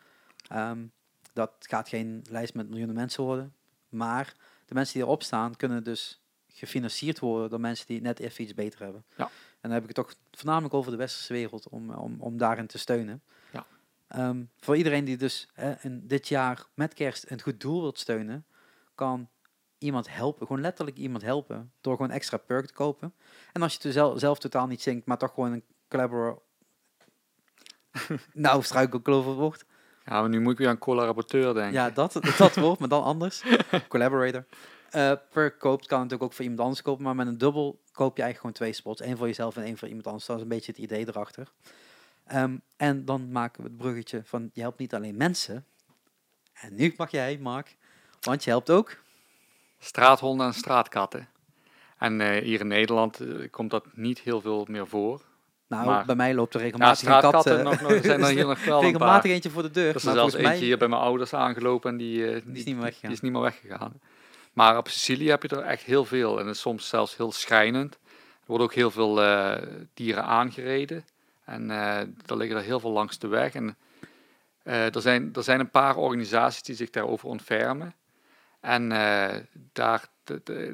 Ehm, 0.48 0.84
dat 1.32 1.52
gaat 1.59 1.88
geen 1.88 2.24
lijst 2.30 2.54
met 2.54 2.68
miljoenen 2.68 2.94
mensen 2.94 3.24
worden. 3.24 3.54
Maar 3.88 4.34
de 4.66 4.74
mensen 4.74 4.94
die 4.94 5.02
erop 5.02 5.22
staan 5.22 5.56
kunnen 5.56 5.84
dus 5.84 6.22
gefinancierd 6.48 7.18
worden 7.18 7.50
door 7.50 7.60
mensen 7.60 7.86
die 7.86 8.00
net 8.00 8.18
even 8.18 8.44
iets 8.44 8.54
beter 8.54 8.82
hebben. 8.82 9.04
Ja. 9.16 9.24
En 9.24 9.30
dan 9.68 9.70
heb 9.70 9.82
ik 9.82 9.96
het 9.96 10.06
toch 10.06 10.14
voornamelijk 10.30 10.74
over 10.74 10.90
de 10.90 10.96
westerse 10.96 11.32
wereld 11.32 11.68
om, 11.68 11.90
om, 11.90 12.16
om 12.20 12.36
daarin 12.36 12.66
te 12.66 12.78
steunen. 12.78 13.22
Ja. 13.52 13.66
Ehm, 14.09 14.44
voor 14.60 14.76
iedereen 14.76 15.04
die 15.04 15.16
dus 15.16 15.48
hè, 15.52 15.74
in 15.80 16.06
dit 16.06 16.28
jaar 16.28 16.66
met 16.74 16.94
kerst 16.94 17.30
een 17.30 17.40
goed 17.40 17.60
doel 17.60 17.80
wilt 17.80 17.98
steunen, 17.98 18.46
kan 18.94 19.28
iemand 19.82 20.14
helpen, 20.14 20.46
gewoon 20.46 20.62
letterlijk 20.62 20.96
iemand 20.96 21.22
helpen, 21.22 21.72
door 21.80 21.96
gewoon 21.96 22.10
extra 22.10 22.36
perk 22.36 22.66
te 22.66 22.72
kopen. 22.72 23.14
En 23.52 23.62
als 23.62 23.72
je 23.72 23.78
het 23.82 23.92
zelf, 23.92 24.18
zelf 24.18 24.38
totaal 24.38 24.66
niet 24.66 24.82
zingt, 24.82 25.06
maar 25.06 25.18
toch 25.18 25.34
gewoon 25.34 25.52
een 25.52 25.64
collaborator... 25.88 26.42
nou, 28.32 28.62
struikelklover 28.62 29.32
wordt. 29.32 29.64
ja, 30.04 30.20
maar 30.20 30.28
nu 30.28 30.40
moet 30.40 30.52
ik 30.52 30.59
weer 30.59 30.68
aan 30.68 30.78
collaborateur 30.78 31.54
denken. 31.54 31.72
Ja, 31.72 31.90
dat, 31.90 32.18
dat 32.38 32.54
woord, 32.54 32.78
maar 32.78 32.88
dan 32.88 33.02
anders. 33.02 33.42
Collaborator. 33.88 34.46
Per 35.30 35.56
koopt 35.56 35.86
kan 35.86 35.98
natuurlijk 35.98 36.22
ook 36.22 36.32
voor 36.32 36.42
iemand 36.42 36.60
anders 36.60 36.82
kopen, 36.82 37.04
maar 37.04 37.14
met 37.14 37.26
een 37.26 37.38
dubbel 37.38 37.80
koop 37.92 38.16
je 38.16 38.22
eigenlijk 38.22 38.36
gewoon 38.36 38.52
twee 38.52 38.72
spots. 38.72 39.00
één 39.00 39.16
voor 39.16 39.26
jezelf 39.26 39.56
en 39.56 39.62
één 39.62 39.78
voor 39.78 39.88
iemand 39.88 40.06
anders. 40.06 40.26
Dat 40.26 40.36
is 40.36 40.42
een 40.42 40.48
beetje 40.48 40.72
het 40.72 40.80
idee 40.80 41.09
erachter. 41.09 41.52
Ehm, 42.26 42.56
en 42.76 43.04
dan 43.04 43.32
maken 43.32 43.62
we 43.62 43.68
het 43.68 43.78
bruggetje 43.78 44.20
van, 44.24 44.50
je 44.52 44.60
helpt 44.60 44.78
niet 44.78 44.94
alleen 44.94 45.16
mensen. 45.16 45.66
En 46.52 46.74
nu 46.74 46.94
mag 46.96 47.10
jij, 47.10 47.38
Mark, 47.38 47.76
want 48.20 48.44
je 48.44 48.50
helpt 48.50 48.70
ook. 48.70 49.01
Straathonden 49.84 50.46
en 50.46 50.54
straatkatten. 50.54 51.28
En 51.98 52.20
eh, 52.20 52.42
hier 52.42 52.60
in 52.60 52.66
Nederland 52.66 53.20
eh, 53.20 53.50
komt 53.50 53.70
dat 53.70 53.84
niet 53.92 54.20
heel 54.20 54.40
veel 54.40 54.66
meer 54.68 54.86
voor. 54.86 55.20
Nou, 55.68 55.86
Maar- 55.86 56.04
bij 56.04 56.14
mij 56.14 56.34
loopt 56.34 56.54
er 56.54 56.60
Ja, 56.60 56.66
regelmatig 56.66 57.09
een 57.09 57.30
kat. 57.30 57.46
eh, 57.46 57.62
nog, 57.62 57.80
nog, 57.80 57.98
zijn 58.02 58.22
er 58.22 58.28
hier 58.28 58.46
nog 58.46 58.64
wel 58.64 58.80
regelmatig 58.86 59.30
eentje 59.30 59.50
voor 59.50 59.62
de 59.62 59.70
deur. 59.70 59.88
Er 59.88 59.94
is 59.94 60.02
maar 60.02 60.14
zelfs 60.14 60.34
eentje 60.34 60.48
mij 60.48 60.59
hier 60.59 60.78
bij 60.78 60.88
mijn 60.88 61.00
ouders 61.00 61.34
aangelopen 61.34 61.90
en 61.90 61.96
die, 61.96 62.24
die 62.24 62.34
is 62.34 62.64
niet 62.64 62.74
meer 62.74 62.84
weggegaan. 62.84 63.09
Die 63.09 63.10
is 63.10 63.20
niet 63.20 63.32
meer 63.32 63.40
weggegaan. 63.40 64.00
Maar 64.52 64.76
op 64.76 64.88
Sicilië 64.88 65.28
heb 65.28 65.42
je 65.42 65.48
er 65.48 65.62
echt 65.62 65.82
heel 65.82 66.04
veel. 66.04 66.38
En 66.40 66.46
het 66.46 66.54
is 66.54 66.60
soms 66.60 66.88
zelfs 66.88 67.16
heel 67.16 67.32
schrijnend. 67.32 67.94
Er 67.94 68.46
worden 68.46 68.66
ook 68.66 68.74
heel 68.74 68.90
veel 68.90 69.14
dieren 69.94 70.24
aangereden. 70.24 71.04
En 71.44 71.70
er 71.70 72.36
liggen 72.36 72.56
er 72.56 72.62
heel 72.62 72.80
veel 72.80 72.90
langs 72.92 73.18
de 73.18 73.28
weg. 73.28 73.54
En 73.54 73.76
er, 74.62 75.00
zijn, 75.00 75.30
er 75.34 75.42
zijn 75.42 75.60
een 75.60 75.70
paar 75.70 75.96
organisaties 75.96 76.62
die 76.62 76.74
zich 76.74 76.90
daarover 76.90 77.28
ontfermen. 77.28 77.94
En 78.62 78.93
eh, 78.93 79.36
daar, 79.72 80.09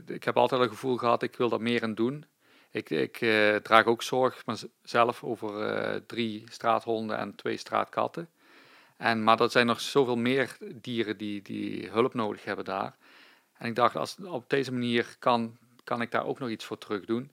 ik 0.06 0.24
heb 0.24 0.36
altijd 0.36 0.60
het 0.60 0.70
gevoel 0.70 0.96
gehad, 0.96 1.22
ik 1.22 1.36
wil 1.36 1.48
daar 1.48 1.60
meer 1.60 1.82
aan 1.82 1.94
doen. 1.94 2.24
Ik, 2.70 2.90
ik 2.90 3.20
eh, 3.20 3.56
draag 3.56 3.84
ook 3.84 4.02
zorg 4.02 4.44
zelf 4.82 5.24
over 5.24 5.62
eh, 5.62 6.00
drie 6.06 6.44
straathonden 6.50 7.18
en 7.18 7.34
twee 7.34 7.56
straatkatten. 7.56 8.28
En, 8.96 9.24
maar 9.24 9.40
er 9.40 9.50
zijn 9.50 9.66
nog 9.66 9.80
zoveel 9.80 10.16
meer 10.16 10.56
dieren 10.74 11.16
die, 11.16 11.42
die 11.42 11.88
hulp 11.88 12.14
nodig 12.14 12.44
hebben 12.44 12.64
daar. 12.64 12.96
En 13.58 13.68
ik 13.68 13.74
dacht, 13.74 13.96
als 13.96 14.16
op 14.24 14.50
deze 14.50 14.72
manier 14.72 15.16
kan, 15.18 15.56
kan 15.84 16.00
ik 16.00 16.10
daar 16.10 16.26
ook 16.26 16.38
nog 16.38 16.48
iets 16.48 16.64
voor 16.64 16.78
terug 16.78 17.04
doen. 17.04 17.32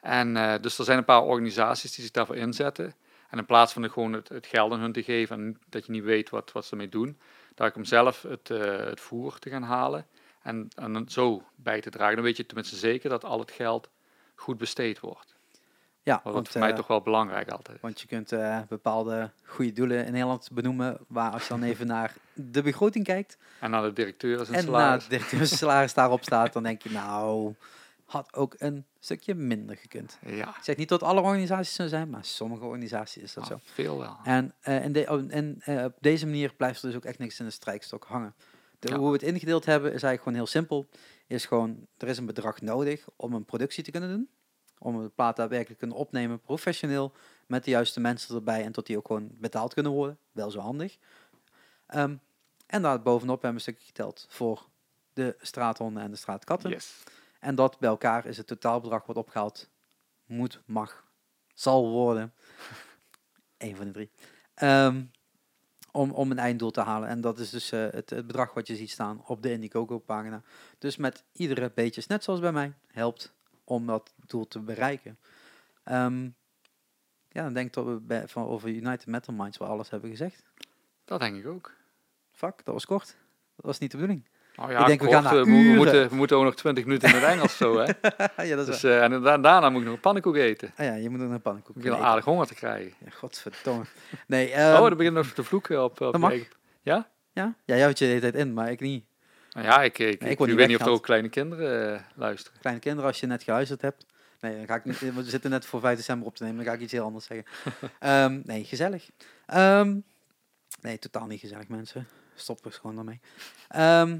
En 0.00 0.60
dus 0.60 0.78
er 0.78 0.84
zijn 0.84 0.98
een 0.98 1.04
paar 1.04 1.22
organisaties 1.22 1.94
die 1.94 2.04
zich 2.04 2.12
daarvoor 2.12 2.36
inzetten. 2.36 2.94
En 3.30 3.38
in 3.38 3.46
plaats 3.46 3.72
van 3.72 3.90
gewoon 3.90 4.12
het, 4.12 4.46
geld 4.46 4.72
aan 4.72 4.80
hun 4.80 4.92
te 4.92 5.02
geven 5.02 5.36
en 5.36 5.58
dat 5.68 5.86
je 5.86 5.92
niet 5.92 6.04
weet 6.04 6.30
wat, 6.30 6.52
wat 6.52 6.64
ze 6.64 6.70
ermee 6.70 6.88
doen, 6.88 7.18
ik 7.66 7.76
om 7.76 7.84
zelf 7.84 8.22
het, 8.22 8.50
eh, 8.50 8.76
het 8.76 9.00
voer 9.00 9.38
te 9.38 9.50
gaan 9.50 9.62
halen 9.62 10.06
en, 10.42 10.68
en 10.76 11.04
zo 11.08 11.42
bij 11.56 11.80
te 11.80 11.90
dragen. 11.90 12.14
Dan 12.14 12.24
weet 12.24 12.36
je 12.36 12.46
tenminste 12.46 12.76
zeker 12.76 13.10
dat 13.10 13.24
al 13.24 13.38
het 13.38 13.50
geld 13.50 13.88
goed 14.34 14.58
besteed 14.58 15.00
wordt. 15.00 15.36
Ja, 16.02 16.20
want, 16.24 16.48
voor 16.48 16.60
mij 16.60 16.70
eh, 16.70 16.76
toch 16.76 16.86
wel 16.86 17.00
belangrijk 17.00 17.50
altijd. 17.50 17.80
want 17.80 18.00
je 18.00 18.06
kunt 18.06 18.32
eh, 18.32 18.58
bepaalde 18.68 19.30
goede 19.44 19.72
doelen 19.72 20.06
in 20.06 20.12
Nederland 20.12 20.48
benoemen, 20.52 20.98
waar 21.08 21.30
als 21.30 21.42
je 21.42 21.48
dan 21.48 21.62
even 21.62 21.86
naar 21.86 22.14
de 22.32 22.62
begroting 22.62 23.04
kijkt 23.04 23.38
En 23.60 23.70
naar 23.70 23.82
de 23.82 23.92
directeur 23.92 24.40
is 24.40 24.48
een 24.48 24.54
en 24.54 24.64
naar 24.64 24.64
salaris. 24.64 25.02
het 25.02 25.10
directeursalaris 25.10 25.94
daarop 25.94 26.22
staat, 26.22 26.52
dan 26.52 26.62
denk 26.62 26.82
je 26.82 26.90
nou, 26.90 27.54
had 28.08 28.34
ook 28.34 28.54
een 28.58 28.86
stukje 28.98 29.34
minder 29.34 29.76
gekund. 29.76 30.18
Ja, 30.26 30.48
Ik 30.48 30.62
zeg 30.62 30.76
niet 30.76 30.88
dat 30.88 31.02
alle 31.02 31.20
organisaties 31.20 31.74
zo 31.74 31.86
zijn, 31.86 32.10
maar 32.10 32.24
sommige 32.24 32.64
organisaties 32.64 33.22
is 33.22 33.32
dat 33.32 33.44
ah, 33.44 33.50
zo. 33.50 33.58
veel 33.62 33.98
wel. 33.98 34.16
En, 34.24 34.54
eh, 34.60 34.84
in 34.84 34.92
de, 34.92 35.06
oh, 35.08 35.24
en 35.28 35.56
eh, 35.60 35.84
op 35.84 35.96
deze 36.00 36.26
manier 36.26 36.54
blijft 36.54 36.82
er 36.82 36.88
dus 36.88 36.96
ook 36.96 37.04
echt 37.04 37.18
niks 37.18 37.40
in 37.40 37.44
de 37.44 37.50
strijkstok 37.50 38.04
hangen. 38.04 38.34
De, 38.78 38.88
Ja. 38.88 38.96
Hoe 38.96 39.06
we 39.06 39.12
het 39.12 39.22
ingedeeld 39.22 39.64
hebben 39.64 39.92
is 39.92 40.02
eigenlijk 40.02 40.22
gewoon 40.22 40.38
heel 40.38 40.46
simpel. 40.46 40.88
Is 41.26 41.46
gewoon, 41.46 41.86
er 41.96 42.08
is 42.08 42.18
een 42.18 42.26
bedrag 42.26 42.60
nodig 42.60 43.04
om 43.16 43.32
een 43.32 43.44
productie 43.44 43.84
te 43.84 43.90
kunnen 43.90 44.08
doen. 44.08 44.28
Om 44.78 45.02
de 45.02 45.08
plaat 45.08 45.36
daadwerkelijk 45.36 45.80
te 45.80 45.86
kunnen 45.86 45.96
opnemen, 45.96 46.40
professioneel, 46.40 47.12
met 47.46 47.64
de 47.64 47.70
juiste 47.70 48.00
mensen 48.00 48.34
erbij 48.34 48.64
en 48.64 48.72
tot 48.72 48.86
die 48.86 48.96
ook 48.96 49.06
gewoon 49.06 49.30
betaald 49.32 49.74
kunnen 49.74 49.92
worden. 49.92 50.18
Wel 50.32 50.50
zo 50.50 50.60
handig. 50.60 50.96
Ehm, 51.86 52.16
en 52.66 52.82
daar 52.82 53.02
bovenop 53.02 53.42
hebben 53.42 53.50
we 53.50 53.66
een 53.66 53.74
stukje 53.74 53.86
geteld 53.86 54.26
voor 54.28 54.68
de 55.12 55.36
straathonden 55.40 56.02
en 56.02 56.10
de 56.10 56.16
straatkatten. 56.16 56.70
Yes. 56.70 57.02
En 57.38 57.54
dat 57.54 57.78
bij 57.78 57.88
elkaar 57.88 58.26
is 58.26 58.36
het 58.36 58.46
totaalbedrag 58.46 59.06
wat 59.06 59.16
opgehaald 59.16 59.68
moet, 60.26 60.60
mag, 60.66 61.04
zal 61.54 61.90
worden. 61.90 62.34
Eén 63.58 63.76
van 63.76 63.86
de 63.86 63.92
drie. 63.92 64.10
Ehm, 64.54 65.02
om, 65.92 66.10
om 66.10 66.30
een 66.30 66.38
einddoel 66.38 66.70
te 66.70 66.80
halen. 66.80 67.08
En 67.08 67.20
dat 67.20 67.38
is 67.38 67.50
dus 67.50 67.72
eh, 67.72 67.80
het, 67.90 68.10
het 68.10 68.26
bedrag 68.26 68.54
wat 68.54 68.66
je 68.66 68.76
ziet 68.76 68.90
staan 68.90 69.22
op 69.26 69.42
de 69.42 69.50
Indiegogo-pagina. 69.50 70.42
Dus 70.78 70.96
met 70.96 71.24
iedere 71.32 71.72
beetje, 71.74 72.02
net 72.06 72.24
zoals 72.24 72.40
bij 72.40 72.52
mij, 72.52 72.72
helpt 72.86 73.34
om 73.64 73.86
dat 73.86 74.14
doel 74.26 74.48
te 74.48 74.60
bereiken. 74.60 75.18
Ehm, 75.84 76.24
ja, 77.28 77.42
dan 77.42 77.52
denk 77.52 77.66
ik 77.66 77.72
dat 77.72 77.84
we 77.84 78.00
bij, 78.00 78.28
van 78.28 78.46
over 78.46 78.68
United 78.68 79.06
Metal 79.06 79.34
Minds 79.34 79.58
wel 79.58 79.68
alles 79.68 79.90
hebben 79.90 80.10
gezegd. 80.10 80.42
Dat 81.04 81.20
denk 81.20 81.36
ik 81.36 81.46
ook. 81.46 81.72
Fuck, 82.30 82.64
dat 82.64 82.74
was 82.74 82.86
kort. 82.86 83.16
Dat 83.56 83.64
was 83.64 83.78
niet 83.78 83.90
de 83.90 83.96
bedoeling. 83.96 84.28
Nou 84.58 84.72
ja, 84.72 84.80
Ik 84.80 84.86
denk, 84.86 85.00
we 85.02 85.10
gaan 85.10 85.22
naar 85.22 85.36
eh, 85.38 85.42
we, 85.44 85.50
uren. 85.50 85.76
moeten, 85.76 86.08
we 86.08 86.14
moeten 86.14 86.36
ook 86.36 86.44
nog 86.44 86.54
20 86.54 86.84
minuten 86.84 87.08
in 87.08 87.14
het 87.14 87.24
Engels 87.24 87.56
zo, 87.56 87.78
hè. 87.78 87.84
ja, 88.48 88.56
dat 88.56 88.68
is 88.68 88.80
Dus, 88.80 88.82
eh, 88.82 89.02
en 89.02 89.22
da- 89.22 89.38
daarna 89.38 89.70
moet 89.70 89.80
ik 89.80 89.86
nog 89.86 89.94
een 89.94 90.00
pannenkoek 90.00 90.36
eten. 90.36 90.72
Ah 90.76 90.86
ja, 90.86 90.94
je 90.94 91.10
moet 91.10 91.20
ook 91.22 91.30
een 91.30 91.40
pannenkoek 91.42 91.76
Ik 91.76 91.84
eten. 91.84 91.98
aardig 91.98 92.24
honger 92.24 92.46
te 92.46 92.54
krijgen. 92.54 92.92
Ja, 93.04 93.10
godverdomme. 93.10 93.84
Nee, 94.26 94.48
oh, 94.48 94.54
ehm, 94.58 94.72
dan 94.80 94.88
begin 94.96 95.06
ik 95.06 95.12
nog 95.12 95.26
te 95.26 95.42
vloeken 95.44 95.84
op, 95.84 95.90
op 95.90 95.98
dat 96.12 96.16
mag. 96.20 96.30
eigen- 96.30 96.48
Ja? 96.82 97.08
Ja, 97.32 97.44
ja 97.64 97.74
jij 97.74 97.80
houdt 97.82 97.98
je 97.98 98.04
de 98.04 98.10
hele 98.10 98.22
tijd 98.30 98.34
in, 98.34 98.52
maar 98.52 98.70
ik 98.70 98.80
niet. 98.80 99.04
Nou 99.50 99.66
ja, 99.66 99.82
ik, 99.82 99.98
ik, 99.98 100.20
Nee, 100.20 100.30
ik 100.30 100.40
ik, 100.40 100.54
weet 100.56 100.68
niet 100.68 100.80
of 100.80 100.86
er 100.86 100.92
ook 100.92 101.02
kleine 101.02 101.28
kinderen 101.28 101.94
eh, 101.94 102.00
luisteren. 102.14 102.60
Kleine 102.60 102.80
kinderen, 102.82 103.06
als 103.08 103.20
je 103.20 103.26
net 103.26 103.42
geluisterd 103.42 103.82
hebt. 103.82 104.06
Nee, 104.40 104.56
dan 104.56 104.66
ga 104.66 104.74
ik 104.74 104.84
niet. 104.84 104.98
We 105.14 105.22
zitten 105.24 105.50
net 105.50 105.66
voor 105.66 105.80
5 105.80 105.96
december 105.96 106.26
op 106.26 106.36
te 106.36 106.42
nemen, 106.44 106.58
dan 106.58 106.66
ga 106.68 106.72
ik 106.72 106.80
iets 106.80 106.92
heel 106.92 107.04
anders 107.04 107.24
zeggen. 107.24 107.46
Ehm, 107.98 108.40
nee, 108.44 108.64
gezellig. 108.64 109.10
Ehm, 109.46 109.96
nee, 110.80 110.98
totaal 110.98 111.26
niet 111.26 111.40
gezellig, 111.40 111.68
mensen. 111.68 112.08
Stop 112.34 112.64
er 112.64 112.72
gewoon 112.72 112.94
daarmee. 112.96 113.20
Ehm, 113.68 114.18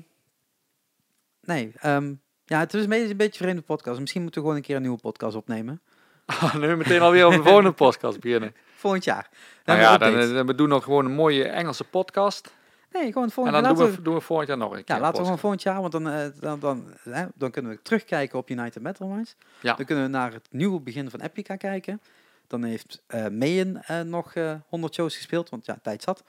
nee, 1.49 1.73
ehm, 1.81 2.15
ja, 2.45 2.59
het 2.59 2.75
is 2.75 2.83
een 2.83 2.89
beetje 2.89 3.09
een 3.11 3.17
beetje 3.17 3.41
een 3.41 3.47
vreemde 3.47 3.63
podcast. 3.63 4.01
Misschien 4.01 4.23
moeten 4.23 4.41
we 4.41 4.47
gewoon 4.47 4.61
een 4.61 4.67
keer 4.67 4.77
een 4.77 4.83
nieuwe 4.83 4.99
podcast 4.99 5.37
opnemen. 5.37 5.81
Ah, 6.27 6.55
nu 6.55 6.77
meteen 6.77 7.01
alweer 7.01 7.27
op 7.27 7.33
de 7.33 7.43
volgende 7.43 7.73
podcast 7.85 8.21
beginnen. 8.21 8.55
Volgend 8.77 9.05
jaar. 9.05 9.29
Nou 9.65 9.79
ja, 9.81 9.93
we 9.93 9.99
dan, 9.99 10.09
updates. 10.09 10.37
eh, 10.41 10.47
we 10.47 10.55
doen 10.55 10.69
nog 10.69 10.85
gewoon 10.85 11.05
een 11.05 11.13
mooie 11.15 11.45
Engelse 11.45 11.85
podcast. 11.85 12.55
nee, 12.93 13.07
gewoon 13.13 13.23
En 13.25 13.31
volgend 13.31 13.55
dan 13.55 13.65
jaar. 13.65 13.75
doen 13.75 13.85
Laten 13.85 13.97
we, 13.99 14.03
doen 14.03 14.15
we 14.15 14.21
volgend 14.21 14.49
jaar 14.49 14.59
nog 14.59 14.71
een 14.77 14.85
keer 14.85 14.95
Ja, 14.95 15.01
laten 15.01 15.17
we 15.17 15.23
gewoon 15.23 15.39
volgend 15.39 15.63
jaar, 15.63 15.81
want 15.81 15.93
dan, 15.93 16.09
eh, 16.09 16.27
dan, 16.41 16.61
dan, 16.61 16.93
hè, 17.11 17.27
dan 17.35 17.51
kunnen 17.51 17.71
we 17.73 17.83
terugkijken 17.83 18.39
op 18.39 18.51
United 18.51 18.83
Metal 18.83 19.09
Minds. 19.09 19.37
Ja. 19.61 19.75
Dan 19.75 19.85
kunnen 19.87 20.05
we 20.05 20.11
naar 20.11 20.33
het 20.33 20.49
nieuwe 20.51 20.81
begin 20.81 21.11
van 21.11 21.21
Epica 21.21 21.57
kijken. 21.57 22.01
Dan 22.47 22.63
heeft 22.65 23.03
eh 23.07 23.27
Mayen 23.29 23.83
nog 24.05 24.35
eh 24.35 24.55
100 24.69 24.95
shows 24.95 25.17
gespeeld, 25.17 25.49
want 25.51 25.67
ja, 25.67 25.79
tijd 25.83 26.03
zat. 26.03 26.25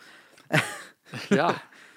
Ja, 1.29 1.53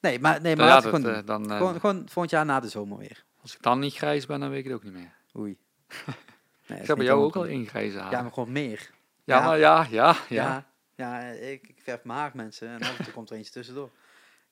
Nee, 0.00 0.20
maar, 0.20 0.40
nee, 0.40 0.56
maar 0.56 0.66
ja 0.66 0.76
we 0.76 0.82
dat, 0.82 0.94
gewoon, 0.94 1.14
eh, 1.14 1.26
dan, 1.26 1.50
eh, 1.50 1.56
gewoon, 1.56 1.80
gewoon 1.80 1.96
volgend 2.08 2.30
jaar 2.30 2.44
na 2.44 2.60
de 2.60 2.68
zomer 2.68 2.98
weer. 2.98 3.24
als 3.42 3.54
ik 3.54 3.62
dan 3.62 3.78
niet 3.78 3.94
grijs 3.94 4.26
ben, 4.26 4.40
dan 4.40 4.50
weet 4.50 4.58
ik 4.58 4.64
het 4.64 4.74
ook 4.74 4.84
niet 4.84 4.92
meer. 4.92 5.12
Oei. 5.36 5.58
Nee, 6.66 6.80
Ik 6.80 6.86
heb 6.86 6.96
bij 6.96 7.06
jou 7.06 7.22
ook 7.24 7.36
al 7.36 7.44
ingrijzen 7.44 8.10
Ja, 8.10 8.22
maar 8.22 8.32
gewoon 8.32 8.52
meer. 8.52 8.90
Ja, 9.24 9.36
ja. 9.36 9.44
maar 9.44 9.58
ja, 9.58 9.86
ja, 9.90 10.16
Ja, 10.28 10.64
ja. 10.96 11.20
ja, 11.20 11.20
ik, 11.28 11.68
ik 11.68 11.80
verf 11.82 12.04
mijn 12.04 12.18
haar, 12.18 12.30
mensen. 12.34 12.68
En 12.68 12.82
af 12.82 12.98
en 12.98 13.04
toe 13.04 13.12
komt 13.16 13.30
er 13.30 13.36
eentje 13.36 13.52
tussendoor. 13.52 13.90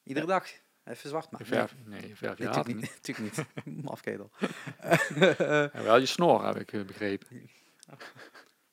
Iedere 0.02 0.26
dag. 0.26 0.46
Even 0.84 1.08
zwart 1.08 1.30
maken. 1.30 1.46
verf, 1.46 1.74
nee, 1.84 2.08
je 2.08 2.16
verf 2.16 2.38
je 2.38 2.44
Nee, 2.44 2.52
haar 2.52 2.64
natuurlijk 2.64 2.80
niet. 2.80 3.00
Natuurlijk 3.02 3.36
niet. 3.64 3.84
Mafketel. 3.84 4.30
Wel 5.72 5.98
je 5.98 6.06
snor, 6.06 6.46
heb 6.46 6.56
ik 6.56 6.72
eh, 6.72 6.82
begrepen. 6.84 7.50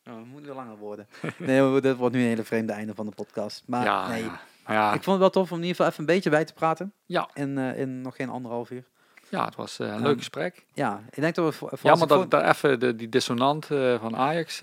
Oh, 0.07 0.15
het 0.17 0.25
moet 0.25 0.45
weer 0.45 0.53
langer 0.53 0.77
worden. 0.77 1.07
Nee, 1.37 1.81
dit 1.81 1.95
wordt 1.95 2.15
nu 2.15 2.21
een 2.21 2.27
hele 2.27 2.43
vreemde 2.43 2.73
einde 2.73 2.95
van 2.95 3.05
de 3.05 3.11
podcast. 3.11 3.63
Maar 3.65 3.83
ja, 3.83 4.07
nee. 4.07 4.29
Maar 4.65 4.75
ja, 4.75 4.87
ik 4.93 5.03
vond 5.03 5.05
het 5.05 5.19
wel 5.19 5.29
tof 5.29 5.51
om 5.51 5.57
in 5.57 5.63
ieder 5.63 5.75
geval 5.75 5.91
even 5.91 5.99
een 5.99 6.15
beetje 6.15 6.29
bij 6.29 6.45
te 6.45 6.53
praten. 6.53 6.93
Ja. 7.05 7.29
In, 7.33 7.57
eh, 7.57 7.79
in 7.79 8.01
nog 8.01 8.15
geen 8.15 8.29
anderhalf 8.29 8.69
uur. 8.71 8.83
ja, 9.29 9.45
het 9.45 9.55
was 9.55 9.79
eh, 9.79 9.87
een 9.87 9.93
Ehm, 9.93 10.03
leuk 10.03 10.17
gesprek. 10.17 10.65
Ja, 10.73 11.03
ik 11.11 11.21
denk 11.21 11.35
dat 11.35 11.45
we 11.45 11.51
voor, 11.51 11.69
voor 11.69 11.89
Jammer 11.89 12.07
als 12.09 12.19
dat 12.19 12.31
daar 12.31 12.49
even 12.49 12.79
de, 12.79 12.95
die 12.95 13.09
dissonant 13.09 13.71
eh, 13.71 13.99
van 13.99 14.15
Ajax 14.15 14.61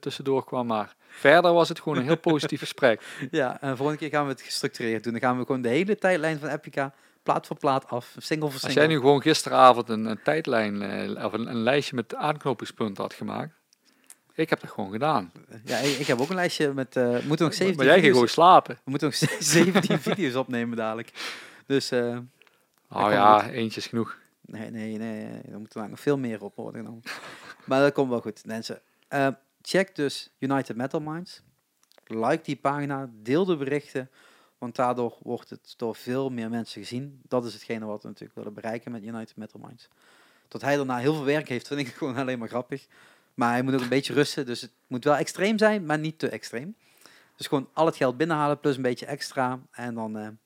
tussendoor 0.00 0.44
kwam, 0.44 0.66
maar 0.66 0.94
verder 1.08 1.52
was 1.52 1.68
het 1.68 1.80
gewoon 1.80 1.98
een 1.98 2.04
heel 2.04 2.16
positief 2.18 2.58
gesprek. 2.60 3.02
ja, 3.30 3.60
en 3.60 3.76
volgende 3.76 4.00
keer 4.00 4.10
gaan 4.10 4.24
we 4.24 4.30
het 4.30 4.40
gestructureerd 4.42 5.02
doen. 5.04 5.12
Dan 5.12 5.20
gaan 5.22 5.38
we 5.38 5.44
gewoon 5.46 5.62
de 5.62 5.68
hele 5.68 5.96
tijdlijn 5.96 6.38
van 6.38 6.48
Epica 6.48 6.94
plaat 7.22 7.46
voor 7.46 7.56
plaat 7.56 7.88
af. 7.88 8.14
Single 8.18 8.44
voor 8.50 8.52
Als 8.52 8.62
single. 8.62 8.80
jij 8.80 8.86
nu 8.94 9.00
gewoon 9.00 9.22
gisteravond 9.22 9.88
een, 9.88 10.04
een 10.04 10.22
tijdlijn 10.22 10.82
of 11.24 11.32
een, 11.32 11.46
een 11.46 11.62
lijstje 11.62 11.94
met 11.96 12.14
aanknopingspunten 12.14 13.02
had 13.02 13.12
gemaakt, 13.14 13.54
ik 14.38 14.50
heb 14.50 14.60
dat 14.60 14.70
gewoon 14.70 14.90
gedaan. 14.90 15.32
Ja, 15.64 15.78
ik, 15.78 15.98
ik 15.98 16.06
heb 16.06 16.20
ook 16.20 16.28
een 16.28 16.34
lijstje 16.34 16.72
met... 16.72 16.96
eh, 16.96 17.02
we 17.02 17.22
moeten 17.26 17.46
nog 17.46 17.54
17 17.54 17.76
Maar 17.76 17.84
jij 17.84 17.94
ging 18.00 18.14
video's, 18.14 18.32
gewoon 18.32 18.50
slapen. 18.52 18.74
We 18.84 18.90
moeten 18.90 19.08
nog 19.08 19.16
17 19.42 19.98
video's 20.00 20.34
opnemen 20.34 20.76
dadelijk. 20.76 21.12
Dus 21.66 21.90
eh, 21.90 22.18
Oh 22.90 23.10
ja, 23.10 23.48
eentje 23.50 23.80
is 23.80 23.86
genoeg. 23.86 24.18
nee, 24.40 24.70
nee, 24.70 24.98
nee. 24.98 25.40
Er 25.52 25.58
moeten 25.58 25.90
nog 25.90 26.00
veel 26.00 26.18
meer 26.18 26.42
op 26.42 26.56
worden 26.56 26.80
genomen. 26.80 27.02
maar 27.64 27.80
dat 27.80 27.92
komt 27.92 28.10
wel 28.10 28.20
goed, 28.20 28.46
mensen. 28.46 28.80
Eh, 29.08 29.28
check 29.62 29.94
dus 29.94 30.30
United 30.38 30.76
Metal 30.76 31.00
Minds. 31.00 31.42
Like 32.06 32.42
die 32.42 32.56
pagina, 32.56 33.10
deel 33.22 33.44
de 33.44 33.56
berichten. 33.56 34.10
Want 34.58 34.76
daardoor 34.76 35.16
wordt 35.22 35.50
het 35.50 35.74
door 35.76 35.94
veel 35.94 36.30
meer 36.30 36.50
mensen 36.50 36.80
gezien. 36.82 37.20
Dat 37.28 37.44
is 37.44 37.52
hetgene 37.52 37.84
wat 37.86 38.02
we 38.02 38.08
natuurlijk 38.08 38.38
willen 38.38 38.54
bereiken 38.54 38.92
met 38.92 39.02
United 39.02 39.36
Metal 39.36 39.60
Minds. 39.66 39.88
Dat 40.48 40.62
hij 40.62 40.76
daarna 40.76 40.96
heel 40.98 41.14
veel 41.14 41.24
werk 41.24 41.48
heeft, 41.48 41.66
vind 41.66 41.80
ik 41.80 41.86
gewoon 41.98 42.16
alleen 42.16 42.38
maar 42.38 42.48
grappig. 42.48 42.86
Maar 43.38 43.52
hij 43.52 43.62
moet 43.62 43.74
ook 43.74 43.80
een 43.80 43.88
beetje 43.88 44.12
rusten. 44.12 44.46
Dus 44.46 44.60
het 44.60 44.70
moet 44.86 45.04
wel 45.04 45.16
extreem 45.16 45.58
zijn, 45.58 45.86
maar 45.86 45.98
niet 45.98 46.18
te 46.18 46.28
extreem. 46.28 46.76
Dus 47.36 47.46
gewoon 47.46 47.68
al 47.72 47.86
het 47.86 47.96
geld 47.96 48.16
binnenhalen 48.16 48.60
plus 48.60 48.76
een 48.76 48.82
beetje 48.82 49.06
extra. 49.06 49.58
En 49.70 49.94
dan, 49.94 50.16
eh, 50.16 50.24
En 50.24 50.38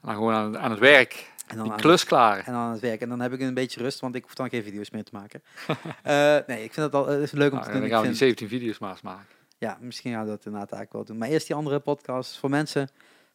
dan 0.00 0.14
gewoon 0.14 0.32
aan, 0.34 0.58
aan 0.58 0.70
het 0.70 0.80
werk. 0.80 1.30
en 1.46 1.56
dan 1.56 1.64
Die 1.68 1.74
klus 1.76 2.04
klaar. 2.04 2.38
en 2.38 2.52
dan 2.52 2.60
aan 2.62 2.72
het 2.72 2.80
werk. 2.80 3.00
En 3.00 3.08
dan 3.08 3.20
heb 3.20 3.32
ik 3.32 3.40
een 3.40 3.54
beetje 3.54 3.80
rust, 3.82 4.00
want 4.00 4.14
ik 4.14 4.22
hoef 4.22 4.34
dan 4.34 4.48
geen 4.48 4.62
video's 4.62 4.90
meer 4.90 5.04
te 5.04 5.10
maken. 5.14 5.42
Eh, 6.02 6.36
nee, 6.46 6.64
ik 6.64 6.72
vind 6.72 6.86
het 6.86 6.94
al 6.94 7.06
het 7.06 7.22
is 7.22 7.30
leuk 7.30 7.50
om 7.50 7.58
Nou, 7.58 7.64
te 7.64 7.70
dan 7.70 7.80
doen. 7.80 7.84
Ik 7.88 7.92
gaan 7.94 8.02
we 8.02 8.08
die 8.08 8.16
vind- 8.16 8.36
17 8.38 8.48
video's 8.48 8.78
maar 8.78 8.90
eens 8.90 9.00
maken. 9.02 9.26
ja, 9.58 9.78
misschien 9.80 10.12
gaan 10.12 10.22
we 10.24 10.28
dat 10.30 10.44
inderdaad 10.44 10.72
eigenlijk 10.72 10.92
wel 10.92 11.04
doen. 11.04 11.18
Maar 11.18 11.28
eerst 11.28 11.46
die 11.46 11.56
andere 11.56 11.78
podcast 11.78 12.38
voor 12.38 12.50
mensen. 12.50 12.88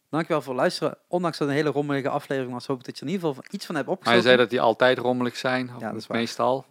Dankjewel 0.10 0.42
voor 0.42 0.52
het 0.54 0.62
luisteren. 0.62 0.98
Ondanks 1.08 1.38
dat 1.38 1.48
het 1.48 1.58
een 1.58 1.64
hele 1.64 1.76
rommelige 1.76 2.10
aflevering 2.10 2.54
was, 2.54 2.66
hoop 2.68 2.80
ik 2.80 2.86
dat 2.86 2.98
je 3.00 3.06
in 3.06 3.12
ieder 3.12 3.28
geval 3.28 3.44
iets 3.50 3.66
van 3.66 3.76
hebt 3.76 3.88
opgezocht. 3.88 4.24
zei 4.24 4.38
dat 4.38 4.50
die 4.50 4.62
altijd 4.62 4.98
rommelig 4.98 5.36
zijn, 5.38 5.76
of 5.76 5.82
Ja, 5.82 5.92
dat 5.92 6.02
is 6.02 6.08
waar. 6.08 6.18
meestal. 6.18 6.66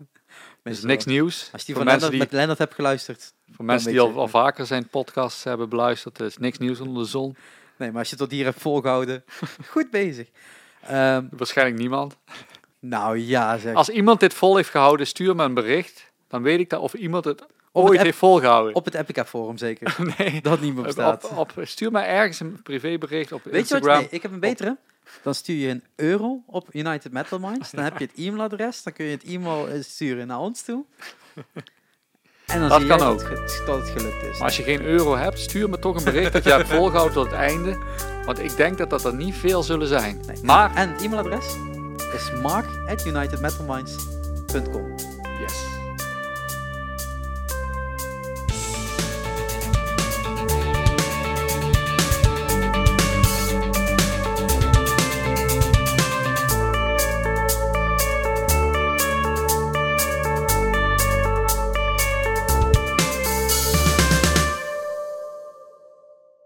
Is 0.62 0.82
niks 0.82 1.04
nieuws. 1.04 1.48
Als 1.52 1.60
je 1.60 1.66
die 1.66 1.74
voor 1.74 1.84
van 1.84 1.84
mensen 1.84 2.10
Lennart, 2.10 2.10
die, 2.10 2.20
met 2.20 2.32
Lennart 2.32 2.58
hebt 2.58 2.74
geluisterd. 2.74 3.32
voor 3.52 3.64
mensen 3.64 3.90
die 3.90 4.00
al, 4.00 4.28
vaker 4.28 4.66
zijn 4.66 4.88
podcasts 4.88 5.44
hebben 5.44 5.68
beluisterd, 5.68 6.20
is 6.20 6.38
niks 6.38 6.58
nieuws 6.58 6.80
onder 6.80 7.02
de 7.02 7.08
zon. 7.08 7.36
Nee, 7.76 7.90
maar 7.90 7.98
als 7.98 8.10
je 8.10 8.16
tot 8.16 8.30
hier 8.30 8.44
hebt 8.44 8.60
volgehouden, 8.60 9.24
goed 9.70 9.90
bezig. 9.90 10.28
Ehm, 10.80 11.24
Waarschijnlijk 11.30 11.78
niemand. 11.78 12.16
nou 12.78 13.18
ja, 13.18 13.58
zeg. 13.58 13.74
Als 13.74 13.88
iemand 13.88 14.20
dit 14.20 14.34
vol 14.34 14.56
heeft 14.56 14.70
gehouden, 14.70 15.06
stuur 15.06 15.36
me 15.36 15.44
een 15.44 15.54
bericht. 15.54 16.12
Dan 16.28 16.42
weet 16.42 16.60
ik 16.60 16.70
dat 16.70 16.80
of 16.80 16.94
iemand 16.94 17.24
het 17.24 17.44
het 17.74 17.82
ooit 17.84 17.98
app- 17.98 18.04
heeft 18.04 18.18
volgehouden. 18.18 18.74
Op 18.74 18.84
het 18.84 18.94
Epica 18.94 19.24
Forum 19.24 19.58
zeker. 19.58 19.96
nee. 20.18 20.40
dat 20.42 20.60
niet 20.60 20.74
meer 20.74 20.84
bestaat. 20.84 21.24
Op, 21.24 21.56
op, 21.56 21.66
stuur 21.66 21.90
mij 21.90 22.06
ergens 22.06 22.40
een 22.40 22.62
privébericht 22.62 23.32
op 23.32 23.44
Weet 23.44 23.68
je 23.68 23.78
wat? 23.78 23.98
Nee, 23.98 24.08
ik 24.10 24.22
heb 24.22 24.32
een 24.32 24.40
betere. 24.40 24.76
Dan 25.22 25.34
stuur 25.34 25.56
je 25.56 25.68
een 25.68 25.84
euro 25.96 26.42
op 26.46 26.68
United 26.74 27.12
Metal 27.12 27.38
Minds. 27.48 27.70
Dan 27.70 27.84
heb 27.84 27.98
je 27.98 28.04
het 28.04 28.14
e-mailadres. 28.16 28.82
Dan 28.82 28.92
kun 28.92 29.04
je 29.04 29.10
het 29.10 29.24
e-mail 29.24 29.68
eh, 29.68 29.82
sturen 29.82 30.26
naar 30.26 30.38
ons 30.38 30.62
toe. 30.62 30.84
En 32.46 32.60
dan 32.60 32.68
Dat 32.68 32.80
zie 32.80 32.88
kan 32.88 33.00
ook. 33.00 33.18
Dat, 33.20 33.28
het 33.28 33.38
ge- 33.50 33.62
dat 33.66 33.78
het 33.80 33.88
gelukt 33.88 34.22
is. 34.22 34.32
Maar 34.38 34.42
als 34.46 34.56
je 34.56 34.62
geen 34.62 34.82
euro 34.82 35.16
hebt, 35.16 35.38
stuur 35.38 35.68
me 35.68 35.78
toch 35.78 35.96
een 35.96 36.04
bericht 36.04 36.32
dat 36.32 36.44
je 36.44 36.50
hebt 36.50 36.68
volgehouden 36.68 37.14
tot 37.14 37.26
het 37.26 37.34
einde. 37.34 37.78
Want 38.24 38.38
ik 38.38 38.56
denk 38.56 38.78
dat 38.78 38.90
dat 38.90 39.04
er 39.04 39.14
niet 39.14 39.34
veel 39.34 39.62
zullen 39.62 39.86
zijn. 39.88 40.20
Nee. 40.26 40.42
Maar 40.42 40.74
En 40.74 40.88
het 40.92 41.02
e-mailadres 41.02 41.46
is 42.14 42.40
mark 42.42 42.66
at 42.88 43.06
unitedmetalminds.com. 43.06 44.94